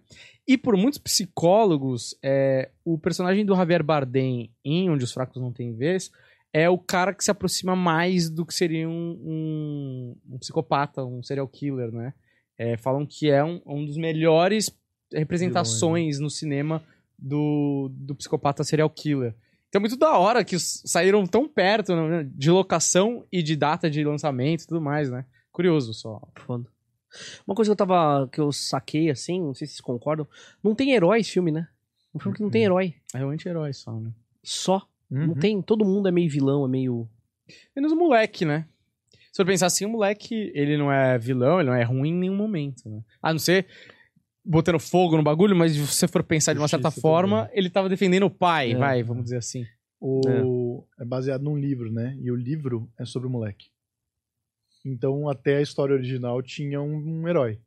e 0.47 0.57
por 0.57 0.75
muitos 0.75 0.99
psicólogos, 0.99 2.15
é, 2.23 2.69
o 2.83 2.97
personagem 2.97 3.45
do 3.45 3.55
Javier 3.55 3.83
Bardem 3.83 4.51
em 4.65 4.89
Onde 4.89 5.03
os 5.03 5.11
Fracos 5.11 5.41
Não 5.41 5.51
Tem 5.53 5.73
Vez 5.73 6.11
é 6.53 6.69
o 6.69 6.77
cara 6.77 7.13
que 7.13 7.23
se 7.23 7.31
aproxima 7.31 7.75
mais 7.75 8.29
do 8.29 8.45
que 8.45 8.53
seria 8.53 8.87
um, 8.89 9.17
um- 9.23 10.15
um 10.35 10.37
psicopata, 10.37 11.03
um 11.05 11.23
serial 11.23 11.47
killer, 11.47 11.91
né? 11.91 12.13
É, 12.57 12.75
falam 12.77 13.05
que 13.05 13.29
é 13.29 13.43
um, 13.43 13.61
um 13.65 13.85
dos 13.85 13.95
melhores 13.97 14.69
representações 15.13 16.19
no 16.19 16.29
cinema 16.29 16.83
do, 17.17 17.89
do 17.93 18.15
psicopata 18.15 18.63
serial 18.63 18.89
killer. 18.89 19.33
Então 19.69 19.79
é 19.79 19.81
muito 19.81 19.95
da 19.97 20.17
hora 20.17 20.43
que 20.43 20.59
saíram 20.59 21.25
tão 21.25 21.47
perto 21.47 21.95
né, 21.95 22.27
de 22.35 22.51
locação 22.51 23.25
e 23.31 23.41
de 23.41 23.55
data 23.55 23.89
de 23.89 24.03
lançamento 24.03 24.63
e 24.63 24.67
tudo 24.67 24.81
mais, 24.81 25.09
né? 25.09 25.25
Curioso 25.51 25.93
só. 25.93 26.21
Foda. 26.45 26.67
Uma 27.45 27.55
coisa 27.55 27.69
que 27.69 27.73
eu 27.73 27.75
tava. 27.87 28.27
que 28.31 28.39
eu 28.39 28.51
saquei 28.51 29.09
assim, 29.09 29.41
não 29.41 29.53
sei 29.53 29.67
se 29.67 29.73
vocês 29.73 29.81
concordam. 29.81 30.27
Não 30.63 30.73
tem 30.73 30.91
herói 30.93 31.19
esse 31.19 31.31
filme, 31.31 31.51
né? 31.51 31.67
Um 32.15 32.19
filme 32.19 32.37
que 32.37 32.43
não 32.43 32.49
tem 32.49 32.63
herói. 32.63 32.95
É 33.13 33.25
um 33.25 33.29
anti-herói 33.29 33.73
só, 33.73 33.99
né? 33.99 34.11
Só. 34.43 34.87
Não 35.09 35.29
Uhum. 35.29 35.33
tem. 35.35 35.61
Todo 35.61 35.83
mundo 35.85 36.07
é 36.07 36.11
meio 36.11 36.29
vilão, 36.29 36.63
é 36.65 36.67
meio. 36.69 37.07
Menos 37.75 37.91
o 37.91 37.95
moleque, 37.97 38.45
né? 38.45 38.65
Se 39.31 39.41
eu 39.41 39.45
pensar 39.45 39.65
assim, 39.67 39.85
o 39.85 39.89
moleque, 39.89 40.51
ele 40.53 40.77
não 40.77 40.91
é 40.91 41.17
vilão, 41.17 41.59
ele 41.59 41.69
não 41.69 41.75
é 41.75 41.83
ruim 41.83 42.09
em 42.09 42.17
nenhum 42.19 42.35
momento, 42.35 42.87
né? 42.89 43.01
A 43.21 43.31
não 43.31 43.39
ser 43.39 43.65
botando 44.43 44.79
fogo 44.79 45.15
no 45.17 45.23
bagulho, 45.23 45.55
mas 45.55 45.73
se 45.73 45.79
você 45.79 46.07
for 46.07 46.23
pensar 46.23 46.53
de 46.53 46.59
uma 46.59 46.67
certa 46.67 46.87
Justiça 46.89 47.01
forma, 47.01 47.49
ele 47.53 47.69
tava 47.69 47.87
defendendo 47.87 48.23
o 48.25 48.29
pai, 48.29 48.71
É. 48.73 48.75
vai, 48.75 49.03
vamos 49.03 49.23
dizer 49.23 49.37
assim. 49.37 49.65
O... 49.99 50.83
É. 50.99 51.05
baseado 51.05 51.43
num 51.43 51.57
livro, 51.57 51.91
né? 51.91 52.17
E 52.21 52.29
o 52.31 52.35
livro 52.35 52.89
é 52.97 53.05
sobre 53.05 53.27
o 53.27 53.31
moleque. 53.31 53.67
Então, 54.85 55.29
até 55.29 55.57
a 55.57 55.61
história 55.61 55.93
original 55.95 56.41
tinha 56.41 56.81
um, 56.81 56.95
um 57.21 57.27
herói. 57.27 57.59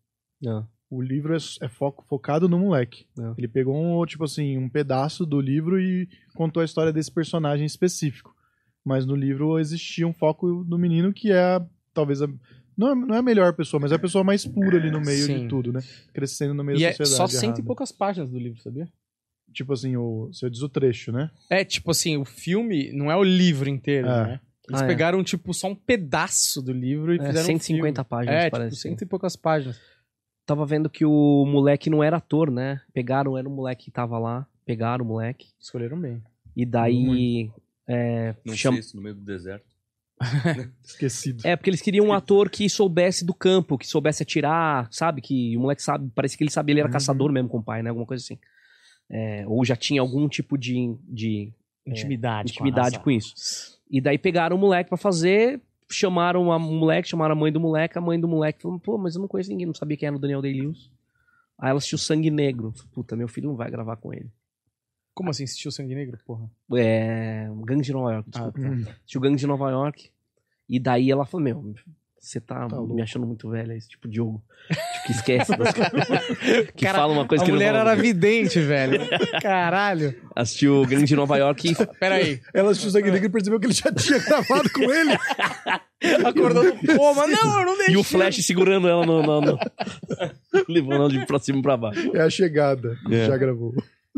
Ah. 0.47 0.65
O 0.91 1.01
livro 1.03 1.35
é, 1.35 1.39
é 1.63 1.69
foco, 1.69 2.05
focado 2.09 2.49
no 2.49 2.59
moleque. 2.59 3.07
É. 3.19 3.35
Ele 3.39 3.49
pegou 3.49 3.75
um, 3.77 4.05
tipo 4.07 4.25
assim, 4.25 4.57
um 4.59 4.69
pedaço 4.69 5.25
do 5.27 5.41
livro 5.41 5.81
e 5.81 6.09
contou 6.35 6.61
a 6.61 6.65
história 6.65 6.93
desse 6.93 7.11
personagem 7.11 7.65
específico. 7.67 8.35
Mas 8.85 9.07
no 9.07 9.15
livro 9.17 9.59
existia 9.59 10.07
um 10.07 10.13
foco 10.13 10.63
do 10.65 10.79
menino 10.79 11.13
que 11.13 11.33
é 11.33 11.39
a- 11.57 11.67
talvez 11.95 12.21
a, 12.21 12.29
não, 12.77 12.91
é, 12.91 12.95
não 12.95 13.15
é 13.15 13.19
a 13.19 13.23
melhor 13.23 13.55
pessoa, 13.55 13.81
mas 13.81 13.93
é 13.93 13.95
a 13.95 13.99
pessoa 13.99 14.23
mais 14.23 14.45
pura 14.45 14.77
ali 14.77 14.91
no 14.91 15.01
meio 15.01 15.25
Sim. 15.25 15.43
de 15.43 15.49
tudo, 15.49 15.73
né? 15.73 15.81
Crescendo 16.13 16.53
no 16.55 16.63
meio 16.63 16.77
E 16.79 16.83
da 16.83 16.89
é 16.89 16.93
sociedade. 16.93 17.17
só 17.17 17.27
cento 17.29 17.43
e 17.43 17.47
errada. 17.61 17.63
poucas 17.65 17.91
páginas 17.93 18.31
do 18.31 18.39
livro, 18.39 18.61
sabia? 18.61 18.87
Tipo 19.53 19.73
assim, 19.73 19.97
o, 19.97 20.27
você 20.33 20.51
diz 20.51 20.63
o 20.63 20.69
trecho, 20.69 21.13
né? 21.13 21.31
É, 21.49 21.65
tipo 21.65 21.91
assim, 21.93 22.17
o 22.17 22.25
filme 22.25 22.93
não 22.93 23.11
é 23.11 23.17
o 23.17 23.23
livro 23.23 23.69
inteiro, 23.69 24.07
É. 24.09 24.25
né? 24.27 24.41
Eles 24.69 24.81
Ah, 24.81 24.85
é. 24.85 24.89
pegaram, 24.89 25.23
tipo, 25.23 25.53
só 25.53 25.69
um 25.69 25.75
pedaço 25.75 26.63
do 26.63 26.73
livro 26.73 27.13
e 27.15 27.19
É, 27.19 27.27
fizeram 27.27 27.47
150 27.47 28.01
um 28.01 28.05
páginas, 28.05 28.45
É, 28.45 28.51
parece. 28.51 28.77
tipo, 28.77 28.81
cento 28.89 29.03
e 29.03 29.07
poucas 29.07 29.37
páginas. 29.37 29.79
Tava 30.47 30.65
vendo 30.67 30.89
que 30.91 31.05
o 31.05 31.45
moleque 31.47 31.89
não 31.91 32.03
era 32.03 32.17
ator, 32.19 32.51
né? 32.51 32.81
Pegaram, 32.93 33.37
era 33.37 33.49
um 33.49 33.55
moleque 33.55 33.87
que 33.87 33.91
tava 33.91 34.19
lá, 34.19 34.47
pegaram 34.65 35.05
o 35.05 35.09
moleque. 35.09 35.49
Escolheram 35.61 36.01
bem. 36.01 36.23
E 36.57 36.65
daí. 36.65 37.51
É, 37.87 38.35
Não 38.45 38.55
cham- 38.55 38.73
sei 38.73 38.83
se 38.83 38.97
no 38.97 39.03
meio 39.03 39.15
do 39.15 39.21
deserto. 39.23 39.67
Esquecido. 40.83 41.43
é, 41.47 41.57
porque 41.57 41.69
eles 41.71 41.83
queriam 41.83 42.07
um 42.07 42.13
ator 42.13 42.49
que 42.49 42.69
soubesse 42.71 43.25
do 43.25 43.35
campo, 43.35 43.77
que 43.77 43.87
soubesse 43.87 44.23
atirar, 44.23 44.89
sabe? 44.91 45.21
Que 45.21 45.57
o 45.57 45.61
moleque 45.61 45.83
sabe, 45.83 46.11
parece 46.15 46.37
que 46.39 46.45
ele 46.45 46.51
sabia, 46.51 46.73
ele 46.73 46.81
era 46.81 46.89
Uhum. 46.89 46.93
caçador 46.93 47.33
mesmo 47.33 47.49
com 47.49 47.59
o 47.59 47.63
pai, 47.63 47.83
né? 47.83 47.91
Alguma 47.91 48.07
coisa 48.07 48.23
assim. 48.23 48.39
É, 49.11 49.45
ou 49.47 49.65
já 49.65 49.77
tinha 49.77 50.01
algum 50.01 50.29
tipo 50.29 50.57
de, 50.57 50.97
de 51.07 51.53
Intimidade. 51.87 52.53
com 52.55 52.65
a 52.65 52.67
intimidade 52.69 52.95
raça. 52.97 53.05
com 53.05 53.11
isso. 53.11 53.74
E 53.91 54.01
daí 54.01 54.19
pegaram 54.19 54.57
o 54.57 54.59
moleque 54.59 54.89
pra 54.89 54.99
fazer, 54.99 55.61
chamaram 55.91 56.51
a 56.53 56.59
moleque, 56.59 57.09
chamaram 57.09 57.33
a 57.33 57.39
mãe 57.39 57.53
do 57.53 57.61
moleque, 57.61 57.97
a 57.99 58.01
mãe 58.01 58.19
do 58.19 58.27
moleque 58.29 58.63
falou, 58.63 58.79
pô, 58.79 58.97
mas 58.99 59.15
eu 59.15 59.21
não 59.21 59.29
conheço 59.29 59.51
ninguém, 59.51 59.67
não 59.67 59.75
sabia 59.75 59.97
quem 59.97 60.07
era 60.07 60.17
o 60.17 60.19
Daniel 60.19 60.43
Day-Lewis. 60.43 60.91
Aí 61.59 61.71
ela 61.71 61.79
assistiu 61.79 61.99
Sangue 61.99 62.31
Negro. 62.31 62.73
Puta, 62.93 63.15
meu 63.15 63.29
filho 63.29 63.49
não 63.49 63.57
vai 63.57 63.71
gravar 63.71 63.97
com 63.97 64.13
ele. 64.13 64.29
Como 65.15 65.31
assim, 65.31 65.45
assistiu 65.45 65.71
Sangue 65.71 65.95
Negro, 65.95 66.19
porra? 66.27 66.51
É. 66.75 67.49
Gangue 67.65 67.83
de 67.83 67.93
Nova 67.93 68.13
York, 68.15 68.29
Ah, 68.35 68.51
desculpa. 68.51 68.61
tá. 68.61 68.69
Hum. 68.69 68.85
Assistiu 69.01 69.21
Gangue 69.21 69.37
de 69.37 69.47
Nova 69.47 69.71
York. 69.71 70.11
E 70.69 70.81
daí 70.81 71.11
ela 71.11 71.25
falou, 71.25 71.45
meu, 71.45 71.75
você 72.27 72.41
tá, 72.41 72.67
Tá 72.69 72.81
me 72.81 73.03
achando 73.03 73.27
muito 73.27 73.49
velho, 73.49 73.73
esse 73.73 73.89
tipo 73.89 74.09
de 74.09 74.17
jogo. 74.17 74.43
Tipo, 74.69 75.07
que 75.07 75.13
esquece 75.13 75.57
das 75.57 75.73
coisas. 75.75 76.71
que 76.75 76.85
Cara, 76.85 76.99
fala 76.99 77.13
uma 77.13 77.27
coisa 77.27 77.43
a 77.43 77.45
que 77.45 77.51
não 77.53 77.59
mulher 77.59 77.75
fala. 77.75 77.91
era 77.93 78.01
vidente, 78.01 78.61
velho. 78.61 79.01
Caralho. 79.43 80.15
Assistiu 80.35 80.85
Gangue 80.87 81.05
de 81.05 81.17
Nova 81.17 81.37
York 81.37 81.71
e 81.71 81.75
Peraí. 82.01 82.41
Ela 82.53 82.71
assistiu 82.71 82.91
o 82.91 83.05
Negro 83.05 83.27
e 83.27 83.29
percebeu 83.29 83.61
que 83.61 83.67
ele 83.67 83.75
já 83.75 83.93
tinha 83.93 84.19
gravado 84.19 84.71
com 84.73 84.83
ele. 84.83 85.13
Acordou 86.27 86.65
do 86.65 86.97
coma. 86.97 87.27
Não, 87.27 87.61
eu 87.61 87.67
não 87.67 87.77
deixei. 87.77 87.95
E 87.95 87.97
o 87.97 88.03
Flash 88.05 88.45
segurando 88.45 88.89
ela 88.89 89.05
no. 89.07 89.23
no, 89.23 89.41
no... 89.41 89.59
Levando 90.69 90.95
ela 90.95 91.09
de 91.09 91.27
pra 91.27 91.39
cima 91.39 91.59
e 91.59 91.63
pra 91.63 91.77
baixo. 91.77 92.11
É 92.15 92.21
a 92.21 92.31
chegada. 92.31 92.97
É. 93.11 93.27
Já 93.27 93.37
gravou. 93.37 93.75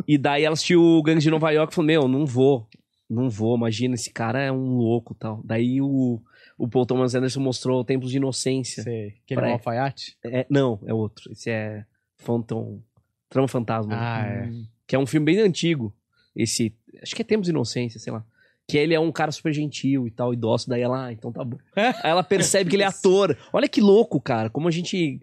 E 0.07 0.19
daí 0.19 0.45
ela 0.45 0.53
assistiu 0.55 0.83
o 0.83 1.03
Gangue 1.03 1.21
de 1.21 1.31
Nova 1.31 1.51
York 1.51 1.73
e 1.73 1.75
falou: 1.75 1.87
Meu, 1.87 2.09
não 2.09 2.27
vou. 2.27 2.67
Não 3.09 3.31
vou, 3.31 3.57
imagina, 3.57 3.95
esse 3.95 4.11
cara 4.11 4.43
é 4.43 4.51
um 4.51 4.79
louco 4.79 5.15
e 5.15 5.17
tal. 5.17 5.41
Daí 5.45 5.81
o, 5.81 6.21
o 6.59 6.67
Paul 6.69 6.87
Thomas 6.87 7.15
Anderson 7.15 7.41
mostrou 7.41 7.85
Tempos 7.85 8.11
de 8.11 8.17
Inocência. 8.19 8.83
Sei. 8.83 9.09
Aquele 9.25 9.41
Peraí. 9.41 9.49
é 9.49 9.53
um 9.53 9.57
alfaiate? 9.57 10.17
É, 10.25 10.47
não, 10.49 10.81
é 10.87 10.95
outro. 10.95 11.31
Esse 11.33 11.51
é 11.51 11.85
Phantom. 12.19 12.81
Trama 13.29 13.49
Fantasma. 13.49 13.93
Ah, 13.95 14.27
é. 14.27 14.51
Que 14.87 14.95
é 14.97 14.99
um 14.99 15.07
filme 15.07 15.27
bem 15.27 15.39
antigo. 15.41 15.95
Esse. 16.35 16.75
Acho 17.03 17.15
que 17.15 17.23
é 17.23 17.25
Tempos 17.25 17.47
de 17.47 17.51
Inocência, 17.51 17.99
sei 18.01 18.13
lá. 18.13 18.25
Que 18.69 18.77
ele 18.79 18.95
é 18.95 19.01
um 19.01 19.13
cara 19.13 19.31
super 19.31 19.53
gentil 19.53 20.07
e 20.09 20.11
tal, 20.11 20.33
e 20.33 20.37
dócil. 20.37 20.69
Daí 20.71 20.83
ela, 20.83 21.07
ah, 21.07 21.13
então 21.13 21.31
tá 21.33 21.45
bom. 21.45 21.57
Aí 21.77 22.11
ela 22.11 22.23
percebe 22.23 22.69
que 22.71 22.77
ele 22.77 22.83
é 22.83 22.87
ator. 22.87 23.37
Olha 23.53 23.69
que 23.69 23.81
louco, 23.81 24.21
cara. 24.21 24.49
Como 24.51 24.67
a 24.69 24.71
gente. 24.71 25.21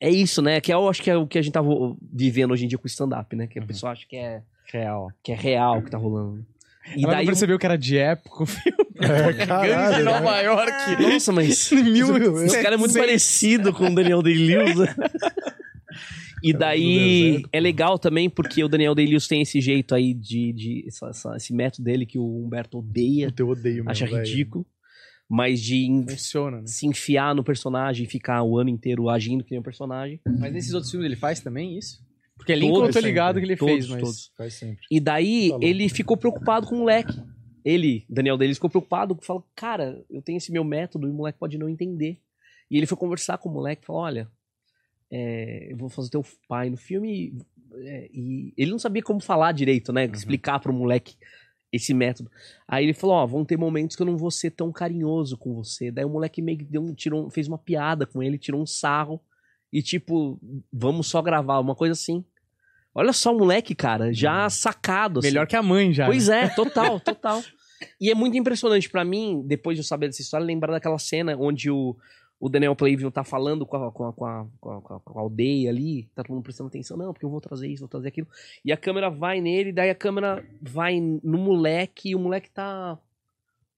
É 0.00 0.10
isso, 0.10 0.42
né? 0.42 0.60
Que 0.60 0.70
é, 0.72 0.74
eu 0.74 0.88
acho 0.88 1.02
que 1.02 1.10
é 1.10 1.16
o 1.16 1.26
que 1.26 1.38
a 1.38 1.42
gente 1.42 1.52
tá 1.54 1.62
vivendo 2.12 2.50
hoje 2.50 2.64
em 2.64 2.68
dia 2.68 2.76
com 2.76 2.84
o 2.84 2.86
stand-up, 2.88 3.34
né? 3.36 3.46
Que 3.46 3.58
a 3.58 3.62
Uhum. 3.62 3.68
pessoa 3.68 3.92
acha 3.92 4.06
que 4.06 4.16
é, 4.16 4.42
Real. 4.70 5.10
que 5.22 5.32
é 5.32 5.34
real 5.34 5.78
o 5.78 5.82
que 5.82 5.90
tá 5.90 5.96
rolando. 5.96 6.44
E 6.94 7.04
Ela 7.04 7.14
daí. 7.14 7.24
não 7.24 7.30
percebeu 7.32 7.58
que 7.58 7.64
era 7.64 7.78
de 7.78 7.96
época 7.96 8.42
o 8.42 8.46
filme. 8.46 8.83
É, 9.00 9.46
caralho. 9.46 10.04
Nova 10.04 10.36
né? 10.36 10.44
York. 10.44 10.72
Nossa, 11.02 11.32
mas. 11.32 11.70
Mil- 11.72 12.44
Esse 12.44 12.62
cara 12.62 12.74
é 12.74 12.78
muito 12.78 12.94
parecido 12.94 13.72
com 13.72 13.86
o 13.90 13.94
Daniel 13.94 14.22
Day-Lewis. 14.22 14.76
né? 14.78 14.94
E 16.42 16.52
do 16.52 16.58
daí 16.58 17.42
é 17.52 17.58
legal 17.60 17.98
também 17.98 18.28
porque 18.28 18.62
o 18.62 18.68
Daniel 18.68 18.94
Day-Lewis 18.94 19.26
tem 19.26 19.40
esse 19.42 19.60
jeito 19.60 19.94
aí 19.94 20.12
de, 20.12 20.52
de 20.52 20.84
essa- 20.86 21.08
essa- 21.08 21.36
esse 21.36 21.54
método 21.54 21.84
dele 21.84 22.04
que 22.04 22.18
o 22.18 22.44
Humberto 22.44 22.78
odeia, 22.78 23.32
eu 23.36 23.48
odeio 23.48 23.76
mesmo, 23.76 23.90
acha 23.90 24.04
velho. 24.06 24.18
ridículo, 24.18 24.66
mas 25.28 25.60
de 25.62 25.86
Funciona, 26.08 26.58
né? 26.58 26.66
se 26.66 26.86
enfiar 26.86 27.34
no 27.34 27.42
personagem 27.42 28.04
e 28.04 28.08
ficar 28.08 28.42
o 28.42 28.58
ano 28.58 28.68
inteiro 28.68 29.08
agindo 29.08 29.42
que 29.42 29.50
nem 29.52 29.60
um 29.60 29.62
personagem. 29.62 30.20
Mas 30.38 30.52
nesses 30.52 30.74
outros 30.74 30.90
filmes 30.90 31.06
ele 31.06 31.16
faz 31.16 31.40
também 31.40 31.78
isso? 31.78 32.04
Porque 32.36 32.54
Lincoln 32.54 32.80
Todos, 32.80 32.96
eu 32.96 33.00
tô 33.02 33.06
ligado 33.08 33.38
que 33.38 33.46
ele 33.46 33.56
todos, 33.56 33.74
fez, 33.74 33.88
mas... 33.88 34.00
todos. 34.00 34.30
Faz 34.36 34.52
sempre. 34.54 34.84
E 34.90 35.00
daí 35.00 35.44
Tá 35.48 35.54
louco. 35.54 35.64
ele 35.64 35.88
ficou 35.88 36.16
preocupado 36.16 36.66
com 36.66 36.74
o 36.74 36.78
moleque. 36.80 37.14
Ele, 37.64 38.04
Daniel 38.08 38.36
Day-Lewis, 38.36 38.58
ficou 38.58 38.70
preocupado, 38.70 39.18
falou, 39.22 39.44
cara, 39.54 40.04
eu 40.10 40.20
tenho 40.20 40.36
esse 40.36 40.52
meu 40.52 40.64
método 40.64 41.06
e 41.06 41.10
o 41.10 41.14
moleque 41.14 41.38
pode 41.38 41.56
não 41.56 41.68
entender. 41.68 42.20
E 42.70 42.76
ele 42.76 42.86
foi 42.86 42.96
conversar 42.96 43.38
com 43.38 43.48
o 43.48 43.52
moleque, 43.52 43.86
falou, 43.86 44.02
olha, 44.02 44.30
é, 45.10 45.72
eu 45.72 45.76
vou 45.76 45.88
fazer 45.88 46.10
teu 46.10 46.24
pai 46.48 46.68
no 46.70 46.76
filme. 46.76 47.36
é, 47.76 48.08
e 48.12 48.52
ele 48.56 48.70
não 48.70 48.78
sabia 48.78 49.02
como 49.02 49.20
falar 49.20 49.52
direito, 49.52 49.92
né? 49.92 50.04
Explicar 50.06 50.60
pro 50.60 50.72
moleque 50.72 51.16
esse 51.72 51.92
método. 51.92 52.30
Aí 52.68 52.84
ele 52.84 52.94
falou, 52.94 53.16
ó, 53.16 53.26
vão 53.26 53.44
ter 53.44 53.56
momentos 53.56 53.96
que 53.96 54.02
eu 54.02 54.06
não 54.06 54.16
vou 54.16 54.30
ser 54.30 54.50
tão 54.52 54.70
carinhoso 54.70 55.36
com 55.36 55.54
você. 55.54 55.90
Daí 55.90 56.04
o 56.04 56.08
moleque 56.10 56.40
meio 56.42 56.58
que 56.58 56.64
deu, 56.64 56.82
um- 56.82 56.94
tirou, 56.94 57.28
fez 57.30 57.48
uma 57.48 57.58
piada 57.58 58.06
com 58.06 58.22
ele, 58.22 58.38
tirou 58.38 58.60
um 58.62 58.66
sarro. 58.66 59.20
E 59.72 59.82
tipo, 59.82 60.38
vamos 60.72 61.08
só 61.08 61.20
gravar, 61.20 61.58
uma 61.58 61.74
coisa 61.74 61.92
assim. 61.92 62.24
Olha 62.94 63.12
só 63.12 63.34
o 63.34 63.38
moleque, 63.38 63.74
cara, 63.74 64.12
já 64.12 64.48
sacado. 64.48 65.18
assim. 65.18 65.28
Melhor 65.28 65.46
que 65.46 65.56
a 65.56 65.62
mãe 65.62 65.92
já. 65.92 66.06
Pois 66.06 66.28
né? 66.28 66.44
é, 66.44 66.48
total, 66.48 67.00
total. 67.00 67.42
E 68.00 68.10
é 68.10 68.14
muito 68.14 68.36
impressionante 68.36 68.88
pra 68.88 69.04
mim, 69.04 69.42
depois 69.44 69.76
de 69.76 69.80
eu 69.80 69.84
saber 69.84 70.06
dessa 70.06 70.22
história, 70.22 70.46
lembrar 70.46 70.72
daquela 70.72 70.98
cena 70.98 71.36
onde 71.36 71.70
o, 71.70 71.96
o 72.40 72.48
Daniel 72.48 72.76
Playville 72.76 73.10
tá 73.10 73.24
falando 73.24 73.66
com 73.66 73.76
a, 73.76 73.90
com, 73.92 74.04
a, 74.06 74.12
com, 74.12 74.24
a, 74.26 74.46
com, 74.60 74.70
a, 74.70 74.80
com 74.80 74.94
a- 74.94 75.00
com 75.00 75.18
aldeia 75.18 75.70
ali, 75.70 76.08
tá 76.14 76.22
todo 76.22 76.34
mundo 76.36 76.44
prestando 76.44 76.68
atenção, 76.68 76.96
não, 76.96 77.12
porque 77.12 77.26
eu 77.26 77.30
vou 77.30 77.40
trazer 77.40 77.68
isso, 77.68 77.80
vou 77.80 77.88
trazer 77.88 78.08
aquilo. 78.08 78.28
E 78.64 78.72
a 78.72 78.76
câmera 78.76 79.10
vai 79.10 79.40
nele, 79.40 79.72
daí 79.72 79.90
a 79.90 79.94
câmera 79.94 80.42
vai 80.62 80.98
no 81.00 81.36
moleque, 81.38 82.10
e 82.10 82.14
o 82.14 82.18
moleque 82.20 82.48
tá 82.50 82.96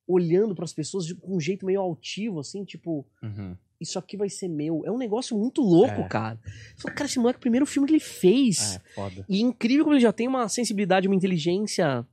olhando 0.06 0.54
pras 0.54 0.72
pessoas 0.72 1.04
de 1.06 1.16
um 1.24 1.40
jeito 1.40 1.66
meio 1.66 1.80
altivo, 1.80 2.38
assim, 2.38 2.64
tipo, 2.64 3.04
Uhum. 3.22 3.56
Isso 3.80 3.98
aqui 3.98 4.16
vai 4.16 4.28
ser 4.28 4.48
meu. 4.48 4.82
É 4.86 4.90
um 4.90 4.98
negócio 4.98 5.36
muito 5.36 5.60
louco, 5.62 6.00
É. 6.02 6.08
cara. 6.08 6.38
Fala, 6.76 6.94
cara, 6.94 7.06
esse 7.06 7.18
moleque, 7.18 7.36
é 7.36 7.38
o 7.38 7.40
primeiro 7.40 7.66
filme 7.66 7.86
que 7.86 7.94
ele 7.94 8.00
fez. 8.00 8.76
É, 8.76 8.94
foda. 8.94 9.24
E 9.28 9.40
incrível 9.40 9.84
como 9.84 9.94
ele 9.94 10.02
já 10.02 10.12
tem 10.12 10.26
uma 10.28 10.48
sensibilidade, 10.48 11.06
uma 11.08 11.14
inteligência 11.16 12.06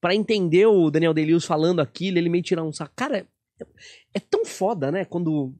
pra 0.00 0.14
entender 0.14 0.66
o 0.66 0.90
Daniel 0.90 1.12
Day-Lewis 1.12 1.44
falando 1.44 1.80
aquilo, 1.80 2.18
ele 2.18 2.28
meio 2.30 2.42
tirar 2.42 2.62
um 2.64 2.72
saco. 2.72 2.92
Cara, 2.96 3.18
é, 3.18 3.66
é 4.14 4.20
tão 4.20 4.44
foda, 4.44 4.90
né? 4.90 5.04
Quando 5.04 5.52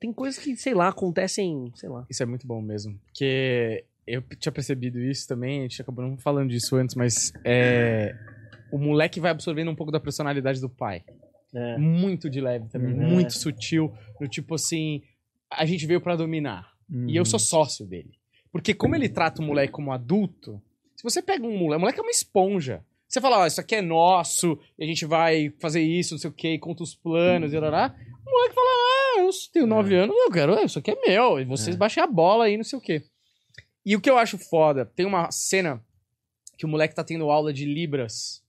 tem 0.00 0.12
coisas 0.12 0.42
que, 0.42 0.56
sei 0.56 0.74
lá, 0.74 0.88
acontecem, 0.88 1.70
sei 1.74 1.88
lá. 1.88 2.06
Isso 2.08 2.22
é 2.22 2.26
muito 2.26 2.46
bom 2.46 2.60
mesmo. 2.62 2.98
Porque 3.04 3.84
eu 4.06 4.22
tinha 4.38 4.50
percebido 4.50 4.98
isso 4.98 5.28
também, 5.28 5.60
a 5.60 5.62
gente 5.62 5.82
acabou 5.82 6.04
não 6.04 6.16
falando 6.16 6.48
disso 6.48 6.76
antes, 6.76 6.94
mas 6.96 7.30
é, 7.44 8.16
o 8.72 8.78
moleque 8.78 9.20
vai 9.20 9.30
absorvendo 9.30 9.70
um 9.70 9.76
pouco 9.76 9.92
da 9.92 10.00
personalidade 10.00 10.60
do 10.60 10.68
pai. 10.68 11.04
É. 11.54 11.78
Muito 11.78 12.28
de 12.28 12.40
leve 12.40 12.68
também, 12.68 12.92
Uhum. 12.92 13.08
muito 13.10 13.32
sutil. 13.32 13.92
No 14.20 14.28
tipo 14.28 14.54
assim, 14.54 15.02
a 15.50 15.64
gente 15.64 15.86
veio 15.86 16.00
pra 16.00 16.14
dominar. 16.16 16.72
E 17.06 17.16
eu 17.16 17.22
Uhum. 17.22 17.24
sou 17.24 17.38
sócio 17.38 17.86
dele. 17.86 18.10
Porque 18.50 18.72
como 18.74 18.94
ele 18.94 19.08
trata 19.08 19.42
o 19.42 19.44
moleque 19.44 19.72
como 19.72 19.92
adulto, 19.92 20.60
se 20.96 21.02
você 21.02 21.20
pega 21.22 21.46
um 21.46 21.56
moleque, 21.56 21.76
o 21.76 21.80
moleque 21.80 21.98
é 22.00 22.02
uma 22.02 22.10
esponja. 22.10 22.84
Você 23.06 23.20
fala, 23.20 23.38
ó, 23.38 23.46
isso 23.46 23.60
aqui 23.60 23.76
é 23.76 23.82
nosso, 23.82 24.58
e 24.78 24.84
a 24.84 24.86
gente 24.86 25.06
vai 25.06 25.50
fazer 25.58 25.80
isso, 25.82 26.14
não 26.14 26.18
sei 26.18 26.28
o 26.28 26.32
quê, 26.32 26.54
e 26.54 26.58
conta 26.58 26.82
os 26.82 26.94
planos, 26.94 27.52
e 27.54 27.58
lá, 27.58 27.94
O 28.26 28.30
moleque 28.30 28.54
fala, 28.54 28.68
ah, 28.68 29.20
eu 29.20 29.30
tenho 29.52 29.66
nove 29.66 29.94
anos, 29.94 30.14
eu 30.14 30.30
quero, 30.30 30.54
isso 30.62 30.78
aqui 30.78 30.90
é 30.90 31.00
meu, 31.06 31.40
e 31.40 31.44
vocês 31.46 31.74
É. 31.74 31.78
baixem 31.78 32.02
a 32.02 32.06
bola 32.06 32.44
aí, 32.44 32.58
não 32.58 32.64
sei 32.64 32.78
o 32.78 32.82
quê. 32.82 33.02
E 33.86 33.96
o 33.96 34.00
que 34.02 34.10
eu 34.10 34.18
acho 34.18 34.36
foda, 34.36 34.84
tem 34.84 35.06
uma 35.06 35.30
cena 35.30 35.82
que 36.58 36.66
o 36.66 36.68
moleque 36.68 36.94
tá 36.94 37.02
tendo 37.02 37.30
aula 37.30 37.50
de 37.52 37.64
Libras 37.64 38.42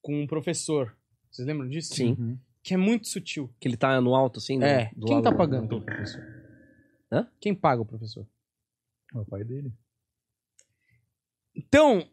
com 0.00 0.22
um 0.22 0.26
professor. 0.26 0.95
Vocês 1.36 1.46
lembram 1.46 1.68
disso? 1.68 1.94
Sim. 1.94 2.16
Uhum. 2.18 2.38
Que 2.62 2.74
é 2.74 2.76
muito 2.76 3.06
sutil. 3.08 3.52
Que 3.60 3.68
ele 3.68 3.76
tá 3.76 4.00
no 4.00 4.14
alto, 4.14 4.38
assim, 4.38 4.58
né? 4.58 4.82
É. 4.84 4.90
Do 4.96 5.06
Quem 5.06 5.14
lado 5.16 5.24
tá 5.24 5.30
do- 5.30 5.36
pagando 5.36 5.62
do- 5.68 5.68
pelo 5.68 5.84
professor? 5.84 6.22
Hã? 7.12 7.28
Quem 7.40 7.54
paga 7.54 7.82
o 7.82 7.86
professor? 7.86 8.26
É 9.14 9.18
o 9.18 9.24
pai 9.24 9.44
dele. 9.44 9.72
Então, 11.54 12.06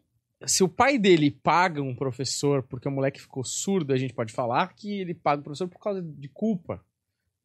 se 0.46 0.62
o 0.62 0.68
pai 0.68 0.98
dele 0.98 1.30
paga 1.30 1.82
um 1.82 1.94
professor 1.94 2.62
porque 2.62 2.88
o 2.88 2.92
moleque 2.92 3.20
ficou 3.20 3.44
surdo, 3.44 3.92
a 3.92 3.96
gente 3.96 4.14
pode 4.14 4.32
falar 4.32 4.74
que 4.74 5.00
ele 5.00 5.14
paga 5.14 5.40
o 5.40 5.44
professor 5.44 5.68
por 5.68 5.78
causa 5.80 6.02
de 6.02 6.28
culpa. 6.28 6.84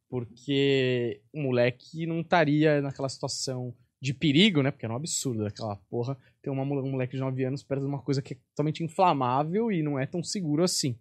Porque 0.10 1.22
o 1.32 1.42
moleque 1.42 2.06
não 2.08 2.22
estaria 2.22 2.82
naquela 2.82 3.10
situação 3.10 3.76
de 4.02 4.14
perigo, 4.14 4.64
né? 4.64 4.72
Porque 4.72 4.86
era 4.86 4.94
um 4.94 4.98
absurdo 4.98 5.46
aquela 5.46 5.76
porra 5.90 6.18
ter 6.42 6.50
uma, 6.50 6.64
um 6.64 6.90
moleque 6.92 7.14
de 7.14 7.20
9 7.20 7.44
anos 7.44 7.62
perto 7.64 7.82
de 7.82 7.88
uma 7.88 8.02
coisa 8.02 8.22
que 8.22 8.34
é 8.34 8.38
totalmente 8.56 8.84
inflamável 8.84 9.72
e 9.72 9.84
não 9.84 10.00
é 10.00 10.06
tão 10.08 10.24
seguro 10.24 10.64
assim. 10.64 10.98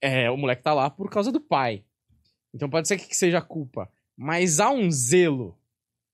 É, 0.00 0.30
o 0.30 0.36
moleque 0.36 0.62
tá 0.62 0.72
lá 0.72 0.88
por 0.90 1.10
causa 1.10 1.30
do 1.30 1.40
pai. 1.40 1.82
Então 2.54 2.68
pode 2.68 2.88
ser 2.88 2.96
que 2.96 3.14
seja 3.16 3.40
culpa. 3.40 3.88
Mas 4.16 4.60
há 4.60 4.70
um 4.70 4.90
zelo 4.90 5.56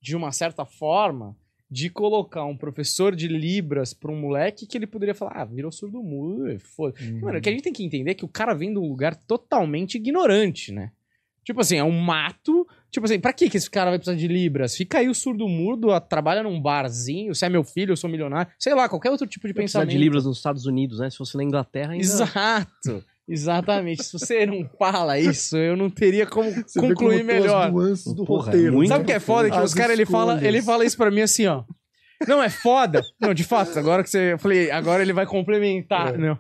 de 0.01 0.15
uma 0.15 0.31
certa 0.33 0.65
forma, 0.65 1.37
de 1.69 1.91
colocar 1.91 2.45
um 2.45 2.57
professor 2.57 3.17
de 3.17 3.27
Libras 3.27 3.93
pra 3.93 4.13
um 4.13 4.21
moleque 4.21 4.67
que 4.67 4.79
ele 4.79 4.87
poderia 4.87 5.15
falar, 5.15 5.33
ah, 5.41 5.45
virou 5.45 5.73
surdo 5.73 6.01
mudo, 6.03 6.59
foda. 6.61 6.95
Uhum. 7.03 7.21
Mano, 7.23 7.39
o 7.39 7.41
que 7.41 7.49
a 7.49 7.53
gente 7.53 7.63
tem 7.65 7.73
que 7.73 7.83
entender 7.85 8.13
é 8.13 8.15
que 8.15 8.25
o 8.25 8.29
cara 8.29 8.55
vem 8.55 8.73
de 8.73 8.79
um 8.79 8.87
lugar 8.89 9.17
totalmente 9.17 9.97
ignorante, 9.97 10.71
né? 10.71 10.93
Tipo 11.45 11.61
assim, 11.61 11.77
é 11.77 11.83
um 11.85 11.91
mato. 12.01 12.67
Tipo 12.91 13.07
assim, 13.07 13.19
pra 13.19 13.33
que 13.33 13.49
que 13.51 13.57
esse 13.57 13.71
cara 13.71 13.91
vai 13.91 13.99
precisar 13.99 14.17
de 14.17 14.29
Libras? 14.29 14.77
Fica 14.77 14.99
aí 14.99 15.09
o 15.09 15.15
surdo 15.15 15.49
mudo, 15.49 15.91
a- 15.93 16.01
trabalha 16.01 16.43
num 16.43 16.61
barzinho, 16.61 17.35
você 17.35 17.47
é 17.47 17.49
meu 17.49 17.65
filho, 17.65 17.93
eu 17.93 17.97
sou 17.97 18.11
milionário. 18.11 18.51
Sei 18.59 18.75
lá, 18.75 18.89
qualquer 18.89 19.11
outro 19.11 19.27
tipo 19.27 19.47
de 19.49 19.55
Precisar 19.55 19.81
pensamento. 19.81 19.97
de 19.99 20.05
Libras 20.05 20.25
nos 20.25 20.37
Estados 20.37 20.67
Unidos, 20.67 20.99
né? 21.01 21.11
Se 21.11 21.17
fosse 21.17 21.37
na 21.37 21.43
Inglaterra, 21.45 21.93
ainda... 21.93 22.05
Exato. 22.05 23.05
Exatamente. 23.29 24.05
Se 24.05 24.13
você 24.13 24.47
não 24.47 24.69
fala 24.79 25.19
isso, 25.19 25.57
eu 25.57 25.77
não 25.77 25.91
teria 25.91 26.27
como 26.27 26.51
Você 26.51 26.81
concluir 26.81 27.19
como 27.19 27.25
melhor. 27.25 27.73
as 27.91 28.05
do 28.05 28.25
Porra, 28.25 28.47
roteiro. 28.47 28.73
muito- 28.75 28.89
Sabe 28.89 29.03
o 29.03 29.07
que 29.07 29.13
é 29.13 29.21
foda? 29.21 29.51
Que 29.51 29.57
As 29.57 29.65
os 29.71 29.75
caras, 29.75 29.93
ele 29.93 30.07
fala, 30.07 30.45
ele 30.47 30.63
fala 30.63 30.85
isso 30.85 30.97
pra 30.97 31.11
mim 31.11 31.23
assim, 31.23 31.47
ó. 31.47 31.65
Não, 32.27 32.43
é 32.43 32.49
foda. 32.49 33.03
Não, 33.21 33.35
de 33.35 33.45
fato, 33.45 33.79
agora 33.79 34.03
que 34.03 34.09
você... 34.11 34.33
Eu 34.35 34.39
falei, 34.39 34.71
agora 34.71 35.03
ele 35.03 35.13
vai 35.13 35.27
complementar. 35.27 36.15
É. 36.15 36.17
Não. 36.19 36.39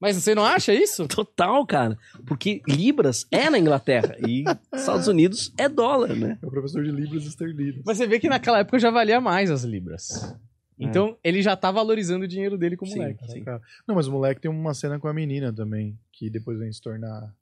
Mas 0.00 0.16
você 0.16 0.34
não 0.34 0.44
acha 0.44 0.74
isso? 0.74 1.06
Total, 1.08 1.64
cara. 1.66 1.96
Porque 2.26 2.60
Libras 2.68 3.26
é 3.30 3.48
na 3.48 3.58
Inglaterra 3.58 4.16
e 4.26 4.44
Estados 4.74 5.06
Unidos 5.08 5.52
é 5.56 5.68
dólar, 5.68 6.14
né? 6.14 6.38
É 6.42 6.46
o 6.46 6.50
professor 6.50 6.82
de 6.84 6.90
Libras 6.90 7.24
esterlidas. 7.24 7.82
Mas 7.86 7.96
você 7.96 8.06
vê 8.06 8.18
que 8.18 8.28
naquela 8.28 8.58
época 8.58 8.78
já 8.78 8.90
valia 8.90 9.20
mais 9.20 9.50
as 9.50 9.62
libras. 9.64 10.34
Então, 10.78 11.16
ele 11.24 11.40
já 11.42 11.56
tá 11.56 11.70
valorizando 11.70 12.24
o 12.24 12.28
dinheiro 12.28 12.58
dele 12.58 12.76
como 12.76 12.90
Sim, 12.90 12.98
moleque. 12.98 13.28
sim. 13.28 13.44
Não, 13.88 13.94
mas 13.94 14.06
o 14.08 14.12
moleque 14.12 14.40
tem 14.42 14.50
uma 14.50 14.74
cena 14.74 14.98
com 14.98 15.08
a 15.08 15.14
menina 15.14 15.52
também, 15.52 15.98
que 16.12 16.28
depois 16.28 16.58
vem 16.58 16.70
se 16.72 16.80
tornar 16.82 17.34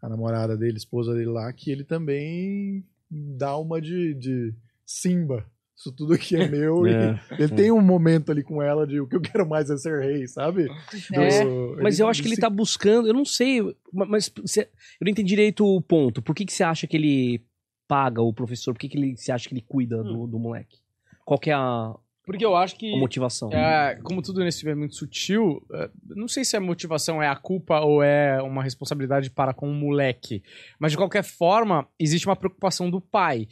a 0.00 0.08
namorada 0.08 0.56
dele, 0.56 0.76
esposa 0.76 1.12
dele 1.14 1.26
lá, 1.30 1.52
que 1.52 1.70
ele 1.70 1.82
também 1.84 2.84
dá 3.10 3.56
uma 3.56 3.80
de, 3.80 4.14
de 4.14 4.54
Simba. 4.84 5.44
Isso 5.76 5.90
tudo 5.92 6.14
aqui 6.14 6.36
é 6.36 6.44
meu. 6.48 6.86
É, 6.86 7.18
e 7.38 7.42
ele 7.42 7.52
tem 7.54 7.72
um 7.72 7.80
momento 7.80 8.30
ali 8.30 8.42
com 8.44 8.62
ela 8.62 8.86
de 8.86 9.00
o 9.00 9.06
que 9.06 9.16
eu 9.16 9.20
quero 9.20 9.46
mais 9.48 9.68
é 9.68 9.76
ser 9.76 10.00
rei, 10.00 10.26
sabe? 10.28 10.68
É, 11.12 11.44
Do- 11.44 11.76
Mas 11.82 11.98
eu 11.98 12.08
acho 12.08 12.22
que 12.22 12.28
ele 12.28 12.36
se- 12.36 12.40
tá 12.40 12.48
buscando, 12.48 13.08
eu 13.08 13.14
não 13.14 13.24
sei, 13.24 13.60
ma- 13.92 14.06
mas 14.06 14.32
você- 14.42 14.70
eu 15.00 15.04
não 15.04 15.10
entendi 15.10 15.28
direito 15.30 15.66
o 15.66 15.80
ponto. 15.82 16.22
Por 16.22 16.34
que, 16.36 16.44
que 16.46 16.52
você 16.52 16.62
acha 16.62 16.86
que 16.86 16.96
ele 16.96 17.44
paga 17.88 18.22
o 18.22 18.32
professor? 18.32 18.72
Por 18.72 18.78
que, 18.80 18.88
que 18.88 18.96
ele, 18.96 19.16
você 19.16 19.32
acha 19.32 19.48
que 19.48 19.54
ele 19.54 19.64
cuida 19.66 20.02
do, 20.04 20.26
do 20.26 20.38
moleque? 20.38 20.78
Qual 21.24 21.38
que 21.38 21.50
é 21.50 21.54
a, 21.54 21.94
Porque 22.26 22.44
eu 22.44 22.56
acho 22.56 22.74
que... 22.76 22.92
a 22.92 22.98
motivação? 22.98 23.52
É, 23.52 24.00
como 24.02 24.20
tudo 24.20 24.42
nesse 24.42 24.58
filme 24.58 24.72
é 24.72 24.74
muito 24.74 24.96
sutil, 24.96 25.64
é, 25.72 25.88
não 26.08 26.26
sei 26.26 26.44
se 26.44 26.56
a 26.56 26.60
motivação 26.60 27.22
é 27.22 27.28
a 27.28 27.36
culpa 27.36 27.78
ou 27.80 28.02
é 28.02 28.42
uma 28.42 28.64
responsabilidade 28.64 29.30
para 29.30 29.54
com 29.54 29.70
o 29.70 29.72
moleque. 29.72 30.42
Mas 30.76 30.90
de 30.90 30.98
qualquer 30.98 31.22
forma, 31.22 31.88
existe 31.96 32.26
uma 32.26 32.34
preocupação 32.34 32.90
do 32.90 33.00
pai. 33.00 33.46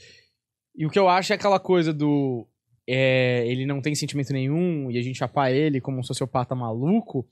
E 0.74 0.84
o 0.84 0.90
que 0.90 0.98
eu 0.98 1.08
acho 1.08 1.32
é 1.32 1.36
aquela 1.36 1.60
coisa 1.60 1.94
do. 1.94 2.48
é, 2.84 3.46
ele 3.46 3.64
não 3.64 3.80
tem 3.80 3.94
sentimento 3.94 4.32
nenhum 4.32 4.90
e 4.90 4.98
a 4.98 5.02
gente 5.02 5.18
chapar 5.18 5.52
ele 5.52 5.80
como 5.80 6.00
um 6.00 6.02
sociopata 6.02 6.56
maluco. 6.56 7.24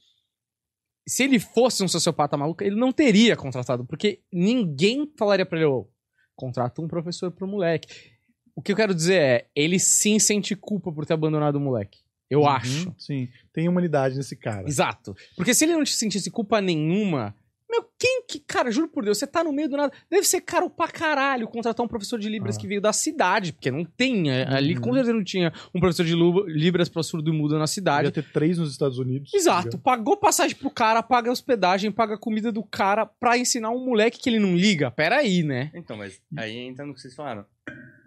Se 1.08 1.24
ele 1.24 1.40
fosse 1.40 1.82
um 1.82 1.88
sociopata 1.88 2.36
maluco, 2.36 2.62
ele 2.62 2.76
não 2.76 2.92
teria 2.92 3.34
contratado, 3.34 3.84
porque 3.84 4.20
ninguém 4.32 5.12
falaria 5.18 5.44
pra 5.44 5.58
ele, 5.58 5.66
ô, 5.66 5.90
contrata 6.36 6.80
um 6.80 6.86
professor 6.86 7.32
pro 7.32 7.48
moleque. 7.48 8.11
O 8.54 8.60
que 8.62 8.72
eu 8.72 8.76
quero 8.76 8.94
dizer 8.94 9.14
é, 9.20 9.46
ele 9.56 9.78
sim 9.78 10.18
sente 10.18 10.54
culpa 10.54 10.92
por 10.92 11.06
ter 11.06 11.14
abandonado 11.14 11.56
o 11.56 11.60
moleque. 11.60 12.00
Eu 12.30 12.40
Uhum, 12.40 12.48
acho. 12.48 12.94
Sim, 12.98 13.28
tem 13.52 13.68
humanidade 13.68 14.16
nesse 14.16 14.36
cara. 14.36 14.66
Exato. 14.68 15.14
Porque 15.36 15.52
se 15.54 15.64
ele 15.64 15.72
não 15.74 15.84
te 15.84 15.92
sentisse 15.94 16.30
culpa 16.30 16.60
nenhuma. 16.60 17.34
Meu, 17.70 17.84
quem 17.98 18.22
que. 18.28 18.38
Cara, 18.38 18.70
juro 18.70 18.86
por 18.88 19.02
Deus, 19.02 19.16
você 19.16 19.26
tá 19.26 19.42
no 19.42 19.50
meio 19.52 19.66
do 19.68 19.78
nada. 19.78 19.90
Deve 20.10 20.26
ser 20.26 20.42
caro 20.42 20.68
pra 20.68 20.88
caralho 20.88 21.48
contratar 21.48 21.82
um 21.84 21.88
professor 21.88 22.18
de 22.18 22.28
Libras 22.28 22.56
Ah. 22.56 22.60
que 22.60 22.66
veio 22.66 22.82
da 22.82 22.92
cidade. 22.92 23.52
Porque 23.54 23.70
não 23.70 23.82
tem. 23.82 24.30
é, 24.30 24.46
Ali 24.46 24.74
Uhum. 24.74 24.80
com 24.82 24.92
certeza 24.92 25.12
não 25.14 25.24
tinha 25.24 25.50
um 25.74 25.80
professor 25.80 26.04
de 26.04 26.14
Libras 26.52 26.90
pra 26.90 27.02
surdo 27.02 27.30
e 27.30 27.36
mudo 27.36 27.58
na 27.58 27.66
cidade. 27.66 28.08
Devia 28.10 28.22
ter 28.22 28.30
três 28.32 28.58
nos 28.58 28.70
Estados 28.72 28.98
Unidos. 28.98 29.32
Exato. 29.32 29.78
Pagou 29.78 30.18
passagem 30.18 30.54
pro 30.54 30.70
cara, 30.70 31.02
paga 31.02 31.30
hospedagem, 31.32 31.90
paga 31.90 32.18
comida 32.18 32.52
do 32.52 32.62
cara 32.62 33.06
pra 33.06 33.38
ensinar 33.38 33.70
um 33.70 33.82
moleque 33.84 34.18
que 34.20 34.28
ele 34.28 34.38
não 34.38 34.54
liga. 34.54 34.90
Pera 34.90 35.16
aí, 35.16 35.42
né? 35.42 35.70
Então, 35.74 35.96
mas 35.96 36.20
aí 36.36 36.56
entra 36.58 36.84
no 36.84 36.92
que 36.94 37.00
vocês 37.00 37.14
falaram. 37.14 37.46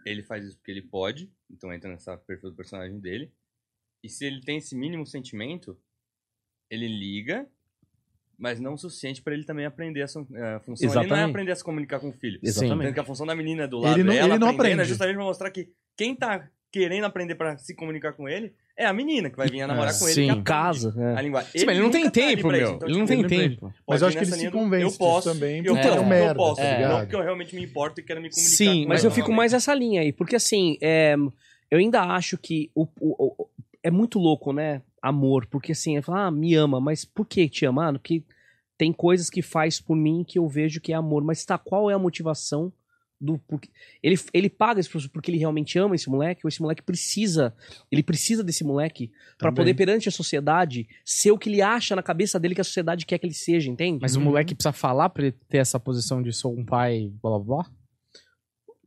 Ele 0.05 0.21
faz 0.23 0.45
isso 0.45 0.57
porque 0.57 0.71
ele 0.71 0.83
pode, 0.83 1.31
então 1.49 1.73
entra 1.73 1.89
nessa 1.89 2.15
perfil 2.15 2.51
do 2.51 2.55
personagem 2.55 2.99
dele. 2.99 3.31
E 4.03 4.09
se 4.09 4.23
ele 4.25 4.39
tem 4.41 4.57
esse 4.57 4.75
mínimo 4.75 5.05
sentimento, 5.05 5.75
ele 6.69 6.87
liga, 6.87 7.49
mas 8.37 8.59
não 8.59 8.73
o 8.73 8.77
suficiente 8.77 9.21
pra 9.21 9.33
ele 9.33 9.43
também 9.43 9.65
aprender 9.65 10.03
a, 10.03 10.07
su- 10.07 10.27
a 10.35 10.59
função. 10.59 10.87
Ele 10.87 10.93
não 10.95 11.01
é 11.01 11.05
Exatamente. 11.05 11.29
aprender 11.31 11.51
a 11.51 11.55
se 11.55 11.63
comunicar 11.63 11.99
com 11.99 12.09
o 12.09 12.13
filho. 12.13 12.39
Exatamente. 12.43 12.87
Tanto 12.87 12.93
que 12.93 12.99
a 12.99 13.03
função 13.05 13.25
da 13.25 13.35
menina 13.35 13.67
do 13.67 13.79
lado 13.79 13.95
Ele 13.95 14.03
não- 14.03 14.13
é 14.13 14.17
ela 14.17 14.35
ele 14.35 14.39
não 14.39 14.49
aprende. 14.49 14.81
é 14.81 14.85
justamente 14.85 15.15
pra 15.15 15.23
mostrar 15.25 15.49
que 15.49 15.71
quem 15.97 16.15
tá 16.15 16.49
querendo 16.71 17.05
aprender 17.05 17.33
pra 17.35 17.57
se 17.57 17.73
comunicar 17.73 18.13
com 18.13 18.29
ele 18.29 18.53
é 18.77 18.85
a 18.85 18.93
menina 18.93 19.29
que 19.29 19.37
vai 19.37 19.47
vir 19.49 19.61
a 19.61 19.67
namorar 19.67 19.93
É, 19.93 19.97
com 19.99 20.05
ele. 20.05 20.13
sim. 20.15 20.29
Em 20.31 20.43
casa, 20.43 20.93
A 21.15 21.19
é. 21.19 21.23
linguagem. 21.23 21.51
Sim, 21.55 21.65
mas 21.65 21.75
ele 21.75 21.83
não 21.83 21.91
tem 21.91 22.03
tá 22.05 22.11
tempo, 22.11 22.47
meu. 22.49 22.73
então, 22.75 22.87
ele 22.87 22.97
não 22.97 23.05
tipo, 23.05 23.07
tem 23.07 23.19
ele 23.19 23.49
tempo. 23.49 23.73
Mas 23.87 24.01
eu 24.01 24.07
acho 24.07 24.17
que 24.17 24.23
ele 24.23 24.31
se 24.31 24.51
convence 24.51 24.83
Eu 24.83 24.97
posso, 24.97 25.29
também, 25.33 25.57
eu 25.65 25.73
porque 25.73 25.87
é 25.87 25.89
posso, 25.91 26.01
uma 26.01 26.09
merda, 26.09 26.31
eu 26.31 26.35
posso, 26.35 26.61
tá 26.61 26.79
não 26.89 26.99
porque 26.99 27.15
eu 27.15 27.21
realmente 27.21 27.55
me 27.55 27.63
importo 27.63 27.99
e 28.01 28.03
quero 28.03 28.21
me 28.21 28.29
comunicar. 28.29 28.55
Sim, 28.57 28.83
com 28.83 28.89
Mas 28.89 29.03
eu 29.03 29.11
fico 29.11 29.31
mais 29.31 29.53
essa 29.53 29.73
linha 29.73 30.01
aí, 30.01 30.11
porque 30.11 30.35
assim, 30.35 30.77
é, 30.81 31.15
eu 31.71 31.77
ainda 31.79 32.01
acho 32.01 32.37
que 32.37 32.69
o, 32.75 32.83
o- 32.99 33.33
o- 33.43 33.49
é 33.83 33.89
muito 33.91 34.19
louco, 34.19 34.51
né? 34.51 34.81
Amor, 35.01 35.45
porque 35.47 35.71
assim, 35.71 35.95
eu 35.97 36.03
falo, 36.03 36.17
ah, 36.19 36.31
me 36.31 36.55
ama, 36.55 36.81
mas 36.81 37.05
por 37.05 37.25
que 37.25 37.47
te 37.47 37.65
ama? 37.65 37.89
Ah, 37.89 37.91
porque 37.93 38.23
tem 38.77 38.91
coisas 38.91 39.29
que 39.29 39.41
faz 39.41 39.79
por 39.79 39.95
mim 39.95 40.23
que 40.27 40.37
eu 40.39 40.47
vejo 40.47 40.81
que 40.81 40.91
é 40.91 40.95
amor, 40.95 41.23
mas 41.23 41.45
tá, 41.45 41.57
qual 41.57 41.89
é 41.89 41.93
a 41.93 41.99
motivação 41.99 42.73
do 43.25 43.37
porque 43.47 43.69
ele, 44.03 44.17
ele 44.33 44.49
paga 44.49 44.79
esse 44.79 44.87
professor 44.89 45.11
porque 45.11 45.31
ele 45.31 45.37
realmente 45.37 45.77
ama 45.79 45.95
esse 45.95 46.09
moleque, 46.09 46.41
ou 46.43 46.47
esse 46.47 46.61
moleque 46.61 46.81
precisa, 46.83 47.53
ele 47.91 48.03
precisa 48.03 48.43
desse 48.43 48.63
moleque 48.63 49.11
pra 49.37 49.49
Também. 49.49 49.55
poder 49.55 49.73
perante 49.73 50.07
a 50.07 50.11
sociedade 50.11 50.87
ser 51.03 51.31
o 51.31 51.37
que 51.37 51.49
ele 51.49 51.61
acha 51.61 51.95
na 51.95 52.03
cabeça 52.03 52.39
dele 52.39 52.55
que 52.55 52.61
a 52.61 52.63
sociedade 52.63 53.05
quer 53.05 53.17
que 53.17 53.25
ele 53.25 53.33
seja, 53.33 53.69
entende? 53.69 53.99
Mas 54.01 54.15
o 54.15 54.19
Uhum. 54.19 54.25
moleque 54.25 54.53
precisa 54.55 54.71
falar 54.71 55.09
pra 55.09 55.23
ele 55.23 55.35
ter 55.49 55.57
essa 55.57 55.79
posição 55.79 56.21
de 56.21 56.31
sou 56.31 56.53
um 56.57 56.63
pai, 56.63 57.11
blá 57.21 57.31
blá 57.31 57.39
blá? 57.39 57.71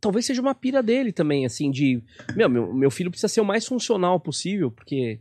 talvez 0.01 0.25
seja 0.27 0.41
uma 0.41 0.55
pira 0.55 0.81
dele 0.83 1.11
também, 1.13 1.45
assim, 1.45 1.71
de. 1.71 2.01
Meu, 2.37 2.49
meu, 2.49 2.73
meu 2.73 2.91
filho 2.91 3.11
precisa 3.11 3.27
ser 3.29 3.41
o 3.41 3.45
mais 3.45 3.67
funcional 3.67 4.21
possível, 4.21 4.71
porque. 4.71 5.21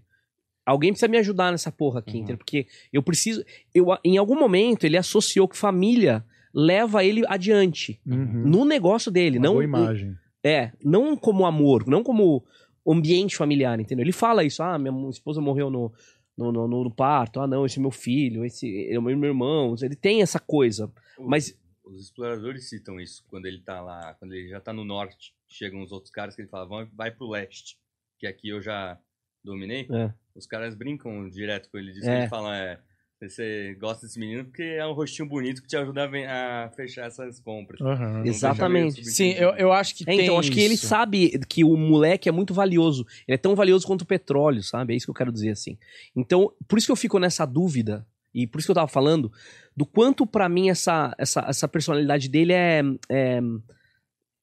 Alguém 0.65 0.91
precisa 0.91 1.07
me 1.07 1.17
ajudar 1.17 1.49
nessa 1.51 1.71
porra 1.71 1.99
aqui, 1.99 2.19
Uhum. 2.19 2.37
Porque 2.37 2.67
eu 2.91 3.01
preciso. 3.01 3.43
Eu, 3.73 3.87
em 4.03 4.17
algum 4.17 4.37
momento 4.37 4.83
ele 4.83 4.97
associou 4.97 5.47
que 5.47 5.57
família 5.57 6.23
leva 6.53 7.03
ele 7.03 7.23
adiante. 7.27 7.99
Uhum. 8.05 8.43
No 8.47 8.65
negócio 8.65 9.11
dele, 9.11 9.37
Uma 9.37 9.45
não. 9.47 9.53
boa 9.53 9.63
imagem. 9.63 10.15
É, 10.43 10.71
não 10.83 11.15
como 11.17 11.45
amor, 11.45 11.85
não 11.87 12.03
como 12.03 12.43
ambiente 12.87 13.35
familiar, 13.35 13.79
entendeu? 13.79 14.03
Ele 14.03 14.11
fala 14.13 14.43
isso, 14.43 14.63
ah, 14.63 14.77
minha 14.79 15.09
esposa 15.09 15.41
morreu 15.41 15.69
no, 15.69 15.91
no, 16.37 16.51
no, 16.51 16.67
no 16.67 16.91
parto, 16.91 17.39
ah, 17.41 17.47
não, 17.47 17.65
esse 17.65 17.79
é 17.79 17.81
meu 17.81 17.91
filho, 17.91 18.45
esse 18.45 18.87
é 18.89 18.97
o 18.97 19.01
meu 19.01 19.23
irmão. 19.25 19.75
Ele 19.81 19.95
tem 19.95 20.21
essa 20.21 20.39
coisa. 20.39 20.89
Mas- 21.19 21.57
Os 21.83 22.01
exploradores 22.01 22.69
citam 22.69 22.99
isso 22.99 23.23
quando 23.27 23.45
ele 23.45 23.59
tá 23.59 23.81
lá, 23.81 24.13
quando 24.19 24.33
ele 24.33 24.47
já 24.49 24.59
tá 24.61 24.71
no 24.71 24.85
norte. 24.85 25.33
Chegam 25.49 25.81
os 25.81 25.91
outros 25.91 26.11
caras 26.11 26.35
que 26.35 26.41
ele 26.41 26.49
fala, 26.49 26.65
Vão, 26.65 26.87
vai 26.93 27.11
pro 27.11 27.29
leste, 27.29 27.77
que 28.19 28.27
aqui 28.27 28.49
eu 28.49 28.61
já 28.61 28.97
dominei. 29.43 29.87
É. 29.91 30.13
Os 30.35 30.45
caras 30.45 30.75
brincam 30.75 31.29
direto 31.29 31.69
com 31.69 31.77
ele 31.77 31.91
disso. 31.91 32.09
É. 32.09 32.19
Ele 32.19 32.27
fala, 32.29 32.55
é, 32.57 32.79
você 33.19 33.75
gosta 33.79 34.05
desse 34.05 34.19
menino 34.19 34.45
porque 34.45 34.61
é 34.61 34.85
um 34.85 34.93
rostinho 34.93 35.27
bonito 35.27 35.61
que 35.61 35.67
te 35.67 35.75
ajuda 35.75 36.05
a, 36.05 36.69
fechar 36.75 37.07
essas 37.07 37.39
compras. 37.39 37.79
Não 37.79 38.23
Exatamente. 38.23 39.03
Sim, 39.05 39.31
eu, 39.31 39.49
eu 39.51 39.73
acho 39.73 39.95
que 39.95 40.03
É, 40.03 40.05
tem 40.05 40.21
então, 40.21 40.37
acho 40.37 40.51
que 40.51 40.61
ele 40.61 40.77
sabe 40.77 41.39
que 41.49 41.63
o 41.63 41.75
moleque 41.75 42.29
é 42.29 42.31
muito 42.31 42.53
valioso. 42.53 43.05
Ele 43.27 43.35
é 43.35 43.37
tão 43.37 43.55
valioso 43.55 43.87
quanto 43.87 44.03
o 44.03 44.05
petróleo, 44.05 44.61
sabe? 44.61 44.93
É 44.93 44.97
isso 44.97 45.07
que 45.07 45.11
eu 45.11 45.15
quero 45.15 45.31
dizer, 45.31 45.49
assim. 45.49 45.77
Então, 46.15 46.51
por 46.67 46.77
isso 46.77 46.87
que 46.87 46.91
eu 46.91 46.97
fico 46.97 47.17
nessa 47.17 47.45
dúvida, 47.45 48.05
e 48.33 48.45
por 48.45 48.59
isso 48.59 48.67
que 48.67 48.71
eu 48.71 48.75
tava 48.75 48.87
falando, 48.87 49.31
do 49.75 49.85
quanto 49.85 50.27
pra 50.27 50.47
mim 50.47 50.69
essa, 50.69 51.13
essa, 51.17 51.45
essa 51.47 51.67
personalidade 51.67 52.29
dele 52.29 52.53
é, 52.53 52.81
é, 53.09 53.39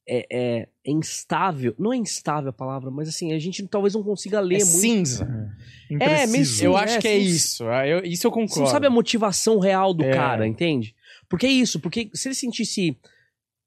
é, 0.06 0.26
é- 0.30 0.68
é 0.86 0.90
instável. 0.90 1.74
Não 1.78 1.92
é 1.92 1.96
instável 1.96 2.50
a 2.50 2.52
palavra, 2.52 2.90
mas 2.90 3.08
assim, 3.08 3.32
a 3.32 3.38
gente 3.38 3.66
talvez 3.68 3.94
não 3.94 4.02
consiga 4.02 4.38
ler 4.40 4.56
É 4.60 4.64
muito. 4.64 4.70
cinza. 4.80 5.24
É, 5.24 6.26
meio 6.26 6.42
Impreciso. 6.42 6.64
Eu 6.64 6.72
Sim, 6.72 6.78
acho 6.84 6.94
é, 6.96 7.00
que 7.00 7.08
é 7.08 7.16
isso. 7.18 7.68
Ah, 7.68 7.86
eu- 7.86 8.04
isso 8.04 8.26
eu 8.26 8.30
Você 8.30 8.34
concordo. 8.40 8.60
não 8.60 8.66
sabe 8.66 8.86
a 8.86 8.90
motivação 8.90 9.58
real 9.58 9.94
do 9.94 10.04
É. 10.04 10.12
cara, 10.12 10.46
entende? 10.46 10.94
Porque 11.28 11.46
é 11.46 11.50
isso, 11.50 11.80
porque 11.80 12.10
se 12.14 12.28
ele 12.28 12.34
sentisse 12.34 12.96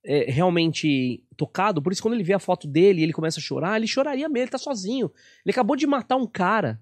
é, 0.10 0.32
realmente 0.32 1.22
tocado, 1.36 1.82
por 1.82 1.92
isso 1.92 2.02
quando 2.02 2.14
ele 2.14 2.24
vê 2.24 2.32
a 2.34 2.40
foto 2.40 2.66
dele 2.66 3.02
e 3.02 3.04
ele 3.04 3.12
começa 3.12 3.40
a 3.40 3.44
chorar, 3.44 3.76
ele 3.76 3.88
choraria 3.88 4.30
mesmo, 4.30 4.46
ele 4.46 4.52
tá 4.52 4.58
sozinho. 4.58 5.12
Ele 5.46 5.52
acabou 5.52 5.76
de 5.76 5.86
matar 5.86 6.16
um 6.16 6.26
cara, 6.26 6.80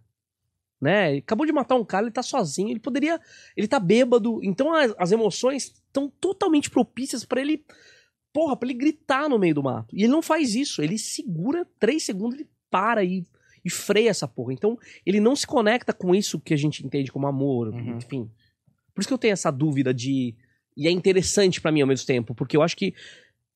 né? 0.79 1.09
Ele 1.11 1.19
acabou 1.19 1.43
de 1.45 1.51
matar 1.51 1.75
um 1.75 1.83
cara, 1.83 2.05
ele 2.05 2.11
tá 2.13 2.21
sozinho, 2.21 2.69
ele 2.69 2.79
poderia, 2.79 3.19
ele 3.57 3.67
tá 3.67 3.79
bêbado, 3.79 4.39
então 4.43 4.71
as, 4.75 4.93
as 4.99 5.11
emoções 5.11 5.63
estão 5.87 6.07
totalmente 6.21 6.69
propícias 6.69 7.25
pra 7.25 7.41
ele, 7.41 7.65
porra, 8.36 8.57
pra 8.57 8.67
ele 8.67 8.77
gritar 8.77 9.29
no 9.29 9.39
meio 9.39 9.55
do 9.55 9.63
mato. 9.63 9.95
E 9.95 10.01
ele 10.03 10.11
não 10.11 10.21
faz 10.21 10.53
isso, 10.55 10.81
ele 10.81 10.97
segura 10.99 11.65
três 11.79 12.03
segundos, 12.03 12.36
ele 12.38 12.49
para 12.69 13.01
e, 13.03 13.25
e 13.63 13.69
freia 13.69 14.09
essa 14.09 14.27
porra. 14.27 14.51
Então 14.51 14.77
ele 15.05 15.21
não 15.21 15.36
se 15.38 15.47
conecta 15.47 15.93
com 15.93 16.13
isso 16.13 16.38
que 16.39 16.53
a 16.53 16.57
gente 16.57 16.86
entende 16.86 17.11
como 17.11 17.25
amor, 17.27 17.69
Uhum. 17.69 17.97
enfim. 17.97 18.29
Por 18.93 18.99
isso 18.99 19.07
que 19.07 19.13
eu 19.13 19.17
tenho 19.17 19.31
essa 19.33 19.49
dúvida 19.51 19.93
de. 19.93 20.36
E 20.75 20.88
é 20.88 20.91
interessante 20.91 21.61
pra 21.61 21.71
mim 21.71 21.79
ao 21.81 21.88
mesmo 21.88 22.05
tempo, 22.05 22.36
porque 22.36 22.57
eu 22.57 22.61
acho 22.61 22.75
que 22.75 22.93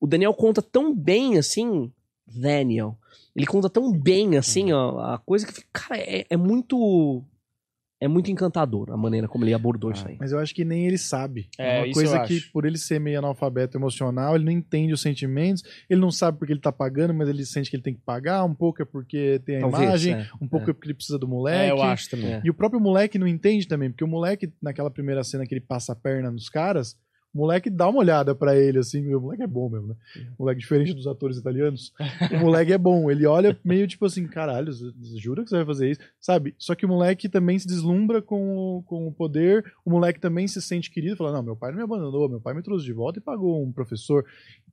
o 0.00 0.06
Daniel 0.06 0.32
conta 0.32 0.62
tão 0.62 0.94
bem 0.94 1.36
assim. 1.38 1.92
Daniel. 2.26 2.96
Ele 3.36 3.46
conta 3.46 3.68
tão 3.68 3.92
bem, 3.92 4.36
assim, 4.36 4.72
ó, 4.72 4.98
a 5.00 5.18
coisa 5.18 5.46
que, 5.46 5.62
cara, 5.72 5.98
é, 6.00 6.26
é 6.30 6.36
muito. 6.36 7.22
É 8.00 8.08
muito 8.08 8.30
encantador 8.30 8.90
a 8.90 8.96
maneira 8.96 9.28
como 9.28 9.44
ele 9.44 9.52
abordou 9.52 9.92
isso 9.92 10.08
aí. 10.08 10.16
Mas 10.18 10.32
eu 10.32 10.38
acho 10.38 10.54
que 10.54 10.64
nem 10.64 10.86
ele 10.86 10.96
sabe. 10.96 11.48
É, 11.58 11.80
uma 11.80 11.86
isso 11.86 11.94
coisa 11.94 12.16
eu 12.16 12.22
que, 12.24 12.36
acho. 12.38 12.50
por 12.50 12.64
ele 12.64 12.78
ser 12.78 12.98
meio 12.98 13.18
analfabeto 13.18 13.76
emocional, 13.76 14.34
ele 14.34 14.44
não 14.44 14.52
entende 14.52 14.94
os 14.94 15.02
sentimentos, 15.02 15.62
ele 15.88 16.00
não 16.00 16.10
sabe 16.10 16.38
porque 16.38 16.52
ele 16.52 16.60
tá 16.60 16.72
pagando, 16.72 17.12
mas 17.12 17.28
ele 17.28 17.44
sente 17.44 17.68
que 17.68 17.76
ele 17.76 17.82
tem 17.82 17.92
que 17.92 18.00
pagar, 18.00 18.42
um 18.44 18.54
pouco 18.54 18.80
é 18.80 18.86
porque 18.86 19.40
tem 19.44 19.58
a 19.58 19.60
Talvez, 19.60 19.82
imagem, 19.82 20.14
é, 20.14 20.28
um 20.40 20.48
pouco 20.48 20.68
é. 20.68 20.70
é. 20.70 20.72
porque 20.72 20.86
ele 20.86 20.94
precisa 20.94 21.18
do 21.18 21.28
moleque. 21.28 21.70
É, 21.70 21.70
eu 21.70 21.82
acho 21.82 22.08
também. 22.08 22.32
É. 22.32 22.40
E 22.42 22.48
o 22.48 22.54
próprio 22.54 22.80
moleque 22.80 23.18
não 23.18 23.28
entende 23.28 23.68
também, 23.68 23.90
porque 23.90 24.04
o 24.04 24.08
moleque, 24.08 24.50
naquela 24.62 24.90
primeira 24.90 25.22
cena 25.22 25.46
que 25.46 25.52
ele 25.52 25.60
passa 25.60 25.92
a 25.92 25.96
perna 25.96 26.30
nos 26.30 26.48
caras, 26.48 26.96
o 27.32 27.38
moleque 27.38 27.70
dá 27.70 27.88
uma 27.88 28.00
olhada 28.00 28.34
pra 28.34 28.56
ele, 28.56 28.78
assim, 28.78 29.14
o 29.14 29.20
moleque 29.20 29.42
é 29.42 29.46
bom 29.46 29.68
mesmo, 29.68 29.88
né? 29.88 29.94
O 30.38 30.42
moleque 30.42 30.60
diferente 30.60 30.92
dos 30.92 31.06
atores 31.06 31.36
italianos. 31.36 31.92
O 32.32 32.38
moleque 32.44 32.72
é 32.72 32.78
bom, 32.78 33.10
ele 33.10 33.24
olha 33.26 33.56
meio 33.64 33.86
tipo 33.86 34.04
assim, 34.04 34.26
caralho, 34.26 34.72
jura 35.16 35.42
que 35.44 35.50
você 35.50 35.56
vai 35.56 35.64
fazer 35.66 35.90
isso? 35.90 36.00
Sabe? 36.20 36.54
Só 36.58 36.74
que 36.74 36.84
o 36.84 36.88
moleque 36.88 37.28
também 37.28 37.58
se 37.58 37.66
deslumbra 37.66 38.20
com, 38.20 38.56
o- 38.78 38.82
com 38.82 39.06
o 39.06 39.12
poder, 39.12 39.64
o 39.84 39.90
moleque 39.90 40.18
também 40.20 40.48
se 40.48 40.60
sente 40.60 40.90
querido, 40.90 41.16
fala, 41.16 41.32
não, 41.32 41.42
meu 41.42 41.56
pai 41.56 41.70
não 41.70 41.78
me 41.78 41.84
abandonou, 41.84 42.28
meu 42.28 42.40
pai 42.40 42.54
me 42.54 42.62
trouxe 42.62 42.84
de 42.84 42.92
volta 42.92 43.18
e 43.18 43.22
pagou 43.22 43.62
um 43.64 43.70
professor. 43.72 44.24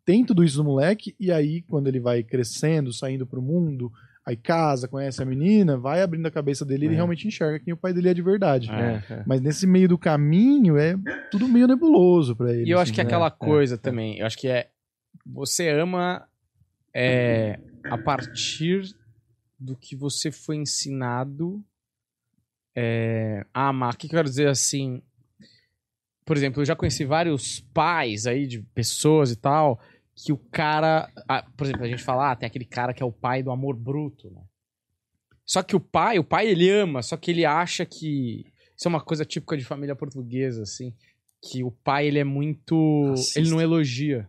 Tem 0.03 0.25
tudo 0.25 0.43
isso 0.43 0.57
no 0.57 0.63
moleque, 0.63 1.15
e 1.19 1.31
aí, 1.31 1.61
quando 1.63 1.87
ele 1.87 1.99
vai 1.99 2.23
crescendo, 2.23 2.91
saindo 2.93 3.27
pro 3.27 3.41
mundo, 3.41 3.91
aí 4.27 4.35
casa, 4.35 4.89
conhece 4.89 5.23
a 5.23 5.25
menina, 5.25 5.77
vai 5.77 6.01
abrindo 6.01 6.25
a 6.25 6.31
cabeça 6.31 6.65
dele 6.65 6.83
e 6.83 6.87
ele 6.87 6.95
É. 6.95 6.97
realmente 6.97 7.25
enxerga 7.25 7.61
quem 7.61 7.73
o 7.73 7.77
pai 7.77 7.93
dele 7.93 8.09
é 8.09 8.13
de 8.13 8.21
verdade. 8.21 8.69
É. 8.69 8.73
É, 9.09 9.13
é. 9.13 9.23
Mas 9.25 9.39
nesse 9.39 9.65
meio 9.65 9.87
do 9.87 9.97
caminho 9.97 10.77
é 10.77 10.97
tudo 11.31 11.47
meio 11.47 11.65
nebuloso 11.65 12.35
pra 12.35 12.51
ele. 12.53 12.67
E 12.67 12.71
eu 12.71 12.77
acho 12.77 12.91
assim, 12.91 12.95
que 12.95 12.99
é 12.99 13.03
né? 13.05 13.07
aquela 13.07 13.27
é, 13.27 13.29
coisa 13.29 13.77
também, 13.77 14.19
eu 14.19 14.25
acho 14.25 14.37
que 14.37 14.49
é. 14.49 14.69
Você 15.25 15.69
ama 15.69 16.27
é, 16.93 17.57
a 17.85 17.97
partir 17.97 18.93
do 19.57 19.77
que 19.77 19.95
você 19.95 20.29
foi 20.29 20.57
ensinado 20.57 21.63
é, 22.75 23.45
a 23.53 23.69
amar. 23.69 23.93
O 23.93 23.97
que, 23.97 24.09
que 24.09 24.13
eu 24.13 24.17
quero 24.17 24.29
dizer 24.29 24.49
assim? 24.49 25.01
Por 26.25 26.35
exemplo, 26.35 26.61
eu 26.61 26.65
já 26.65 26.75
conheci 26.75 27.05
vários 27.05 27.61
pais 27.73 28.27
aí 28.27 28.45
de 28.45 28.59
pessoas 28.75 29.31
e 29.31 29.37
tal, 29.37 29.79
que 30.17 30.33
o 30.33 30.37
cara. 30.37 31.11
ah, 31.29 31.45
por 31.55 31.65
exemplo, 31.65 31.85
a 31.85 31.87
gente 31.87 32.03
fala, 32.03 32.31
ah, 32.31 32.35
tem 32.35 32.47
aquele 32.47 32.65
cara 32.65 32.93
que 32.93 33.03
é 33.03 33.05
o 33.05 33.11
pai 33.11 33.43
do 33.43 33.51
amor 33.51 33.75
bruto, 33.75 34.31
né? 34.31 34.41
Só 35.45 35.61
que 35.61 35.75
o 35.75 35.79
pai, 35.79 36.17
o 36.17 36.23
pai 36.23 36.47
ele 36.47 36.69
ama, 36.69 37.01
só 37.01 37.15
que 37.15 37.31
ele 37.31 37.45
acha 37.45 37.85
que. 37.85 38.45
Isso 38.75 38.87
é 38.87 38.89
uma 38.89 39.01
coisa 39.01 39.23
típica 39.23 39.55
de 39.55 39.63
família 39.63 39.95
portuguesa, 39.95 40.63
assim. 40.63 40.93
Que 41.41 41.63
o 41.63 41.71
pai, 41.71 42.07
ele 42.07 42.19
é 42.19 42.23
muito. 42.23 43.09
Racista. 43.11 43.39
Ele 43.39 43.49
não 43.51 43.61
elogia. 43.61 44.27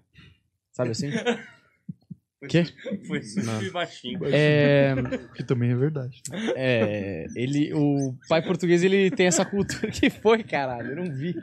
Sabe 0.70 0.90
assim? 0.90 1.10
Quê? 2.48 2.64
Foi 3.08 3.20
e 3.64 3.70
baixinho. 3.70 4.20
É, 4.26 4.94
Que 5.34 5.42
também 5.42 5.72
é 5.72 5.74
verdade. 5.74 6.22
é, 6.54 7.26
ele, 7.34 7.74
o 7.74 8.14
pai 8.28 8.42
português, 8.42 8.84
ele 8.84 9.10
tem 9.10 9.26
essa 9.26 9.44
cultura 9.44 9.90
que 9.90 10.08
foi, 10.08 10.44
caralho, 10.44 10.90
eu 10.90 10.96
não 10.96 11.12
vi. 11.12 11.34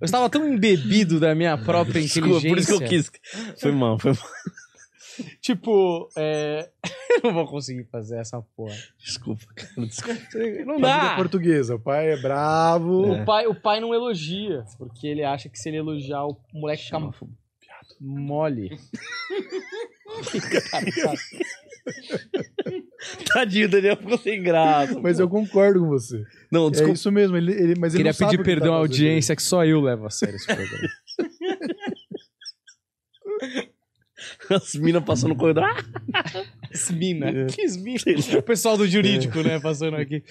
Eu 0.00 0.04
estava 0.04 0.30
tão 0.30 0.48
embebido 0.48 1.18
da 1.18 1.34
minha 1.34 1.56
própria 1.58 2.00
Desculpa, 2.00 2.28
inteligência. 2.28 2.50
por 2.50 2.58
isso 2.58 2.78
que 2.78 2.84
eu 2.84 2.88
quis. 2.88 3.10
Foi 3.60 3.72
mal, 3.72 3.98
foi 3.98 4.12
mal. 4.12 4.24
Tipo, 5.40 6.08
é... 6.16 6.70
eu 7.22 7.22
não 7.24 7.34
vou 7.34 7.46
conseguir 7.48 7.84
fazer 7.84 8.18
essa 8.18 8.40
porra. 8.56 8.76
Desculpa, 8.96 9.44
cara. 9.54 9.86
Desculpa. 9.86 10.20
Não 10.64 10.80
dá. 10.80 11.16
portuguesa, 11.16 11.74
o 11.74 11.80
pai 11.80 12.12
é 12.12 12.16
bravo. 12.16 13.12
O 13.12 13.24
pai, 13.24 13.46
o 13.46 13.54
pai 13.54 13.80
não 13.80 13.92
elogia, 13.92 14.64
porque 14.76 15.06
ele 15.06 15.24
acha 15.24 15.48
que 15.48 15.58
se 15.58 15.68
ele 15.68 15.78
elogiar, 15.78 16.24
o 16.26 16.36
moleque 16.54 16.84
fica 16.84 17.00
mole. 18.00 18.78
Tadinho, 23.32 23.68
Daniel 23.68 23.96
ficou 23.96 24.18
sem 24.18 24.42
graça. 24.42 24.98
Mas 25.00 25.18
eu 25.18 25.28
concordo 25.28 25.80
com 25.80 25.88
você. 25.88 26.24
Não, 26.50 26.68
É 26.68 26.70
desculpa. 26.70 26.94
isso 26.94 27.12
mesmo. 27.12 27.36
Ele, 27.36 27.52
ele, 27.52 27.74
mas 27.78 27.94
ele 27.94 28.04
Queria 28.04 28.14
pedir 28.28 28.42
perdão 28.42 28.74
à 28.74 28.76
tá 28.78 28.82
fazendo. 28.82 28.92
audiência, 29.06 29.36
que 29.36 29.42
só 29.42 29.64
eu 29.64 29.80
levo 29.80 30.06
a 30.06 30.10
sério 30.10 30.36
esse 30.36 30.46
programa. 30.46 30.88
As 34.50 34.74
minas 34.74 35.04
passando 35.04 35.30
no 35.30 35.36
corredor. 35.36 35.64
Ah! 36.14 36.24
Smina. 36.72 37.28
É. 37.30 37.46
Que 37.46 37.62
Smina? 37.64 38.00
O 38.38 38.42
pessoal 38.42 38.76
do 38.76 38.86
jurídico, 38.88 39.40
né, 39.42 39.60
passando 39.60 39.96
aqui. 39.96 40.22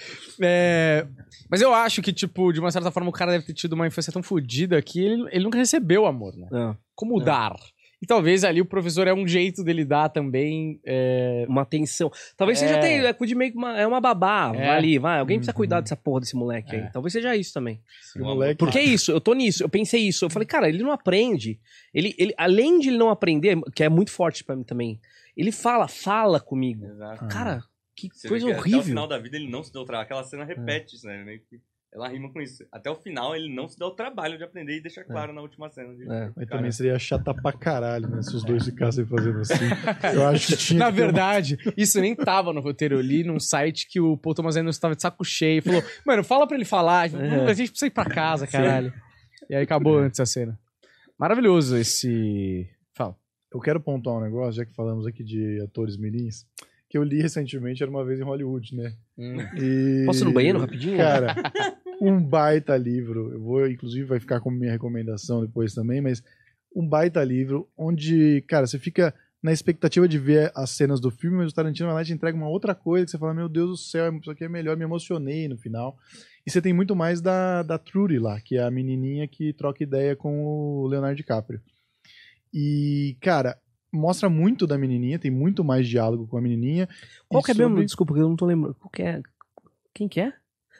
É, 0.41 1.07
Mas 1.49 1.61
eu 1.61 1.73
acho 1.73 2.01
que, 2.01 2.11
tipo, 2.11 2.51
de 2.51 2.59
uma 2.59 2.71
certa 2.71 2.91
forma, 2.91 3.09
o 3.09 3.13
cara 3.13 3.31
deve 3.31 3.45
ter 3.45 3.53
tido 3.53 3.73
uma 3.73 3.87
infância 3.87 4.11
tão 4.11 4.21
fodida 4.23 4.81
que 4.81 4.99
ele, 4.99 5.23
ele 5.31 5.43
nunca 5.43 5.57
recebeu 5.57 6.05
amor, 6.05 6.35
né? 6.35 6.47
Não, 6.51 6.77
Como 6.95 7.19
dar? 7.23 7.55
E 7.99 8.05
talvez 8.05 8.43
ali 8.43 8.61
o 8.61 8.65
professor 8.65 9.07
é 9.07 9.13
um 9.13 9.27
jeito 9.27 9.63
dele 9.63 9.83
dar 9.83 10.09
também. 10.09 10.79
é, 10.85 11.45
uma 11.49 11.63
atenção. 11.63 12.11
Talvez 12.35 12.61
É. 12.61 12.67
seja 12.67 12.77
até 12.77 12.95
é, 12.97 13.11
cuide 13.13 13.33
meio 13.33 13.51
que 13.51 13.57
uma, 13.57 13.75
é 13.77 13.87
uma 13.87 13.99
babá. 13.99 14.51
É. 14.53 14.57
Vai 14.57 14.69
ali, 14.77 14.99
vai. 14.99 15.19
Alguém 15.19 15.37
precisa 15.37 15.51
Uhum. 15.51 15.57
cuidar 15.57 15.81
dessa 15.81 15.95
porra 15.95 16.19
desse 16.21 16.35
moleque 16.35 16.75
É. 16.75 16.79
aí. 16.85 16.91
Talvez 16.91 17.11
seja 17.13 17.35
isso 17.35 17.51
também. 17.53 17.81
O 18.15 18.19
moleque, 18.19 18.57
Porque 18.59 18.77
é 18.77 18.83
isso, 18.83 19.11
eu 19.11 19.19
tô 19.19 19.33
nisso, 19.33 19.63
eu 19.63 19.69
pensei 19.69 20.01
isso. 20.07 20.25
Eu 20.25 20.29
falei, 20.29 20.45
cara, 20.47 20.69
ele 20.69 20.83
não 20.83 20.91
aprende. 20.91 21.59
Ele, 21.93 22.13
ele, 22.19 22.33
além 22.37 22.77
de 22.79 22.89
ele 22.89 22.97
não 22.97 23.09
aprender, 23.09 23.59
que 23.75 23.83
é 23.83 23.89
muito 23.89 24.11
forte 24.11 24.43
pra 24.43 24.55
mim 24.55 24.63
também, 24.63 24.99
ele 25.35 25.51
fala, 25.51 25.87
fala 25.87 26.39
comigo. 26.39 26.85
Exato. 26.85 27.27
Cara, 27.27 27.63
que 27.95 28.09
Você 28.13 28.27
coisa 28.27 28.45
que 28.45 28.51
Até 28.51 28.59
o 28.59 28.61
horrível. 28.61 28.83
final 28.83 29.07
da 29.07 29.17
vida 29.17 29.37
ele 29.37 29.49
não 29.49 29.63
se 29.63 29.73
deu 29.73 29.83
trabalho. 29.83 30.05
Aquela 30.05 30.23
cena 30.23 30.45
repete 30.45 30.95
isso, 30.95 31.07
né? 31.07 31.23
Meio 31.23 31.39
que 31.49 31.59
ela 31.93 32.07
rima 32.09 32.31
com 32.31 32.41
isso. 32.41 32.63
Até 32.71 32.89
o 32.91 32.95
final 32.95 33.35
ele 33.35 33.53
não 33.53 33.67
se 33.67 33.77
deu 33.79 33.87
o 33.87 33.95
trabalho 33.95 34.37
de 34.37 34.43
aprender 34.43 34.77
e 34.77 34.81
deixa 34.81 35.03
claro 35.03 35.33
na 35.33 35.41
última 35.41 35.69
cena. 35.69 35.95
De, 35.95 36.03
É. 36.11 36.31
Mas 36.35 36.47
também 36.47 36.71
seria 36.71 36.99
chata 36.99 37.33
pra 37.33 37.53
caralho, 37.53 38.07
né? 38.09 38.21
Se 38.21 38.35
os 38.35 38.43
dois 38.43 38.65
ficassem 38.65 39.05
fazendo 39.05 39.39
assim. 39.39 39.53
Eu 40.13 40.27
acho 40.27 40.47
que 40.47 40.57
tinha 40.57 40.79
Na 40.79 40.91
que 40.91 40.95
ter 40.97 41.01
uma- 41.01 41.05
verdade, 41.07 41.57
isso 41.77 41.99
nem 42.01 42.15
tava 42.15 42.51
no 42.53 42.59
roteiro. 42.61 42.95
Eu 42.95 43.01
li 43.01 43.23
num 43.23 43.39
site 43.39 43.87
que 43.89 43.99
o 43.99 44.17
Paul 44.17 44.35
Thomas 44.35 44.55
Anderson 44.57 44.77
estava 44.77 44.95
de 44.95 45.01
saco 45.01 45.23
cheio. 45.23 45.63
Falou, 45.63 45.81
mano, 46.05 46.23
fala 46.23 46.45
pra 46.45 46.55
ele 46.57 46.65
falar. 46.65 47.09
É. 47.13 47.45
A 47.49 47.53
gente 47.53 47.69
precisa 47.71 47.87
ir 47.87 47.91
pra 47.91 48.05
casa, 48.05 48.45
caralho. 48.45 48.93
E 49.49 49.55
aí 49.55 49.63
acabou 49.63 49.97
antes 49.97 50.19
a 50.19 50.25
cena. 50.25 50.59
Maravilhoso 51.17 51.77
esse... 51.77 52.69
Fala. 52.93 53.15
Eu 53.51 53.59
quero 53.59 53.79
pontuar 53.79 54.17
um 54.17 54.21
negócio, 54.21 54.53
já 54.53 54.65
que 54.65 54.75
falamos 54.75 55.07
aqui 55.07 55.23
de 55.23 55.61
atores 55.63 55.97
mirins, 55.97 56.45
que 56.89 56.97
eu 56.97 57.03
li 57.03 57.21
recentemente, 57.21 57.83
era 57.83 57.91
uma 57.91 58.05
vez 58.05 58.19
em 58.19 58.23
Hollywood, 58.23 58.75
né? 58.75 58.93
E... 59.57 60.03
Posso 60.05 60.23
ir 60.23 60.25
no 60.25 60.33
banheiro 60.33 60.59
rapidinho? 60.59 60.97
Cara, 60.97 61.35
um 62.01 62.21
baita 62.21 62.77
livro. 62.77 63.33
Eu 63.33 63.41
vou, 63.41 63.67
inclusive, 63.67 64.05
vai 64.05 64.19
ficar 64.19 64.39
como 64.39 64.57
minha 64.57 64.71
recomendação 64.71 65.41
depois 65.41 65.73
também, 65.73 66.01
mas 66.01 66.23
um 66.75 66.87
baita 66.87 67.23
livro 67.23 67.67
onde, 67.77 68.43
cara, 68.47 68.65
você 68.65 68.79
fica 68.79 69.13
na 69.41 69.51
expectativa 69.51 70.07
de 70.07 70.17
ver 70.17 70.51
as 70.55 70.71
cenas 70.71 70.99
do 70.99 71.11
filme, 71.11 71.37
mas 71.37 71.51
o 71.51 71.55
Tarantino 71.55 71.87
vai 71.87 71.95
lá 71.95 72.01
e 72.01 72.05
te 72.05 72.13
entrega 72.13 72.37
uma 72.37 72.49
outra 72.49 72.73
coisa 72.73 73.05
que 73.05 73.11
você 73.11 73.17
fala, 73.17 73.33
meu 73.33 73.47
Deus 73.47 73.69
do 73.69 73.77
céu, 73.77 74.11
isso 74.17 74.31
aqui 74.31 74.43
é 74.43 74.49
melhor, 74.49 74.75
me 74.75 74.83
emocionei 74.83 75.47
no 75.47 75.57
final. 75.57 75.97
E 76.45 76.51
você 76.51 76.61
tem 76.61 76.73
muito 76.73 76.95
mais 76.95 77.21
da, 77.21 77.61
da 77.63 77.77
Trudy 77.77 78.19
lá, 78.19 78.39
que 78.41 78.57
é 78.57 78.63
a 78.63 78.71
menininha 78.71 79.27
que 79.27 79.53
troca 79.53 79.83
ideia 79.83 80.15
com 80.15 80.45
o 80.45 80.87
Leonardo 80.87 81.15
DiCaprio. 81.15 81.61
E, 82.53 83.17
cara, 83.21 83.57
mostra 83.91 84.29
muito 84.29 84.65
da 84.67 84.77
menininha, 84.77 85.17
tem 85.19 85.31
muito 85.31 85.63
mais 85.63 85.87
diálogo 85.87 86.27
com 86.27 86.37
a 86.37 86.41
menininha. 86.41 86.87
Qual 87.27 87.41
que 87.43 87.51
é 87.51 87.53
mesmo? 87.53 87.69
sobre- 87.71 87.85
Desculpa, 87.85 88.13
que 88.13 88.19
eu 88.19 88.29
não 88.29 88.35
tô 88.35 88.45
lembrando. 88.45 88.75
Qual 88.75 88.89
que 88.91 89.01
é? 89.03 89.21
Quem 89.93 90.07
que 90.07 90.19
é? 90.19 90.33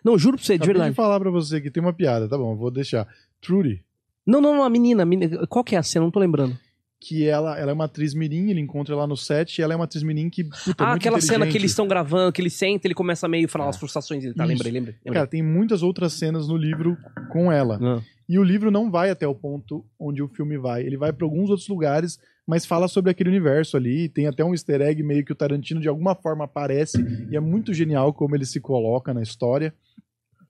Não, 0.03 0.17
juro 0.17 0.37
pra 0.37 0.45
você, 0.45 0.53
de 0.53 0.63
Acabei 0.63 0.73
de 0.73 0.79
verdade. 0.79 0.95
falar 0.95 1.19
pra 1.19 1.31
você 1.31 1.59
que 1.59 1.71
tem 1.71 1.81
uma 1.81 1.93
piada, 1.93 2.27
tá 2.29 2.37
bom, 2.37 2.51
eu 2.51 2.57
vou 2.57 2.69
deixar. 2.71 3.07
Trudy, 3.41 3.83
Não, 4.25 4.39
não, 4.41 4.53
não, 4.55 4.63
a 4.63 4.69
menina, 4.69 5.03
a 5.03 5.05
menina. 5.05 5.47
Qual 5.47 5.63
que 5.63 5.75
é 5.75 5.79
a 5.79 5.83
cena? 5.83 6.03
Eu 6.03 6.07
não 6.07 6.11
tô 6.11 6.19
lembrando. 6.19 6.57
que 6.99 7.27
ela, 7.27 7.57
ela 7.59 7.69
é 7.69 7.73
uma 7.73 7.85
atriz 7.85 8.15
mirim, 8.15 8.49
ele 8.49 8.59
encontra 8.59 8.95
ela 8.95 9.05
no 9.05 9.15
set 9.15 9.57
e 9.57 9.61
ela 9.61 9.71
é 9.71 9.75
uma 9.75 9.85
atriz 9.85 10.01
mirim 10.01 10.31
que, 10.31 10.43
puta, 10.43 10.83
ah, 10.83 10.87
muito 10.89 10.97
aquela 11.01 11.21
cena 11.21 11.45
que 11.45 11.55
eles 11.55 11.69
estão 11.71 11.87
gravando, 11.87 12.31
que 12.33 12.41
ele 12.41 12.49
senta, 12.49 12.87
ele 12.87 12.95
começa 12.95 13.27
a 13.27 13.29
meio 13.29 13.47
falar 13.47 13.65
É. 13.65 13.69
as 13.69 13.77
frustrações 13.77 14.23
dele. 14.23 14.33
Tá, 14.33 14.43
lembrei, 14.43 14.71
lembrei. 14.71 14.95
Cara, 15.13 15.27
tem 15.27 15.43
muitas 15.43 15.83
outras 15.83 16.13
cenas 16.13 16.47
no 16.47 16.57
livro 16.57 16.97
com 17.31 17.51
ela. 17.51 17.79
Ah. 17.81 18.01
E 18.27 18.39
o 18.39 18.43
livro 18.43 18.71
não 18.71 18.89
vai 18.89 19.11
até 19.11 19.27
o 19.27 19.35
ponto 19.35 19.85
onde 19.99 20.23
o 20.23 20.27
filme 20.27 20.57
vai. 20.57 20.81
Ele 20.83 20.97
vai 20.97 21.13
pra 21.13 21.23
alguns 21.25 21.51
outros 21.51 21.67
lugares, 21.67 22.19
mas 22.47 22.65
fala 22.65 22.87
sobre 22.87 23.11
aquele 23.11 23.29
universo 23.29 23.75
ali. 23.75 24.07
Tem 24.07 24.25
até 24.25 24.43
um 24.43 24.53
easter 24.53 24.81
egg 24.81 25.03
meio 25.03 25.25
que 25.25 25.33
o 25.33 25.35
Tarantino 25.35 25.81
de 25.81 25.89
alguma 25.89 26.15
forma 26.15 26.45
aparece. 26.45 26.97
E 27.29 27.35
é 27.35 27.39
muito 27.39 27.73
genial 27.73 28.13
como 28.13 28.35
ele 28.35 28.45
se 28.45 28.61
coloca 28.61 29.13
na 29.13 29.21
história. 29.21 29.73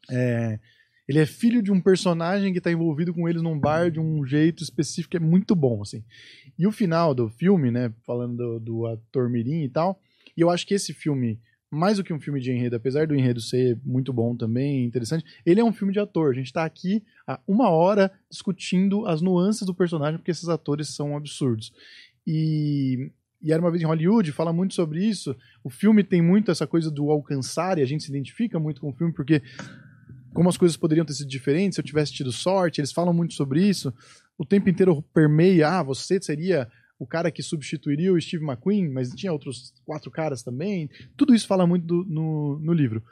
É, 0.09 0.59
Ele 1.07 1.19
é 1.19 1.25
filho 1.25 1.61
de 1.61 1.71
um 1.71 1.81
personagem 1.81 2.53
que 2.53 2.61
tá 2.61 2.71
envolvido 2.71 3.13
com 3.13 3.27
eles 3.27 3.41
num 3.41 3.57
bar 3.57 3.89
de 3.89 3.99
um 3.99 4.25
jeito 4.25 4.61
específico, 4.61 5.15
é 5.15 5.19
muito 5.19 5.55
bom, 5.55 5.81
assim. 5.81 6.03
E 6.59 6.67
o 6.67 6.71
final 6.71 7.15
do 7.15 7.29
filme, 7.29 7.71
né, 7.71 7.93
falando 8.05 8.35
do, 8.35 8.59
do 8.59 8.85
ator 8.87 9.29
Mirim 9.29 9.63
e 9.63 9.69
tal, 9.69 9.99
e 10.35 10.41
eu 10.41 10.49
acho 10.49 10.67
que 10.67 10.73
esse 10.73 10.93
filme, 10.93 11.39
mais 11.69 11.97
do 11.97 12.03
que 12.03 12.13
um 12.13 12.19
filme 12.19 12.39
de 12.39 12.51
enredo, 12.51 12.75
apesar 12.75 13.07
do 13.07 13.15
enredo 13.15 13.41
ser 13.41 13.77
muito 13.83 14.13
bom 14.13 14.35
também, 14.35 14.85
interessante, 14.85 15.25
ele 15.45 15.59
é 15.59 15.63
um 15.63 15.73
filme 15.73 15.91
de 15.91 15.99
ator. 15.99 16.31
A 16.31 16.33
gente 16.33 16.53
tá 16.53 16.63
aqui 16.63 17.03
há 17.25 17.39
uma 17.47 17.69
hora 17.69 18.11
discutindo 18.29 19.05
as 19.05 19.21
nuances 19.21 19.65
do 19.65 19.73
personagem, 19.73 20.17
porque 20.17 20.31
esses 20.31 20.47
atores 20.47 20.89
são 20.89 21.15
absurdos. 21.15 21.73
E, 22.25 23.11
e 23.41 23.51
Era 23.51 23.61
Uma 23.61 23.71
Vez 23.71 23.83
em 23.83 23.85
Hollywood 23.85 24.31
fala 24.31 24.53
muito 24.53 24.73
sobre 24.73 25.03
isso. 25.05 25.35
O 25.63 25.69
filme 25.69 26.03
tem 26.03 26.21
muito 26.21 26.51
essa 26.51 26.65
coisa 26.65 26.89
do 26.89 27.11
alcançar, 27.11 27.77
e 27.77 27.81
a 27.81 27.85
gente 27.85 28.03
se 28.03 28.09
identifica 28.09 28.59
muito 28.59 28.79
com 28.79 28.89
o 28.89 28.93
filme, 28.93 29.13
porque 29.13 29.41
como 30.33 30.49
as 30.49 30.57
coisas 30.57 30.77
poderiam 30.77 31.05
ter 31.05 31.13
sido 31.13 31.27
diferentes 31.27 31.75
se 31.75 31.81
eu 31.81 31.85
tivesse 31.85 32.13
tido 32.13 32.31
sorte, 32.31 32.79
eles 32.79 32.91
falam 32.91 33.13
muito 33.13 33.33
sobre 33.33 33.67
isso. 33.67 33.93
O 34.37 34.45
tempo 34.45 34.69
inteiro 34.69 35.01
permeia, 35.13 35.67
ah, 35.67 35.83
você 35.83 36.21
seria 36.21 36.69
o 36.99 37.05
cara 37.05 37.31
que 37.31 37.43
substituiria 37.43 38.11
o 38.11 38.19
Steve 38.19 38.43
McQueen, 38.43 38.89
mas 38.89 39.11
tinha 39.11 39.31
outros 39.31 39.73
quatro 39.85 40.09
caras 40.09 40.41
também. 40.41 40.89
Tudo 41.15 41.35
isso 41.35 41.47
fala 41.47 41.67
muito 41.67 41.85
do- 41.85 42.05
no, 42.05 42.59
no 42.59 42.73
livro. 42.73 43.03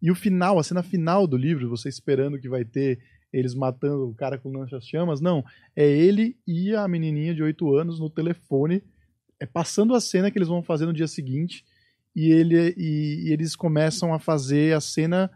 E 0.00 0.10
o 0.10 0.14
final, 0.14 0.58
a 0.58 0.62
cena 0.62 0.82
final 0.82 1.26
do 1.26 1.36
livro, 1.36 1.68
você 1.68 1.88
esperando 1.88 2.38
que 2.38 2.48
vai 2.48 2.64
ter 2.64 2.98
eles 3.32 3.54
matando 3.54 4.08
o 4.08 4.14
cara 4.14 4.38
com 4.38 4.56
lança-chamas, 4.56 5.20
não. 5.20 5.44
É 5.74 5.84
ele 5.90 6.36
e 6.46 6.74
a 6.74 6.86
menininha 6.86 7.34
de 7.34 7.42
8 7.42 7.74
anos 7.74 7.98
no 7.98 8.08
telefone, 8.08 8.82
é 9.40 9.44
passando 9.46 9.94
a 9.94 10.00
cena 10.00 10.30
que 10.30 10.38
eles 10.38 10.48
vão 10.48 10.62
fazer 10.62 10.86
no 10.86 10.92
dia 10.92 11.08
seguinte, 11.08 11.64
e, 12.14 12.30
ele, 12.30 12.72
e, 12.76 13.24
e 13.28 13.32
eles 13.32 13.56
começam 13.56 14.14
a 14.14 14.20
fazer 14.20 14.74
a 14.76 14.80
cena 14.80 15.30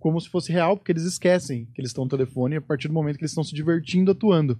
como 0.00 0.20
se 0.20 0.28
fosse 0.28 0.50
real, 0.50 0.76
porque 0.76 0.90
eles 0.90 1.04
esquecem 1.04 1.66
que 1.66 1.80
eles 1.80 1.90
estão 1.90 2.04
no 2.04 2.10
telefone 2.10 2.56
a 2.56 2.60
partir 2.60 2.88
do 2.88 2.94
momento 2.94 3.16
que 3.18 3.22
eles 3.22 3.30
estão 3.30 3.44
se 3.44 3.54
divertindo 3.54 4.10
atuando. 4.10 4.58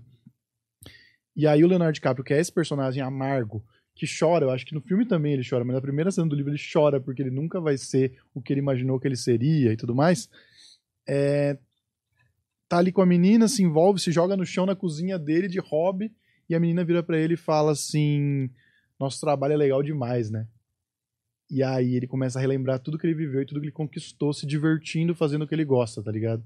E 1.35 1.47
aí 1.47 1.65
o 1.65 1.67
Leonardo 1.67 1.95
DiCaprio, 1.95 2.25
que 2.25 2.35
é 2.35 2.39
esse 2.39 2.53
personagem 2.53 3.03
amargo, 3.03 3.65
que 3.95 4.07
chora, 4.07 4.47
eu 4.47 4.51
acho 4.51 4.65
que 4.65 4.75
no 4.75 4.81
filme 4.81 5.07
também 5.07 5.33
ele 5.33 5.47
chora, 5.49 5.65
mas 5.65 5.75
na 5.75 5.81
primeira 5.81 6.11
cena 6.11 6.29
do 6.29 6.37
livro 6.37 6.51
ele 6.51 6.61
chora 6.73 7.01
porque 7.01 7.23
ele 7.23 7.31
nunca 7.31 7.61
vai 7.61 7.77
ser 7.77 8.19
o 8.35 8.41
que 8.41 8.53
ele 8.53 8.61
imaginou 8.61 8.99
que 8.99 9.07
ele 9.07 9.17
seria 9.17 9.73
e 9.73 9.77
tudo 9.77 9.95
mais. 9.95 10.29
É, 11.07 11.59
tá 12.69 12.79
ali 12.79 12.91
com 12.91 13.03
a 13.03 13.07
menina, 13.07 13.49
se 13.49 13.63
envolve, 13.63 14.01
se 14.01 14.11
joga 14.11 14.37
no 14.37 14.47
chão 14.47 14.65
na 14.65 14.75
cozinha 14.75 15.19
dele 15.19 15.49
de 15.49 15.61
hobby, 15.61 16.13
e 16.49 16.55
a 16.55 16.61
menina 16.61 16.85
vira 16.85 17.03
pra 17.03 17.19
ele 17.19 17.35
e 17.35 17.37
fala 17.37 17.73
assim: 17.73 18.51
Nosso 18.99 19.21
trabalho 19.21 19.53
é 19.53 19.57
legal 19.57 19.83
demais, 19.83 20.31
né? 20.31 20.47
E 21.51 21.63
aí 21.63 21.97
ele 21.97 22.07
começa 22.07 22.39
a 22.39 22.41
relembrar 22.41 22.79
tudo 22.79 22.99
que 22.99 23.07
ele 23.07 23.15
viveu 23.15 23.43
e 23.43 23.47
tudo 23.47 23.61
que 23.61 23.67
ele 23.67 23.73
conquistou, 23.73 24.33
se 24.33 24.47
divertindo, 24.47 25.15
fazendo 25.15 25.43
o 25.43 25.47
que 25.47 25.55
ele 25.55 25.67
gosta, 25.67 26.03
tá 26.03 26.11
ligado? 26.11 26.43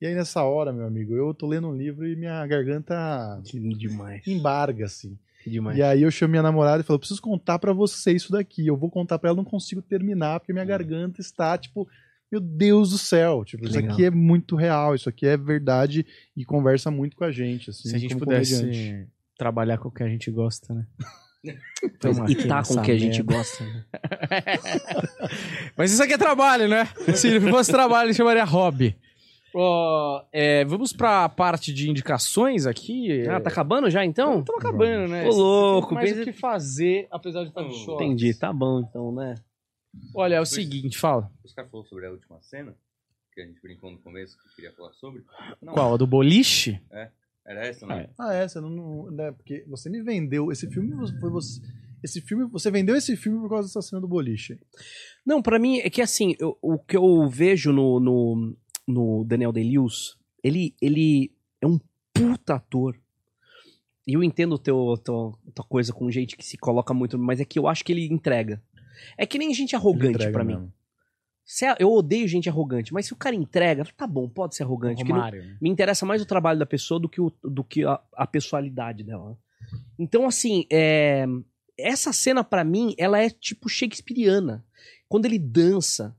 E 0.00 0.06
aí 0.06 0.14
nessa 0.14 0.42
hora, 0.44 0.72
meu 0.72 0.86
amigo, 0.86 1.14
eu 1.14 1.34
tô 1.34 1.46
lendo 1.46 1.68
um 1.68 1.76
livro 1.76 2.06
e 2.06 2.14
minha 2.14 2.46
garganta 2.46 3.40
Que 3.44 3.58
demais. 3.58 4.26
embarga, 4.26 4.86
assim. 4.86 5.18
Que 5.42 5.50
demais. 5.50 5.76
E 5.76 5.82
aí 5.82 6.02
eu 6.02 6.10
chamo 6.10 6.30
minha 6.30 6.42
namorada 6.42 6.82
e 6.82 6.86
falo, 6.86 6.98
preciso 6.98 7.20
contar 7.20 7.58
pra 7.58 7.72
você 7.72 8.12
isso 8.12 8.30
daqui. 8.30 8.66
Eu 8.66 8.76
vou 8.76 8.90
contar 8.90 9.18
pra 9.18 9.30
ela, 9.30 9.36
não 9.36 9.44
consigo 9.44 9.82
terminar, 9.82 10.38
porque 10.40 10.52
minha 10.52 10.64
garganta 10.64 11.20
está, 11.20 11.58
tipo, 11.58 11.88
meu 12.30 12.40
Deus 12.40 12.90
do 12.90 12.98
céu. 12.98 13.44
Tipo, 13.44 13.66
isso 13.66 13.78
aqui 13.78 14.04
é 14.04 14.10
muito 14.10 14.54
real, 14.54 14.94
isso 14.94 15.08
aqui 15.08 15.26
é 15.26 15.36
verdade 15.36 16.06
e 16.36 16.44
conversa 16.44 16.90
muito 16.90 17.16
com 17.16 17.24
a 17.24 17.32
gente, 17.32 17.70
assim, 17.70 17.88
Se 17.88 17.96
a 17.96 17.98
gente 17.98 18.14
pudesse 18.16 18.60
comediante. 18.60 19.08
trabalhar 19.36 19.78
com 19.78 19.88
o 19.88 19.92
que 19.92 20.02
a 20.04 20.08
gente 20.08 20.30
gosta, 20.30 20.74
né? 20.74 20.86
e 22.28 22.34
tá 22.46 22.62
com 22.62 22.74
o 22.74 22.82
que 22.82 22.90
a 22.90 22.98
gente 22.98 23.22
gosta. 23.22 23.64
né? 23.64 23.84
Mas 25.76 25.92
isso 25.92 26.02
aqui 26.02 26.12
é 26.12 26.18
trabalho, 26.18 26.68
né? 26.68 26.86
Se 27.14 27.40
fosse 27.40 27.70
trabalho, 27.70 28.12
chamaria 28.14 28.44
hobby. 28.44 28.96
Ó, 29.60 30.24
é, 30.30 30.64
vamos 30.66 30.92
pra 30.92 31.28
parte 31.28 31.72
de 31.74 31.90
indicações 31.90 32.64
aqui. 32.64 33.26
Ah, 33.26 33.40
tá 33.40 33.50
acabando 33.50 33.90
já 33.90 34.04
então? 34.04 34.38
Estamos 34.38 34.64
acabando, 34.64 35.08
né? 35.08 35.26
Ô, 35.26 35.30
louco, 35.32 35.94
Mas 35.94 36.10
pensa- 36.10 36.22
o 36.22 36.24
que 36.26 36.32
fazer, 36.32 37.08
apesar 37.10 37.42
de 37.42 37.48
estar 37.48 37.62
de 37.62 37.68
Hum, 37.68 37.72
shorts. 37.84 38.06
Entendi, 38.06 38.34
tá 38.34 38.52
bom 38.52 38.80
então, 38.80 39.10
né? 39.12 39.34
Olha, 40.14 40.36
é 40.36 40.40
o 40.40 40.46
seguinte, 40.46 40.96
fala. 40.96 41.28
Os 41.44 41.52
caras 41.52 41.70
falaram 41.72 41.88
sobre 41.88 42.06
a 42.06 42.10
última 42.12 42.40
cena, 42.40 42.72
que 43.34 43.40
a 43.40 43.46
gente 43.46 43.60
brincou 43.60 43.90
no 43.90 43.98
começo, 43.98 44.36
que 44.38 44.48
eu 44.48 44.54
queria 44.54 44.72
falar 44.76 44.92
sobre. 44.92 45.24
Não, 45.60 45.72
Qual? 45.72 45.94
A 45.94 45.96
do 45.96 46.06
boliche? 46.06 46.80
Era 47.44 47.66
essa, 47.66 47.84
né? 47.84 48.10
Ah, 48.16 48.32
é, 48.34 48.46
você 48.46 48.60
não, 48.60 48.70
não- 48.70 49.10
né, 49.10 49.32
porque 49.32 49.64
você 49.66 49.90
me 49.90 50.00
vendeu 50.02 50.52
esse 50.52 50.68
filme, 50.70 50.94
foi 51.18 51.30
você... 51.30 51.60
Esse 52.04 52.20
filme, 52.20 52.44
você 52.44 52.70
vendeu 52.70 52.94
esse 52.94 53.16
filme 53.16 53.40
por 53.40 53.48
causa 53.48 53.66
dessa 53.66 53.82
cena 53.82 54.00
do 54.00 54.06
boliche. 54.06 54.56
Não, 55.26 55.42
pra 55.42 55.58
mim 55.58 55.78
é 55.80 55.90
que 55.90 56.00
assim, 56.00 56.36
eu- 56.38 56.56
o 56.62 56.78
que 56.78 56.96
eu 56.96 57.26
vejo 57.28 57.72
no, 57.72 57.98
no, 57.98 58.56
no 58.88 59.24
Daniel 59.24 59.52
Day-Lewis, 59.52 60.16
ele, 60.42 60.74
ele 60.80 61.30
é 61.60 61.66
um 61.66 61.78
puta 62.12 62.54
ator. 62.54 62.98
E 64.06 64.14
eu 64.14 64.24
entendo 64.24 64.54
o 64.54 64.58
teu, 64.58 64.94
teu, 65.04 65.38
tua 65.54 65.64
coisa 65.66 65.92
com 65.92 66.10
gente 66.10 66.36
que 66.36 66.44
se 66.44 66.56
coloca 66.56 66.94
muito, 66.94 67.18
mas 67.18 67.40
é 67.40 67.44
que 67.44 67.58
eu 67.58 67.68
acho 67.68 67.84
que 67.84 67.92
ele 67.92 68.06
entrega. 68.06 68.62
É 69.16 69.26
que 69.26 69.38
nem 69.38 69.52
gente 69.52 69.76
arrogante 69.76 70.30
pra 70.32 70.42
mim. 70.42 70.72
é- 71.62 71.76
eu 71.78 71.92
odeio 71.92 72.26
gente 72.26 72.48
arrogante, 72.48 72.92
mas 72.92 73.06
se 73.06 73.12
o 73.12 73.16
cara 73.16 73.34
entrega, 73.36 73.84
tá 73.96 74.06
bom, 74.06 74.28
pode 74.28 74.56
ser 74.56 74.62
arrogante. 74.62 75.02
que 75.02 75.08
não- 75.08 75.16
Romário. 75.16 75.44
né? 75.44 75.56
me 75.60 75.68
interessa 75.68 76.04
mais 76.06 76.22
o 76.22 76.26
trabalho 76.26 76.58
da 76.58 76.66
pessoa 76.66 76.98
do 76.98 77.08
que, 77.08 77.20
o, 77.20 77.30
do 77.44 77.62
que 77.62 77.84
a, 77.84 78.00
a 78.14 78.26
pessoalidade 78.26 79.04
dela. 79.04 79.38
Então, 79.98 80.26
assim, 80.26 80.66
é, 80.72 81.26
essa 81.78 82.12
cena 82.12 82.42
pra 82.42 82.64
mim, 82.64 82.94
ela 82.98 83.20
é 83.20 83.28
tipo 83.30 83.68
shakespeariana. 83.68 84.64
Quando 85.08 85.26
ele 85.26 85.38
dança, 85.38 86.16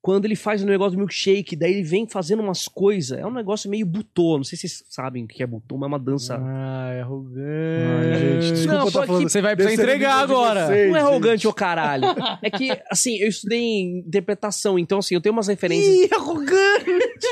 quando 0.00 0.24
ele 0.24 0.36
faz 0.36 0.62
o 0.62 0.66
negócio 0.66 0.92
do 0.92 0.98
milkshake, 0.98 1.56
daí 1.56 1.72
ele 1.72 1.82
vem 1.82 2.06
fazendo 2.08 2.40
umas 2.40 2.66
coisas, 2.66 3.18
é 3.18 3.26
um 3.26 3.32
negócio 3.32 3.68
meio 3.68 3.84
butô. 3.84 4.36
Não 4.36 4.44
sei 4.44 4.56
se 4.56 4.68
vocês 4.68 4.84
sabem 4.88 5.24
o 5.24 5.26
que 5.28 5.42
é 5.42 5.46
butô, 5.46 5.76
mas 5.76 5.86
é 5.86 5.88
uma 5.88 5.98
dança. 5.98 6.38
Ah, 6.40 6.90
é 6.94 7.00
arrogante. 7.00 7.40
Ai, 7.42 8.14
gente, 8.40 8.52
desculpa 8.52 8.78
Não, 8.78 8.86
eu 8.86 8.92
tá 8.92 9.06
falando 9.06 9.28
Você 9.28 9.42
vai 9.42 9.56
precisar 9.56 9.82
entregar 9.82 10.14
agora. 10.22 10.66
vocês, 10.66 10.88
Não 10.90 10.96
é 10.96 11.00
arrogante, 11.00 11.36
gente. 11.42 11.48
ô 11.48 11.52
caralho. 11.52 12.04
É 12.42 12.48
que, 12.50 12.70
assim, 12.90 13.16
eu 13.18 13.28
estudei 13.28 13.58
em 13.60 13.98
interpretação, 13.98 14.78
então, 14.78 14.98
assim, 15.00 15.14
eu 15.14 15.20
tenho 15.20 15.32
umas 15.32 15.48
referências. 15.48 15.94
Ih, 16.10 16.14
arrogante! 16.14 17.26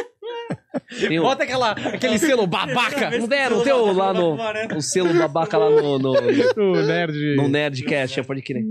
Tenho- 1.01 1.23
Bota 1.23 1.45
aquela, 1.45 1.71
aquele 1.73 2.19
selo 2.19 2.47
babaca 2.47 3.11
Não 3.19 3.27
deram 3.27 3.59
o 3.61 3.63
teu 3.65 3.93
lá 3.93 4.13
no. 4.13 4.37
O 4.77 4.83
selo 4.83 5.13
babaca 5.15 5.57
lá 5.57 5.71
no, 5.71 5.99
no, 5.99 6.13
do 6.13 6.21
nerd. 6.87 7.37
no 7.37 7.49
Nerdcast, 7.49 8.21
é, 8.21 8.23
pode 8.23 8.43
crer. 8.43 8.65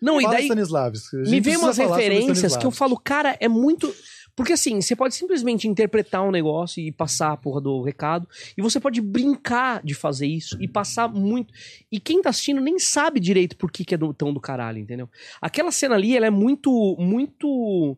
Não, 0.00 0.20
e 0.20 0.24
Fala 0.24 0.34
daí. 0.36 0.44
Stanislavski. 0.44 1.16
A 1.16 1.18
gente 1.24 1.30
me 1.30 1.40
vem 1.40 1.56
umas 1.56 1.76
referências 1.78 2.56
que 2.56 2.66
eu 2.66 2.70
falo, 2.70 2.96
cara, 2.98 3.36
é 3.40 3.48
muito. 3.48 3.92
Porque 4.34 4.54
assim, 4.54 4.80
você 4.80 4.96
pode 4.96 5.14
simplesmente 5.14 5.68
interpretar 5.68 6.22
um 6.26 6.30
negócio 6.30 6.82
e 6.82 6.90
passar 6.90 7.32
a 7.32 7.36
porra 7.36 7.60
do 7.60 7.82
recado, 7.82 8.26
e 8.56 8.62
você 8.62 8.80
pode 8.80 8.98
brincar 9.02 9.82
de 9.84 9.92
fazer 9.94 10.26
isso 10.26 10.56
e 10.58 10.66
passar 10.66 11.06
muito. 11.06 11.52
E 11.90 12.00
quem 12.00 12.22
tá 12.22 12.30
assistindo 12.30 12.58
nem 12.60 12.78
sabe 12.78 13.20
direito 13.20 13.56
por 13.58 13.70
que, 13.70 13.84
que 13.84 13.94
é 13.94 13.98
do- 13.98 14.14
tão 14.14 14.32
do 14.32 14.40
caralho, 14.40 14.78
entendeu? 14.78 15.06
Aquela 15.40 15.70
cena 15.70 15.96
ali, 15.96 16.16
ela 16.16 16.26
é 16.26 16.30
muito. 16.30 16.96
Muito. 16.98 17.96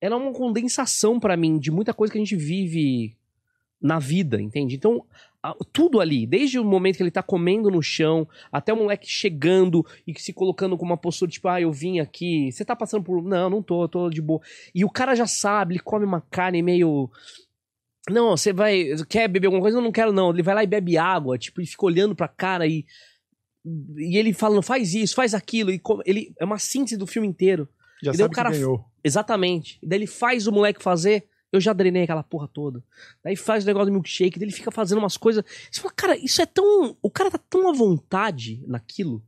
Ela 0.00 0.16
é 0.16 0.18
uma 0.18 0.32
condensação 0.32 1.18
pra 1.18 1.36
mim 1.38 1.58
de 1.58 1.70
muita 1.70 1.94
coisa 1.94 2.12
que 2.12 2.18
a 2.18 2.22
gente 2.22 2.36
vive 2.36 3.16
na 3.80 3.98
vida, 3.98 4.40
entende? 4.42 4.74
Então, 4.76 5.04
tudo 5.72 6.00
ali, 6.00 6.26
desde 6.26 6.58
o 6.58 6.64
momento 6.64 6.96
que 6.96 7.02
ele 7.02 7.10
tá 7.10 7.22
comendo 7.22 7.70
no 7.70 7.82
chão, 7.82 8.28
até 8.50 8.72
o 8.72 8.76
moleque 8.76 9.08
chegando 9.08 9.84
e 10.06 10.18
se 10.18 10.32
colocando 10.32 10.78
com 10.78 10.84
uma 10.84 10.96
postura 10.96 11.30
tipo, 11.30 11.48
ah, 11.48 11.60
eu 11.60 11.72
vim 11.72 11.98
aqui, 11.98 12.52
você 12.52 12.64
tá 12.64 12.76
passando 12.76 13.02
por. 13.02 13.22
Não, 13.22 13.50
não 13.50 13.62
tô, 13.62 13.82
eu 13.82 13.88
tô 13.88 14.10
de 14.10 14.22
boa. 14.22 14.40
E 14.74 14.84
o 14.84 14.90
cara 14.90 15.16
já 15.16 15.26
sabe, 15.26 15.74
ele 15.74 15.82
come 15.82 16.04
uma 16.04 16.20
carne 16.20 16.62
meio. 16.62 17.10
Não, 18.08 18.36
você 18.36 18.52
vai. 18.52 18.84
Quer 19.08 19.28
beber 19.28 19.46
alguma 19.46 19.62
coisa? 19.62 19.78
Eu 19.78 19.82
não 19.82 19.92
quero, 19.92 20.12
não. 20.12 20.30
Ele 20.30 20.42
vai 20.42 20.54
lá 20.54 20.62
e 20.62 20.66
bebe 20.66 20.96
água, 20.96 21.36
tipo, 21.36 21.60
e 21.60 21.66
fica 21.66 21.86
olhando 21.86 22.14
pra 22.14 22.28
cara 22.28 22.66
e. 22.66 22.84
E 23.96 24.18
ele 24.18 24.32
fala, 24.32 24.56
não 24.56 24.62
faz 24.62 24.92
isso, 24.94 25.14
faz 25.14 25.34
aquilo. 25.34 25.70
E 25.70 25.80
ele, 26.04 26.32
é 26.38 26.44
uma 26.44 26.58
síntese 26.58 26.96
do 26.96 27.06
filme 27.06 27.28
inteiro. 27.28 27.68
Já 28.02 28.10
E 28.10 28.16
daí 28.16 28.18
sabe 28.18 28.32
o 28.32 28.36
cara 28.36 28.50
que 28.50 28.56
ganhou. 28.56 28.84
Exatamente. 29.04 29.78
E 29.82 29.86
daí 29.86 30.00
ele 30.00 30.06
faz 30.06 30.46
o 30.46 30.52
moleque 30.52 30.82
fazer, 30.82 31.28
eu 31.52 31.60
já 31.60 31.72
drenei 31.72 32.04
aquela 32.04 32.22
porra 32.22 32.48
toda. 32.48 32.82
Daí 33.22 33.36
faz 33.36 33.62
o 33.62 33.66
negócio 33.66 33.86
do 33.86 33.92
milkshake, 33.92 34.42
ele 34.42 34.50
fica 34.50 34.70
fazendo 34.70 34.98
umas 34.98 35.18
coisas. 35.18 35.44
Você 35.70 35.80
fala, 35.80 35.94
cara, 35.94 36.16
isso 36.16 36.40
é 36.40 36.46
tão. 36.46 36.96
O 37.02 37.10
cara 37.10 37.30
tá 37.30 37.38
tão 37.38 37.68
à 37.68 37.72
vontade 37.72 38.64
naquilo. 38.66 39.22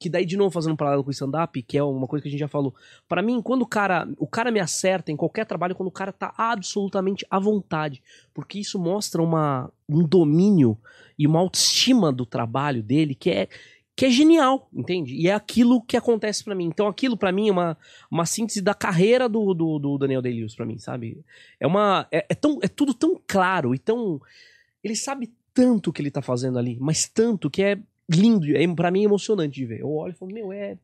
Que 0.00 0.08
daí, 0.08 0.24
de 0.24 0.36
novo, 0.36 0.52
fazendo 0.52 0.74
um 0.74 0.76
paralelo 0.76 1.02
com 1.02 1.10
o 1.10 1.12
stand-up, 1.12 1.60
que 1.60 1.76
é 1.76 1.82
uma 1.82 2.06
coisa 2.06 2.22
que 2.22 2.28
a 2.28 2.30
gente 2.30 2.40
já 2.40 2.48
falou. 2.48 2.72
Pra 3.08 3.20
mim, 3.20 3.42
quando 3.42 3.62
o 3.62 3.66
cara, 3.66 4.08
o 4.16 4.28
cara 4.28 4.50
me 4.50 4.60
acerta 4.60 5.10
em 5.10 5.16
qualquer 5.16 5.44
trabalho, 5.44 5.74
quando 5.74 5.88
o 5.88 5.92
cara 5.92 6.12
tá 6.12 6.32
absolutamente 6.36 7.26
à 7.28 7.38
vontade. 7.40 8.00
Porque 8.32 8.60
isso 8.60 8.78
mostra 8.78 9.20
uma, 9.20 9.70
um 9.88 10.06
domínio 10.06 10.78
e 11.18 11.26
uma 11.26 11.40
autoestima 11.40 12.12
do 12.12 12.24
trabalho 12.24 12.80
dele 12.80 13.12
que 13.12 13.28
é, 13.28 13.48
que 13.98 14.06
é 14.06 14.10
genial, 14.10 14.68
entende? 14.72 15.12
E 15.16 15.26
é 15.26 15.34
aquilo 15.34 15.82
que 15.82 15.96
acontece 15.96 16.44
pra 16.44 16.54
mim. 16.54 16.66
Então, 16.66 16.86
aquilo 16.86 17.16
pra 17.16 17.32
mim 17.32 17.48
é 17.48 17.50
uma, 17.50 17.76
uma 18.08 18.24
síntese 18.24 18.62
da 18.62 18.72
carreira 18.72 19.28
do, 19.28 19.52
do, 19.52 19.76
do 19.76 19.98
Daniel 19.98 20.22
Day-Lewis 20.22 20.54
pra 20.54 20.64
mim, 20.64 20.78
sabe? 20.78 21.20
É 21.58 21.66
uma 21.66 22.06
é, 22.12 22.24
é 22.28 22.34
tão 22.36 22.60
é 22.62 22.68
tudo 22.68 22.94
tão 22.94 23.20
claro 23.26 23.74
e 23.74 23.78
tão 23.78 24.22
ele 24.84 24.94
sabe 24.94 25.32
tanto 25.52 25.90
o 25.90 25.92
que 25.92 26.00
ele 26.00 26.12
tá 26.12 26.22
fazendo 26.22 26.60
ali, 26.60 26.78
mas 26.80 27.08
tanto 27.08 27.50
que 27.50 27.60
é 27.60 27.76
lindo, 28.08 28.46
é 28.56 28.68
para 28.72 28.88
mim 28.92 29.00
é 29.00 29.06
emocionante 29.06 29.56
de 29.56 29.66
ver. 29.66 29.80
Eu 29.80 29.90
olho 29.90 30.12
e 30.12 30.14
falo, 30.14 30.32
meu, 30.32 30.52
é 30.52 30.78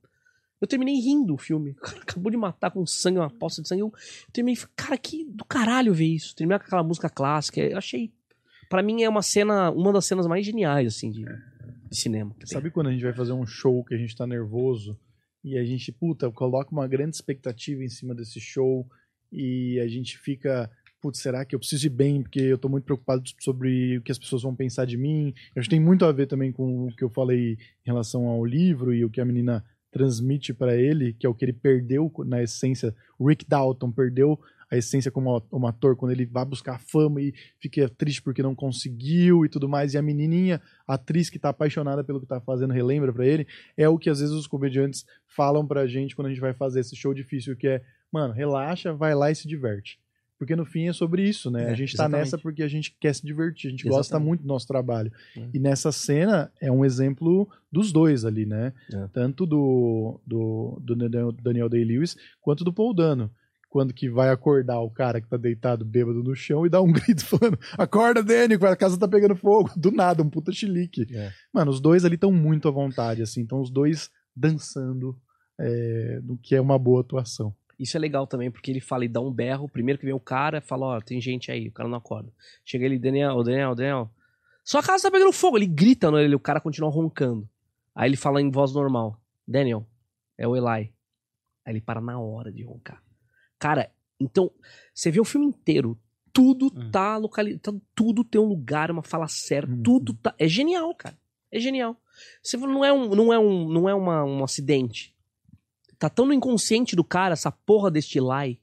eu 0.61 0.67
terminei 0.67 0.97
rindo 0.97 1.35
o 1.35 1.39
filme. 1.39 1.71
O 1.71 1.75
cara 1.87 2.01
acabou 2.01 2.33
de 2.33 2.37
matar 2.37 2.73
com 2.73 2.85
sangue, 2.85 3.21
uma 3.21 3.31
poça 3.31 3.63
de 3.63 3.69
sangue. 3.69 3.83
Eu, 3.83 3.93
terminei, 4.33 4.61
cara, 4.75 4.99
que 4.99 5.25
do 5.25 5.45
caralho 5.45 5.95
ver 5.95 6.07
isso. 6.07 6.35
Terminar 6.35 6.59
com 6.59 6.67
aquela 6.67 6.83
música 6.83 7.09
clássica. 7.09 7.61
Eu 7.61 7.79
achei 7.79 8.11
Pra 8.69 8.83
mim 8.83 9.05
é 9.05 9.09
uma 9.09 9.23
cena, 9.23 9.71
uma 9.71 9.93
das 9.93 10.05
cenas 10.05 10.27
mais 10.27 10.45
geniais 10.45 10.89
assim 10.89 11.09
de, 11.09 11.25
de 11.91 11.97
cinema. 11.97 12.35
tem. 12.39 12.47
Sabe 12.47 12.71
quando 12.71 12.89
a 12.89 12.93
gente 12.93 13.03
vai 13.03 13.13
fazer 13.13 13.33
um 13.33 13.47
show 13.47 13.85
que 13.85 13.95
a 13.95 13.99
gente 13.99 14.17
tá 14.17 14.27
nervoso 14.27 14.99
e 15.43 15.59
a 15.59 15.65
gente, 15.65 15.93
puta, 15.93 16.31
coloca 16.31 16.73
uma 16.73 16.89
grande 16.89 17.17
expectativa 17.17 17.85
em 17.85 17.89
cima 17.89 18.15
desse 18.15 18.41
show 18.41 18.87
e 19.31 19.79
a 19.81 19.87
gente 19.87 20.17
fica, 20.19 20.71
putz, 21.01 21.19
será 21.19 21.45
que 21.45 21.55
eu 21.55 21.59
preciso 21.59 21.87
ir 21.87 21.91
bem 21.91 22.23
porque 22.23 22.41
eu 22.41 22.57
tô 22.57 22.69
muito 22.69 22.85
preocupado 22.85 23.23
sobre 23.41 23.99
o 23.99 24.03
que 24.03 24.13
as 24.13 24.19
pessoas 24.19 24.43
vão 24.43 24.55
pensar 24.55 24.87
de 24.87 24.97
mim? 24.97 25.35
Eu 25.55 25.61
acho 25.61 25.69
que 25.69 25.77
tem 25.77 25.85
muito 25.85 26.05
a 26.05 26.13
ver 26.13 26.27
também 26.27 26.53
com 26.53 26.87
o 26.87 26.97
que 26.97 27.05
eu 27.05 27.11
falei 27.11 27.53
em 27.53 27.87
relação 27.87 28.27
ao 28.27 28.45
livro 28.45 28.95
e 28.95 29.05
o 29.05 29.11
que 29.11 29.21
a 29.21 29.25
menina 29.25 29.65
transmite 29.91 30.53
pra 30.53 30.75
ele, 30.75 31.13
que 31.13 31.25
é 31.25 31.29
o 31.29 31.35
que 31.35 31.45
ele 31.45 31.53
perdeu 31.53 32.13
na 32.27 32.43
essência. 32.43 32.95
Rick 33.21 33.47
Dalton 33.47 33.93
perdeu 33.93 34.41
a 34.75 34.77
a 34.77 34.79
essência 34.79 35.11
como, 35.11 35.41
como 35.43 35.67
ator, 35.67 35.97
quando 35.97 36.13
ele 36.13 36.27
vai 36.27 36.45
buscar 36.45 36.81
fama 36.81 37.21
e 37.21 37.33
fica 37.61 37.89
triste 37.89 38.21
porque 38.21 38.43
não 38.43 38.55
conseguiu 38.55 39.45
e 39.45 39.49
tudo 39.49 39.69
mais, 39.69 39.95
e 39.95 39.99
a 39.99 40.03
menininha, 40.03 40.61
a 40.87 40.95
atriz 40.95 41.31
que 41.31 41.39
tá 41.39 41.49
apaixonada 41.51 42.03
pelo 42.05 42.21
que 42.21 42.27
tá 42.27 42.41
fazendo, 42.41 42.73
relembra 42.73 43.13
pra 43.13 43.27
ele, 43.27 43.47
é 43.77 43.89
o 43.89 43.97
que 43.99 44.11
às 44.11 44.21
vezes 44.21 44.35
os 44.35 44.47
comediantes 44.47 45.05
falam 45.27 45.67
pra 45.67 45.87
gente 45.87 46.15
quando 46.15 46.27
a 46.27 46.31
gente 46.31 46.41
vai 46.41 46.53
fazer 46.53 46.81
esse 46.81 46.95
show 46.97 47.15
difícil, 47.15 47.57
que 47.57 47.69
é, 47.69 47.83
mano, 48.13 48.35
relaxa, 48.35 48.93
vai 48.93 49.15
lá 49.15 49.31
e 49.31 49.35
se 49.35 49.49
diverte. 49.49 49.99
Porque 50.37 50.57
no 50.57 50.67
fim 50.67 50.89
é 50.89 50.93
sobre 50.93 51.27
isso, 51.27 51.49
né? 51.49 51.69
É, 51.69 51.71
a 51.71 51.75
gente 51.75 51.97
tá 51.97 52.03
exatamente. 52.05 52.25
nessa 52.25 52.37
porque 52.39 52.63
a 52.65 52.69
gente 52.69 52.95
quer 53.01 53.15
se 53.15 53.25
divertir, 53.25 53.69
a 53.69 53.71
gente 53.71 53.85
gosta 53.85 54.01
Exatamente. 54.01 54.29
muito 54.29 54.41
do 54.43 54.49
nosso 54.49 54.67
trabalho. 54.67 55.11
É. 55.37 55.49
E 55.55 55.59
nessa 55.61 55.93
cena 55.93 56.51
é 56.61 56.71
um 56.73 56.85
exemplo 56.85 57.49
dos 57.71 57.93
dois 57.93 58.25
ali, 58.25 58.45
né? 58.45 58.73
É. 58.93 59.07
Tanto 59.13 59.47
do, 59.47 60.21
do, 60.27 60.79
do 60.83 60.97
Daniel- 60.97 61.33
Daniel 61.33 61.69
Day-Lewis 61.69 62.17
quanto 62.41 62.65
do 62.65 62.73
Paul 62.73 62.93
Dano. 62.93 63.31
Quando 63.75 63.93
que 63.93 64.09
vai 64.09 64.31
acordar 64.31 64.79
o 64.79 64.89
cara 64.89 65.21
que 65.21 65.27
tá 65.29 65.37
deitado 65.37 65.85
bêbado 65.85 66.23
no 66.23 66.33
chão 66.37 66.65
e 66.65 66.71
dá 66.71 66.81
um 66.81 66.93
grito 66.95 67.27
falando: 67.27 67.59
Acorda, 67.77 68.23
Danny, 68.23 68.55
a 68.55 68.77
casa 68.77 68.97
tá 68.97 69.09
pegando 69.09 69.35
fogo. 69.35 69.69
Do 69.75 69.91
nada, 69.91 70.23
um 70.23 70.31
puta 70.31 70.53
chilique. 70.53 71.09
É. 71.13 71.33
Mano, 71.53 71.73
os 71.73 71.81
dois 71.81 72.05
ali 72.05 72.15
estão 72.15 72.31
muito 72.31 72.69
à 72.69 72.71
vontade, 72.71 73.21
assim. 73.21 73.41
Então 73.41 73.61
os 73.61 73.73
dois 73.73 74.13
dançando, 74.37 75.19
é, 75.59 76.21
no 76.23 76.39
que 76.39 76.55
é 76.55 76.61
uma 76.61 76.79
boa 76.79 77.01
atuação. 77.01 77.53
Isso 77.77 77.97
é 77.97 78.01
legal 78.01 78.29
também, 78.29 78.49
porque 78.49 78.71
ele 78.71 78.81
fala 78.81 79.07
e 79.07 79.09
dá 79.09 79.21
um 79.21 79.33
berro. 79.33 79.69
Primeiro 79.69 79.99
que 79.99 80.07
vem 80.07 80.15
o 80.15 80.21
cara, 80.21 80.61
fala, 80.61 80.87
ó, 80.87 81.01
tem 81.01 81.21
gente 81.21 81.51
aí, 81.51 81.67
o 81.67 81.73
cara 81.73 81.89
não 81.89 81.99
acorda. 81.99 82.33
Chega 82.65 82.85
ele, 82.85 82.97
Daniel, 82.97 83.43
Daniel, 83.43 83.75
Daniel. 83.75 84.09
Sua 84.65 84.85
casa 84.85 85.03
tá 85.03 85.11
pegando 85.11 85.33
fogo. 85.33 85.59
Ele 85.59 85.67
grita 85.67 86.13
no 86.13 86.21
ele, 86.21 86.37
o 86.37 86.39
cara 86.39 86.61
continua 86.61 86.91
roncando. 86.91 87.49
Aí 87.93 88.09
ele 88.09 88.17
fala 88.17 88.41
em 88.41 88.53
voz 88.53 88.73
normal, 88.73 89.21
Daniel, 89.45 89.85
é 90.39 90.47
o 90.47 90.55
Eli. 90.55 90.65
Aí 90.69 90.93
ele 91.67 91.81
para 91.81 92.01
na 92.01 92.21
hora 92.21 92.53
de 92.53 92.63
roncar. 92.63 93.04
Cara, 93.65 93.91
então, 94.21 94.51
você 94.93 95.11
vê 95.11 95.19
o 95.21 95.25
filme 95.25 95.47
inteiro, 95.47 95.99
tudo 96.35 96.67
Hum. 96.67 96.91
tá 96.91 97.17
localizado, 97.17 97.81
tudo 97.95 98.23
tem 98.23 98.39
um 98.39 98.45
lugar, 98.45 98.91
uma 98.91 99.03
fala 99.03 99.27
certa, 99.27 99.73
Uhum. 99.73 99.83
tudo 99.83 100.13
tá. 100.13 100.35
É 100.39 100.47
genial, 100.47 100.95
cara. 100.95 101.17
É 101.51 101.59
genial. 101.59 101.97
Você 102.43 102.59
não 102.59 102.85
é 102.85 102.93
um, 102.93 103.15
não 103.15 103.33
é 103.33 103.39
um, 103.39 103.67
não 103.67 103.89
é 103.89 103.95
uma, 103.95 104.23
um 104.23 104.45
acidente. 104.45 105.15
Tá 105.99 106.11
tão 106.11 106.27
no 106.27 106.35
inconsciente 106.35 106.95
do 106.95 107.03
cara, 107.03 107.33
essa 107.33 107.51
porra 107.51 107.91
deste 107.91 108.19
Eli. 108.19 108.61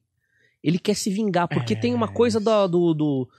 Ele 0.61 0.77
quer 0.77 0.93
se 0.95 1.09
vingar, 1.09 1.47
porque 1.47 1.73
É, 1.73 1.75
tem 1.75 1.95
uma 1.95 2.07
coisa 2.07 2.39
do, 2.39 2.67
do, 2.67 2.93
do- 2.93 3.29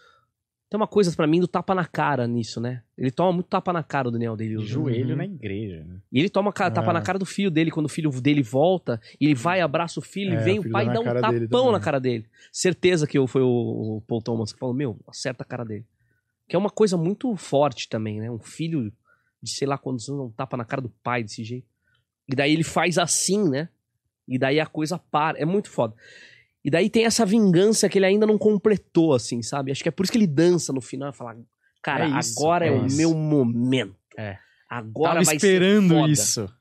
Tem 0.73 0.81
uma 0.81 0.87
coisa 0.87 1.15
pra 1.15 1.27
mim 1.27 1.39
do 1.39 1.47
tapa 1.47 1.75
na 1.75 1.85
cara 1.85 2.27
nisso, 2.27 2.59
né? 2.59 2.83
Ele 2.97 3.11
toma 3.11 3.31
muito 3.31 3.47
tapa 3.47 3.75
na 3.75 3.83
cara, 3.83 4.09
o 4.09 4.11
Daniel 4.11 4.35
dele. 4.35 4.57
O 4.57 4.65
joelho 4.65 5.15
na 5.15 5.27
igreja, 5.27 5.85
né? 5.85 6.01
E 6.11 6.19
ele 6.19 6.31
toma 6.31 6.51
ca- 6.51 6.71
tapa 6.71 6.89
Ah. 6.91 6.95
na 6.95 7.03
cara 7.03 7.19
do 7.19 7.27
filho 7.27 7.51
dele 7.51 7.71
quando 7.71 7.85
o 7.85 7.89
filho 7.91 8.11
dele 8.23 8.43
volta. 8.43 8.99
E 9.21 9.27
ele 9.27 9.35
vai, 9.35 9.61
abraça 9.61 10.01
o 10.01 10.03
filho, 10.03 10.33
É, 10.33 10.41
e 10.41 10.45
vem 10.45 10.59
o 10.59 10.63
o 10.63 10.71
pai 10.71 10.87
dá 10.87 10.93
e 10.93 10.95
dá 10.95 11.01
um 11.01 11.05
tapão 11.05 11.71
na 11.73 11.79
cara 11.79 12.01
dele. 12.01 12.25
Certeza 12.51 13.07
que 13.07 13.19
foi 13.27 13.43
o, 13.43 13.99
o 13.99 14.01
Paul 14.09 14.23
Thomas 14.23 14.51
que 14.51 14.59
falou: 14.59 14.75
Meu, 14.75 14.99
acerta 15.07 15.43
a 15.43 15.47
cara 15.47 15.63
dele. 15.63 15.85
Que 16.49 16.57
é 16.57 16.59
uma 16.59 16.71
coisa 16.71 16.97
muito 16.97 17.37
forte 17.37 17.87
também, 17.87 18.19
né? 18.19 18.31
Um 18.31 18.39
filho 18.39 18.91
de 19.43 19.51
sei 19.51 19.69
lá 19.69 19.77
quantos 19.77 20.09
anos, 20.09 20.23
um 20.27 20.31
tapa 20.31 20.57
na 20.57 20.65
cara 20.65 20.81
do 20.81 20.89
pai 20.89 21.23
desse 21.23 21.45
jeito. 21.45 21.67
E 22.27 22.35
daí 22.35 22.51
ele 22.51 22.65
faz 22.65 22.97
assim, 22.97 23.47
né? 23.47 23.69
E 24.27 24.39
daí 24.39 24.59
a 24.59 24.65
coisa 24.65 24.99
para. 24.99 25.39
É 25.39 25.45
muito 25.45 25.69
foda. 25.69 25.95
E 26.65 26.71
daí 26.71 26.89
tem 26.89 27.05
essa 27.05 27.27
vingança 27.27 27.89
que 27.89 27.99
ele 27.99 28.07
ainda 28.07 28.27
não 28.27 28.39
completou, 28.39 29.15
assim, 29.15 29.43
sabe? 29.43 29.73
Acho 29.73 29.83
que 29.83 29.89
é 29.89 29.93
por 29.93 30.05
isso 30.05 30.13
que 30.13 30.19
ele 30.19 30.27
dança 30.27 30.73
no 30.73 30.81
final 30.81 31.11
e 31.11 31.13
fala: 31.13 31.37
Cara, 31.83 32.05
É 32.07 32.19
isso, 32.19 32.39
agora 32.39 32.67
é, 32.67 32.69
é 32.69 32.73
o 32.73 32.87
meu 32.93 33.15
momento. 33.15 33.97
É. 34.17 34.39
Agora 34.71 35.15
Tava 35.15 35.25
vai 35.25 35.37
esperando 35.37 35.89
ser 35.89 35.95
foda. 35.95 36.13
isso. 36.13 36.55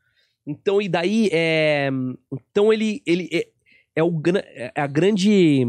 Então, 0.45 0.81
e 0.81 0.89
daí, 0.89 1.29
é... 1.31 1.89
Então 2.31 2.73
ele, 2.73 3.01
ele 3.05 3.29
é, 3.31 3.47
é 3.97 4.03
o, 4.03 4.11
gra- 4.11 4.43
é 4.45 4.71
a 4.75 4.87
grande... 4.87 5.65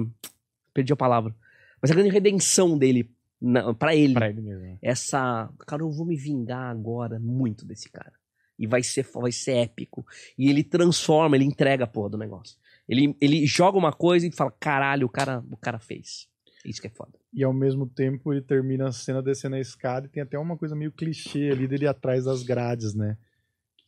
Perdi 0.73 0.93
a 0.93 0.97
palavra. 0.97 1.35
Mas 1.81 1.91
a 1.91 1.95
grande 1.95 2.09
redenção 2.11 2.79
dele, 2.79 3.11
na, 3.41 3.75
pra 3.75 3.95
ele. 3.95 4.15
Pra 4.15 4.31
ele 4.31 4.41
mesmo. 4.41 4.79
Essa... 4.81 5.51
Cara, 5.67 5.83
eu 5.83 5.91
vou 5.91 6.07
me 6.07 6.17
vingar 6.17 6.71
agora 6.71 7.21
muito 7.21 7.67
desse 7.67 7.91
cara. 7.91 8.13
E 8.59 8.67
vai 8.67 8.83
ser, 8.83 9.07
vai 9.15 9.31
ser 9.31 9.53
épico. 9.59 10.05
E 10.39 10.49
ele 10.49 10.65
transforma, 10.65 11.37
ele 11.37 11.45
entrega 11.45 11.85
a 11.85 11.87
porra 11.87 12.09
do 12.11 12.19
negócio. 12.19 12.57
Ele, 12.89 13.17
ele 13.21 13.47
joga 13.47 13.79
uma 13.79 13.93
coisa 13.93 14.27
e 14.27 14.33
fala, 14.33 14.51
caralho, 14.51 15.07
o 15.07 15.11
cara, 15.11 15.43
o 15.51 15.57
cara 15.57 15.79
fez. 15.79 16.29
Isso 16.65 16.81
que 16.81 16.87
é 16.87 16.91
foda. 16.91 17.13
E 17.33 17.43
ao 17.43 17.53
mesmo 17.53 17.87
tempo 17.87 18.33
ele 18.33 18.43
termina 18.43 18.89
a 18.89 18.93
cena 18.93 19.23
descendo 19.23 19.57
a 19.57 19.61
escada 19.61 20.07
e 20.07 20.09
tem 20.11 20.23
até 20.23 20.39
uma 20.39 20.57
coisa 20.57 20.77
meio 20.77 20.93
clichê 20.93 21.51
ali 21.51 21.67
dele 21.67 21.87
atrás 21.87 22.25
das 22.25 22.43
grades, 22.43 22.95
né? 22.95 23.17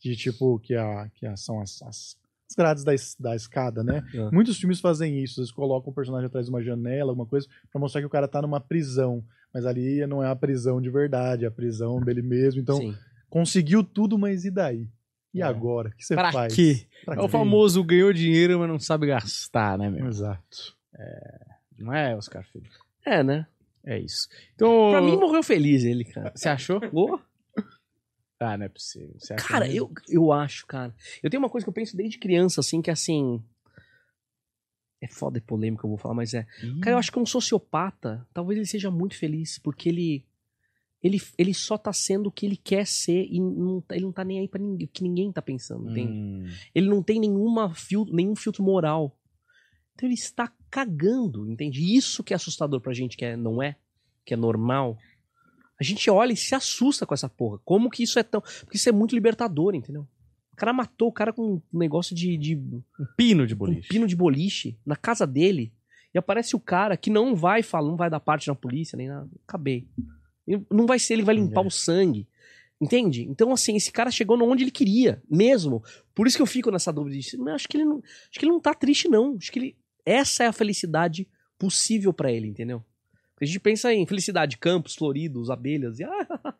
De 0.01 0.15
tipo, 0.15 0.59
que, 0.59 0.75
a, 0.75 1.09
que 1.13 1.25
a- 1.25 1.37
são 1.37 1.61
as, 1.61 1.81
as, 1.83 2.17
as 2.49 2.55
grades 2.57 2.83
da, 2.83 2.91
da 3.19 3.35
escada, 3.35 3.83
né? 3.83 4.03
É. 4.13 4.31
Muitos 4.31 4.57
filmes 4.57 4.79
fazem 4.79 5.23
isso, 5.23 5.39
eles 5.39 5.51
colocam 5.51 5.91
o 5.91 5.95
personagem 5.95 6.27
atrás 6.27 6.47
de 6.47 6.51
uma 6.51 6.61
janela, 6.63 7.11
alguma 7.11 7.25
coisa, 7.27 7.47
pra 7.71 7.79
mostrar 7.79 8.01
que 8.01 8.07
o 8.07 8.09
cara 8.09 8.27
tá 8.27 8.41
numa 8.41 8.59
prisão. 8.59 9.23
Mas 9.53 9.65
ali 9.65 10.05
não 10.05 10.21
é 10.21 10.27
a 10.27 10.35
prisão 10.35 10.81
de 10.81 10.89
verdade, 10.89 11.45
é 11.45 11.47
a 11.47 11.51
prisão 11.51 12.01
dele 12.01 12.21
mesmo. 12.21 12.59
Então, 12.59 12.77
Sim. 12.77 12.93
conseguiu 13.29 13.83
tudo, 13.83 14.17
mas 14.17 14.43
e 14.43 14.51
daí? 14.51 14.89
E 15.35 15.41
É. 15.41 15.45
agora? 15.45 15.89
O 15.89 15.91
que 15.91 16.05
você 16.05 16.15
Pra 16.15 16.31
faz? 16.31 16.55
quê? 16.55 16.87
Pra 17.03 17.15
É 17.15 17.19
o 17.19 17.23
quê? 17.23 17.29
famoso 17.29 17.83
ganhou 17.83 18.13
dinheiro, 18.13 18.57
mas 18.59 18.69
não 18.69 18.79
sabe 18.79 19.05
gastar, 19.07 19.77
né, 19.77 19.89
meu? 19.89 20.07
Exato. 20.07 20.75
Não 21.77 21.93
é, 21.93 22.15
Oscar 22.15 22.43
Filho? 22.45 22.69
É, 23.05 23.21
né? 23.21 23.45
É 23.83 23.99
isso. 23.99 24.27
Então. 24.55 24.91
Pra 24.91 25.01
mim 25.01 25.17
morreu 25.17 25.43
feliz 25.43 25.83
ele, 25.83 26.05
cara. 26.05 26.31
Você 26.33 26.47
achou? 26.49 26.79
Ô, 26.93 27.19
Ah, 28.39 28.57
não 28.57 28.65
é 28.65 28.69
possível. 28.69 29.13
Você 29.19 29.35
Cara, 29.35 29.69
eu, 29.69 29.91
eu 30.07 30.31
acho, 30.31 30.65
cara. 30.65 30.95
Eu 31.21 31.29
tenho 31.29 31.43
uma 31.43 31.49
coisa 31.49 31.65
que 31.65 31.69
eu 31.69 31.73
penso 31.73 31.95
desde 31.97 32.17
criança, 32.17 32.61
assim, 32.61 32.81
que 32.81 32.89
assim. 32.89 33.43
É 35.01 35.07
foda 35.07 35.37
e 35.37 35.41
polêmico, 35.41 35.85
eu 35.85 35.89
vou 35.89 35.97
falar, 35.97 36.15
mas 36.15 36.33
é. 36.33 36.45
Cara, 36.81 36.91
eu 36.95 36.97
acho 36.97 37.11
que 37.11 37.19
um 37.19 37.25
sociopata, 37.25 38.25
talvez 38.33 38.57
ele 38.57 38.65
seja 38.65 38.89
muito 38.89 39.17
feliz, 39.17 39.59
porque 39.59 39.89
ele. 39.89 40.25
Ele, 41.05 41.21
ele 41.37 41.53
só 41.53 41.77
tá 41.77 41.93
sendo 41.93 42.27
o 42.29 42.31
que 42.31 42.47
ele 42.47 42.57
quer 42.57 42.87
ser 42.87 43.27
e 43.29 43.39
não, 43.39 43.83
ele 43.91 44.05
não 44.05 44.11
tá 44.11 44.23
nem 44.23 44.39
aí 44.39 44.47
pra 44.47 44.59
ninguém, 44.59 44.87
o 44.87 44.89
que 44.89 45.03
ninguém 45.03 45.31
tá 45.31 45.39
pensando, 45.39 45.91
entende? 45.91 46.11
Hum. 46.11 46.49
Ele 46.73 46.89
não 46.89 47.03
tem 47.03 47.19
nenhuma 47.19 47.75
fil, 47.75 48.07
nenhum 48.11 48.35
filtro 48.35 48.63
moral. 48.63 49.15
Então 49.93 50.09
ele 50.09 50.15
está 50.15 50.51
cagando, 50.67 51.47
entende? 51.47 51.95
Isso 51.95 52.23
que 52.23 52.33
é 52.33 52.35
assustador 52.35 52.81
pra 52.81 52.91
gente, 52.91 53.15
que 53.15 53.23
é, 53.23 53.37
não 53.37 53.61
é, 53.61 53.75
que 54.25 54.33
é 54.33 54.37
normal. 54.37 54.97
A 55.79 55.83
gente 55.83 56.09
olha 56.09 56.33
e 56.33 56.37
se 56.37 56.55
assusta 56.55 57.05
com 57.05 57.13
essa 57.13 57.29
porra. 57.29 57.59
Como 57.63 57.87
que 57.91 58.01
isso 58.01 58.17
é 58.17 58.23
tão. 58.23 58.41
Porque 58.41 58.77
isso 58.77 58.89
é 58.89 58.91
muito 58.91 59.13
libertador, 59.13 59.75
entendeu? 59.75 60.07
O 60.53 60.55
cara 60.55 60.73
matou 60.73 61.09
o 61.09 61.13
cara 61.13 61.31
com 61.31 61.61
um 61.71 61.77
negócio 61.77 62.15
de, 62.15 62.35
de 62.35 62.55
Um 62.55 63.05
pino 63.15 63.45
de 63.45 63.53
um 63.53 63.57
boliche. 63.57 63.89
pino 63.89 64.07
de 64.07 64.15
boliche 64.15 64.75
na 64.83 64.95
casa 64.95 65.27
dele. 65.27 65.71
E 66.15 66.17
aparece 66.17 66.55
o 66.55 66.59
cara 66.59 66.97
que 66.97 67.11
não 67.11 67.35
vai 67.35 67.61
falar, 67.61 67.89
não 67.89 67.95
vai 67.95 68.09
dar 68.09 68.19
parte 68.19 68.47
na 68.47 68.55
polícia, 68.55 68.97
nem 68.97 69.07
nada. 69.07 69.29
Acabei. 69.47 69.87
Ele- 70.47 70.65
Não 70.71 70.85
vai 70.85 70.99
ser, 70.99 71.13
ele 71.13 71.23
vai 71.23 71.35
limpar 71.35 71.63
É. 71.63 71.67
o 71.67 71.71
sangue. 71.71 72.27
Entende? 72.79 73.23
Então, 73.23 73.53
assim, 73.53 73.75
esse 73.77 73.91
cara 73.91 74.11
chegou 74.11 74.37
onde 74.43 74.63
ele 74.65 74.71
queria, 74.71 75.21
mesmo. 75.29 75.81
Por 76.13 76.27
isso 76.27 76.35
que 76.35 76.41
eu 76.41 76.45
fico 76.47 76.69
nessa 76.71 76.91
dúvida. 76.91 77.17
de, 77.17 77.37
"Mas 77.37 77.55
Acho 77.55 77.67
que 77.69 77.77
ele 77.77 77.85
não, 77.85 77.97
acho 77.99 78.37
que 78.39 78.43
ele 78.45 78.51
não 78.51 78.59
tá 78.59 78.73
triste, 78.73 79.07
não. 79.07 79.35
Acho 79.37 79.51
que 79.51 79.59
ele. 79.59 79.75
Essa 80.05 80.43
é 80.43 80.47
a 80.47 80.53
felicidade 80.53 81.27
possível 81.57 82.11
pra 82.13 82.31
ele, 82.31 82.47
entendeu? 82.47 82.83
Porque 83.33 83.45
a 83.45 83.47
gente 83.47 83.59
pensa 83.59 83.93
em 83.93 84.05
felicidade, 84.05 84.57
campos 84.57 84.93
floridos, 84.95 85.49
abelhas, 85.49 85.99
e 85.99 86.03
ah, 86.03 86.09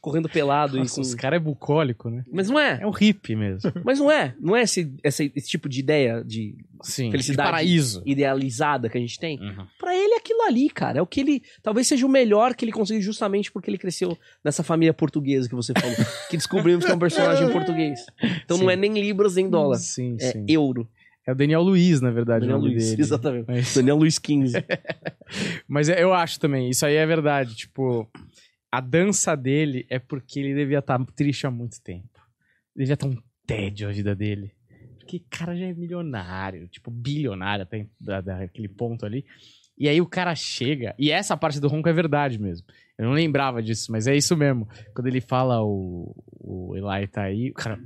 correndo 0.00 0.28
pelado 0.28 0.76
Nossa, 0.76 0.92
e 0.92 0.94
com. 0.96 1.00
os 1.00 1.14
cara 1.14 1.36
é 1.36 1.38
bucólico, 1.38 2.08
né? 2.10 2.24
Mas 2.32 2.48
não 2.48 2.58
é. 2.58 2.78
É 2.82 2.86
um 2.86 2.90
hippie 2.90 3.36
mesmo. 3.36 3.72
Mas 3.84 3.98
não 3.98 4.10
é. 4.10 4.34
Não 4.40 4.56
é 4.56 4.62
esse, 4.62 4.92
esse, 5.04 5.32
esse 5.34 5.48
tipo 5.48 5.68
de 5.68 5.80
ideia 5.80 6.22
de 6.24 6.56
Sim. 6.82 7.10
Felicidade. 7.10 7.46
De 7.48 7.52
paraíso. 7.52 8.02
idealizada 8.06 8.88
que 8.88 8.96
a 8.96 9.00
gente 9.00 9.18
tem. 9.18 9.38
Uhum. 9.38 9.66
Pra 9.78 9.94
ele 9.94 10.14
é 10.14 10.16
aquilo 10.16 10.42
ali, 10.42 10.70
cara. 10.70 10.98
É 10.98 11.02
o 11.02 11.06
que 11.06 11.20
ele. 11.20 11.42
Talvez 11.62 11.86
seja 11.86 12.06
o 12.06 12.08
melhor 12.08 12.54
que 12.54 12.64
ele 12.64 12.72
conseguiu 12.72 13.02
justamente 13.02 13.52
porque 13.52 13.68
ele 13.70 13.78
cresceu 13.78 14.16
nessa 14.44 14.62
família 14.62 14.94
portuguesa 14.94 15.48
que 15.48 15.54
você 15.54 15.72
falou. 15.78 15.96
que 16.30 16.36
descobrimos 16.36 16.84
que 16.84 16.90
é 16.90 16.94
um 16.94 16.98
personagem 16.98 17.50
português. 17.50 18.00
Então 18.44 18.56
não 18.56 18.66
Sim. 18.66 18.72
é 18.72 18.76
nem 18.76 18.94
libras 18.94 19.34
nem 19.34 19.48
dólar. 19.48 19.76
Sim, 19.76 20.16
É 20.20 20.32
sim. 20.32 20.44
euro. 20.48 20.88
É 21.26 21.32
o 21.32 21.34
Daniel 21.34 21.62
Luiz, 21.62 22.00
na 22.00 22.10
verdade, 22.10 22.40
Daniel 22.40 22.56
o 22.56 22.60
nome 22.62 22.72
Luiz. 22.72 22.90
dele. 22.90 23.02
Exatamente. 23.02 23.44
Mas, 23.46 23.74
Daniel 23.74 23.96
Luiz 23.96 24.14
XV. 24.14 24.64
mas 25.68 25.88
é- 25.88 26.02
eu 26.02 26.12
acho 26.14 26.40
também, 26.40 26.70
isso 26.70 26.84
aí 26.86 26.94
é 26.96 27.06
verdade. 27.06 27.54
Tipo, 27.54 28.08
a 28.70 28.80
dança 28.80 29.36
dele 29.36 29.86
é 29.88 29.98
porque 29.98 30.40
ele 30.40 30.54
devia 30.54 30.78
estar 30.78 31.02
triste 31.06 31.46
há 31.46 31.50
muito 31.50 31.80
tempo. 31.82 32.20
Devia 32.74 32.94
estar 32.94 33.06
um 33.06 33.16
tédio 33.46 33.88
a 33.88 33.92
vida 33.92 34.14
dele. 34.14 34.52
Porque 34.98 35.16
o 35.16 35.24
cara 35.28 35.56
já 35.56 35.66
é 35.66 35.74
milionário, 35.74 36.68
tipo, 36.68 36.90
bilionário 36.90 37.64
até 37.64 37.86
da, 38.00 38.20
daquele 38.20 38.68
ponto 38.68 39.04
ali. 39.04 39.24
E 39.76 39.88
aí 39.88 40.00
o 40.00 40.06
cara 40.06 40.34
chega, 40.34 40.94
e 40.98 41.10
essa 41.10 41.36
parte 41.36 41.58
do 41.58 41.66
ronco 41.66 41.88
é 41.88 41.92
verdade 41.92 42.38
mesmo. 42.38 42.66
Eu 42.98 43.06
não 43.06 43.12
lembrava 43.12 43.62
disso, 43.62 43.90
mas 43.90 44.06
é 44.06 44.14
isso 44.14 44.36
mesmo. 44.36 44.68
Quando 44.94 45.06
ele 45.06 45.22
fala 45.22 45.64
o, 45.64 46.14
o 46.38 46.76
Eli 46.76 47.08
tá 47.08 47.22
aí, 47.22 47.50
o 47.50 47.54
cara. 47.54 47.80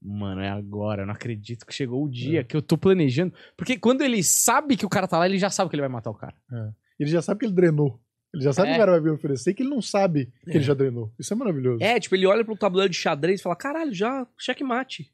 Mano, 0.00 0.40
é 0.42 0.50
agora, 0.50 1.02
eu 1.02 1.06
não 1.06 1.14
acredito 1.14 1.66
que 1.66 1.74
chegou 1.74 2.04
o 2.04 2.10
dia 2.10 2.44
que 2.44 2.56
eu 2.56 2.62
tô 2.62 2.78
planejando. 2.78 3.34
Porque 3.56 3.76
quando 3.76 4.02
ele 4.02 4.22
sabe 4.22 4.76
que 4.76 4.86
o 4.86 4.88
cara 4.88 5.08
tá 5.08 5.18
lá, 5.18 5.26
ele 5.26 5.38
já 5.38 5.50
sabe 5.50 5.70
que 5.70 5.76
ele 5.76 5.82
vai 5.82 5.88
matar 5.88 6.10
o 6.10 6.14
cara. 6.14 6.34
Ele 7.00 7.10
já 7.10 7.20
sabe 7.20 7.40
que 7.40 7.46
ele 7.46 7.54
drenou. 7.54 8.00
Ele 8.34 8.42
já 8.42 8.52
sabe 8.52 8.68
É. 8.68 8.70
que 8.72 8.76
o 8.76 8.80
cara 8.80 8.92
vai 8.92 9.00
vir 9.00 9.10
oferecer 9.10 9.54
que 9.54 9.62
ele 9.62 9.70
não 9.70 9.80
sabe 9.80 10.26
que 10.44 10.50
É. 10.50 10.54
ele 10.56 10.64
já 10.64 10.74
drenou. 10.74 11.10
Isso 11.18 11.32
é 11.32 11.36
maravilhoso. 11.36 11.82
É, 11.82 11.98
tipo, 12.00 12.14
ele 12.14 12.26
olha 12.26 12.44
pro 12.44 12.56
tabuleiro 12.56 12.90
de 12.92 12.98
xadrez 12.98 13.40
e 13.40 13.42
fala: 13.42 13.56
caralho, 13.56 13.94
já 13.94 14.26
checkmate. 14.38 15.10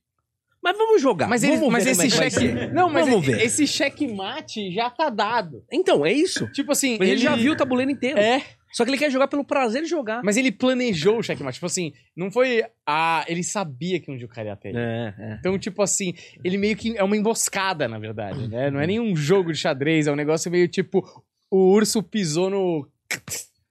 Mas 0.62 0.76
vamos 0.76 1.00
jogar. 1.00 1.26
Mas, 1.26 1.40
vamos 1.40 1.58
ele, 1.62 1.70
mas 1.70 1.86
esse 1.86 2.06
é 2.06 2.10
cheque. 2.10 2.30
ser. 2.30 2.72
Não, 2.74 2.90
mas 2.90 3.06
Vamos 3.08 3.24
ver. 3.24 3.40
esse 3.40 3.66
checkmate 3.66 4.70
já 4.72 4.90
tá 4.90 5.08
dado. 5.08 5.64
Então, 5.72 6.04
é 6.04 6.12
isso. 6.12 6.46
Tipo 6.52 6.72
assim, 6.72 6.96
Mas 6.98 7.08
ele, 7.08 7.18
já 7.18 7.34
viu 7.34 7.52
o 7.52 7.56
tabuleiro 7.56 7.90
inteiro. 7.90 8.18
É, 8.18 8.42
Só 8.72 8.84
que 8.84 8.90
ele 8.90 8.98
quer 8.98 9.10
jogar 9.10 9.26
pelo 9.26 9.42
prazer 9.44 9.82
de 9.82 9.88
jogar. 9.88 10.22
mas 10.22 10.36
ele 10.36 10.52
planejou 10.52 11.18
o 11.18 11.22
checkmate. 11.22 11.54
Tipo 11.54 11.66
assim, 11.66 11.92
não 12.16 12.30
foi. 12.30 12.62
Ah, 12.86 13.24
ele 13.26 13.42
sabia 13.42 13.98
que 14.00 14.10
um 14.10 14.16
dia 14.16 14.26
o 14.26 14.28
cara 14.28 14.48
ia 14.48 14.56
ter. 14.56 14.76
É, 14.76 15.14
é. 15.18 15.36
Então, 15.40 15.58
tipo 15.58 15.82
assim, 15.82 16.12
ele 16.44 16.58
meio 16.58 16.76
que 16.76 16.96
é 16.96 17.02
uma 17.02 17.16
emboscada, 17.16 17.88
na 17.88 17.98
verdade, 17.98 18.46
né? 18.46 18.70
Não 18.70 18.80
é 18.80 18.86
nenhum 18.86 19.16
jogo 19.16 19.52
de 19.52 19.58
xadrez, 19.58 20.06
é 20.06 20.12
um 20.12 20.16
negócio 20.16 20.50
meio 20.50 20.68
tipo 20.68 21.02
o 21.50 21.72
urso 21.72 22.02
pisou 22.02 22.50
no. 22.50 22.86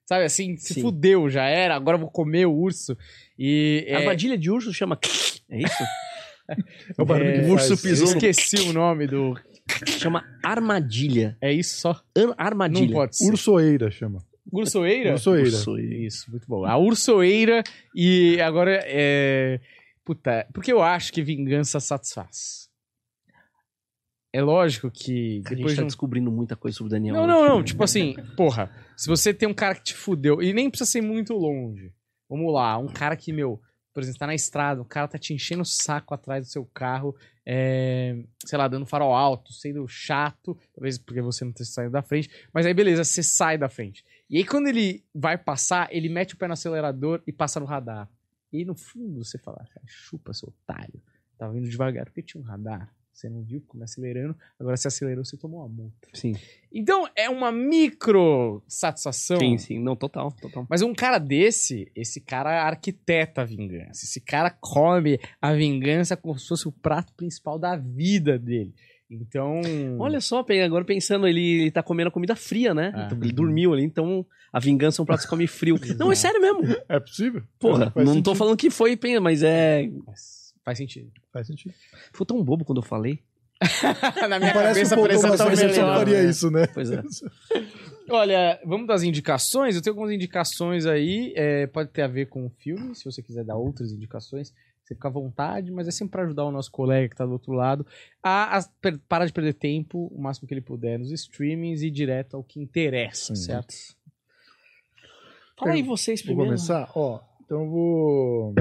Sabe 0.07 0.25
assim, 0.25 0.57
se 0.57 0.73
Sim. 0.75 0.81
fudeu, 0.81 1.29
já 1.29 1.45
era, 1.45 1.75
agora 1.75 1.95
eu 1.95 2.01
vou 2.01 2.09
comer 2.09 2.45
o 2.47 2.53
urso. 2.53 2.97
E. 3.37 3.85
A 3.87 3.91
É, 3.91 3.95
armadilha 3.97 4.37
de 4.37 4.49
urso 4.49 4.73
chama. 4.73 4.97
É 5.51 5.57
isso? 5.57 5.83
É 6.97 7.01
o 7.01 7.05
barulho 7.05 7.29
É, 7.29 7.39
que 7.39 7.45
o 7.45 7.51
urso 7.53 7.75
pisou 7.81 8.05
esqueci 8.07 8.57
o 8.69 8.73
nome 8.73 9.07
do. 9.07 9.35
chama 9.99 10.23
armadilha. 10.43 11.35
É 11.41 11.51
isso 11.51 11.77
só? 11.81 11.89
Ar- 12.15 12.35
armadilha. 12.37 12.85
Não 12.85 12.93
pode 12.93 13.17
ser. 13.17 13.29
Ursoeira 13.31 13.89
chama. 13.89 14.19
Ursoeira? 14.51 15.13
Ursoeira. 15.13 15.47
Ursoeira. 15.49 15.95
Isso, 15.95 16.29
muito 16.29 16.47
bom. 16.47 16.65
A 16.65 16.77
ursoeira 16.77 17.63
e 17.95 18.39
agora 18.41 18.79
é. 18.85 19.59
Puta, 20.05 20.47
porque 20.53 20.71
eu 20.71 20.81
acho 20.83 21.11
que 21.11 21.23
vingança 21.23 21.79
satisfaz. 21.79 22.68
É 24.31 24.41
lógico 24.41 24.91
que 24.91 25.41
A 25.45 25.49
gente 25.49 25.57
depois 25.57 25.75
tá 25.75 25.81
de 25.81 25.85
um 25.85 25.87
descobrindo 25.87 26.31
muita 26.31 26.55
coisa 26.55 26.77
sobre 26.77 26.89
o 26.89 26.91
Daniel. 26.91 27.15
Não, 27.15 27.25
não, 27.25 27.47
não. 27.47 27.63
Tipo 27.63 27.83
assim, 27.83 28.15
porra, 28.35 28.71
se 28.95 29.07
você 29.07 29.33
tem 29.33 29.49
um 29.49 29.53
cara 29.53 29.75
que 29.75 29.83
te 29.83 29.95
fudeu, 29.95 30.41
e 30.41 30.53
nem 30.53 30.69
precisa 30.69 30.89
ser 30.89 31.01
muito 31.01 31.33
longe. 31.33 31.91
Vamos 32.29 32.53
lá, 32.53 32.77
um 32.77 32.87
cara 32.87 33.15
que, 33.15 33.33
meu, 33.33 33.59
por 33.91 34.03
exemplo, 34.03 34.19
tá 34.19 34.27
na 34.27 34.35
estrada, 34.35 34.81
o 34.81 34.85
cara 34.85 35.07
tá 35.07 35.17
te 35.17 35.33
enchendo 35.33 35.63
o 35.63 35.65
saco 35.65 36.13
atrás 36.13 36.45
do 36.45 36.51
seu 36.51 36.63
carro, 36.63 37.15
é, 37.43 38.23
sei 38.45 38.57
lá, 38.57 38.67
dando 38.67 38.85
farol 38.85 39.15
alto, 39.15 39.51
sendo 39.51 39.87
chato, 39.87 40.55
talvez 40.75 40.99
porque 40.99 41.21
você 41.21 41.43
não 41.43 41.51
tenha 41.51 41.65
saído 41.65 41.91
da 41.91 42.03
frente, 42.03 42.29
mas 42.53 42.67
aí 42.67 42.73
beleza, 42.73 43.03
você 43.03 43.23
sai 43.23 43.57
da 43.57 43.67
frente. 43.67 44.05
E 44.29 44.37
aí 44.37 44.45
quando 44.45 44.67
ele 44.67 45.03
vai 45.13 45.39
passar, 45.39 45.87
ele 45.91 46.07
mete 46.07 46.35
o 46.35 46.37
pé 46.37 46.45
no 46.45 46.53
acelerador 46.53 47.23
e 47.25 47.33
passa 47.33 47.59
no 47.59 47.65
radar. 47.65 48.07
E 48.51 48.57
aí, 48.57 48.65
no 48.65 48.75
fundo 48.75 49.23
você 49.23 49.37
fala, 49.37 49.57
cara, 49.57 49.85
chupa, 49.85 50.33
seu 50.33 50.49
otário. 50.49 51.01
Tava 51.37 51.57
indo 51.57 51.69
devagar 51.69 52.05
porque 52.05 52.21
tinha 52.21 52.41
um 52.41 52.45
radar. 52.45 52.93
Você 53.19 53.27
não 53.27 53.43
viu 53.43 53.61
como 53.67 53.83
acelerando, 53.83 54.33
agora 54.57 54.77
você 54.77 54.87
acelerou, 54.87 55.25
você 55.25 55.35
tomou 55.35 55.59
uma 55.59 55.67
multa. 55.67 56.07
Sim. 56.13 56.35
Então 56.71 57.05
é 57.13 57.29
uma 57.29 57.51
micro 57.51 58.63
satisfação. 58.65 59.37
Sim, 59.37 59.57
sim. 59.57 59.77
Não, 59.77 59.93
total, 59.93 60.31
total. 60.31 60.65
Mas 60.69 60.81
um 60.81 60.93
cara 60.93 61.19
desse, 61.19 61.91
esse 61.93 62.21
cara 62.21 62.63
arquiteta 62.63 63.41
a 63.41 63.43
vingança. 63.45 64.05
Esse 64.05 64.21
cara 64.21 64.49
come 64.49 65.19
a 65.41 65.51
vingança 65.53 66.15
como 66.15 66.39
se 66.39 66.47
fosse 66.47 66.65
o 66.65 66.71
prato 66.71 67.13
principal 67.13 67.59
da 67.59 67.75
vida 67.75 68.39
dele. 68.39 68.73
Então. 69.11 69.59
Olha 69.99 70.21
só, 70.21 70.45
agora 70.63 70.85
pensando, 70.85 71.27
ele, 71.27 71.63
ele 71.63 71.71
tá 71.71 71.83
comendo 71.83 72.07
a 72.07 72.13
comida 72.13 72.37
fria, 72.37 72.73
né? 72.73 72.93
Ah. 72.95 73.09
Ele 73.21 73.33
dormiu 73.33 73.73
ali, 73.73 73.83
então 73.83 74.25
a 74.53 74.61
vingança 74.61 75.01
é 75.01 75.03
um 75.03 75.05
prato 75.05 75.19
que 75.19 75.23
se 75.23 75.29
come 75.29 75.45
frio. 75.45 75.77
não, 75.99 76.09
é 76.09 76.15
sério 76.15 76.39
mesmo. 76.39 76.61
É 76.87 77.01
possível? 77.01 77.43
Porra, 77.59 77.91
não 77.97 78.05
sentido. 78.05 78.23
tô 78.23 78.35
falando 78.35 78.55
que 78.55 78.69
foi, 78.69 78.97
mas 79.21 79.43
é. 79.43 79.89
Faz, 80.05 80.38
faz 80.69 80.77
sentido. 80.77 81.11
Faz 81.33 81.47
sentido. 81.47 81.73
Foi 82.13 82.25
tão 82.27 82.43
bobo 82.43 82.63
quando 82.63 82.77
eu 82.79 82.83
falei. 82.85 83.19
Na 84.29 84.39
minha 84.39 84.53
Parece 84.53 84.75
cabeça 84.75 84.95
um 84.95 84.97
pouco 84.99 85.55
que 85.55 85.65
melhor, 85.65 85.97
faria 85.97 86.23
né? 86.23 86.29
isso, 86.29 86.51
né? 86.51 86.67
Pois 86.67 86.91
é. 86.91 87.01
Olha, 88.09 88.59
vamos 88.65 88.87
das 88.87 89.03
indicações? 89.03 89.75
Eu 89.75 89.81
tenho 89.81 89.93
algumas 89.93 90.11
indicações 90.13 90.85
aí. 90.85 91.33
é, 91.35 91.67
pode 91.67 91.89
ter 91.89 92.03
a 92.03 92.07
ver 92.07 92.27
com 92.27 92.45
o 92.45 92.49
filme, 92.49 92.95
se 92.95 93.03
você 93.03 93.21
quiser 93.21 93.43
dar 93.43 93.55
outras 93.55 93.91
indicações. 93.91 94.53
Você 94.83 94.95
fica 94.95 95.07
à 95.07 95.11
vontade, 95.11 95.71
mas 95.71 95.87
é 95.87 95.91
sempre 95.91 96.11
para 96.13 96.23
ajudar 96.23 96.45
o 96.45 96.51
nosso 96.51 96.71
colega 96.71 97.09
que 97.09 97.15
tá 97.15 97.25
do 97.25 97.31
outro 97.33 97.51
lado 97.53 97.85
a, 98.23 98.57
a 98.57 98.63
per- 98.81 98.97
parar 99.09 99.25
de 99.25 99.33
perder 99.33 99.53
tempo 99.53 100.07
o 100.11 100.19
máximo 100.21 100.47
que 100.47 100.53
ele 100.53 100.61
puder 100.61 100.97
nos 100.97 101.11
streamings 101.11 101.81
e 101.81 101.87
ir 101.87 101.91
direto 101.91 102.35
ao 102.37 102.43
que 102.43 102.59
interessa, 102.59 103.35
Sim. 103.35 103.43
certo? 103.43 103.73
Fala 105.59 105.73
aí 105.73 105.83
vocês 105.83 106.21
Vou 106.21 106.27
primeiro. 106.27 106.51
começar? 106.51 106.89
Ó, 106.95 107.19
então 107.43 107.63
eu 107.65 107.69
vou... 107.69 108.53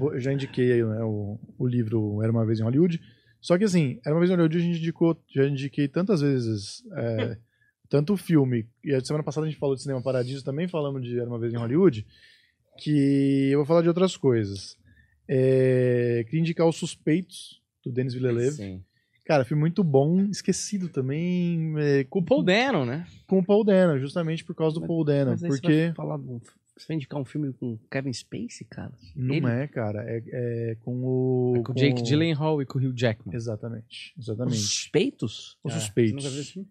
Eu 0.00 0.20
já 0.20 0.32
indiquei 0.32 0.72
aí, 0.72 0.84
né, 0.84 1.02
o, 1.02 1.38
o 1.58 1.66
livro 1.66 2.22
Era 2.22 2.32
Uma 2.32 2.44
Vez 2.46 2.60
em 2.60 2.62
Hollywood. 2.62 3.00
Só 3.40 3.56
que 3.56 3.64
assim, 3.64 4.00
Era 4.04 4.14
Uma 4.14 4.20
Vez 4.20 4.30
em 4.30 4.34
Hollywood 4.34 4.56
a 4.56 4.60
gente 4.60 4.78
indicou, 4.78 5.16
já 5.34 5.46
indiquei 5.46 5.88
tantas 5.88 6.20
vezes, 6.20 6.82
é, 6.92 7.36
tanto 7.88 8.14
o 8.14 8.16
filme, 8.16 8.66
e 8.84 8.92
a 8.94 9.00
semana 9.04 9.22
passada 9.22 9.46
a 9.46 9.50
gente 9.50 9.58
falou 9.58 9.74
de 9.76 9.82
Cinema 9.82 10.02
Paradiso 10.02 10.44
também, 10.44 10.66
falamos 10.66 11.02
de 11.02 11.18
Era 11.18 11.28
Uma 11.28 11.38
Vez 11.38 11.52
em 11.52 11.56
Hollywood, 11.56 12.06
que 12.78 13.48
eu 13.50 13.58
vou 13.60 13.66
falar 13.66 13.82
de 13.82 13.88
outras 13.88 14.16
coisas. 14.16 14.76
É, 15.28 16.22
queria 16.26 16.40
indicar 16.40 16.66
Os 16.66 16.76
Suspeitos, 16.76 17.60
do 17.84 17.92
Denis 17.92 18.14
Villeneuve. 18.14 18.56
Sim. 18.56 18.82
Cara, 19.24 19.44
filme 19.44 19.60
muito 19.60 19.82
bom, 19.82 20.24
esquecido 20.26 20.88
também, 20.88 21.74
é, 21.78 22.04
Com 22.04 22.20
o 22.20 22.24
Paul 22.24 22.44
Dano, 22.44 22.84
né? 22.84 23.06
com 23.26 23.40
o 23.40 23.44
Paul 23.44 23.64
Dano, 23.64 23.98
justamente 23.98 24.44
por 24.44 24.54
causa 24.54 24.78
do 24.78 24.86
Paul 24.86 25.04
Dano, 25.04 25.32
Mas 25.32 25.42
porque... 25.42 25.92
falar 25.96 26.16
do- 26.16 26.40
Você 26.76 26.88
vai 26.88 26.96
indicar 26.96 27.18
um 27.18 27.24
filme 27.24 27.52
com 27.54 27.78
Kevin 27.90 28.12
Spacey, 28.12 28.66
cara? 28.68 28.92
Não 29.14 29.34
Ele? 29.34 29.46
é, 29.46 29.66
cara. 29.66 30.04
É, 30.06 30.22
é 30.70 30.74
com 30.82 31.02
o. 31.02 31.54
É 31.56 31.62
com 31.62 31.72
o 31.72 31.74
Jake 31.74 32.02
Gyllenhaal 32.02 32.60
e 32.60 32.66
com 32.66 32.78
o 32.78 32.82
Hugh 32.82 32.94
Jackman. 32.94 33.34
Exatamente. 33.34 34.12
Os 34.18 34.26
Exatamente. 34.28 34.58
Suspeitos? 34.58 35.58
Os 35.64 35.72
É, 35.74 35.80
Suspeitos. 35.80 36.22
você 36.22 36.28
nunca 36.28 36.30
viu 36.34 36.40
esse 36.42 36.52
filme? 36.52 36.68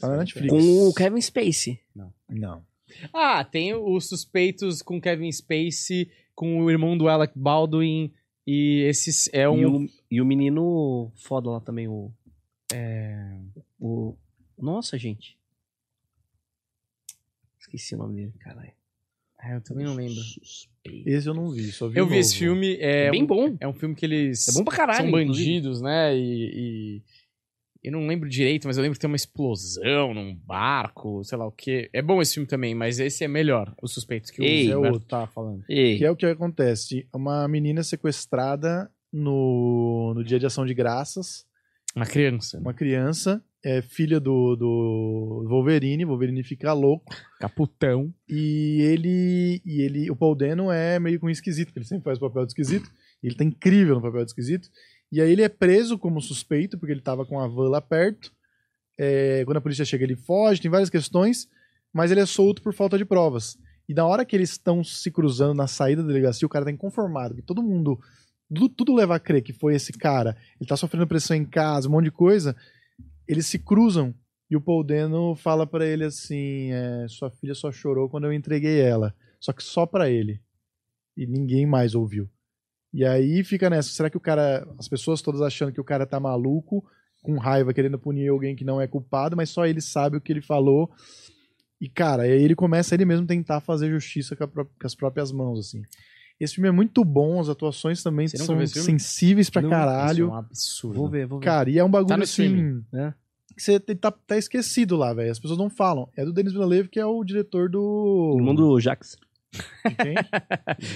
Tá 0.00 0.08
na 0.08 0.16
Netflix. 0.18 0.48
Com 0.50 0.88
o 0.88 0.94
Kevin 0.94 1.20
Spacey. 1.20 1.80
Não. 1.94 2.64
Ah, 3.12 3.44
tem 3.44 3.74
os 3.74 4.08
suspeitos 4.08 4.80
com 4.80 4.98
Kevin 5.00 5.30
Spacey, 5.30 6.10
com 6.34 6.60
o 6.62 6.70
irmão 6.70 6.96
do 6.96 7.06
Alec 7.08 7.38
Baldwin, 7.38 8.14
e 8.46 8.80
esses 8.88 9.28
é 9.34 9.42
E, 9.42 9.48
um... 9.48 9.84
o, 9.84 9.88
e 10.10 10.20
o 10.22 10.24
menino 10.24 11.12
foda 11.16 11.50
lá 11.50 11.60
também, 11.60 11.86
o. 11.86 12.10
É. 12.72 13.38
O. 13.78 14.16
Nossa, 14.56 14.96
gente. 14.96 15.36
Esqueci 17.60 17.94
o 17.94 17.98
nome 17.98 18.14
dele, 18.16 18.32
caralho. 18.38 18.72
Ah, 19.38 19.54
eu 19.54 19.60
também 19.60 19.84
não 19.86 19.94
lembro. 19.94 20.14
Suspeito. 20.14 21.08
Esse 21.08 21.28
eu 21.28 21.34
não 21.34 21.50
vi, 21.50 21.70
só 21.70 21.86
vi 21.88 21.98
Eu 21.98 22.06
vi 22.06 22.10
novo. 22.12 22.20
esse 22.20 22.36
filme, 22.36 22.74
é, 22.80 23.06
É 23.06 23.10
bem 23.10 23.22
um, 23.22 23.26
bom. 23.26 23.56
é 23.60 23.68
um 23.68 23.72
filme 23.74 23.94
que 23.94 24.04
eles 24.04 24.48
É 24.48 24.52
bom 24.52 24.64
pra 24.64 24.76
caralho. 24.76 24.98
são 24.98 25.20
inclusive. 25.20 25.26
bandidos, 25.60 25.80
né, 25.80 26.16
e, 26.16 26.50
e- 26.54 27.02
Eu 27.84 27.92
não 27.92 28.06
lembro 28.08 28.28
direito, 28.28 28.66
mas 28.66 28.76
eu 28.76 28.82
lembro 28.82 28.96
que 28.96 29.00
tem 29.00 29.06
uma 29.08 29.14
explosão 29.16 30.12
num 30.12 30.34
barco, 30.34 31.22
sei 31.22 31.38
lá 31.38 31.46
o 31.46 31.52
quê. 31.52 31.88
É 31.92 32.02
bom 32.02 32.20
esse 32.20 32.34
filme 32.34 32.46
também, 32.48 32.74
mas 32.74 32.98
esse 32.98 33.22
é 33.22 33.28
melhor, 33.28 33.72
Os 33.80 33.92
Suspeitos, 33.92 34.32
que 34.32 34.42
Ei, 34.42 34.66
o 34.68 34.70
é 34.70 34.74
Roberto 34.74 34.94
outro. 34.94 35.08
tava 35.08 35.26
falando. 35.28 35.64
Ei. 35.68 35.96
Que 35.98 36.04
é 36.04 36.10
o 36.10 36.16
que 36.16 36.26
acontece. 36.26 37.06
Uma 37.14 37.46
menina 37.46 37.84
sequestrada 37.84 38.90
no, 39.12 40.12
no 40.14 40.24
dia 40.24 40.40
de 40.40 40.46
ação 40.46 40.66
de 40.66 40.74
graças. 40.74 41.46
Uma 41.94 42.04
criança, 42.04 42.58
Uma 42.58 42.74
criança, 42.74 43.42
é 43.64 43.82
filha 43.82 44.20
do, 44.20 44.56
do 44.56 45.46
Wolverine. 45.48 46.04
Wolverine 46.04 46.42
fica 46.42 46.72
louco. 46.72 47.14
caputão. 47.40 48.12
E 48.28 48.80
ele. 48.82 49.62
E 49.64 49.82
ele. 49.82 50.10
O 50.10 50.16
Paul 50.16 50.34
Dano 50.34 50.70
é 50.70 50.98
meio 50.98 51.18
que 51.18 51.26
um 51.26 51.30
esquisito, 51.30 51.68
porque 51.68 51.80
ele 51.80 51.86
sempre 51.86 52.04
faz 52.04 52.18
o 52.18 52.20
papel 52.20 52.44
de 52.44 52.52
esquisito. 52.52 52.90
Ele 53.22 53.34
tá 53.34 53.44
incrível 53.44 53.96
no 53.96 54.02
papel 54.02 54.24
de 54.24 54.30
esquisito. 54.30 54.68
E 55.10 55.20
aí 55.20 55.32
ele 55.32 55.42
é 55.42 55.48
preso 55.48 55.98
como 55.98 56.20
suspeito, 56.20 56.78
porque 56.78 56.92
ele 56.92 57.00
tava 57.00 57.24
com 57.24 57.40
a 57.40 57.48
van 57.48 57.68
lá 57.68 57.80
perto. 57.80 58.32
É, 58.98 59.44
quando 59.44 59.56
a 59.56 59.60
polícia 59.60 59.84
chega, 59.84 60.04
ele 60.04 60.16
foge, 60.16 60.60
tem 60.60 60.70
várias 60.70 60.90
questões, 60.90 61.48
mas 61.92 62.10
ele 62.10 62.20
é 62.20 62.26
solto 62.26 62.62
por 62.62 62.74
falta 62.74 62.98
de 62.98 63.04
provas. 63.04 63.56
E 63.88 63.94
na 63.94 64.04
hora 64.04 64.24
que 64.24 64.36
eles 64.36 64.50
estão 64.50 64.84
se 64.84 65.10
cruzando 65.10 65.54
na 65.54 65.66
saída 65.66 66.02
da 66.02 66.08
delegacia, 66.08 66.44
o 66.44 66.48
cara 66.48 66.64
tá 66.64 66.70
inconformado, 66.70 67.34
que 67.34 67.42
todo 67.42 67.62
mundo. 67.62 67.98
Tudo, 68.48 68.68
tudo 68.70 68.94
leva 68.94 69.14
a 69.14 69.20
crer 69.20 69.42
que 69.42 69.52
foi 69.52 69.74
esse 69.74 69.92
cara. 69.92 70.36
Ele 70.60 70.68
tá 70.68 70.76
sofrendo 70.76 71.06
pressão 71.06 71.36
em 71.36 71.44
casa, 71.44 71.88
um 71.88 71.92
monte 71.92 72.06
de 72.06 72.10
coisa. 72.10 72.56
Eles 73.28 73.46
se 73.46 73.58
cruzam 73.58 74.14
e 74.50 74.56
o 74.56 74.60
Paul 74.60 74.82
Dano 74.82 75.34
fala 75.36 75.66
pra 75.66 75.86
ele 75.86 76.04
assim: 76.04 76.72
é, 76.72 77.06
sua 77.08 77.30
filha 77.30 77.54
só 77.54 77.70
chorou 77.70 78.08
quando 78.08 78.24
eu 78.24 78.32
entreguei 78.32 78.80
ela. 78.80 79.14
Só 79.38 79.52
que 79.52 79.62
só 79.62 79.86
pra 79.86 80.08
ele. 80.08 80.40
E 81.16 81.26
ninguém 81.26 81.66
mais 81.66 81.94
ouviu. 81.94 82.28
E 82.92 83.04
aí 83.04 83.44
fica 83.44 83.68
nessa: 83.68 83.90
será 83.90 84.08
que 84.08 84.16
o 84.16 84.20
cara. 84.20 84.66
As 84.78 84.88
pessoas 84.88 85.20
todas 85.20 85.42
achando 85.42 85.72
que 85.72 85.80
o 85.80 85.84
cara 85.84 86.06
tá 86.06 86.18
maluco, 86.18 86.84
com 87.22 87.36
raiva, 87.36 87.74
querendo 87.74 87.98
punir 87.98 88.28
alguém 88.28 88.56
que 88.56 88.64
não 88.64 88.80
é 88.80 88.86
culpado, 88.86 89.36
mas 89.36 89.50
só 89.50 89.66
ele 89.66 89.80
sabe 89.80 90.16
o 90.16 90.20
que 90.20 90.32
ele 90.32 90.42
falou. 90.42 90.90
E, 91.80 91.88
cara, 91.88 92.24
aí 92.24 92.30
ele 92.30 92.56
começa 92.56 92.94
ele 92.94 93.04
mesmo 93.04 93.26
tentar 93.26 93.60
fazer 93.60 93.90
justiça 93.90 94.34
com, 94.34 94.44
a 94.44 94.48
com 94.48 94.68
as 94.82 94.94
próprias 94.94 95.30
mãos, 95.30 95.60
assim. 95.60 95.82
Esse 96.40 96.54
filme 96.54 96.68
é 96.68 96.72
muito 96.72 97.04
bom, 97.04 97.40
as 97.40 97.48
atuações 97.48 98.02
também 98.02 98.28
Você 98.28 98.36
são 98.38 98.64
sensíveis 98.66 99.50
pra 99.50 99.60
Não, 99.60 99.70
caralho. 99.70 100.12
Isso 100.26 100.32
é 100.32 100.34
um 100.34 100.34
absurdo. 100.38 100.96
Vou 100.96 101.08
ver, 101.08 101.26
vou 101.26 101.40
ver. 101.40 101.44
Cara, 101.44 101.68
e 101.70 101.78
é 101.78 101.84
um 101.84 101.90
bagulho 101.90 102.08
Tá 102.08 102.16
no 102.16 102.22
assim. 102.22 102.82
né? 102.92 103.12
Que 103.56 103.62
você 103.62 103.80
tá, 103.80 104.12
tá 104.12 104.36
esquecido 104.38 104.96
lá, 104.96 105.12
velho. 105.12 105.32
As 105.32 105.38
pessoas 105.40 105.58
não 105.58 105.68
falam. 105.68 106.08
É 106.16 106.24
do 106.24 106.32
Denis 106.32 106.52
Villeneuve, 106.52 106.88
que 106.88 107.00
é 107.00 107.04
o 107.04 107.24
diretor 107.24 107.68
do. 107.68 108.36
O 108.36 108.40
mundo 108.40 108.78
Jax. 108.78 109.16
de 109.52 109.94
quem? 109.96 110.14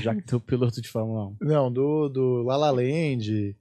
Já 0.02 0.14
que 0.14 0.22
tu 0.22 0.38
piloto 0.38 0.80
de 0.80 0.88
Fórmula 0.88 1.26
1. 1.26 1.36
Não, 1.40 1.72
do, 1.72 2.08
do 2.08 2.42
La 2.44 2.56
La 2.56 2.70
Land 2.70 3.56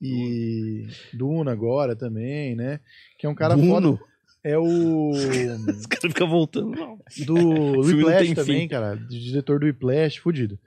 e 0.00 0.88
Duna 1.12 1.52
agora 1.52 1.94
também, 1.94 2.56
né? 2.56 2.80
Que 3.16 3.26
é 3.26 3.28
um 3.28 3.34
cara 3.34 3.56
Bruno. 3.56 3.96
foda. 3.98 4.12
É 4.42 4.58
o. 4.58 5.10
Os 5.14 5.86
caras 5.86 6.08
ficam 6.12 6.28
voltando. 6.28 6.70
Não. 6.70 6.98
Do 7.24 7.80
Whiplash 7.80 8.34
também, 8.34 8.62
fim. 8.62 8.68
cara. 8.68 8.96
do 8.96 9.06
Diretor 9.08 9.60
do 9.60 9.66
Whiplash, 9.66 10.18
fudido. 10.18 10.58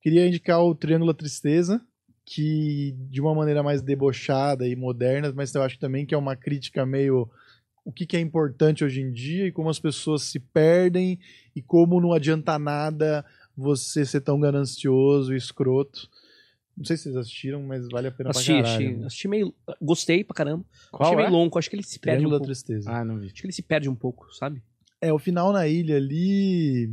Queria 0.00 0.26
indicar 0.26 0.62
o 0.62 0.74
Triângulo 0.74 1.12
da 1.12 1.18
Tristeza, 1.18 1.80
que 2.24 2.94
de 3.10 3.20
uma 3.20 3.34
maneira 3.34 3.62
mais 3.62 3.82
debochada 3.82 4.66
e 4.66 4.76
moderna, 4.76 5.32
mas 5.34 5.54
eu 5.54 5.62
acho 5.62 5.78
também 5.78 6.04
que 6.06 6.14
é 6.14 6.18
uma 6.18 6.36
crítica 6.36 6.84
meio 6.86 7.28
o 7.84 7.92
que, 7.92 8.04
que 8.04 8.16
é 8.16 8.20
importante 8.20 8.84
hoje 8.84 9.00
em 9.00 9.12
dia 9.12 9.46
e 9.46 9.52
como 9.52 9.70
as 9.70 9.78
pessoas 9.78 10.22
se 10.24 10.40
perdem 10.40 11.20
e 11.54 11.62
como 11.62 12.00
não 12.00 12.12
adianta 12.12 12.58
nada 12.58 13.24
você 13.56 14.04
ser 14.04 14.20
tão 14.22 14.40
ganancioso 14.40 15.32
e 15.32 15.36
escroto. 15.36 16.08
Não 16.76 16.84
sei 16.84 16.96
se 16.96 17.04
vocês 17.04 17.16
assistiram, 17.16 17.62
mas 17.62 17.86
vale 17.90 18.08
a 18.08 18.12
pena 18.12 18.30
Assisti, 18.30 18.52
pra 18.52 18.62
caralho. 18.64 18.86
assisti, 18.86 19.04
assisti 19.06 19.28
meio. 19.28 19.54
Gostei 19.80 20.24
pra 20.24 20.34
caramba. 20.34 20.64
Qual 20.90 21.04
achei 21.08 21.14
é? 21.14 21.22
meio 21.22 21.30
longo, 21.32 21.58
acho 21.58 21.70
que 21.70 21.76
ele 21.76 21.84
se 21.84 21.98
perde 21.98 22.18
um 22.18 22.28
Triângulo 22.28 22.32
da 22.34 22.38
pouco. 22.38 22.52
Tristeza. 22.52 22.90
Ah, 22.90 23.04
não 23.04 23.18
vi. 23.18 23.26
Acho 23.26 23.34
que 23.34 23.46
ele 23.46 23.52
se 23.52 23.62
perde 23.62 23.88
um 23.88 23.94
pouco, 23.94 24.34
sabe? 24.34 24.60
É, 25.00 25.12
o 25.12 25.18
final 25.18 25.52
na 25.52 25.66
ilha 25.68 25.96
ali 25.96 26.92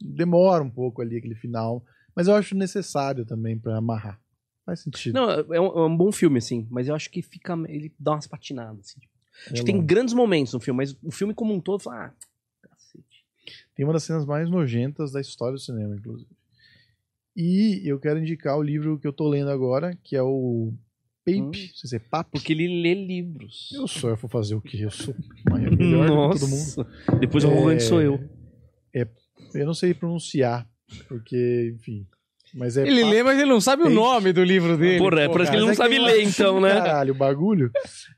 demora 0.00 0.62
um 0.62 0.70
pouco 0.70 1.00
ali 1.00 1.16
aquele 1.16 1.34
final, 1.34 1.82
mas 2.14 2.28
eu 2.28 2.34
acho 2.34 2.54
necessário 2.56 3.24
também 3.24 3.58
pra 3.58 3.76
amarrar. 3.76 4.20
Faz 4.64 4.80
sentido. 4.80 5.14
Não, 5.14 5.30
é 5.30 5.60
um, 5.60 5.66
é 5.66 5.86
um 5.86 5.96
bom 5.96 6.10
filme, 6.10 6.38
assim, 6.38 6.66
mas 6.70 6.88
eu 6.88 6.94
acho 6.94 7.10
que 7.10 7.20
fica. 7.20 7.52
Ele 7.68 7.92
dá 7.98 8.12
umas 8.12 8.26
patinadas, 8.26 8.80
assim. 8.80 9.00
É 9.48 9.52
Acho 9.52 9.62
que 9.64 9.72
tem 9.72 9.84
grandes 9.84 10.14
momentos 10.14 10.54
no 10.54 10.60
filme, 10.60 10.78
mas 10.78 10.96
o 11.02 11.10
filme 11.10 11.34
como 11.34 11.52
um 11.52 11.60
todo, 11.60 11.82
fala, 11.82 12.06
ah, 12.06 12.12
cacete. 12.68 13.24
Tem 13.74 13.84
uma 13.84 13.92
das 13.92 14.04
cenas 14.04 14.24
mais 14.24 14.48
nojentas 14.48 15.12
da 15.12 15.20
história 15.20 15.54
do 15.54 15.60
cinema, 15.60 15.94
inclusive. 15.96 16.30
E 17.36 17.82
eu 17.84 17.98
quero 17.98 18.20
indicar 18.20 18.56
o 18.56 18.62
livro 18.62 18.98
que 18.98 19.06
eu 19.06 19.12
tô 19.12 19.28
lendo 19.28 19.50
agora, 19.50 19.98
que 20.04 20.14
é 20.16 20.22
o 20.22 20.72
Pape, 21.26 21.40
Hum. 21.40 21.52
se 21.74 21.96
é 21.96 21.98
Pape. 21.98 22.30
Porque 22.30 22.52
ele 22.52 22.80
lê 22.80 22.94
livros. 22.94 23.70
Eu 23.74 23.88
sou, 23.88 24.10
eu 24.10 24.16
vou 24.16 24.30
fazer 24.30 24.54
o 24.54 24.60
quê? 24.60 24.78
Eu 24.84 24.90
sou 24.90 25.14
maior, 25.50 25.76
melhor 25.76 26.32
que 26.32 26.38
todo 26.38 26.48
mundo. 26.48 26.60
Nossa. 26.76 27.18
Depois 27.18 27.44
o 27.44 27.48
arrogante 27.48 27.82
sou 27.82 28.00
eu. 28.00 28.20
Eu 29.52 29.66
não 29.66 29.74
sei 29.74 29.92
pronunciar, 29.94 30.68
porque, 31.08 31.72
enfim. 31.76 32.06
Mas 32.54 32.76
é 32.76 32.82
Ele 32.86 33.00
Pape- 33.02 33.12
lê, 33.14 33.22
mas 33.22 33.38
ele 33.40 33.50
não 33.50 33.60
sabe 33.60 33.82
o 33.82 33.86
Pape. 33.86 33.94
nome 33.96 34.32
do 34.32 34.44
livro 34.44 34.76
dele. 34.78 34.98
Porra, 34.98 35.22
é, 35.22 35.28
parece 35.28 35.50
que 35.50 35.56
ele 35.56 35.64
não 35.64 35.72
é 35.72 35.74
sabe 35.74 35.98
ler, 35.98 36.22
então, 36.22 36.60
né? 36.60 36.74
Caralho, 36.74 37.12
o 37.12 37.16
bagulho 37.16 37.70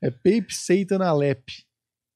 é 0.03 0.11
Pape 0.11 0.47
Satan 0.55 1.03
Alep, 1.03 1.45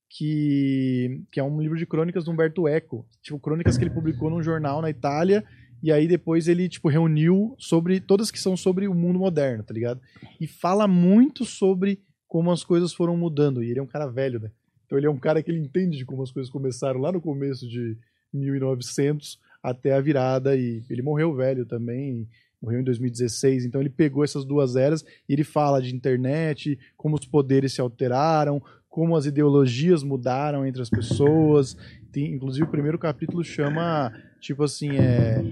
que, 0.08 1.22
que 1.32 1.40
é 1.40 1.42
um 1.42 1.60
livro 1.60 1.78
de 1.78 1.86
crônicas 1.86 2.24
do 2.24 2.30
Humberto 2.30 2.68
Eco. 2.68 3.06
Tipo, 3.22 3.38
crônicas 3.38 3.78
que 3.78 3.84
ele 3.84 3.90
publicou 3.94 4.28
num 4.28 4.42
jornal 4.42 4.82
na 4.82 4.90
Itália, 4.90 5.44
e 5.82 5.90
aí 5.90 6.06
depois 6.06 6.46
ele, 6.46 6.68
tipo, 6.68 6.88
reuniu 6.88 7.54
sobre, 7.58 8.00
todas 8.00 8.30
que 8.30 8.38
são 8.38 8.56
sobre 8.56 8.86
o 8.86 8.94
mundo 8.94 9.18
moderno, 9.18 9.62
tá 9.62 9.72
ligado? 9.72 10.00
E 10.40 10.46
fala 10.46 10.86
muito 10.86 11.44
sobre 11.44 12.02
como 12.28 12.50
as 12.50 12.62
coisas 12.62 12.92
foram 12.92 13.16
mudando, 13.16 13.62
e 13.62 13.70
ele 13.70 13.78
é 13.78 13.82
um 13.82 13.86
cara 13.86 14.06
velho, 14.06 14.38
né? 14.40 14.50
Então 14.84 14.98
ele 14.98 15.06
é 15.06 15.10
um 15.10 15.18
cara 15.18 15.42
que 15.42 15.50
ele 15.50 15.60
entende 15.60 15.96
de 15.96 16.04
como 16.04 16.22
as 16.22 16.30
coisas 16.30 16.50
começaram 16.52 17.00
lá 17.00 17.10
no 17.12 17.20
começo 17.20 17.66
de 17.68 17.96
1900 18.32 19.38
até 19.62 19.92
a 19.92 20.00
virada, 20.00 20.56
e 20.56 20.82
ele 20.88 21.02
morreu 21.02 21.34
velho 21.34 21.66
também, 21.66 22.28
morreu 22.60 22.80
em 22.80 22.84
2016, 22.84 23.64
então 23.64 23.80
ele 23.80 23.90
pegou 23.90 24.22
essas 24.22 24.44
duas 24.44 24.76
eras 24.76 25.04
e 25.28 25.32
ele 25.32 25.44
fala 25.44 25.80
de 25.80 25.94
internet, 25.94 26.78
como 26.96 27.16
os 27.16 27.24
poderes 27.24 27.72
se 27.72 27.80
alteraram, 27.80 28.62
como 28.88 29.16
as 29.16 29.24
ideologias 29.24 30.02
mudaram 30.02 30.66
entre 30.66 30.82
as 30.82 30.90
pessoas. 30.90 31.76
Tem, 32.12 32.34
inclusive 32.34 32.64
o 32.64 32.70
primeiro 32.70 32.98
capítulo 32.98 33.42
chama 33.44 34.12
tipo 34.40 34.64
assim 34.64 34.90
é, 34.98 35.42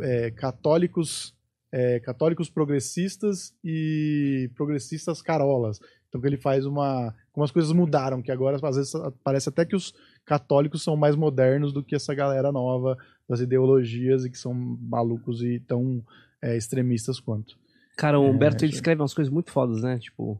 é, 0.00 0.30
católicos 0.32 1.34
é, 1.72 2.00
católicos 2.00 2.50
progressistas 2.50 3.54
e 3.64 4.50
progressistas 4.56 5.22
carolas. 5.22 5.78
Então 6.08 6.20
que 6.20 6.26
ele 6.26 6.36
faz 6.36 6.66
uma 6.66 7.14
como 7.32 7.44
as 7.44 7.52
coisas 7.52 7.70
mudaram, 7.70 8.20
que 8.20 8.32
agora 8.32 8.58
às 8.60 8.76
vezes 8.76 8.92
parece 9.22 9.48
até 9.48 9.64
que 9.64 9.76
os 9.76 9.94
católicos 10.26 10.82
são 10.82 10.96
mais 10.96 11.14
modernos 11.14 11.72
do 11.72 11.84
que 11.84 11.94
essa 11.94 12.12
galera 12.12 12.50
nova 12.50 12.98
das 13.30 13.40
ideologias 13.40 14.24
e 14.24 14.30
que 14.30 14.36
são 14.36 14.52
malucos 14.52 15.40
e 15.42 15.60
tão 15.60 16.04
é, 16.42 16.56
extremistas 16.56 17.20
quanto. 17.20 17.56
Cara, 17.96 18.18
o 18.18 18.26
É, 18.26 18.30
Humberto 18.30 18.64
ele 18.64 18.70
acho- 18.72 18.76
escreve 18.78 19.00
umas 19.00 19.14
coisas 19.14 19.32
muito 19.32 19.50
fodas, 19.52 19.82
né? 19.82 19.98
Tipo. 19.98 20.38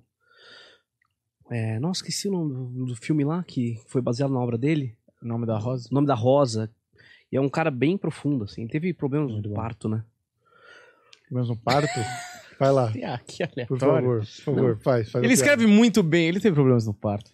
É, 1.51 1.79
nossa, 1.81 2.01
esqueci 2.01 2.29
o 2.29 2.33
nome 2.33 2.87
do, 2.87 2.97
filme 2.97 3.25
lá 3.25 3.43
que 3.43 3.79
foi 3.87 4.01
baseado 4.01 4.33
na 4.33 4.41
obra 4.41 4.57
dele. 4.59 4.97
O 5.23 5.27
nome 5.27 5.47
da 5.47 5.59
Rosa. 5.59 5.89
O 5.91 5.95
nome 5.95 6.07
da 6.07 6.15
Rosa. 6.15 6.71
E 7.31 7.37
é 7.37 7.41
um 7.41 7.49
cara 7.49 7.71
bem 7.71 7.97
profundo, 7.97 8.45
assim. 8.45 8.67
Teve 8.67 8.93
problemas 8.93 9.31
Muito 9.31 9.43
de 9.45 9.49
bom. 9.51 9.55
parto, 9.55 9.89
né? 9.89 10.05
Mas 11.31 11.49
no 11.49 11.57
parto, 11.57 11.89
vai 12.59 12.73
lá, 12.73 12.93
Ah, 13.05 13.19
que 13.25 13.43
aleatório. 13.45 13.67
por 13.69 13.79
favor, 13.79 14.19
por 14.21 14.27
favor, 14.27 14.79
faz, 14.81 15.11
faz. 15.11 15.23
Ele 15.23 15.33
a 15.33 15.35
escreve 15.35 15.65
muito 15.67 16.03
bem, 16.03 16.27
ele 16.27 16.41
teve 16.41 16.55
problemas 16.55 16.87
no 16.87 16.95
parto. 16.95 17.31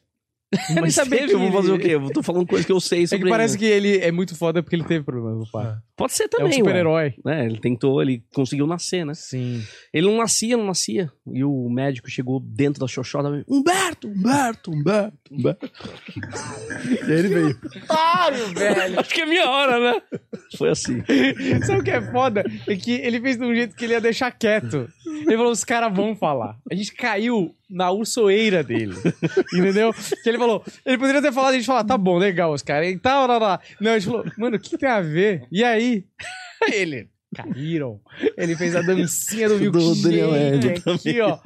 Mas 0.81 0.95
sabia 0.95 1.19
teve, 1.19 1.29
que 1.31 1.35
eu 1.35 1.41
vou 1.41 1.53
fazer 1.53 1.73
o 1.73 1.79
quê? 1.79 1.89
Eu 1.95 2.11
tô 2.11 2.23
falando 2.23 2.47
coisa 2.47 2.65
que 2.65 2.73
eu 2.73 2.81
sei 2.81 3.03
É 3.03 3.07
sobre 3.07 3.25
que 3.25 3.31
parece 3.31 3.55
ele. 3.57 3.59
que 3.59 3.65
ele 3.67 3.99
é 4.05 4.13
muito 4.13 4.37
foda 4.37 4.63
porque 4.63 4.77
ele 4.77 4.85
teve 4.85 5.05
problemas 5.05 5.39
no 5.41 5.51
parto. 5.51 5.83
Pode 5.97 6.13
ser 6.13 6.25
É 6.25 6.29
também, 6.29 6.47
um 6.47 6.51
ué. 6.51 6.55
super-herói. 6.59 7.15
né? 7.25 7.47
Ele 7.47 7.59
tentou, 7.59 8.01
ele 8.01 8.23
conseguiu 8.33 8.67
nascer, 8.67 9.05
né? 9.05 9.13
Sim. 9.15 9.63
Ele 9.93 10.07
não 10.07 10.19
nascia, 10.19 10.57
não 10.57 10.67
nascia. 10.67 11.11
E 11.33 11.43
o 11.43 11.69
médico 11.69 12.09
chegou 12.09 12.39
dentro 12.41 12.81
da 12.81 12.87
xoxota. 12.87 13.29
Humberto, 13.49 14.07
Humberto, 14.09 14.71
Humberto, 14.71 15.19
Humberto. 15.33 15.71
E 17.09 17.13
aí 17.13 17.19
ele 17.19 17.29
veio. 17.29 17.59
Claro, 17.87 18.37
velho. 18.55 19.01
Acho 19.01 19.11
que 19.15 19.21
é 19.23 19.27
minha 19.27 19.49
hora, 19.49 19.81
né? 19.81 20.03
Foi 20.57 20.69
assim. 20.71 21.03
Sabe 21.67 21.81
o 21.81 21.85
que 21.85 21.91
é 21.91 22.01
foda? 22.13 22.45
É 22.69 22.77
que 22.77 22.93
ele 22.93 23.21
fez 23.21 23.37
de 23.37 23.45
um 23.45 23.55
jeito 23.55 23.75
que 23.77 23.85
ele 23.85 23.95
ia 23.95 24.01
deixar 24.01 24.31
quieto. 24.31 24.89
Ele 25.07 25.37
falou, 25.37 25.51
os 25.53 25.65
caras 25.65 25.95
vão 25.95 26.15
falar. 26.15 26.57
A 26.71 26.75
gente 26.75 26.93
caiu 26.95 27.55
na 27.69 27.91
ursoeira 27.91 28.63
dele. 28.63 28.95
Entendeu? 29.55 29.93
Que 30.23 30.29
ele 30.29 30.39
falou, 30.39 30.65
ele 30.85 30.99
poderia 30.99 31.21
ter 31.23 31.33
falado, 31.33 31.53
a 31.53 31.57
gente 31.57 31.67
falou, 31.67 31.85
tá 31.85 31.99
bom, 31.99 32.17
legal, 32.19 32.53
os 32.53 32.63
caras. 32.63 32.89
E 32.89 32.99
tal, 32.99 33.27
lá, 33.27 33.39
lá. 33.39 33.61
Não, 33.81 33.93
a 33.93 33.99
gente 33.99 34.09
falou, 34.11 34.25
mano, 34.39 34.57
o 34.57 34.61
que 34.61 34.77
tem 34.79 34.89
a 34.89 35.01
ver? 35.01 35.47
E 35.51 35.63
aí? 35.65 36.05
Ele, 36.73 37.09
caíram. 37.35 38.01
Ele 38.37 38.57
fez 38.57 38.75
a 38.75 38.81
dancinha 38.83 39.49
do 39.49 39.59
Do 39.71 39.95
Daniel 40.03 40.33
milkshake 40.33 40.83
Hélio 40.87 40.95
aqui, 40.95 41.21
ó. 41.21 41.39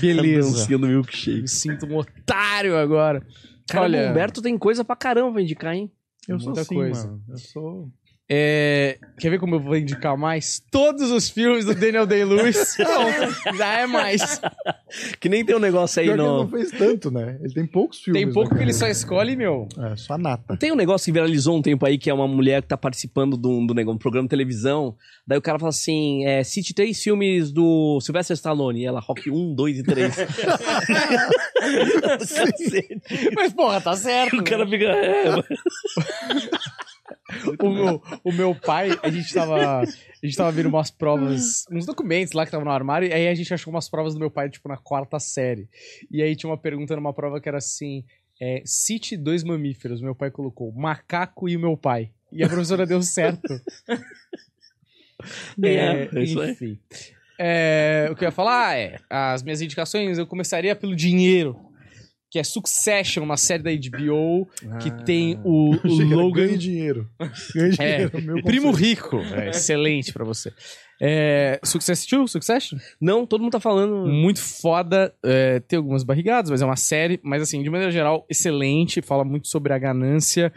Beleza. 0.00 0.50
Dancinha 0.52 0.78
do 0.78 0.86
milkshake. 0.86 1.42
Me 1.42 1.48
sinto 1.48 1.86
um 1.86 1.96
otário 1.96 2.76
agora. 2.76 3.22
Cara, 3.68 3.84
Olha- 3.84 4.06
o 4.08 4.10
Humberto 4.10 4.40
tem 4.40 4.56
coisa 4.56 4.84
pra 4.84 4.96
caramba 4.96 5.32
pra 5.32 5.42
indicar, 5.42 5.74
hein? 5.74 5.90
Eu 6.28 6.38
sou 6.38 6.46
Muita 6.48 6.60
assim, 6.62 6.74
coisa. 6.74 7.06
mano. 7.08 7.22
Eu 7.28 7.38
sou. 7.38 7.90
É, 8.32 8.96
quer 9.18 9.28
ver 9.28 9.40
como 9.40 9.56
eu 9.56 9.60
vou 9.60 9.76
indicar 9.76 10.16
mais? 10.16 10.62
Todos 10.70 11.10
os 11.10 11.28
filmes 11.28 11.64
do 11.64 11.74
Daniel 11.74 12.06
Day-Lewis. 12.06 12.76
Já 13.58 13.80
é 13.80 13.86
mais. 13.88 14.40
Que 15.18 15.28
nem 15.28 15.44
tem 15.44 15.56
um 15.56 15.58
negócio 15.58 15.98
aí 15.98 16.06
Pior 16.06 16.14
que 16.16 16.20
ele 16.22 16.28
no. 16.30 16.36
não 16.44 16.48
fez 16.48 16.70
tanto, 16.70 17.10
né? 17.10 17.36
Ele 17.42 17.52
tem 17.52 17.66
poucos 17.66 17.98
filmes. 18.00 18.22
Tem 18.22 18.32
pouco 18.32 18.52
né, 18.52 18.58
que 18.58 18.64
ele 18.64 18.72
só 18.72 18.86
escolhe, 18.86 19.34
meu. 19.34 19.66
É, 19.76 19.96
só 19.96 20.14
a 20.14 20.18
nata. 20.18 20.56
Tem 20.56 20.70
um 20.70 20.76
negócio 20.76 21.06
que 21.06 21.10
viralizou 21.12 21.58
um 21.58 21.62
tempo 21.62 21.84
aí, 21.84 21.98
que 21.98 22.08
é 22.08 22.14
uma 22.14 22.28
mulher 22.28 22.62
que 22.62 22.68
tá 22.68 22.76
participando 22.76 23.36
de 23.36 23.48
um, 23.48 23.66
do 23.66 23.74
negócio, 23.74 23.96
um 23.96 23.98
programa 23.98 24.26
de 24.26 24.30
televisão. 24.30 24.94
Daí 25.26 25.36
o 25.36 25.42
cara 25.42 25.58
fala 25.58 25.70
assim: 25.70 26.24
é, 26.24 26.44
cite 26.44 26.72
três 26.72 27.02
filmes 27.02 27.50
do 27.50 27.98
Sylvester 28.00 28.34
Stallone. 28.34 28.82
E 28.82 28.86
ela, 28.86 29.00
Rock 29.00 29.28
1, 29.28 29.54
2 29.56 29.78
e 29.78 29.82
3. 29.82 30.14
Cacete. 32.18 33.00
Mas, 33.34 33.52
porra, 33.52 33.80
tá 33.80 33.96
certo. 33.96 34.36
o 34.36 34.44
cara 34.44 34.64
fica. 34.68 34.84
É, 34.84 35.30
mas- 35.30 35.46
o, 37.60 37.70
meu, 37.70 38.02
o 38.24 38.32
meu 38.32 38.54
pai, 38.54 38.90
a 39.02 39.10
gente 39.10 39.32
tava. 39.32 39.80
A 39.80 40.26
gente 40.26 40.36
tava 40.36 40.52
vendo 40.52 40.68
umas 40.68 40.90
provas, 40.90 41.64
uns 41.70 41.86
documentos 41.86 42.34
lá 42.34 42.44
que 42.44 42.48
estavam 42.48 42.64
no 42.64 42.70
armário, 42.70 43.08
e 43.08 43.12
aí 43.12 43.28
a 43.28 43.34
gente 43.34 43.52
achou 43.54 43.72
umas 43.72 43.88
provas 43.88 44.14
do 44.14 44.20
meu 44.20 44.30
pai, 44.30 44.50
tipo, 44.50 44.68
na 44.68 44.76
quarta 44.76 45.18
série. 45.18 45.68
E 46.10 46.22
aí 46.22 46.36
tinha 46.36 46.50
uma 46.50 46.58
pergunta 46.58 46.94
numa 46.94 47.12
prova 47.12 47.40
que 47.40 47.48
era 47.48 47.58
assim: 47.58 48.04
é, 48.40 48.62
cite 48.64 49.16
dois 49.16 49.44
mamíferos. 49.44 50.00
Meu 50.00 50.14
pai 50.14 50.30
colocou 50.30 50.72
macaco 50.72 51.48
e 51.48 51.56
o 51.56 51.60
meu 51.60 51.76
pai. 51.76 52.10
E 52.32 52.42
a 52.44 52.48
professora 52.48 52.86
deu 52.86 53.02
certo. 53.02 53.60
É, 55.62 55.74
é 55.74 56.08
aí. 56.16 56.50
enfim. 56.50 56.78
É, 57.38 58.08
o 58.10 58.16
que 58.16 58.24
eu 58.24 58.28
ia 58.28 58.32
falar 58.32 58.78
é, 58.78 58.98
as 59.10 59.42
minhas 59.42 59.60
indicações, 59.60 60.16
eu 60.16 60.26
começaria 60.26 60.74
pelo 60.74 60.96
dinheiro, 60.96 61.58
que 62.30 62.38
é 62.38 62.44
Succession, 62.44 63.24
uma 63.24 63.36
série 63.36 63.62
da 63.62 63.70
HBO, 63.72 64.48
que 64.80 64.90
tem 65.04 65.38
o, 65.44 65.74
o 65.74 66.04
Logan... 66.04 66.46
Ganhe 66.46 66.58
dinheiro. 66.58 67.10
Ganhe 67.54 67.74
É, 67.78 67.96
dinheiro. 68.06 68.22
meu 68.22 68.42
Primo. 68.44 68.70
Rico, 68.70 69.16
é 69.18 69.50
excelente 69.50 70.12
pra 70.12 70.24
você. 70.24 70.52
É, 71.02 71.58
Success 71.64 72.06
2, 72.06 72.30
Succession? 72.30 72.78
Não, 73.00 73.26
todo 73.26 73.40
mundo 73.40 73.52
tá 73.52 73.60
falando. 73.60 74.06
Muito 74.06 74.40
foda, 74.40 75.12
é, 75.24 75.58
tem 75.60 75.78
algumas 75.78 76.04
barrigadas, 76.04 76.50
mas 76.50 76.62
é 76.62 76.64
uma 76.64 76.76
série, 76.76 77.18
mas 77.22 77.42
assim, 77.42 77.62
de 77.62 77.70
maneira 77.70 77.90
geral, 77.90 78.24
excelente, 78.30 79.02
fala 79.02 79.24
muito 79.24 79.48
sobre 79.48 79.72
a 79.72 79.78
ganância. 79.78 80.52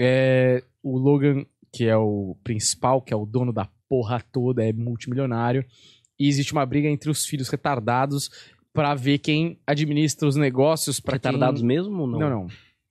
É, 0.00 0.62
o 0.82 0.96
Logan, 0.96 1.44
que 1.72 1.84
é 1.84 1.96
o 1.96 2.36
principal, 2.42 3.02
que 3.02 3.12
é 3.12 3.16
o 3.16 3.26
dono 3.26 3.52
da 3.52 3.68
porra 3.88 4.24
toda, 4.32 4.64
é 4.64 4.72
multimilionário. 4.72 5.64
E 6.18 6.26
existe 6.26 6.52
uma 6.52 6.64
briga 6.64 6.88
entre 6.88 7.10
os 7.10 7.26
filhos 7.26 7.48
retardados 7.48 8.30
pra 8.78 8.94
ver 8.94 9.18
quem 9.18 9.58
administra 9.66 10.28
os 10.28 10.36
negócios 10.36 11.00
para 11.00 11.14
Retardados 11.14 11.62
mesmo 11.62 12.02
ou 12.02 12.06
não? 12.06 12.20
Não, 12.20 12.30
não. 12.30 12.46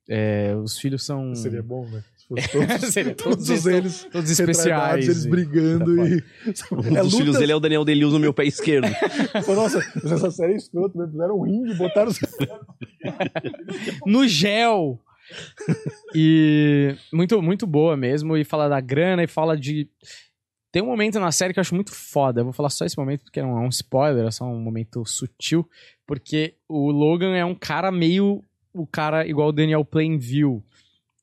É, 0.10 0.54
os 0.62 0.78
filhos 0.78 1.06
são. 1.06 1.34
Seria 1.34 1.64
bom, 1.64 1.88
fosse 2.28 2.52
todos, 2.52 2.90
Seria 2.94 3.16
todos 3.16 3.48
todos 3.48 3.66
eles 3.66 4.08
todos 4.12 4.30
especiais. 4.30 5.06
eles 5.06 5.26
brigando 5.26 6.06
e... 6.06 6.22
Um 6.76 7.04
dos 7.04 7.16
filhos 7.16 7.40
dele 7.40 7.54
é 7.54 7.56
o 7.56 7.60
Daniel 7.62 7.86
Deleuze 7.86 8.14
no 8.14 8.20
meu 8.20 8.34
pé 8.34 8.44
esquerdo. 8.44 8.86
Nossa, 9.48 9.80
essa 9.80 10.30
série 10.30 10.54
é 10.54 10.58
escrota, 10.58 11.00
né? 11.00 11.08
Fizeram 11.10 11.40
um 11.40 11.44
ringue, 11.44 11.74
botaram... 11.76 12.12
no 14.06 14.28
gel. 14.28 15.00
E 16.14 16.96
muito, 17.14 17.42
muito 17.42 17.66
boa 17.66 17.96
mesmo. 17.96 18.36
E 18.36 18.44
fala 18.44 18.68
da 18.68 18.82
grana 18.82 19.24
e 19.24 19.28
fala 19.28 19.56
de. 19.56 19.90
Tem 20.78 20.84
um 20.84 20.90
momento 20.90 21.20
na 21.20 21.32
série 21.32 21.54
que 21.54 21.60
eu 21.60 21.62
acho 21.62 21.74
muito 21.74 21.92
foda. 21.92 22.42
Eu 22.42 22.44
vou 22.44 22.54
falar 22.54 22.70
só 22.70 22.86
esse 22.86 22.96
momento 22.96 23.24
porque 23.24 23.42
não 23.42 23.58
é 23.58 23.62
um 23.62 23.70
spoiler, 23.70 24.28
é 24.28 24.30
só 24.30 24.46
um 24.46 24.60
momento 24.60 25.04
sutil. 25.08 25.68
Porque 26.06 26.54
o 26.70 26.92
Logan 26.92 27.36
é 27.36 27.44
um 27.44 27.56
cara 27.56 27.92
meio. 27.92 28.44
O 28.72 28.86
cara 28.86 29.26
igual 29.26 29.50
o 29.50 29.52
Daniel 29.52 29.84
Plainview. 29.84 30.64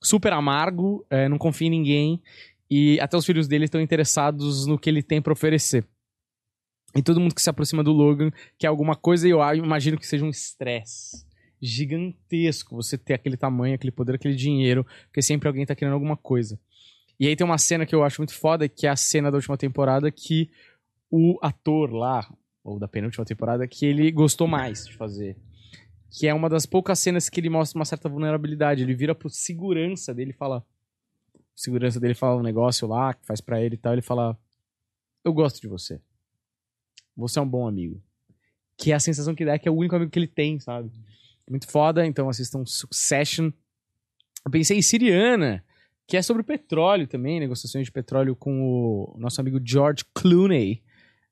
Super 0.03 0.33
amargo, 0.33 1.07
é, 1.09 1.29
não 1.29 1.39
confia 1.39 1.69
em 1.69 1.71
ninguém. 1.71 2.21
E 2.69 2.99
até 2.99 3.17
os 3.17 3.25
filhos 3.25 3.47
dele 3.47 3.67
estão 3.67 3.81
interessados 3.81 4.67
no 4.67 4.77
que 4.77 4.91
ele 4.91 5.05
tem 5.05 5.23
pra 5.23 5.33
oferecer. 5.33 5.87
E 6.97 7.01
todo 7.01 7.21
mundo 7.21 7.33
que 7.33 7.41
se 7.41 7.49
aproxima 7.49 7.85
do 7.85 7.93
Logan 7.93 8.33
quer 8.59 8.67
alguma 8.67 8.97
coisa 8.97 9.29
e 9.29 9.31
eu 9.31 9.39
imagino 9.55 9.97
que 9.97 10.05
seja 10.05 10.25
um 10.25 10.31
estresse 10.31 11.25
gigantesco 11.63 12.75
você 12.75 12.99
ter 12.99 13.15
aquele 13.15 13.37
tamanho, 13.37 13.77
aquele 13.77 13.93
poder, 13.93 14.17
aquele 14.17 14.35
dinheiro, 14.35 14.85
porque 15.05 15.23
sempre 15.23 15.47
alguém 15.47 15.65
tá 15.65 15.77
querendo 15.77 15.95
alguma 15.95 16.17
coisa. 16.17 16.59
E 17.19 17.29
aí 17.29 17.37
tem 17.37 17.45
uma 17.45 17.59
cena 17.59 17.87
que 17.87 17.95
eu 17.95 18.03
acho 18.03 18.21
muito 18.21 18.35
foda, 18.35 18.69
que 18.69 18.87
é 18.87 18.91
a 18.91 18.97
cena 18.97 19.31
da 19.31 19.37
última 19.37 19.57
temporada 19.57 20.11
que 20.11 20.51
o 21.11 21.39
ator 21.41 21.93
lá, 21.93 22.29
ou 22.63 22.79
da 22.79 22.89
penúltima 22.89 23.25
temporada, 23.25 23.67
que 23.69 23.87
ele 23.87 24.11
gostou 24.11 24.49
mais 24.49 24.87
de 24.87 24.95
fazer. 24.95 25.37
Que 26.11 26.27
é 26.27 26.35
uma 26.35 26.49
das 26.49 26.67
poucas 26.67 26.99
cenas 26.99 27.29
que 27.29 27.41
ele 27.41 27.49
mostra 27.51 27.79
uma 27.79 27.85
certa 27.85 28.09
vulnerabilidade. 28.09 28.83
Ele 28.83 28.95
vira 28.95 29.15
pro 29.15 29.29
segurança 29.29 30.15
dele 30.15 30.31
e 30.31 30.35
fala. 30.35 30.65
O 31.35 31.61
segurança 31.61 32.01
dele 32.01 32.15
fala 32.15 32.41
um 32.41 32.43
negócio 32.43 32.89
lá, 32.89 33.15
que 33.15 33.25
faz 33.27 33.41
para 33.41 33.61
ele 33.63 33.75
e 33.75 33.79
tal. 33.79 33.93
Ele 33.93 34.03
fala: 34.03 34.37
Eu 35.25 35.33
gosto 35.33 35.61
de 35.61 35.69
você. 35.69 36.01
Você 37.17 37.39
é 37.39 37.43
um 37.43 37.49
bom 37.49 37.67
amigo. 37.67 38.03
Que 38.77 38.93
é 38.93 38.95
a 38.95 39.01
sensação 39.01 39.35
que 39.35 39.45
dá 39.45 39.59
que 39.59 39.69
é 39.69 39.71
o 39.71 39.77
único 39.77 39.95
amigo 39.95 40.11
que 40.11 40.19
ele 40.19 40.27
tem, 40.27 40.59
sabe? 40.59 40.91
Muito 41.49 41.71
foda, 41.71 42.07
então 42.07 42.29
assistam 42.29 42.65
Succession. 42.65 43.53
Eu 44.45 44.51
pensei 44.51 44.79
em 44.79 44.83
Siriana, 44.83 45.65
que 46.07 46.17
é 46.17 46.23
sobre 46.23 46.43
petróleo 46.43 47.07
também, 47.07 47.41
negociações 47.41 47.87
de 47.87 47.93
petróleo 47.93 48.37
com 48.37 48.63
o 48.63 49.17
nosso 49.19 49.41
amigo 49.41 49.61
George 49.65 50.05
Clooney. 50.15 50.83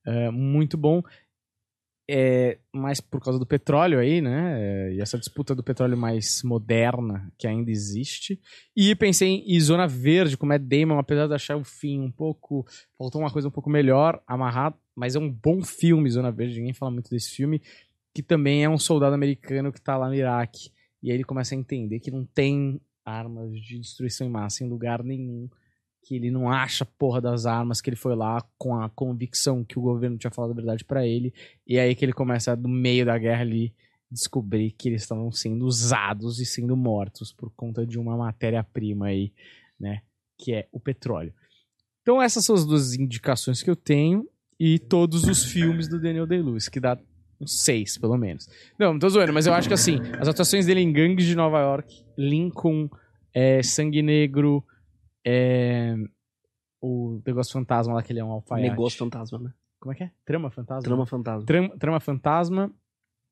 É, 0.07 0.31
muito 0.31 0.77
bom. 0.77 1.03
É, 2.11 2.59
mais 2.75 3.01
por 3.01 3.23
causa 3.23 3.39
do 3.39 3.47
petróleo 3.47 3.99
aí, 3.99 4.21
né? 4.21 4.59
É, 4.59 4.95
e 4.95 5.01
essa 5.01 5.19
disputa 5.19 5.55
do 5.55 5.63
petróleo 5.63 5.97
mais 5.97 6.43
moderna 6.43 7.33
que 7.39 7.47
ainda 7.47 7.71
existe. 7.71 8.41
E 8.77 8.95
pensei 8.97 9.45
em 9.47 9.61
Zona 9.61 9.87
Verde, 9.87 10.37
com 10.37 10.47
Matt 10.47 10.63
Damon, 10.63 10.99
apesar 10.99 11.27
de 11.27 11.35
achar 11.35 11.57
o 11.57 11.65
fim 11.65 12.01
um 12.01 12.11
pouco. 12.11 12.67
Faltou 12.99 13.21
uma 13.21 13.31
coisa 13.31 13.49
um 13.49 13.53
pouco 13.53 13.71
melhor, 13.71 14.23
amarrado, 14.27 14.77
mas 14.97 15.15
é 15.15 15.19
um 15.19 15.31
bom 15.31 15.63
filme, 15.63 16.11
Zona 16.11 16.33
Verde. 16.33 16.59
Ninguém 16.59 16.75
fala 16.75 16.91
muito 16.91 17.11
desse 17.11 17.31
filme. 17.31 17.63
Que 18.15 18.23
também 18.23 18.65
é 18.65 18.69
um 18.69 18.79
soldado 18.79 19.15
americano 19.15 19.73
que 19.73 19.81
tá 19.81 19.97
lá 19.97 20.09
no 20.09 20.15
Iraque. 20.15 20.71
E 21.03 21.11
aí 21.11 21.17
ele 21.17 21.25
começa 21.25 21.55
a 21.55 21.59
entender 21.59 22.01
que 22.01 22.11
não 22.11 22.25
tem 22.25 22.81
armas 23.05 23.53
de 23.61 23.79
destruição 23.79 24.27
em 24.27 24.31
massa 24.31 24.65
em 24.65 24.69
lugar 24.69 25.03
nenhum 25.03 25.49
que 26.03 26.17
ele 26.17 26.31
não 26.31 26.51
acha 26.51 26.85
a 26.85 26.87
porra 26.87 27.21
das 27.21 27.47
armas, 27.47 27.81
que 27.81 27.89
ele 27.89 27.97
foi 27.97 28.17
lá 28.17 28.45
com 28.59 28.75
a 28.75 28.91
convicção 28.91 29.65
que 29.65 29.79
o 29.79 29.83
governo 29.83 30.19
tinha 30.19 30.31
falado 30.31 30.51
a 30.51 30.55
verdade 30.55 30.85
para 30.85 31.07
ele, 31.07 31.33
e 31.67 31.79
aí 31.79 31.95
que 31.95 32.05
ele 32.05 32.13
começa, 32.13 32.57
no 32.57 32.69
meio 32.69 33.07
da 33.07 33.17
guerra 33.17 33.43
ali, 33.43 33.73
descobrir 34.11 34.73
que 34.73 34.89
eles 34.89 35.03
estavam 35.03 35.31
sendo 35.31 35.65
usados 35.65 36.41
e 36.41 36.45
sendo 36.45 36.77
mortos 36.77 37.33
por 37.33 37.51
conta 37.55 37.87
de 37.87 37.99
uma 37.99 38.17
matéria-prima 38.17 39.07
aí, 39.07 39.33
né, 39.79 40.03
que 40.37 40.53
é 40.53 40.69
o 40.73 40.81
petróleo. 40.81 41.33
Então 42.03 42.21
essas 42.21 42.45
são 42.45 42.57
as 42.57 42.67
duas 42.67 42.95
indicações 42.95 43.63
que 43.63 43.71
eu 43.71 43.77
tenho, 43.77 44.29
e 44.59 44.79
todos 44.79 45.25
os 45.25 45.45
filmes 45.45 45.89
do 45.89 46.01
Daniel 46.01 46.27
Day-Lewis, 46.27 46.69
que 46.69 46.81
dá 46.81 46.99
uns 47.43 47.63
seis, 47.63 47.99
pelo 47.99 48.17
menos. 48.17 48.49
Não, 48.79 48.93
não 48.93 48.99
tô 48.99 49.09
zoando, 49.09 49.33
mas 49.33 49.47
eu 49.47 49.55
acho 49.55 49.69
que 49.69 49.75
assim, 49.75 49.99
as 50.19 50.29
atuações 50.29 50.67
dele 50.67 50.81
em 50.81 50.93
Gangues 50.93 51.27
de 51.27 51.35
Nova 51.35 51.59
York, 51.61 52.05
Lincoln, 52.17 52.89
é, 53.35 53.63
Sangue 53.63 54.03
Negro, 54.03 54.65
é, 55.25 55.95
o 56.81 57.21
negócio 57.27 57.53
fantasma 57.53 57.95
lá, 57.95 58.03
que 58.03 58.13
ele 58.13 58.21
é 58.21 58.25
um 58.25 58.31
alfaiate. 58.33 58.71
Negócio 58.71 58.99
fantasma, 58.99 59.39
né? 59.39 59.53
Como 59.79 59.93
é 59.93 59.97
que 59.97 60.05
é? 60.05 60.11
Trama 60.25 60.51
fantasma? 60.51 60.83
Trama 60.83 61.07
fantasma. 61.07 61.47
Trama, 61.47 61.79
Trama 61.79 62.01
fantasma. 62.01 62.73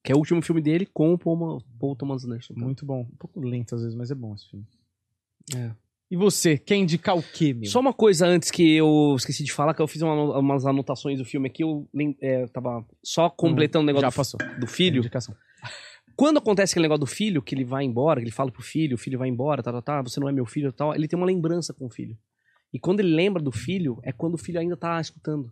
Que 0.02 0.12
é 0.12 0.14
o 0.14 0.18
último 0.18 0.40
filme 0.40 0.62
dele 0.62 0.86
com 0.86 1.12
o 1.12 1.18
Paul, 1.18 1.62
Paul 1.78 1.94
Thomas 1.94 2.24
Anderson. 2.24 2.54
tá? 2.54 2.60
Muito 2.60 2.86
bom. 2.86 3.02
Um 3.02 3.16
pouco 3.16 3.38
lento 3.38 3.74
às 3.74 3.82
vezes, 3.82 3.94
mas 3.94 4.10
é 4.10 4.14
bom 4.14 4.34
esse 4.34 4.48
filme. 4.48 4.66
É. 5.54 5.70
E 6.10 6.16
você, 6.16 6.58
quer 6.58 6.74
indicar 6.76 7.16
o 7.16 7.22
quê, 7.22 7.54
meu? 7.54 7.70
Só 7.70 7.78
uma 7.78 7.92
coisa 7.92 8.26
antes 8.26 8.50
que 8.50 8.74
eu 8.74 9.14
esqueci 9.16 9.44
de 9.44 9.52
falar, 9.52 9.74
que 9.74 9.80
eu 9.80 9.86
fiz 9.86 10.02
uma- 10.02 10.38
umas 10.38 10.66
anotações 10.66 11.18
do 11.18 11.24
filme 11.24 11.48
aqui, 11.48 11.62
eu 11.62 11.88
é, 12.20 12.46
tava 12.48 12.84
só 13.02 13.30
completando 13.30 13.84
o 13.84 13.86
negócio 13.86 14.06
Já 14.06 14.10
do, 14.10 14.14
passou. 14.16 14.40
do 14.58 14.66
filho. 14.66 14.98
Indicação. 14.98 15.34
Quando 16.16 16.38
acontece 16.38 16.72
aquele 16.72 16.82
negócio 16.84 17.00
do 17.00 17.06
filho, 17.06 17.40
que 17.40 17.54
ele 17.54 17.64
vai 17.64 17.84
embora, 17.84 18.20
que 18.20 18.24
ele 18.24 18.32
fala 18.32 18.50
pro 18.50 18.60
filho, 18.62 18.96
o 18.96 18.98
filho 18.98 19.18
vai 19.18 19.28
embora, 19.28 19.62
tá, 19.62 19.72
tá, 19.72 19.80
tá, 19.80 20.02
você 20.02 20.18
não 20.18 20.28
é 20.28 20.32
meu 20.32 20.44
filho 20.44 20.68
e 20.68 20.72
tal, 20.72 20.94
ele 20.94 21.06
tem 21.06 21.16
uma 21.16 21.26
lembrança 21.26 21.72
com 21.72 21.86
o 21.86 21.90
filho. 21.90 22.18
E 22.72 22.78
quando 22.78 23.00
ele 23.00 23.14
lembra 23.14 23.40
do 23.42 23.52
filho, 23.52 23.98
é 24.02 24.12
quando 24.12 24.34
o 24.34 24.38
filho 24.38 24.58
ainda 24.60 24.76
tá 24.76 25.00
escutando. 25.00 25.50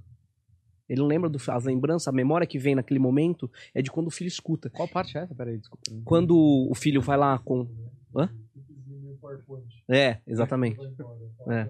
Ele 0.89 1.01
não 1.01 1.07
lembra 1.07 1.29
do 1.31 1.39
as 1.49 1.65
lembranças, 1.65 2.09
a 2.09 2.13
memória 2.13 2.47
que 2.47 2.59
vem 2.59 2.75
naquele 2.75 2.99
momento 2.99 3.51
é 3.75 3.81
de 3.81 3.91
quando 3.91 4.09
o 4.09 4.11
filho 4.11 4.29
escuta. 4.29 4.71
Qual 4.71 4.89
parte 4.89 5.17
é 5.17 5.23
essa? 5.23 5.35
Peraí, 5.35 5.59
desculpa. 5.59 5.85
Quando 6.05 6.37
o 6.37 6.75
filho 6.75 7.01
vai 7.01 7.17
lá 7.17 7.39
com. 7.39 7.69
Hã? 8.17 8.31
É, 9.89 10.19
exatamente. 10.27 10.77
É. 11.51 11.69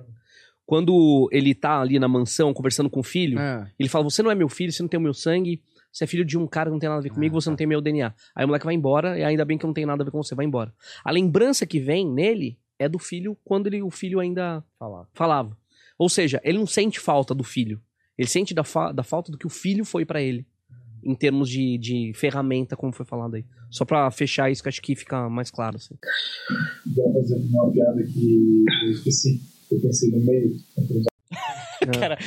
Quando 0.66 1.28
ele 1.32 1.55
tá 1.55 1.80
ali 1.80 1.98
na 1.98 2.06
mansão 2.09 2.52
conversando 2.52 2.90
com 2.90 3.01
o 3.01 3.02
filho, 3.02 3.39
Ah, 3.39 3.66
ele 3.78 3.89
fala: 3.89 4.05
Você 4.05 4.22
não 4.22 4.30
é 4.30 4.35
meu 4.35 4.48
filho, 4.48 4.70
você 4.72 4.82
não 4.82 4.89
tem 4.89 4.98
o 5.01 5.02
meu 5.02 5.14
sangue, 5.14 5.62
você 5.90 6.05
é 6.05 6.06
filho 6.06 6.24
de 6.24 6.36
um 6.36 6.47
cara 6.47 6.68
que 6.68 6.72
não 6.72 6.78
tem 6.78 6.89
nada 6.89 7.01
a 7.01 7.02
ver 7.02 7.09
comigo, 7.10 7.36
Ah, 7.36 7.40
você 7.40 7.48
não 7.48 7.56
tem 7.56 7.66
meu 7.66 7.80
DNA. 7.80 8.12
Aí 8.35 8.44
o 8.44 8.48
moleque 8.48 8.66
vai 8.66 8.74
embora, 8.74 9.18
e 9.18 9.24
ainda 9.24 9.44
bem 9.44 9.56
que 9.56 9.64
eu 9.64 9.68
não 9.68 9.74
tenho 9.74 9.86
nada 9.86 10.02
a 10.02 10.05
ver 10.05 10.10
com 10.10 10.22
você, 10.22 10.35
vai 10.35 10.44
embora. 10.44 10.74
A 11.05 11.10
lembrança 11.10 11.66
que 11.66 11.80
vem 11.80 12.06
nele 12.06 12.59
é 12.78 12.86
do 12.89 12.98
filho 12.98 13.36
quando 13.44 13.66
ele, 13.66 13.82
o 13.82 13.90
filho 13.90 14.20
ainda 14.20 14.62
falar. 14.78 15.06
falava. 15.14 15.56
Ou 15.98 16.09
seja, 16.09 16.39
ele 16.44 16.59
não 16.59 16.66
sente 16.66 17.01
falta 17.01 17.35
do 17.35 17.43
filho. 17.43 17.80
Ele 18.16 18.28
sente 18.28 18.52
da, 18.52 18.62
fa- 18.62 18.93
da 18.93 19.02
falta 19.02 19.32
do 19.32 19.39
que 19.39 19.47
o 19.47 19.51
filho 19.51 19.85
foi 19.85 20.05
pra 20.05 20.20
ele. 20.20 20.47
Em 21.02 21.14
termos 21.14 21.48
de, 21.48 21.78
de 21.78 22.12
ferramenta, 22.14 22.76
como 22.76 22.93
foi 22.93 23.06
falado 23.06 23.35
aí. 23.36 23.44
Só 23.70 23.85
pra 23.85 24.11
fechar 24.11 24.51
isso, 24.51 24.62
que 24.62 24.69
acho 24.69 24.81
que 24.82 24.97
fica 24.97 25.28
mais 25.28 25.51
claro. 25.51 25.77
Assim. 25.77 25.95
Quero 26.95 27.12
fazer 27.15 27.36
uma 27.36 27.70
piada 27.70 28.03
que 28.03 28.65
eu 28.85 28.90
esqueci. 28.90 29.40
Eu 29.70 29.81
pensei 29.81 30.11
no 30.11 30.24
meio. 30.24 30.53
Cara, 32.01 32.19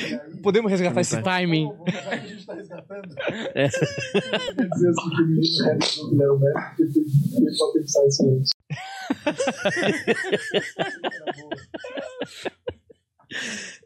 podemos 0.42 0.72
resgatar 0.72 1.02
esse 1.02 1.22
timing? 1.22 1.68
Já 1.86 2.02
que 2.02 2.08
a 2.16 2.18
gente 2.28 2.46
tá 2.46 2.54
resgatando. 2.54 3.16
É. 3.54 3.68
Quer 3.70 4.70
dizer 4.70 4.90
assim 4.90 5.10
que 5.10 5.22
o 5.22 5.26
que 5.28 6.14
ele 6.16 6.22
era 6.24 6.34
o 6.34 6.40
médico, 6.40 6.76
porque 6.78 7.38
ele 7.38 7.52
só 7.52 7.72
pensar 7.74 8.08
isso 8.08 8.30
antes. 8.30 8.50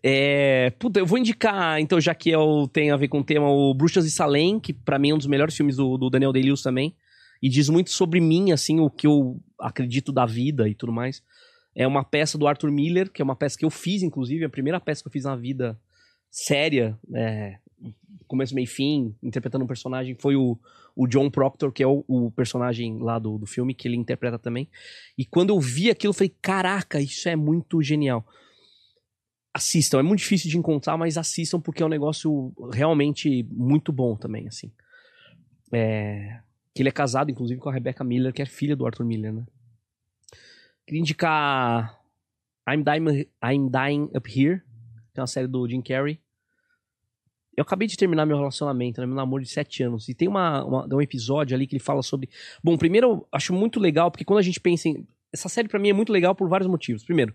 É, 0.03 0.69
puta, 0.79 0.99
eu 0.99 1.05
vou 1.05 1.17
indicar, 1.17 1.79
então, 1.79 1.99
já 1.99 2.13
que 2.13 2.31
é 2.31 2.37
o- 2.37 2.67
tem 2.67 2.91
a 2.91 2.97
ver 2.97 3.07
com 3.07 3.19
o 3.19 3.23
tema, 3.23 3.49
o 3.49 3.73
Bruxas 3.73 4.05
de 4.05 4.11
Salem, 4.11 4.59
que 4.59 4.73
pra 4.73 4.99
mim 4.99 5.09
é 5.11 5.13
um 5.15 5.17
dos 5.17 5.27
melhores 5.27 5.55
filmes 5.55 5.75
do, 5.77 5.97
do 5.97 6.09
Daniel 6.09 6.31
Day-Lewis 6.33 6.61
também. 6.61 6.95
E 7.45 7.49
diz 7.49 7.69
muito 7.69 7.91
sobre 7.91 8.19
mim, 8.19 8.51
assim, 8.51 8.79
o 8.79 8.89
que 8.89 9.05
eu 9.05 9.39
acredito 9.59 10.11
da 10.11 10.25
vida 10.25 10.67
e 10.67 10.73
tudo 10.73 10.91
mais. 10.91 11.21
É 11.75 11.85
uma 11.85 12.03
peça 12.03 12.39
do 12.39 12.47
Arthur 12.47 12.71
Miller, 12.71 13.11
que 13.11 13.21
é 13.21 13.23
uma 13.23 13.35
peça 13.35 13.55
que 13.55 13.63
eu 13.63 13.69
fiz, 13.69 14.01
inclusive, 14.01 14.43
a 14.43 14.49
primeira 14.49 14.79
peça 14.79 15.03
que 15.03 15.09
eu 15.09 15.11
fiz 15.11 15.25
na 15.25 15.35
vida 15.35 15.79
séria, 16.31 16.97
é, 17.13 17.59
começo, 18.27 18.55
meio 18.55 18.65
fim, 18.65 19.15
interpretando 19.21 19.63
um 19.63 19.67
personagem, 19.67 20.17
foi 20.19 20.35
o, 20.35 20.57
o 20.95 21.05
John 21.05 21.29
Proctor, 21.29 21.71
que 21.71 21.83
é 21.83 21.87
o, 21.87 22.03
o 22.07 22.31
personagem 22.31 22.97
lá 22.97 23.19
do, 23.19 23.37
do 23.37 23.45
filme, 23.45 23.75
que 23.75 23.87
ele 23.87 23.95
interpreta 23.95 24.39
também. 24.39 24.67
E 25.15 25.23
quando 25.23 25.51
eu 25.51 25.59
vi 25.59 25.91
aquilo, 25.91 26.09
eu 26.09 26.15
falei, 26.15 26.33
caraca, 26.41 26.99
isso 26.99 27.29
é 27.29 27.35
muito 27.35 27.79
genial 27.79 28.25
assistam. 29.53 29.99
É 29.99 30.03
muito 30.03 30.19
difícil 30.19 30.49
de 30.49 30.57
encontrar, 30.57 30.97
mas 30.97 31.15
assistam 31.15 31.61
porque 31.61 31.83
é 31.83 31.85
um 31.85 31.89
negócio 31.89 32.51
realmente 32.73 33.43
muito 33.51 33.93
bom 33.93 34.17
também, 34.17 34.47
assim. 34.47 34.69
É... 35.71 36.43
Que 36.75 36.81
ele 36.81 36.89
é 36.89 36.91
casado, 36.91 37.31
inclusive, 37.31 37.59
com 37.59 37.69
a 37.69 37.73
Rebecca 37.73 38.03
Miller, 38.03 38.33
que 38.33 38.41
é 38.41 38.45
filha 38.45 38.75
do 38.75 38.85
Arthur 38.85 39.05
Miller, 39.05 39.33
né? 39.33 39.43
Queria 40.85 40.99
indicar 41.01 41.99
I'm 42.69 42.83
Dying, 42.83 43.27
I'm 43.43 43.69
Dying 43.69 44.09
Up 44.15 44.29
Here, 44.29 44.61
que 45.13 45.19
é 45.19 45.21
uma 45.21 45.27
série 45.27 45.47
do 45.47 45.67
Jim 45.67 45.81
Carrey. 45.81 46.19
Eu 47.57 47.61
acabei 47.61 47.87
de 47.87 47.95
terminar 47.95 48.25
meu 48.25 48.35
relacionamento, 48.37 48.99
né, 48.99 49.07
meu 49.07 49.15
namoro 49.15 49.41
de 49.41 49.49
sete 49.49 49.81
anos, 49.81 50.09
e 50.09 50.13
tem 50.13 50.27
uma, 50.27 50.63
uma- 50.65 50.93
um 50.93 51.01
episódio 51.01 51.55
ali 51.55 51.65
que 51.65 51.73
ele 51.75 51.83
fala 51.83 52.03
sobre... 52.03 52.29
Bom, 52.61 52.77
primeiro 52.77 53.07
eu 53.07 53.27
acho 53.31 53.53
muito 53.53 53.79
legal, 53.79 54.11
porque 54.11 54.25
quando 54.25 54.39
a 54.39 54.43
gente 54.43 54.59
pensa 54.59 54.89
em... 54.89 55.07
Essa 55.31 55.47
série 55.47 55.69
pra 55.69 55.79
mim 55.79 55.89
é 55.89 55.93
muito 55.93 56.11
legal 56.11 56.35
por 56.35 56.49
vários 56.49 56.69
motivos. 56.69 57.03
Primeiro, 57.05 57.33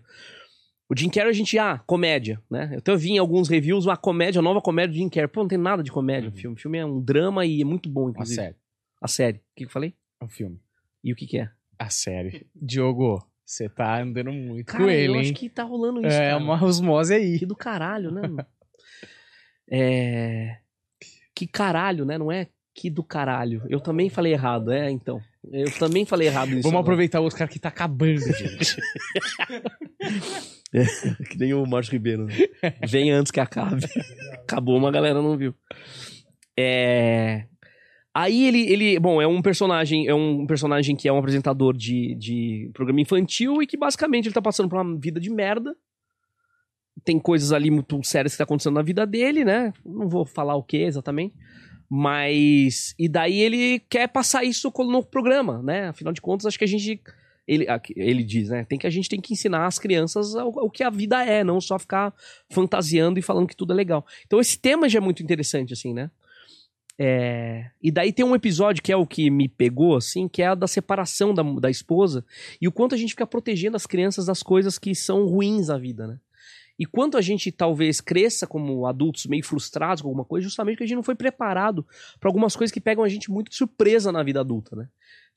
o 0.87 0.95
Jim 0.95 1.09
Carrey, 1.09 1.29
a 1.31 1.33
gente, 1.33 1.57
ah, 1.57 1.79
comédia, 1.87 2.39
né? 2.49 2.69
Eu 2.73 2.77
até 2.77 2.95
vi 2.95 3.11
em 3.13 3.17
alguns 3.17 3.49
reviews 3.49 3.85
uma 3.87 3.97
comédia, 3.97 4.39
uma 4.39 4.49
nova 4.49 4.61
comédia 4.61 4.93
do 4.93 4.97
Jim 4.97 5.09
Carrey. 5.09 5.27
Pô, 5.27 5.41
não 5.41 5.47
tem 5.47 5.57
nada 5.57 5.81
de 5.81 5.91
comédia 5.91 6.29
no 6.29 6.35
filme. 6.35 6.55
O 6.55 6.59
filme 6.59 6.77
é 6.77 6.85
um 6.85 7.01
drama 7.01 7.43
e 7.45 7.61
é 7.61 7.65
muito 7.65 7.89
bom, 7.89 8.09
inclusive. 8.09 8.35
série. 8.35 8.55
A 9.01 9.07
série. 9.07 9.37
O 9.37 9.41
que 9.55 9.63
que 9.63 9.65
eu 9.65 9.69
falei? 9.69 9.95
É 10.21 10.25
um 10.25 10.29
filme. 10.29 10.61
E 11.03 11.11
o 11.11 11.15
que 11.15 11.25
que 11.25 11.39
é? 11.39 11.49
A 11.79 11.89
série. 11.89 12.45
Diogo, 12.55 13.25
você 13.43 13.67
tá 13.67 14.01
andando 14.01 14.31
muito 14.31 14.67
Cara, 14.67 14.83
com 14.83 14.89
ele, 14.89 15.07
eu 15.13 15.15
hein? 15.15 15.21
acho 15.21 15.33
que 15.33 15.49
tá 15.49 15.63
rolando 15.63 15.99
isso, 15.99 16.15
É 16.15 16.31
cara. 16.31 16.37
uma 16.43 16.63
osmose 16.63 17.13
aí. 17.13 17.39
Que 17.39 17.45
do 17.45 17.55
caralho, 17.55 18.11
né? 18.11 18.21
mano? 18.21 18.45
é... 19.71 20.57
Que 21.35 21.47
caralho, 21.47 22.05
né? 22.05 22.17
Não 22.17 22.31
é 22.31 22.47
que 22.73 22.89
do 22.89 23.03
caralho. 23.03 23.63
Eu 23.67 23.79
também 23.81 24.09
falei 24.09 24.31
errado, 24.31 24.71
é, 24.71 24.89
então. 24.89 25.19
Eu 25.51 25.69
também 25.77 26.05
falei 26.05 26.27
errado 26.27 26.49
isso. 26.49 26.61
Vamos 26.61 26.69
agora. 26.75 26.81
aproveitar 26.83 27.19
o 27.19 27.25
Oscar 27.25 27.49
que 27.49 27.59
tá 27.59 27.69
acabando, 27.69 28.19
gente. 28.19 28.77
Que 31.29 31.37
nem 31.37 31.53
o 31.53 31.65
Márcio 31.65 31.91
Ribeiro. 31.91 32.25
né? 32.25 32.33
Vem 32.87 33.11
antes 33.11 33.29
que 33.31 33.41
acabe. 33.41 33.83
Acabou, 34.35 34.77
uma 34.77 34.89
galera 34.89 35.21
não 35.21 35.37
viu. 35.37 35.53
É. 36.57 37.45
Aí 38.13 38.45
ele, 38.45 38.71
ele, 38.71 38.99
bom, 38.99 39.21
é 39.21 39.27
um 39.27 39.41
personagem, 39.41 40.07
é 40.07 40.13
um 40.13 40.45
personagem 40.45 40.95
que 40.95 41.07
é 41.07 41.13
um 41.13 41.17
apresentador 41.17 41.75
de, 41.75 42.13
de 42.15 42.69
programa 42.73 42.99
infantil 42.99 43.61
e 43.61 43.67
que 43.67 43.77
basicamente 43.77 44.25
ele 44.25 44.33
tá 44.33 44.41
passando 44.41 44.67
por 44.67 44.81
uma 44.81 44.99
vida 44.99 45.19
de 45.19 45.29
merda. 45.29 45.75
Tem 47.05 47.17
coisas 47.17 47.53
ali 47.53 47.71
muito 47.71 48.03
sérias 48.03 48.33
que 48.33 48.37
tá 48.37 48.43
acontecendo 48.43 48.73
na 48.73 48.81
vida 48.81 49.07
dele, 49.07 49.45
né? 49.45 49.71
Não 49.85 50.09
vou 50.09 50.25
falar 50.25 50.55
o 50.55 50.63
que 50.63 50.77
exatamente. 50.77 51.33
Mas. 51.89 52.93
E 52.99 53.07
daí 53.07 53.39
ele 53.39 53.79
quer 53.89 54.09
passar 54.09 54.43
isso 54.43 54.71
no 54.77 55.03
programa, 55.03 55.61
né? 55.61 55.87
Afinal 55.87 56.11
de 56.11 56.21
contas, 56.21 56.45
acho 56.45 56.57
que 56.57 56.65
a 56.65 56.67
gente. 56.67 57.01
Ele, 57.47 57.65
ele 57.95 58.23
diz, 58.23 58.49
né? 58.49 58.65
Tem 58.65 58.77
que 58.77 58.85
a 58.85 58.89
gente 58.89 59.09
tem 59.09 59.21
que 59.21 59.33
ensinar 59.33 59.65
as 59.65 59.79
crianças 59.79 60.35
o, 60.35 60.47
o 60.47 60.69
que 60.69 60.83
a 60.83 60.89
vida 60.89 61.23
é, 61.25 61.43
não 61.43 61.59
só 61.59 61.79
ficar 61.79 62.13
fantasiando 62.49 63.19
e 63.19 63.21
falando 63.21 63.47
que 63.47 63.55
tudo 63.55 63.71
é 63.71 63.75
legal. 63.75 64.05
Então 64.25 64.39
esse 64.39 64.59
tema 64.59 64.87
já 64.87 64.99
é 64.99 65.01
muito 65.01 65.23
interessante, 65.23 65.73
assim, 65.73 65.93
né? 65.93 66.11
É, 67.03 67.71
e 67.81 67.89
daí 67.89 68.13
tem 68.13 68.23
um 68.23 68.35
episódio 68.35 68.83
que 68.83 68.91
é 68.91 68.95
o 68.95 69.07
que 69.07 69.31
me 69.31 69.49
pegou, 69.49 69.95
assim, 69.95 70.27
que 70.27 70.39
é 70.43 70.45
a 70.45 70.53
da 70.53 70.67
separação 70.67 71.33
da, 71.33 71.41
da 71.41 71.67
esposa 71.67 72.23
e 72.61 72.67
o 72.67 72.71
quanto 72.71 72.93
a 72.93 72.97
gente 72.97 73.09
fica 73.09 73.25
protegendo 73.25 73.75
as 73.75 73.87
crianças 73.87 74.27
das 74.27 74.43
coisas 74.43 74.77
que 74.77 74.93
são 74.93 75.25
ruins 75.25 75.69
na 75.69 75.79
vida, 75.79 76.05
né? 76.05 76.19
E 76.77 76.85
quanto 76.85 77.17
a 77.17 77.21
gente 77.21 77.51
talvez 77.51 77.99
cresça 78.01 78.45
como 78.45 78.85
adultos 78.85 79.25
meio 79.25 79.43
frustrados 79.43 80.03
com 80.03 80.09
alguma 80.09 80.23
coisa, 80.23 80.43
justamente 80.43 80.75
porque 80.75 80.83
a 80.83 80.87
gente 80.87 80.95
não 80.95 81.01
foi 81.01 81.15
preparado 81.15 81.83
para 82.19 82.29
algumas 82.29 82.55
coisas 82.55 82.71
que 82.71 82.79
pegam 82.79 83.03
a 83.03 83.09
gente 83.09 83.31
muito 83.31 83.49
de 83.49 83.55
surpresa 83.55 84.11
na 84.11 84.21
vida 84.21 84.39
adulta, 84.39 84.75
né? 84.75 84.87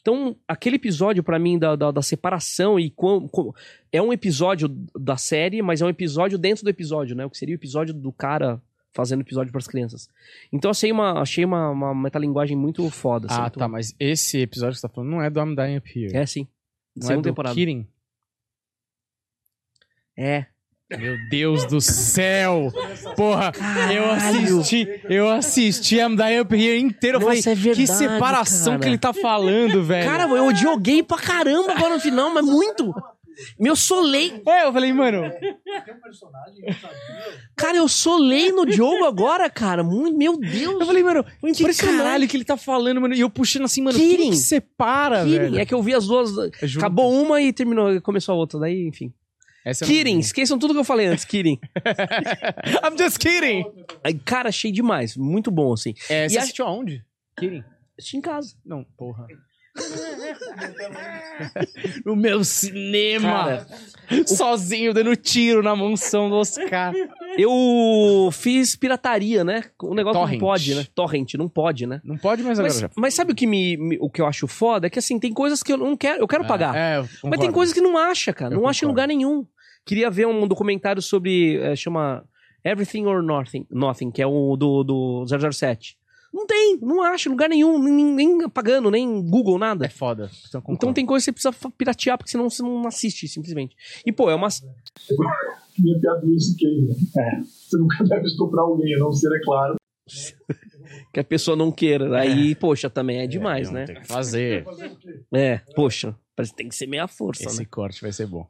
Então, 0.03 0.37
aquele 0.47 0.77
episódio 0.77 1.23
pra 1.23 1.39
mim 1.39 1.59
da, 1.59 1.75
da, 1.77 1.91
da 1.91 2.03
separação 2.03 2.79
e 2.79 2.91
como, 2.91 3.27
como- 3.31 3.55
é 3.91 4.03
um 4.03 4.13
episódio 4.13 4.69
da 4.95 5.17
série, 5.17 5.63
mas 5.63 5.81
é 5.81 5.87
um 5.87 5.89
episódio 5.89 6.37
dentro 6.37 6.63
do 6.63 6.69
episódio, 6.69 7.17
né? 7.17 7.25
O 7.25 7.31
que 7.31 7.39
seria 7.39 7.55
o 7.55 7.59
episódio 7.59 7.95
do 7.95 8.13
cara 8.13 8.61
fazendo 8.95 9.21
episódio 9.23 9.53
pras 9.53 9.67
crianças. 9.67 10.09
Então, 10.53 10.71
achei 10.71 10.91
uma, 10.93 11.21
achei 11.21 11.45
uma, 11.45 11.69
uma 11.71 11.95
metalinguagem 11.95 12.57
muito 12.57 12.89
foda. 12.91 13.27
assim, 13.27 13.37
ah, 13.37 13.41
muito- 13.43 13.59
tá, 13.59 13.69
mas 13.69 13.95
esse 13.99 14.39
episódio 14.39 14.75
que 14.75 14.81
você 14.81 14.89
tá 14.89 14.95
falando 14.95 15.11
não 15.11 15.21
é 15.23 15.29
do 15.29 15.41
I'm 15.41 15.55
Dying 15.55 15.77
Up 15.79 15.99
Here. 16.01 16.17
É, 16.17 16.25
sim. 16.25 16.47
não 16.97 17.03
é 17.05 17.09
Segunda 17.09 17.23
do 17.23 17.31
temporada. 17.33 17.55
Kidding. 17.55 17.87
É. 20.17 20.47
Meu 20.97 21.17
Deus 21.29 21.65
do 21.67 21.81
céu! 21.81 22.71
Porra, 23.17 23.51
eu 23.93 24.11
assisti, 24.13 24.87
eu 25.09 25.29
assisti 25.29 25.97
I'm 25.97 26.15
Dying 26.15 26.41
Up 26.41 26.55
Here 26.55 26.79
inteiro. 26.79 27.17
Eu 27.17 27.21
Nossa, 27.21 27.43
falei, 27.43 27.53
é 27.53 27.55
verdade, 27.61 27.81
que 27.81 27.87
separação 27.87 28.73
cara. 28.75 28.83
que 28.83 28.89
ele 28.91 28.99
tá 28.99 29.13
falando, 29.13 29.83
velho. 29.83 30.09
Cara, 30.09 30.29
eu 30.29 30.55
joguei 30.55 31.03
pra 31.03 31.17
caramba 31.19 31.73
agora 31.73 31.95
no 31.95 32.01
final, 32.01 32.33
mas 32.33 32.45
muito. 32.45 32.95
Meu 33.59 33.75
solei. 33.77 34.41
é, 34.47 34.65
eu 34.65 34.73
falei, 34.73 34.93
mano, 34.93 35.23
Tem 35.41 35.95
um 35.95 36.01
personagem 36.01 36.65
eu 36.67 36.73
sabia. 36.75 37.41
Cara, 37.57 37.77
eu 37.77 37.89
solei 37.89 38.53
no 38.53 38.71
jogo 38.71 39.05
agora, 39.05 39.49
cara. 39.51 39.83
Meu 39.85 40.37
Deus. 40.39 40.81
eu 40.81 40.87
falei, 40.87 41.03
mano, 41.03 41.25
que 41.25 41.75
caralho 41.77 42.29
que 42.29 42.37
ele 42.37 42.45
tá 42.45 42.57
falando, 42.57 43.01
mano. 43.01 43.15
E 43.15 43.21
eu 43.21 43.31
puxando 43.31 43.65
assim, 43.65 43.83
mano, 43.83 43.99
quem 43.99 44.09
que 44.31 44.37
separa, 44.37 45.25
Kidding. 45.25 45.39
velho? 45.39 45.59
É 45.59 45.67
que 45.67 45.75
eu 45.75 45.83
vi 45.83 45.95
as 45.95 46.07
duas. 46.07 46.31
Junto. 46.63 46.79
Acabou 46.79 47.13
uma 47.13 47.41
e 47.41 47.53
terminou, 47.53 48.01
começou 48.03 48.35
a 48.35 48.39
outra. 48.39 48.59
Daí, 48.61 48.87
enfim. 48.87 49.13
Essa 49.65 49.87
vi. 49.87 50.21
esqueçam 50.21 50.59
tudo 50.59 50.75
que 50.75 50.81
eu 50.81 50.85
falei 50.85 51.07
antes, 51.07 51.25
Kidding. 51.25 51.59
I'm 52.85 52.99
just 52.99 53.19
kidding. 53.19 53.65
Cara, 54.25 54.51
achei 54.51 54.71
demais. 54.71 55.17
Muito 55.17 55.51
bom, 55.51 55.73
assim. 55.73 55.95
É, 56.09 56.29
você 56.29 56.35
E 56.35 56.39
a- 56.39 56.43
assistiu 56.43 56.67
aonde? 56.67 57.03
Kidding. 57.39 57.65
Assisti 57.99 58.17
em 58.17 58.21
casa. 58.21 58.55
Não, 58.65 58.85
porra. 58.97 59.27
no 62.05 62.15
meu 62.17 62.45
cinema. 62.45 63.67
Cara, 64.09 64.27
Sozinho, 64.27 64.93
dando 64.93 65.15
tiro 65.17 65.63
na 65.63 65.75
mansão 65.75 66.29
do 66.29 66.37
Oscar. 66.37 66.93
eu 67.39 68.29
fiz 68.33 68.77
pirataria, 68.77 69.45
né? 69.45 69.65
O 69.83 69.95
negócio 69.95 70.21
Torrent. 70.21 70.41
não 70.41 70.49
pode, 70.49 70.75
né? 70.75 70.87
Torrent, 70.95 71.35
não 71.35 71.49
pode, 71.49 71.87
né? 71.87 72.01
Não 72.05 72.17
pode 72.17 72.43
mais 72.43 72.59
agora 72.59 72.73
Mas, 72.73 72.81
já. 72.81 72.91
mas 72.97 73.15
sabe 73.15 73.33
o 73.33 73.35
que, 73.35 73.47
me, 73.47 73.77
me- 73.77 73.99
o 74.01 74.11
que 74.11 74.21
eu 74.21 74.27
acho 74.27 74.47
foda? 74.47 74.87
É 74.87 74.91
que 74.91 74.99
assim, 74.99 75.19
tem 75.19 75.33
coisas 75.33 75.63
que 75.63 75.73
eu 75.73 75.77
não 75.77 75.97
quero. 75.97 76.21
Eu 76.23 76.29
quero 76.29 76.47
pagar. 76.47 76.75
É, 76.77 76.99
eu 76.99 77.09
Mas 77.25 77.41
tem 77.41 77.51
coisas 77.51 77.75
que 77.75 77.81
não 77.81 77.97
acha, 77.97 78.33
cara. 78.33 78.55
Eu 78.55 78.61
não 78.61 78.69
acha 78.69 78.85
em 78.85 78.89
lugar 78.89 79.09
nenhum. 79.09 79.47
Queria 79.85 80.11
ver 80.11 80.27
um 80.27 80.47
documentário 80.47 81.03
sobre. 81.03 81.59
é, 81.59 81.75
chama 81.77 82.25
Everything 82.65 83.05
or 83.07 83.23
Nothing, 83.23 83.67
Nothing 83.71 84.11
que 84.11 84.23
é 84.23 84.27
o 84.27 84.57
do, 84.57 84.83
do 84.85 85.25
007. 85.53 85.97
Não 86.35 86.49
tem, 86.49 86.77
não 86.83 87.01
acha 87.01 87.29
em 87.29 87.33
lugar 87.33 87.49
nenhum, 87.49 87.81
nem, 87.81 88.05
nem 88.13 88.49
pagando, 88.49 88.91
nem 88.91 89.23
Google, 89.23 89.57
nada. 89.57 89.87
É 89.87 89.89
foda. 89.89 90.29
Então, 90.49 90.61
Então 90.69 90.93
tem 90.93 91.07
coisa 91.07 91.33
que 91.33 91.41
você 91.41 91.51
precisa 91.51 91.73
piratear, 91.79 92.19
porque 92.19 92.33
senão 92.33 92.51
você 92.51 92.61
não 92.61 92.85
assiste, 92.89 93.29
simplesmente. 93.29 93.77
E, 94.05 94.11
pô, 94.11 94.29
é 94.29 94.35
uma. 94.35 94.49
Minha 95.79 96.01
piada 96.01 96.21
do 96.23 96.27
Luiz 96.27 96.57
Cage. 96.57 97.45
Você 97.45 97.79
nunca 97.79 98.03
deve 98.03 98.27
estuprar 98.27 98.65
alguém, 98.65 98.97
a 98.97 98.99
não 98.99 99.13
ser, 99.13 99.29
é 99.29 99.41
claro. 99.45 99.77
que 101.15 101.21
a 101.21 101.25
pessoa 101.25 101.57
não 101.57 101.71
queira. 101.71 102.19
Aí, 102.19 102.57
poxa, 102.57 102.91
também 102.91 103.21
é 103.21 103.29
demais, 103.29 103.69
não 103.69 103.75
né? 103.75 103.85
Tem 103.85 104.01
que 104.01 104.09
fazer. 104.09 104.67
É, 105.33 105.59
poxa, 105.77 106.17
parece 106.37 106.53
que 106.53 106.57
tem 106.59 106.69
que 106.69 106.75
ser 106.75 106.87
meia 106.87 107.07
força, 107.07 107.45
Esse 107.45 107.61
né? 107.61 107.67
corte 107.71 108.03
vai 108.03 108.13
ser 108.13 108.27
bom. 108.27 108.47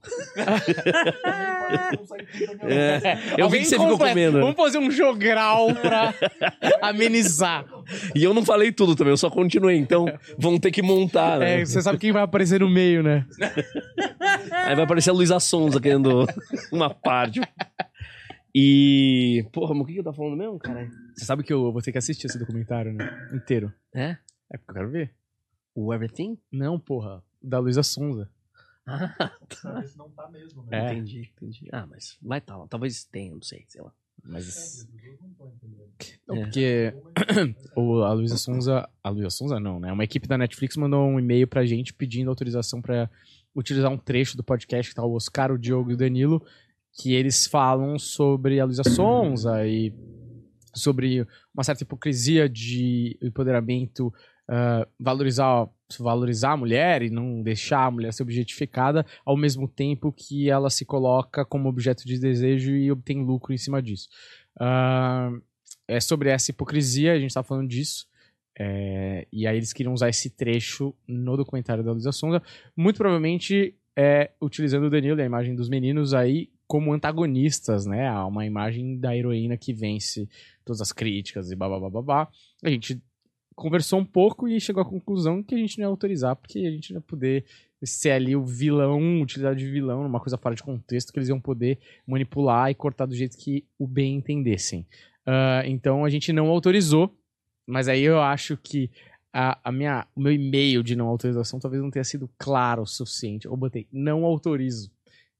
É, 2.62 3.01
eu 3.39 3.48
vi 3.48 3.59
que 3.59 3.65
você 3.66 3.78
ficou 3.78 3.98
comendo. 3.98 4.40
Vamos 4.40 4.56
fazer 4.56 4.78
um 4.78 4.90
jogral 4.90 5.74
pra 5.74 6.15
amenizar. 6.82 7.66
E 8.15 8.24
eu 8.24 8.32
não 8.32 8.44
falei 8.44 8.73
tudo 8.73 8.97
também, 8.97 9.12
eu 9.12 9.16
só 9.16 9.31
continuei. 9.31 9.77
Então, 9.77 10.06
vão 10.39 10.59
ter 10.59 10.70
que 10.70 10.82
montar, 10.82 11.39
né? 11.39 11.61
É, 11.61 11.65
você 11.65 11.82
sabe 11.82 11.98
quem 11.98 12.12
vai 12.12 12.23
aparecer 12.23 12.61
no 12.61 12.69
meio, 12.69 13.02
né? 13.02 13.27
Aí 14.51 14.74
vai 14.74 14.85
aparecer 14.85 15.11
a 15.11 15.12
Luísa 15.12 15.39
Sonza 15.40 15.81
querendo 15.81 16.27
uma 16.73 16.90
parte. 16.90 17.40
E. 18.55 19.44
Porra, 19.52 19.74
mas 19.74 19.82
o 19.82 19.86
que 19.86 19.93
que 19.94 20.01
eu 20.01 20.05
tava 20.05 20.16
falando 20.16 20.36
mesmo, 20.36 20.59
cara? 20.59 20.89
Você 21.15 21.24
sabe 21.24 21.43
que 21.43 21.52
eu 21.52 21.73
vou 21.73 21.82
ter 21.82 21.93
que 21.93 21.98
assistir 21.98 22.27
esse 22.27 22.39
documentário, 22.39 22.93
né? 22.93 23.28
Inteiro. 23.35 23.73
É? 23.94 24.16
É 24.51 24.56
porque 24.56 24.70
eu 24.70 24.74
quero 24.74 24.90
ver. 24.90 25.15
O 25.74 25.93
Everything? 25.93 26.39
Não, 26.52 26.78
porra. 26.78 27.23
Da 27.44 27.58
Luísa 27.58 27.82
Sonza. 27.82 28.28
Ah, 28.86 29.32
Sabe 29.50 29.88
se 29.88 29.96
não 29.96 30.10
tá 30.10 30.28
mesmo, 30.30 30.62
né? 30.64 30.90
É. 30.90 30.92
entendi, 30.92 31.32
entendi. 31.34 31.68
Ah, 31.72 31.86
mas 31.86 32.18
vai 32.20 32.38
tá 32.38 32.54
lá. 32.54 32.66
Talvez 32.68 33.02
tenha, 33.04 33.32
não 33.34 33.40
sei, 33.40 33.64
sei 33.66 33.80
lá. 33.80 33.90
Mas. 34.22 34.46
As 34.46 34.84
pessoas 34.84 34.88
não 36.28 36.36
É. 36.36 36.40
porque 36.42 36.94
o, 37.74 38.02
a 38.02 38.12
Luísa 38.12 38.36
Sonza. 38.36 38.86
A 39.02 39.08
Luísa 39.08 39.30
Sonza 39.30 39.58
não, 39.58 39.80
né? 39.80 39.90
Uma 39.90 40.04
equipe 40.04 40.28
da 40.28 40.36
Netflix 40.36 40.76
mandou 40.76 41.08
um 41.08 41.18
e-mail 41.18 41.48
pra 41.48 41.64
gente 41.64 41.94
pedindo 41.94 42.28
autorização 42.28 42.82
pra 42.82 43.08
utilizar 43.54 43.90
um 43.90 43.96
trecho 43.96 44.36
do 44.36 44.44
podcast 44.44 44.90
que 44.90 44.96
tá 44.96 45.02
o 45.02 45.14
Oscar, 45.14 45.50
o 45.50 45.58
Diogo 45.58 45.90
e 45.90 45.94
o 45.94 45.96
Danilo, 45.96 46.44
que 46.92 47.14
eles 47.14 47.46
falam 47.46 47.98
sobre 47.98 48.60
a 48.60 48.66
Luísa 48.66 48.84
Sonza 48.84 49.66
e 49.66 49.94
sobre 50.74 51.26
uma 51.54 51.64
certa 51.64 51.84
hipocrisia 51.84 52.48
de 52.48 53.16
empoderamento, 53.22 54.12
ah, 54.48 54.86
valorizar, 54.98 55.68
valorizar 55.98 56.52
a 56.52 56.56
mulher 56.56 57.02
e 57.02 57.10
não 57.10 57.42
deixar 57.42 57.86
a 57.86 57.90
mulher 57.90 58.12
ser 58.12 58.22
objetificada, 58.22 59.04
ao 59.24 59.36
mesmo 59.36 59.68
tempo 59.68 60.12
que 60.12 60.50
ela 60.50 60.70
se 60.70 60.84
coloca 60.84 61.44
como 61.44 61.68
objeto 61.68 62.04
de 62.06 62.18
desejo 62.18 62.72
e 62.72 62.90
obtém 62.90 63.22
lucro 63.24 63.52
em 63.52 63.58
cima 63.58 63.82
disso. 63.82 64.08
Ah, 64.58 65.30
é 65.88 66.00
sobre 66.00 66.30
essa 66.30 66.50
hipocrisia, 66.50 67.12
a 67.12 67.18
gente 67.18 67.34
tá 67.34 67.42
falando 67.42 67.68
disso. 67.68 68.06
é, 68.58 69.26
e 69.32 69.46
aí 69.46 69.56
eles 69.56 69.72
queriam 69.72 69.92
usar 69.92 70.08
esse 70.08 70.30
trecho 70.30 70.94
no 71.08 71.36
documentário 71.36 71.82
da 71.82 71.92
Luísa 71.92 72.12
Sonza, 72.12 72.42
muito 72.76 72.96
provavelmente 72.98 73.74
é, 73.96 74.30
utilizando 74.40 74.84
o 74.84 74.90
Danilo 74.90 75.18
e 75.18 75.22
a 75.22 75.26
imagem 75.26 75.54
dos 75.54 75.68
meninos 75.68 76.14
aí 76.14 76.50
como 76.66 76.92
antagonistas, 76.92 77.84
né? 77.86 78.08
Há 78.08 78.26
Uma 78.26 78.46
imagem 78.46 78.98
da 78.98 79.16
heroína 79.16 79.56
que 79.56 79.72
vence 79.72 80.28
todas 80.64 80.80
as 80.80 80.92
críticas 80.92 81.50
e 81.50 81.56
babá. 81.56 82.28
A 82.62 82.70
gente 82.70 83.02
conversou 83.55 83.98
um 83.98 84.05
pouco 84.05 84.48
e 84.48 84.60
chegou 84.60 84.82
à 84.82 84.85
conclusão 84.85 85.43
que 85.43 85.55
a 85.55 85.59
gente 85.59 85.78
não 85.78 85.85
ia 85.85 85.89
autorizar, 85.89 86.36
porque 86.36 86.59
a 86.60 86.70
gente 86.70 86.93
não 86.93 86.98
ia 86.98 87.06
poder 87.06 87.44
ser 87.82 88.12
ali 88.12 88.35
o 88.35 88.44
vilão, 88.44 89.20
utilizar 89.20 89.55
de 89.55 89.70
vilão, 89.70 90.02
numa 90.02 90.20
coisa 90.20 90.39
fora 90.39 90.55
de 90.55 90.62
contexto, 90.62 91.12
que 91.12 91.18
eles 91.18 91.28
iam 91.28 91.40
poder 91.40 91.78
manipular 92.06 92.70
e 92.70 92.74
cortar 92.74 93.06
do 93.06 93.14
jeito 93.14 93.36
que 93.36 93.64
o 93.78 93.86
bem 93.86 94.16
entendessem. 94.16 94.86
Ah, 95.26 95.62
então 95.66 96.05
a 96.05 96.10
gente 96.10 96.32
não 96.32 96.48
autorizou, 96.48 97.14
mas 97.66 97.89
aí 97.89 98.02
eu 98.02 98.20
acho 98.20 98.56
que 98.56 98.90
a, 99.32 99.59
a 99.64 99.72
minha, 99.72 100.06
o 100.14 100.20
meu 100.20 100.32
e-mail 100.32 100.82
de 100.82 100.94
não 100.94 101.09
autorização 101.09 101.59
talvez 101.59 101.82
não 101.82 101.90
tenha 101.90 102.05
sido 102.05 102.31
claro 102.39 102.82
o 102.82 102.86
suficiente. 102.86 103.47
Eu 103.47 103.56
botei 103.56 103.86
não 103.93 104.24
autorizo, 104.24 104.90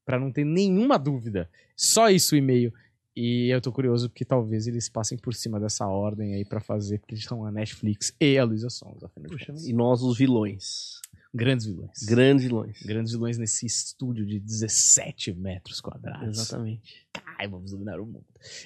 pra 0.05 0.19
não 0.19 0.31
ter 0.31 0.43
nenhuma 0.43 0.97
dúvida. 0.97 1.49
Só 1.75 2.09
isso 2.09 2.35
o 2.35 2.37
e-mail. 2.37 2.73
E 3.15 3.49
eu 3.49 3.61
tô 3.61 3.71
curioso 3.71 4.09
porque 4.09 4.25
talvez 4.25 4.67
eles 4.67 4.89
passem 4.89 5.17
por 5.17 5.33
cima 5.33 5.57
dessa 5.59 5.87
ordem 5.87 6.35
aí 6.35 6.43
pra 6.43 6.59
fazer, 6.59 6.99
porque 6.99 7.15
eles 7.15 7.23
são 7.23 7.45
a 7.45 7.51
Netflix 7.51 8.13
e 8.19 8.37
a 8.37 8.43
Luísa 8.43 8.69
Sonza. 8.69 9.05
afinal. 9.05 9.31
E 9.65 9.73
nós, 9.73 10.01
os 10.01 10.17
vilões. 10.17 10.99
Grandes 11.33 11.65
vilões. 11.65 12.03
Grandes 12.03 12.45
vilões. 12.45 12.81
Grandes 12.81 13.11
vilões 13.11 13.37
nesse 13.37 13.65
estúdio 13.65 14.25
de 14.25 14.39
17 14.39 15.33
metros 15.33 15.81
quadrados. 15.81 16.39
Exatamente. 16.39 17.05
Ai, 17.37 17.47
vamos 17.47 17.71
dominar 17.71 17.99
o 17.99 18.05
mundo. 18.05 18.25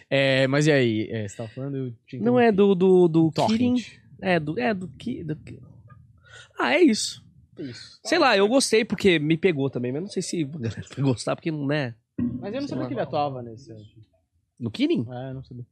É, 0.10 0.48
mas 0.48 0.68
e 0.68 0.72
aí? 0.72 1.08
É, 1.10 1.28
você 1.28 1.38
tava 1.38 1.50
falando? 1.50 1.96
Não 2.14 2.40
é 2.40 2.52
do, 2.52 2.76
do, 2.76 3.08
do. 3.08 3.32
Kirin. 3.32 3.76
É, 4.22 4.40
do. 4.40 4.60
É, 4.60 4.74
do 4.74 4.88
que. 4.88 5.24
Do... 5.24 5.38
Ah, 6.60 6.74
é 6.74 6.82
isso. 6.82 7.24
Isso. 7.58 8.00
Sei 8.04 8.18
lá, 8.20 8.38
eu 8.38 8.48
gostei 8.48 8.86
porque 8.86 9.20
me 9.20 9.38
pegou 9.38 9.70
também, 9.70 9.92
mas 9.92 10.02
não 10.02 10.10
sei 10.10 10.22
se 10.22 10.44
a 10.44 10.58
galera 10.58 10.84
vai 10.96 11.04
gostar, 11.04 11.36
porque 11.36 11.52
não 11.52 11.72
é. 11.72 11.96
Mas 12.40 12.54
eu 12.54 12.62
não 12.62 12.68
sabia 12.68 12.88
que 12.88 12.94
ele 12.94 13.02
atuava 13.02 13.42
nesse. 13.42 13.74
No 14.60 14.70
Kidding? 14.70 15.06
É, 15.10 15.30
eu 15.30 15.34
não 15.36 15.44
sabia. 15.44 15.66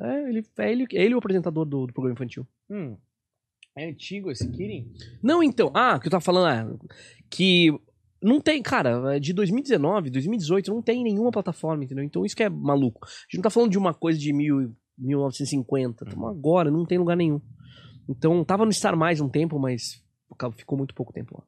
É, 0.00 0.28
ele 0.28 0.44
é 0.58 0.72
ele, 0.72 0.86
é 0.92 1.04
ele 1.04 1.14
o 1.14 1.18
apresentador 1.18 1.64
do, 1.64 1.86
do 1.86 1.92
programa 1.92 2.14
infantil. 2.14 2.46
Hum. 2.70 2.96
É 3.76 3.88
antigo 3.88 4.30
esse 4.30 4.50
Kirin? 4.50 4.92
Não, 5.22 5.42
então. 5.42 5.70
Ah, 5.74 5.96
o 5.96 6.00
que 6.00 6.08
eu 6.08 6.10
tava 6.10 6.24
falando 6.24 6.48
é 6.48 6.88
que 7.28 7.72
não 8.22 8.40
tem, 8.40 8.62
cara, 8.62 9.16
é 9.16 9.20
de 9.20 9.32
2019, 9.32 10.10
2018, 10.10 10.72
não 10.72 10.82
tem 10.82 11.02
nenhuma 11.02 11.30
plataforma, 11.30 11.84
entendeu? 11.84 12.04
Então 12.04 12.24
isso 12.24 12.36
que 12.36 12.42
é 12.42 12.48
maluco. 12.48 13.06
A 13.06 13.08
gente 13.24 13.36
não 13.36 13.42
tá 13.42 13.50
falando 13.50 13.70
de 13.70 13.78
uma 13.78 13.94
coisa 13.94 14.18
de 14.18 14.32
mil, 14.32 14.74
1950, 14.98 16.04
estamos 16.04 16.28
agora, 16.28 16.70
não 16.70 16.84
tem 16.84 16.98
lugar 16.98 17.16
nenhum. 17.16 17.40
Então, 18.08 18.44
tava 18.44 18.66
no 18.66 18.72
Star 18.72 18.96
Mais 18.96 19.20
um 19.20 19.28
tempo, 19.28 19.58
mas 19.58 20.02
ficou 20.56 20.76
muito 20.76 20.94
pouco 20.94 21.12
tempo 21.12 21.36
lá. 21.38 21.44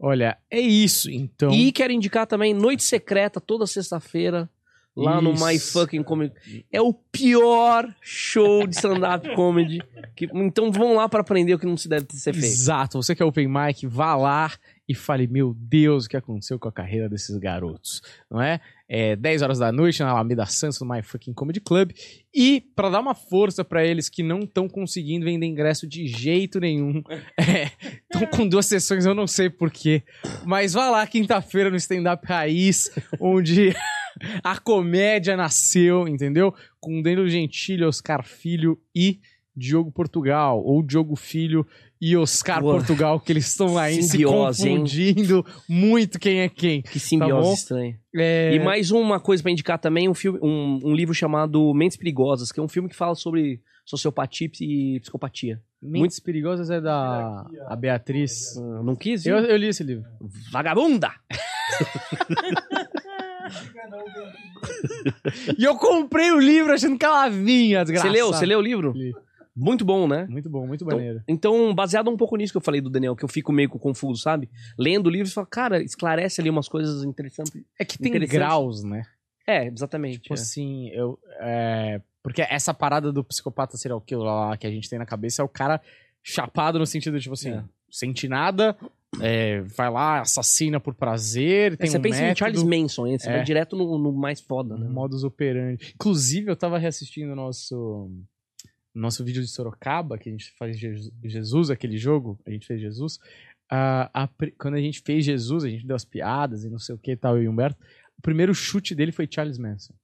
Olha, 0.00 0.38
é 0.50 0.60
isso, 0.60 1.10
então. 1.10 1.52
E 1.52 1.70
quero 1.70 1.92
indicar 1.92 2.26
também 2.26 2.52
Noite 2.52 2.82
Secreta, 2.82 3.40
toda 3.40 3.66
sexta-feira, 3.66 4.50
lá 4.96 5.20
no 5.20 5.32
Isso. 5.32 5.46
My 5.46 5.58
Fucking 5.58 6.02
Comedy. 6.02 6.32
É 6.70 6.80
o 6.80 6.92
pior 6.92 7.92
show 8.00 8.66
de 8.66 8.76
stand-up 8.76 9.28
comedy. 9.34 9.80
Que, 10.14 10.28
então 10.32 10.70
vão 10.70 10.94
lá 10.94 11.08
para 11.08 11.20
aprender 11.20 11.54
o 11.54 11.58
que 11.58 11.66
não 11.66 11.76
se 11.76 11.88
deve 11.88 12.06
ser 12.10 12.32
feito. 12.32 12.46
Exato, 12.46 13.02
você 13.02 13.14
que 13.14 13.22
é 13.22 13.26
open 13.26 13.48
mic, 13.48 13.86
vá 13.86 14.14
lá 14.14 14.52
e 14.88 14.94
fale, 14.94 15.26
meu 15.26 15.54
Deus, 15.56 16.04
o 16.04 16.08
que 16.08 16.16
aconteceu 16.16 16.58
com 16.58 16.68
a 16.68 16.72
carreira 16.72 17.08
desses 17.08 17.36
garotos, 17.38 18.02
não 18.30 18.40
é? 18.40 18.60
É 18.86 19.16
10 19.16 19.40
horas 19.40 19.58
da 19.58 19.72
noite 19.72 20.02
na 20.02 20.10
Alameda 20.10 20.44
Santos, 20.44 20.78
no 20.78 20.86
My 20.86 21.02
Fucking 21.02 21.32
Comedy 21.32 21.58
Club, 21.58 21.92
e 22.34 22.60
pra 22.76 22.90
dar 22.90 23.00
uma 23.00 23.14
força 23.14 23.64
pra 23.64 23.82
eles 23.82 24.10
que 24.10 24.22
não 24.22 24.40
estão 24.40 24.68
conseguindo 24.68 25.24
vender 25.24 25.46
ingresso 25.46 25.86
de 25.86 26.06
jeito 26.06 26.60
nenhum, 26.60 27.02
estão 28.12 28.26
com 28.26 28.46
duas 28.46 28.66
sessões, 28.66 29.06
eu 29.06 29.14
não 29.14 29.26
sei 29.26 29.48
porquê, 29.48 30.02
mas 30.44 30.74
vá 30.74 30.90
lá 30.90 31.06
quinta-feira 31.06 31.70
no 31.70 31.76
Stand 31.76 32.12
Up 32.12 32.26
Raiz, 32.26 32.90
onde 33.18 33.74
a 34.42 34.58
comédia 34.58 35.36
nasceu, 35.36 36.06
entendeu? 36.08 36.54
Com 36.80 37.02
Danilo 37.02 37.28
Gentili, 37.28 37.84
Oscar 37.84 38.24
Filho 38.24 38.78
e 38.94 39.20
Diogo 39.56 39.92
Portugal, 39.92 40.60
ou 40.64 40.82
Diogo 40.82 41.14
Filho 41.14 41.66
e 42.00 42.16
Oscar 42.16 42.60
Boa. 42.60 42.74
Portugal, 42.74 43.20
que 43.20 43.32
eles 43.32 43.46
estão 43.46 43.78
aí 43.78 44.02
se 44.02 44.10
Simbiose, 44.10 44.68
hein? 44.68 44.76
confundindo 44.78 45.46
muito 45.68 46.18
quem 46.18 46.40
é 46.40 46.48
quem. 46.48 46.82
Que 46.82 46.98
simbiose 46.98 47.48
Tá 47.48 47.54
estranha. 47.54 48.00
É, 48.16 48.54
E 48.54 48.58
mais 48.58 48.90
uma 48.90 49.20
coisa 49.20 49.42
pra 49.42 49.52
indicar 49.52 49.78
também, 49.78 50.08
um, 50.08 50.14
filme, 50.14 50.38
um, 50.42 50.80
um 50.84 50.94
livro 50.94 51.14
chamado 51.14 51.72
Mentes 51.72 51.96
Perigosas, 51.96 52.50
que 52.50 52.58
é 52.58 52.62
um 52.62 52.68
filme 52.68 52.88
que 52.88 52.96
fala 52.96 53.14
sobre 53.14 53.60
sociopatia 53.86 54.50
e 54.60 55.00
psicopatia. 55.00 55.62
Mentes 55.80 56.18
Perigosas 56.18 56.68
é 56.70 56.80
da 56.80 57.46
a 57.68 57.76
Beatriz. 57.76 58.56
Ah, 58.56 58.82
não 58.82 58.96
quis? 58.96 59.24
Eu, 59.24 59.38
eu 59.38 59.56
li 59.56 59.68
esse 59.68 59.84
livro. 59.84 60.04
Vagabunda! 60.50 61.12
E 65.58 65.64
eu 65.64 65.76
comprei 65.76 66.30
o 66.32 66.38
livro 66.40 66.72
achando 66.72 66.98
que 66.98 67.04
ela 67.04 67.28
vinha, 67.28 67.80
Você 67.80 67.92
desgraçado. 67.92 68.12
leu? 68.12 68.26
Você 68.28 68.46
leu 68.46 68.58
o 68.58 68.62
livro? 68.62 68.92
Li. 68.92 69.14
Muito 69.56 69.84
bom, 69.84 70.08
né? 70.08 70.26
Muito 70.28 70.50
bom, 70.50 70.66
muito 70.66 70.84
Então, 70.84 70.96
maneiro. 70.98 71.22
Então, 71.28 71.72
baseado 71.72 72.10
um 72.10 72.16
pouco 72.16 72.36
nisso 72.36 72.52
que 72.52 72.56
eu 72.56 72.60
falei 72.62 72.80
do 72.80 72.90
Daniel, 72.90 73.14
que 73.14 73.24
eu 73.24 73.28
fico 73.28 73.52
meio 73.52 73.68
confuso, 73.68 74.20
sabe? 74.20 74.50
Lendo 74.76 75.06
o 75.06 75.10
livro, 75.10 75.28
você 75.28 75.34
fala, 75.34 75.46
cara, 75.46 75.82
esclarece 75.82 76.40
ali 76.40 76.50
umas 76.50 76.68
coisas 76.68 77.04
interessantes. 77.04 77.52
É 77.78 77.84
que 77.84 77.96
tem 77.96 78.10
graus, 78.26 78.82
né? 78.82 79.02
É, 79.46 79.66
exatamente. 79.68 80.18
Tipo 80.18 80.34
é. 80.34 80.38
assim, 80.38 80.88
eu. 80.88 81.18
é, 81.38 82.00
Porque 82.22 82.42
essa 82.42 82.74
parada 82.74 83.12
do 83.12 83.22
psicopata 83.22 83.76
serial 83.76 84.00
killer 84.00 84.24
lá 84.24 84.56
que 84.56 84.66
a 84.66 84.70
gente 84.70 84.90
tem 84.90 84.98
na 84.98 85.06
cabeça 85.06 85.42
é 85.42 85.44
o 85.44 85.48
cara 85.48 85.80
chapado 86.22 86.78
no 86.78 86.86
sentido 86.86 87.16
de, 87.16 87.22
tipo 87.22 87.34
assim, 87.34 87.52
É. 87.52 87.62
sente 87.90 88.26
nada, 88.26 88.76
é, 89.20 89.60
vai 89.62 89.90
lá, 89.90 90.20
assassina 90.20 90.78
por 90.80 90.94
prazer, 90.94 91.76
tem 91.76 91.88
você 91.90 91.98
um 91.98 92.02
pensa 92.02 92.18
em 92.18 92.22
método, 92.22 92.38
Charles 92.38 92.62
Manson, 92.62 93.06
hein? 93.06 93.18
Você 93.18 93.28
É. 93.28 93.32
vai 93.36 93.44
direto 93.44 93.76
no, 93.76 93.98
no 93.98 94.12
mais 94.12 94.40
foda, 94.40 94.76
né? 94.76 94.88
modus 94.88 95.24
operandi. 95.24 95.92
Inclusive, 95.94 96.50
eu 96.50 96.56
tava 96.56 96.78
reassistindo 96.78 97.32
o 97.32 97.36
nosso. 97.36 98.10
Nosso 98.94 99.24
vídeo 99.24 99.42
de 99.42 99.48
Sorocaba, 99.48 100.16
que 100.16 100.28
a 100.28 100.32
gente 100.32 100.52
faz 100.56 100.78
Jesus, 100.78 101.68
aquele 101.68 101.96
jogo, 101.98 102.38
a 102.46 102.50
gente 102.52 102.64
fez 102.64 102.80
Jesus. 102.80 103.18
Ah, 103.68 104.08
a 104.14 104.28
quando 104.56 104.74
a 104.74 104.80
gente 104.80 105.00
fez 105.00 105.24
Jesus, 105.24 105.64
a 105.64 105.68
gente 105.68 105.84
deu 105.84 105.96
as 105.96 106.04
piadas 106.04 106.62
e 106.62 106.70
não 106.70 106.78
sei 106.78 106.94
o 106.94 106.98
que 106.98 107.10
e 107.10 107.16
tal, 107.16 107.36
eu 107.36 107.42
e 107.42 107.48
o 107.48 107.50
Humberto. 107.50 107.76
O 108.16 108.22
primeiro 108.22 108.54
chute 108.54 108.94
dele 108.94 109.10
foi 109.10 109.26
Charles 109.28 109.58
Manson. 109.58 109.94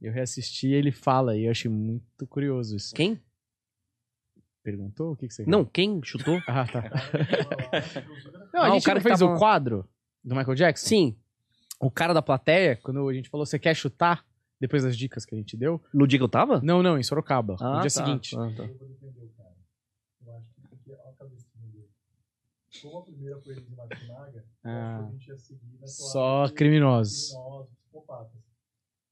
Eu 0.00 0.12
reassisti 0.12 0.68
e 0.68 0.74
ele 0.74 0.90
fala, 0.92 1.36
e 1.36 1.44
eu 1.44 1.50
achei 1.50 1.70
muito 1.70 2.26
curioso 2.28 2.74
isso. 2.76 2.94
Quem? 2.94 3.20
Perguntou? 4.70 5.12
O 5.12 5.16
que, 5.16 5.26
que 5.28 5.32
você 5.34 5.46
Não, 5.46 5.64
quem 5.64 6.00
chutou? 6.02 6.38
Ah, 6.46 6.66
tá. 6.66 6.82
Não, 8.52 8.62
a 8.62 8.66
Ah, 8.66 8.70
o 8.70 8.74
gente 8.74 8.84
cara 8.84 9.00
fez 9.00 9.18
tava- 9.18 9.34
o 9.34 9.38
quadro 9.38 9.88
do 10.22 10.34
Michael 10.36 10.54
Jackson? 10.54 10.86
Sim, 10.86 11.16
O 11.80 11.90
cara 11.90 12.12
da 12.12 12.20
plateia, 12.20 12.76
quando 12.76 13.08
a 13.08 13.14
gente 13.14 13.28
falou, 13.30 13.46
você 13.46 13.58
quer 13.58 13.74
chutar? 13.74 14.26
Depois 14.60 14.82
das 14.82 14.96
dicas 14.96 15.24
que 15.24 15.34
a 15.34 15.38
gente 15.38 15.56
deu. 15.56 15.80
no 15.94 16.06
dia 16.06 16.18
que 16.18 16.22
eu 16.24 16.28
tava? 16.28 16.60
Não, 16.60 16.82
não, 16.82 16.98
em 16.98 17.02
Sorocaba. 17.02 17.56
no 17.60 17.66
Ah, 17.66 17.80
dia 17.80 17.82
tá. 17.82 17.90
seguinte. 17.90 18.36
Ah, 18.36 18.52
tá. 18.56 18.68
Como 22.82 22.98
a 22.98 23.02
primeira 23.02 23.40
foi 23.40 23.54
de 23.54 23.74
Matsunaga, 23.74 24.38
eu 24.64 24.70
Ah. 24.70 24.98
acho 24.98 25.06
que 25.08 25.08
a 25.08 25.10
gente 25.18 25.28
ia 25.28 25.38
seguir 25.38 25.78
nessa 25.80 26.02
Só 26.12 26.48
criminosos. 26.50 27.30
Criminosos, 27.32 27.68
psicopatas. 27.80 28.42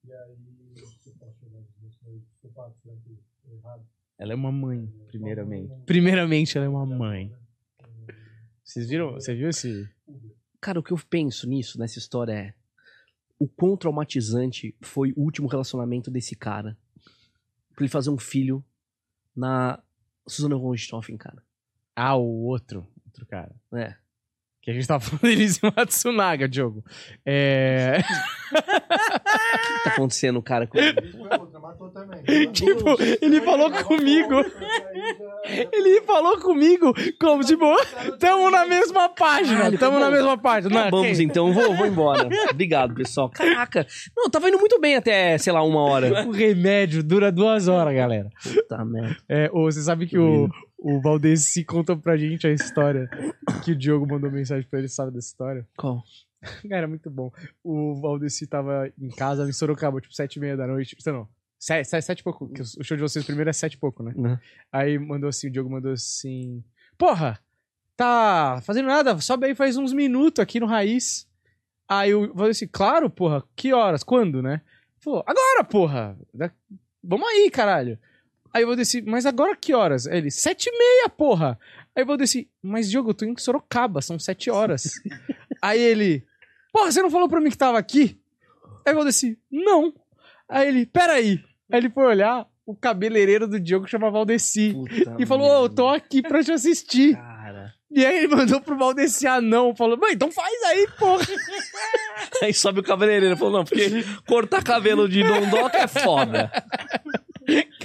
E 0.04 0.12
aí, 0.12 0.36
você 0.74 1.10
pode 1.18 1.34
chamar 1.38 1.62
de 1.62 2.20
psicopatas, 2.20 2.76
será 2.82 2.94
que 2.96 3.18
errado? 3.50 3.86
Ela 4.18 4.32
é 4.32 4.34
uma 4.34 4.50
mãe, 4.50 4.86
primeiramente. 5.08 5.72
Primeiramente, 5.84 6.56
ela 6.56 6.66
é 6.66 6.68
uma 6.68 6.86
mãe. 6.86 7.32
Vocês 8.64 8.88
viram? 8.88 9.12
Você 9.12 9.34
viu 9.34 9.48
esse? 9.48 9.88
Cara, 10.60 10.80
o 10.80 10.82
que 10.82 10.92
eu 10.92 10.98
penso 11.08 11.48
nisso, 11.48 11.78
nessa 11.78 11.98
história 11.98 12.32
é 12.32 12.54
o 13.38 13.46
quão 13.46 13.76
traumatizante 13.76 14.74
foi 14.80 15.12
o 15.16 15.22
último 15.22 15.46
relacionamento 15.46 16.10
desse 16.10 16.34
cara. 16.34 16.76
Pra 17.74 17.84
ele 17.84 17.90
fazer 17.90 18.10
um 18.10 18.18
filho 18.18 18.64
na 19.34 19.82
Susana 20.26 20.56
von 20.56 20.70
Richthofen, 20.70 21.16
cara. 21.18 21.42
Ah, 21.94 22.16
o 22.16 22.44
outro. 22.44 22.86
Outro 23.04 23.26
cara. 23.26 23.54
É. 23.74 23.94
Que 24.66 24.72
a 24.72 24.74
gente 24.74 24.88
tava 24.88 24.98
falando 24.98 25.30
em 25.40 25.46
Matsunaga, 25.76 26.48
Diogo. 26.48 26.84
É. 27.24 28.00
O 28.46 28.62
que 28.62 29.84
tá 29.84 29.90
acontecendo, 29.90 30.40
cara? 30.40 30.66
com-. 30.66 30.78
Tipo, 32.52 32.96
ele 33.20 33.40
falou 33.40 33.70
comigo. 33.70 34.34
Ele 35.44 36.00
falou 36.02 36.38
comigo 36.40 36.92
como, 37.20 37.42
tipo, 37.44 37.64
tamo 38.18 38.50
na 38.50 38.64
mesma 38.66 39.08
página. 39.08 39.70
Tamo 39.76 39.98
na 39.98 40.10
mesma 40.10 40.38
página. 40.38 40.88
Não, 40.90 41.02
quem- 41.02 41.22
então, 41.22 41.52
vou, 41.52 41.74
vou 41.74 41.86
embora. 41.86 42.28
Obrigado, 42.50 42.94
pessoal. 42.94 43.30
Caraca. 43.30 43.86
Não, 44.16 44.30
tava 44.30 44.48
indo 44.48 44.58
muito 44.58 44.80
bem 44.80 44.96
até, 44.96 45.36
sei 45.38 45.52
lá, 45.52 45.62
uma 45.62 45.80
hora. 45.82 46.24
O 46.26 46.30
remédio 46.30 47.02
dura 47.02 47.30
duas 47.32 47.66
horas, 47.68 47.94
galera. 47.94 48.28
Puta 48.42 48.84
merda. 48.84 49.16
É, 49.28 49.50
ô, 49.52 49.64
você 49.64 49.82
sabe 49.82 50.06
que 50.06 50.18
o, 50.18 50.48
o 50.78 51.00
Valdeci 51.00 51.64
conta 51.64 51.96
pra 51.96 52.16
gente 52.16 52.46
a 52.46 52.52
história 52.52 53.08
que 53.64 53.72
o 53.72 53.76
Diogo 53.76 54.06
mandou 54.06 54.30
mensagem 54.30 54.68
pra 54.68 54.78
ele, 54.78 54.88
sabe 54.88 55.12
dessa 55.12 55.28
história? 55.28 55.66
Qual? 55.76 56.02
Cara, 56.68 56.84
é 56.84 56.86
muito 56.86 57.10
bom. 57.10 57.32
O 57.64 58.00
Valdeci 58.00 58.46
tava 58.46 58.90
em 59.00 59.08
casa 59.08 59.48
em 59.48 59.52
Sorocaba, 59.52 60.00
tipo, 60.00 60.14
sete 60.14 60.36
e 60.36 60.40
meia 60.40 60.56
da 60.56 60.66
noite. 60.66 60.96
Não, 61.06 61.28
sete, 61.58 61.88
sete, 61.88 62.04
sete 62.04 62.20
e 62.20 62.22
pouco. 62.24 62.48
que 62.48 62.60
o 62.62 62.84
show 62.84 62.96
de 62.96 63.02
vocês 63.02 63.24
primeiro 63.24 63.50
é 63.50 63.52
sete 63.52 63.74
e 63.74 63.78
pouco, 63.78 64.02
né? 64.02 64.12
Né? 64.16 64.40
Aí 64.70 64.98
mandou 64.98 65.28
assim, 65.28 65.48
o 65.48 65.50
Diogo 65.50 65.70
mandou 65.70 65.92
assim... 65.92 66.62
Porra, 66.98 67.38
tá 67.96 68.60
fazendo 68.62 68.86
nada, 68.86 69.18
sobe 69.20 69.46
aí 69.46 69.54
faz 69.54 69.76
uns 69.76 69.92
minutos 69.92 70.40
aqui 70.42 70.60
no 70.60 70.66
Raiz. 70.66 71.26
Aí 71.88 72.10
eu 72.10 72.32
falei 72.34 72.50
assim, 72.50 72.68
claro, 72.68 73.08
porra, 73.08 73.42
que 73.54 73.72
horas, 73.72 74.02
quando, 74.02 74.42
né? 74.42 74.60
Falou, 75.00 75.22
agora, 75.26 75.64
porra, 75.64 76.18
Da- 76.34 76.50
vamos 77.02 77.26
aí, 77.28 77.50
caralho. 77.50 77.98
Aí 78.52 78.62
eu 78.62 78.66
vou 78.66 78.76
descer, 78.76 79.02
mas 79.06 79.26
agora 79.26 79.56
que 79.56 79.74
horas? 79.74 80.06
Aí 80.06 80.18
Ele, 80.18 80.30
sete 80.30 80.66
e 80.66 80.78
meia, 80.78 81.08
porra. 81.08 81.58
Aí 81.94 82.02
eu 82.02 82.06
vou 82.06 82.16
descer, 82.16 82.48
mas 82.62 82.90
Diogo, 82.90 83.10
eu 83.10 83.14
tô 83.14 83.24
em 83.24 83.36
Sorocaba, 83.36 84.00
são 84.02 84.18
sete 84.18 84.50
horas. 84.50 84.94
aí 85.62 85.80
ele, 85.80 86.24
porra, 86.72 86.90
você 86.92 87.02
não 87.02 87.10
falou 87.10 87.28
pra 87.28 87.40
mim 87.40 87.50
que 87.50 87.58
tava 87.58 87.78
aqui? 87.78 88.18
Aí 88.84 88.92
eu 88.92 88.96
vou 88.96 89.04
descer, 89.04 89.38
não. 89.50 89.92
Aí 90.48 90.68
ele, 90.68 90.86
peraí. 90.86 91.40
Aí 91.70 91.78
ele 91.80 91.90
foi 91.90 92.04
olhar, 92.04 92.46
o 92.64 92.74
cabeleireiro 92.74 93.46
do 93.48 93.58
Diogo 93.60 93.86
chamava 93.88 94.12
Valdeci. 94.12 94.72
Puta 94.72 95.16
E 95.18 95.26
falou, 95.26 95.46
eu 95.48 95.60
merda. 95.62 95.74
tô 95.74 95.88
aqui 95.88 96.22
pra 96.22 96.42
te 96.42 96.52
assistir. 96.52 97.14
Cara. 97.14 97.74
E 97.90 98.04
aí 98.04 98.18
ele 98.18 98.28
mandou 98.28 98.60
pro 98.60 98.76
Valdeci 98.76 99.26
ah 99.26 99.40
não, 99.40 99.74
falou, 99.74 99.96
mãe, 99.96 100.12
então 100.12 100.30
faz 100.30 100.62
aí, 100.64 100.88
porra. 100.98 101.24
Aí 102.42 102.52
sobe 102.52 102.80
o 102.80 102.82
cabeleireiro. 102.82 103.36
Falou, 103.36 103.58
não, 103.58 103.64
porque 103.64 103.88
cortar 104.26 104.62
cabelo 104.62 105.08
de 105.08 105.22
dondoca 105.22 105.78
é 105.78 105.86
foda. 105.86 106.50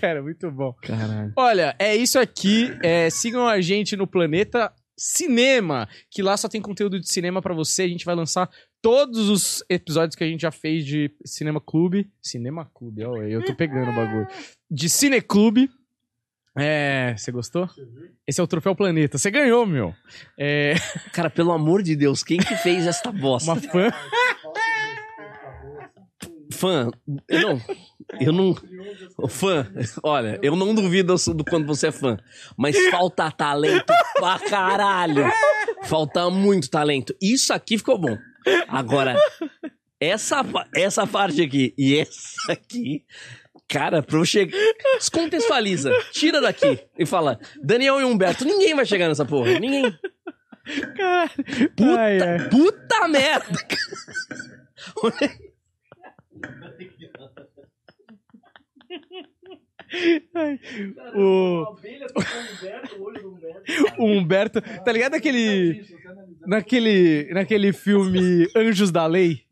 Cara, 0.02 0.22
muito 0.24 0.50
bom. 0.52 0.74
Caralho. 0.82 1.32
Olha, 1.38 1.76
é 1.78 1.96
isso 1.96 2.18
aqui. 2.20 2.72
É, 2.84 3.08
sigam 3.12 3.48
a 3.48 3.62
gente 3.62 3.96
no 3.96 4.08
Planeta 4.08 4.74
Cinema, 4.98 5.88
que 6.10 6.24
lá 6.24 6.36
só 6.36 6.50
tem 6.50 6.60
conteúdo 6.62 7.00
de 7.00 7.08
cinema 7.08 7.42
pra 7.42 7.54
você. 7.54 7.84
A 7.84 7.88
gente 7.88 8.04
vai 8.06 8.16
lançar 8.16 8.50
todos 8.82 9.30
os 9.30 9.64
episódios 9.70 10.16
que 10.16 10.24
a 10.24 10.28
gente 10.28 10.42
já 10.42 10.52
fez 10.52 10.84
de 10.86 11.12
Cinema 11.24 11.62
Clube. 11.62 12.12
Cinema 12.22 12.70
Clube, 12.74 13.06
ó, 13.06 13.18
eu 13.18 13.46
tô 13.46 13.54
pegando 13.56 13.92
o 13.92 13.96
bagulho. 13.96 14.28
De 14.70 14.90
Cineclube. 14.90 15.70
É, 16.58 17.16
você 17.16 17.32
gostou? 17.32 17.70
Esse 18.28 18.42
é 18.42 18.44
o 18.44 18.48
Troféu 18.48 18.76
Planeta. 18.76 19.18
Você 19.18 19.32
ganhou, 19.32 19.66
meu. 19.66 19.94
É, 20.38 20.74
Cara, 21.14 21.30
pelo 21.30 21.52
amor 21.52 21.82
de 21.82 21.96
Deus, 21.96 22.24
quem 22.24 22.40
que 22.40 22.56
fez 22.58 22.86
esta 22.88 23.10
bosta? 23.14 23.52
uma 23.54 23.62
fã. 23.62 23.90
Fã, 26.52 26.90
eu 27.30 27.42
não. 27.42 27.62
Eu 28.20 28.34
não. 28.34 28.56
Ô, 29.18 29.28
Fã, 29.28 29.68
olha, 30.04 30.40
eu 30.42 30.56
não 30.56 30.74
duvido 30.74 31.16
do 31.16 31.44
quando 31.46 31.66
você 31.66 31.88
é 31.88 31.92
fã. 31.92 32.18
Mas 32.58 32.76
falta 32.90 33.32
talento 33.32 33.94
pra 34.16 34.40
caralho. 34.40 35.26
Falta 35.84 36.30
muito 36.30 36.70
talento. 36.70 37.16
Isso 37.22 37.54
aqui 37.54 37.78
ficou 37.78 37.98
bom. 37.98 38.18
Agora, 38.68 39.16
essa, 40.00 40.44
essa 40.76 41.06
parte 41.08 41.42
aqui 41.42 41.74
e 41.78 41.98
essa 42.00 42.52
aqui. 42.52 43.06
Cara, 43.68 44.04
pra 44.04 44.18
eu 44.18 44.26
chegar. 44.26 44.58
Descontextualiza. 44.98 45.92
Tira 46.12 46.42
daqui 46.42 46.80
e 46.98 47.06
fala: 47.06 47.40
Daniel 47.64 48.02
e 48.02 48.04
Humberto. 48.04 48.44
Ninguém 48.44 48.76
vai 48.76 48.86
chegar 48.86 49.08
nessa 49.08 49.24
porra. 49.26 49.60
Ninguém. 49.60 49.98
Ai, 51.98 52.22
ai. 52.22 52.50
Puta 52.50 53.08
merda! 53.08 53.58
O, 61.16 61.66
o 63.98 64.06
Humberto. 64.06 64.62
Tá 64.62 64.92
ligado 64.92 65.16
aquele. 65.16 65.86
Naquele, 66.46 67.30
naquele 67.34 67.74
filme 67.74 68.48
Anjos 68.56 68.92
da 68.92 69.06
Lei? 69.06 69.44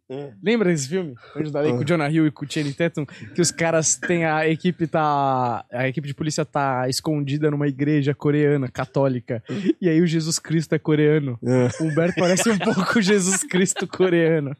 Lembra 0.41 0.69
desse 0.69 0.89
filme? 0.89 1.13
Anjos 1.35 1.51
da 1.51 1.61
Lei, 1.61 1.71
com 1.71 1.79
o 1.79 1.85
Jonah 1.85 2.09
Hill 2.09 2.25
e 2.25 2.31
com 2.31 2.43
o 2.43 2.51
Channing 2.51 2.73
Tatum? 2.73 3.05
Que 3.05 3.41
os 3.41 3.51
caras 3.51 3.95
têm. 3.95 4.25
A 4.25 4.47
equipe 4.47 4.87
tá. 4.87 5.63
A 5.71 5.87
equipe 5.87 6.07
de 6.07 6.15
polícia 6.15 6.43
tá 6.43 6.89
escondida 6.89 7.51
numa 7.51 7.67
igreja 7.67 8.15
coreana, 8.15 8.67
católica. 8.69 9.43
E 9.79 9.87
aí 9.87 10.01
o 10.01 10.07
Jesus 10.07 10.39
Cristo 10.39 10.73
é 10.73 10.79
coreano. 10.79 11.37
O 11.79 11.83
Humberto 11.83 12.19
parece 12.19 12.49
um 12.49 12.57
pouco 12.57 12.97
o 12.97 13.01
Jesus 13.01 13.43
Cristo 13.43 13.87
coreano. 13.87 14.55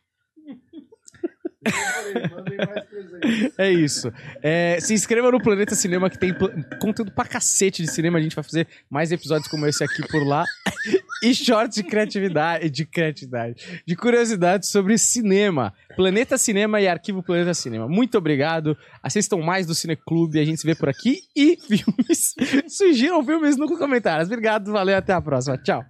É 3.57 3.71
isso. 3.71 4.11
É, 4.41 4.77
se 4.79 4.93
inscreva 4.93 5.31
no 5.31 5.41
Planeta 5.41 5.73
Cinema, 5.73 6.09
que 6.09 6.17
tem 6.17 6.33
conteúdo 6.79 7.11
pra 7.11 7.25
cacete 7.25 7.81
de 7.81 7.91
cinema. 7.91 8.19
A 8.19 8.21
gente 8.21 8.35
vai 8.35 8.43
fazer 8.43 8.67
mais 8.89 9.11
episódios 9.11 9.47
como 9.47 9.65
esse 9.65 9.83
aqui 9.83 10.07
por 10.07 10.25
lá. 10.25 10.43
E 11.23 11.33
shorts 11.33 11.75
de 11.75 11.83
criatividade, 11.83 12.69
de 12.69 12.85
criatividade, 12.85 13.81
de 13.87 13.95
curiosidades 13.95 14.69
sobre 14.69 14.95
cinema. 14.97 15.73
Planeta 15.95 16.37
Cinema 16.37 16.79
e 16.79 16.87
Arquivo 16.87 17.23
Planeta 17.23 17.53
Cinema. 17.53 17.87
Muito 17.87 18.17
obrigado. 18.17 18.77
Assistam 19.01 19.37
mais 19.37 19.65
do 19.65 19.73
Cineclube. 19.73 20.39
A 20.39 20.45
gente 20.45 20.59
se 20.59 20.67
vê 20.67 20.75
por 20.75 20.89
aqui. 20.89 21.21
E 21.35 21.57
filmes. 21.65 22.35
Sugiram 22.67 23.25
filmes 23.25 23.57
nos 23.57 23.75
comentários. 23.79 24.27
Obrigado, 24.27 24.71
valeu, 24.71 24.97
até 24.97 25.13
a 25.13 25.21
próxima. 25.21 25.57
Tchau. 25.57 25.83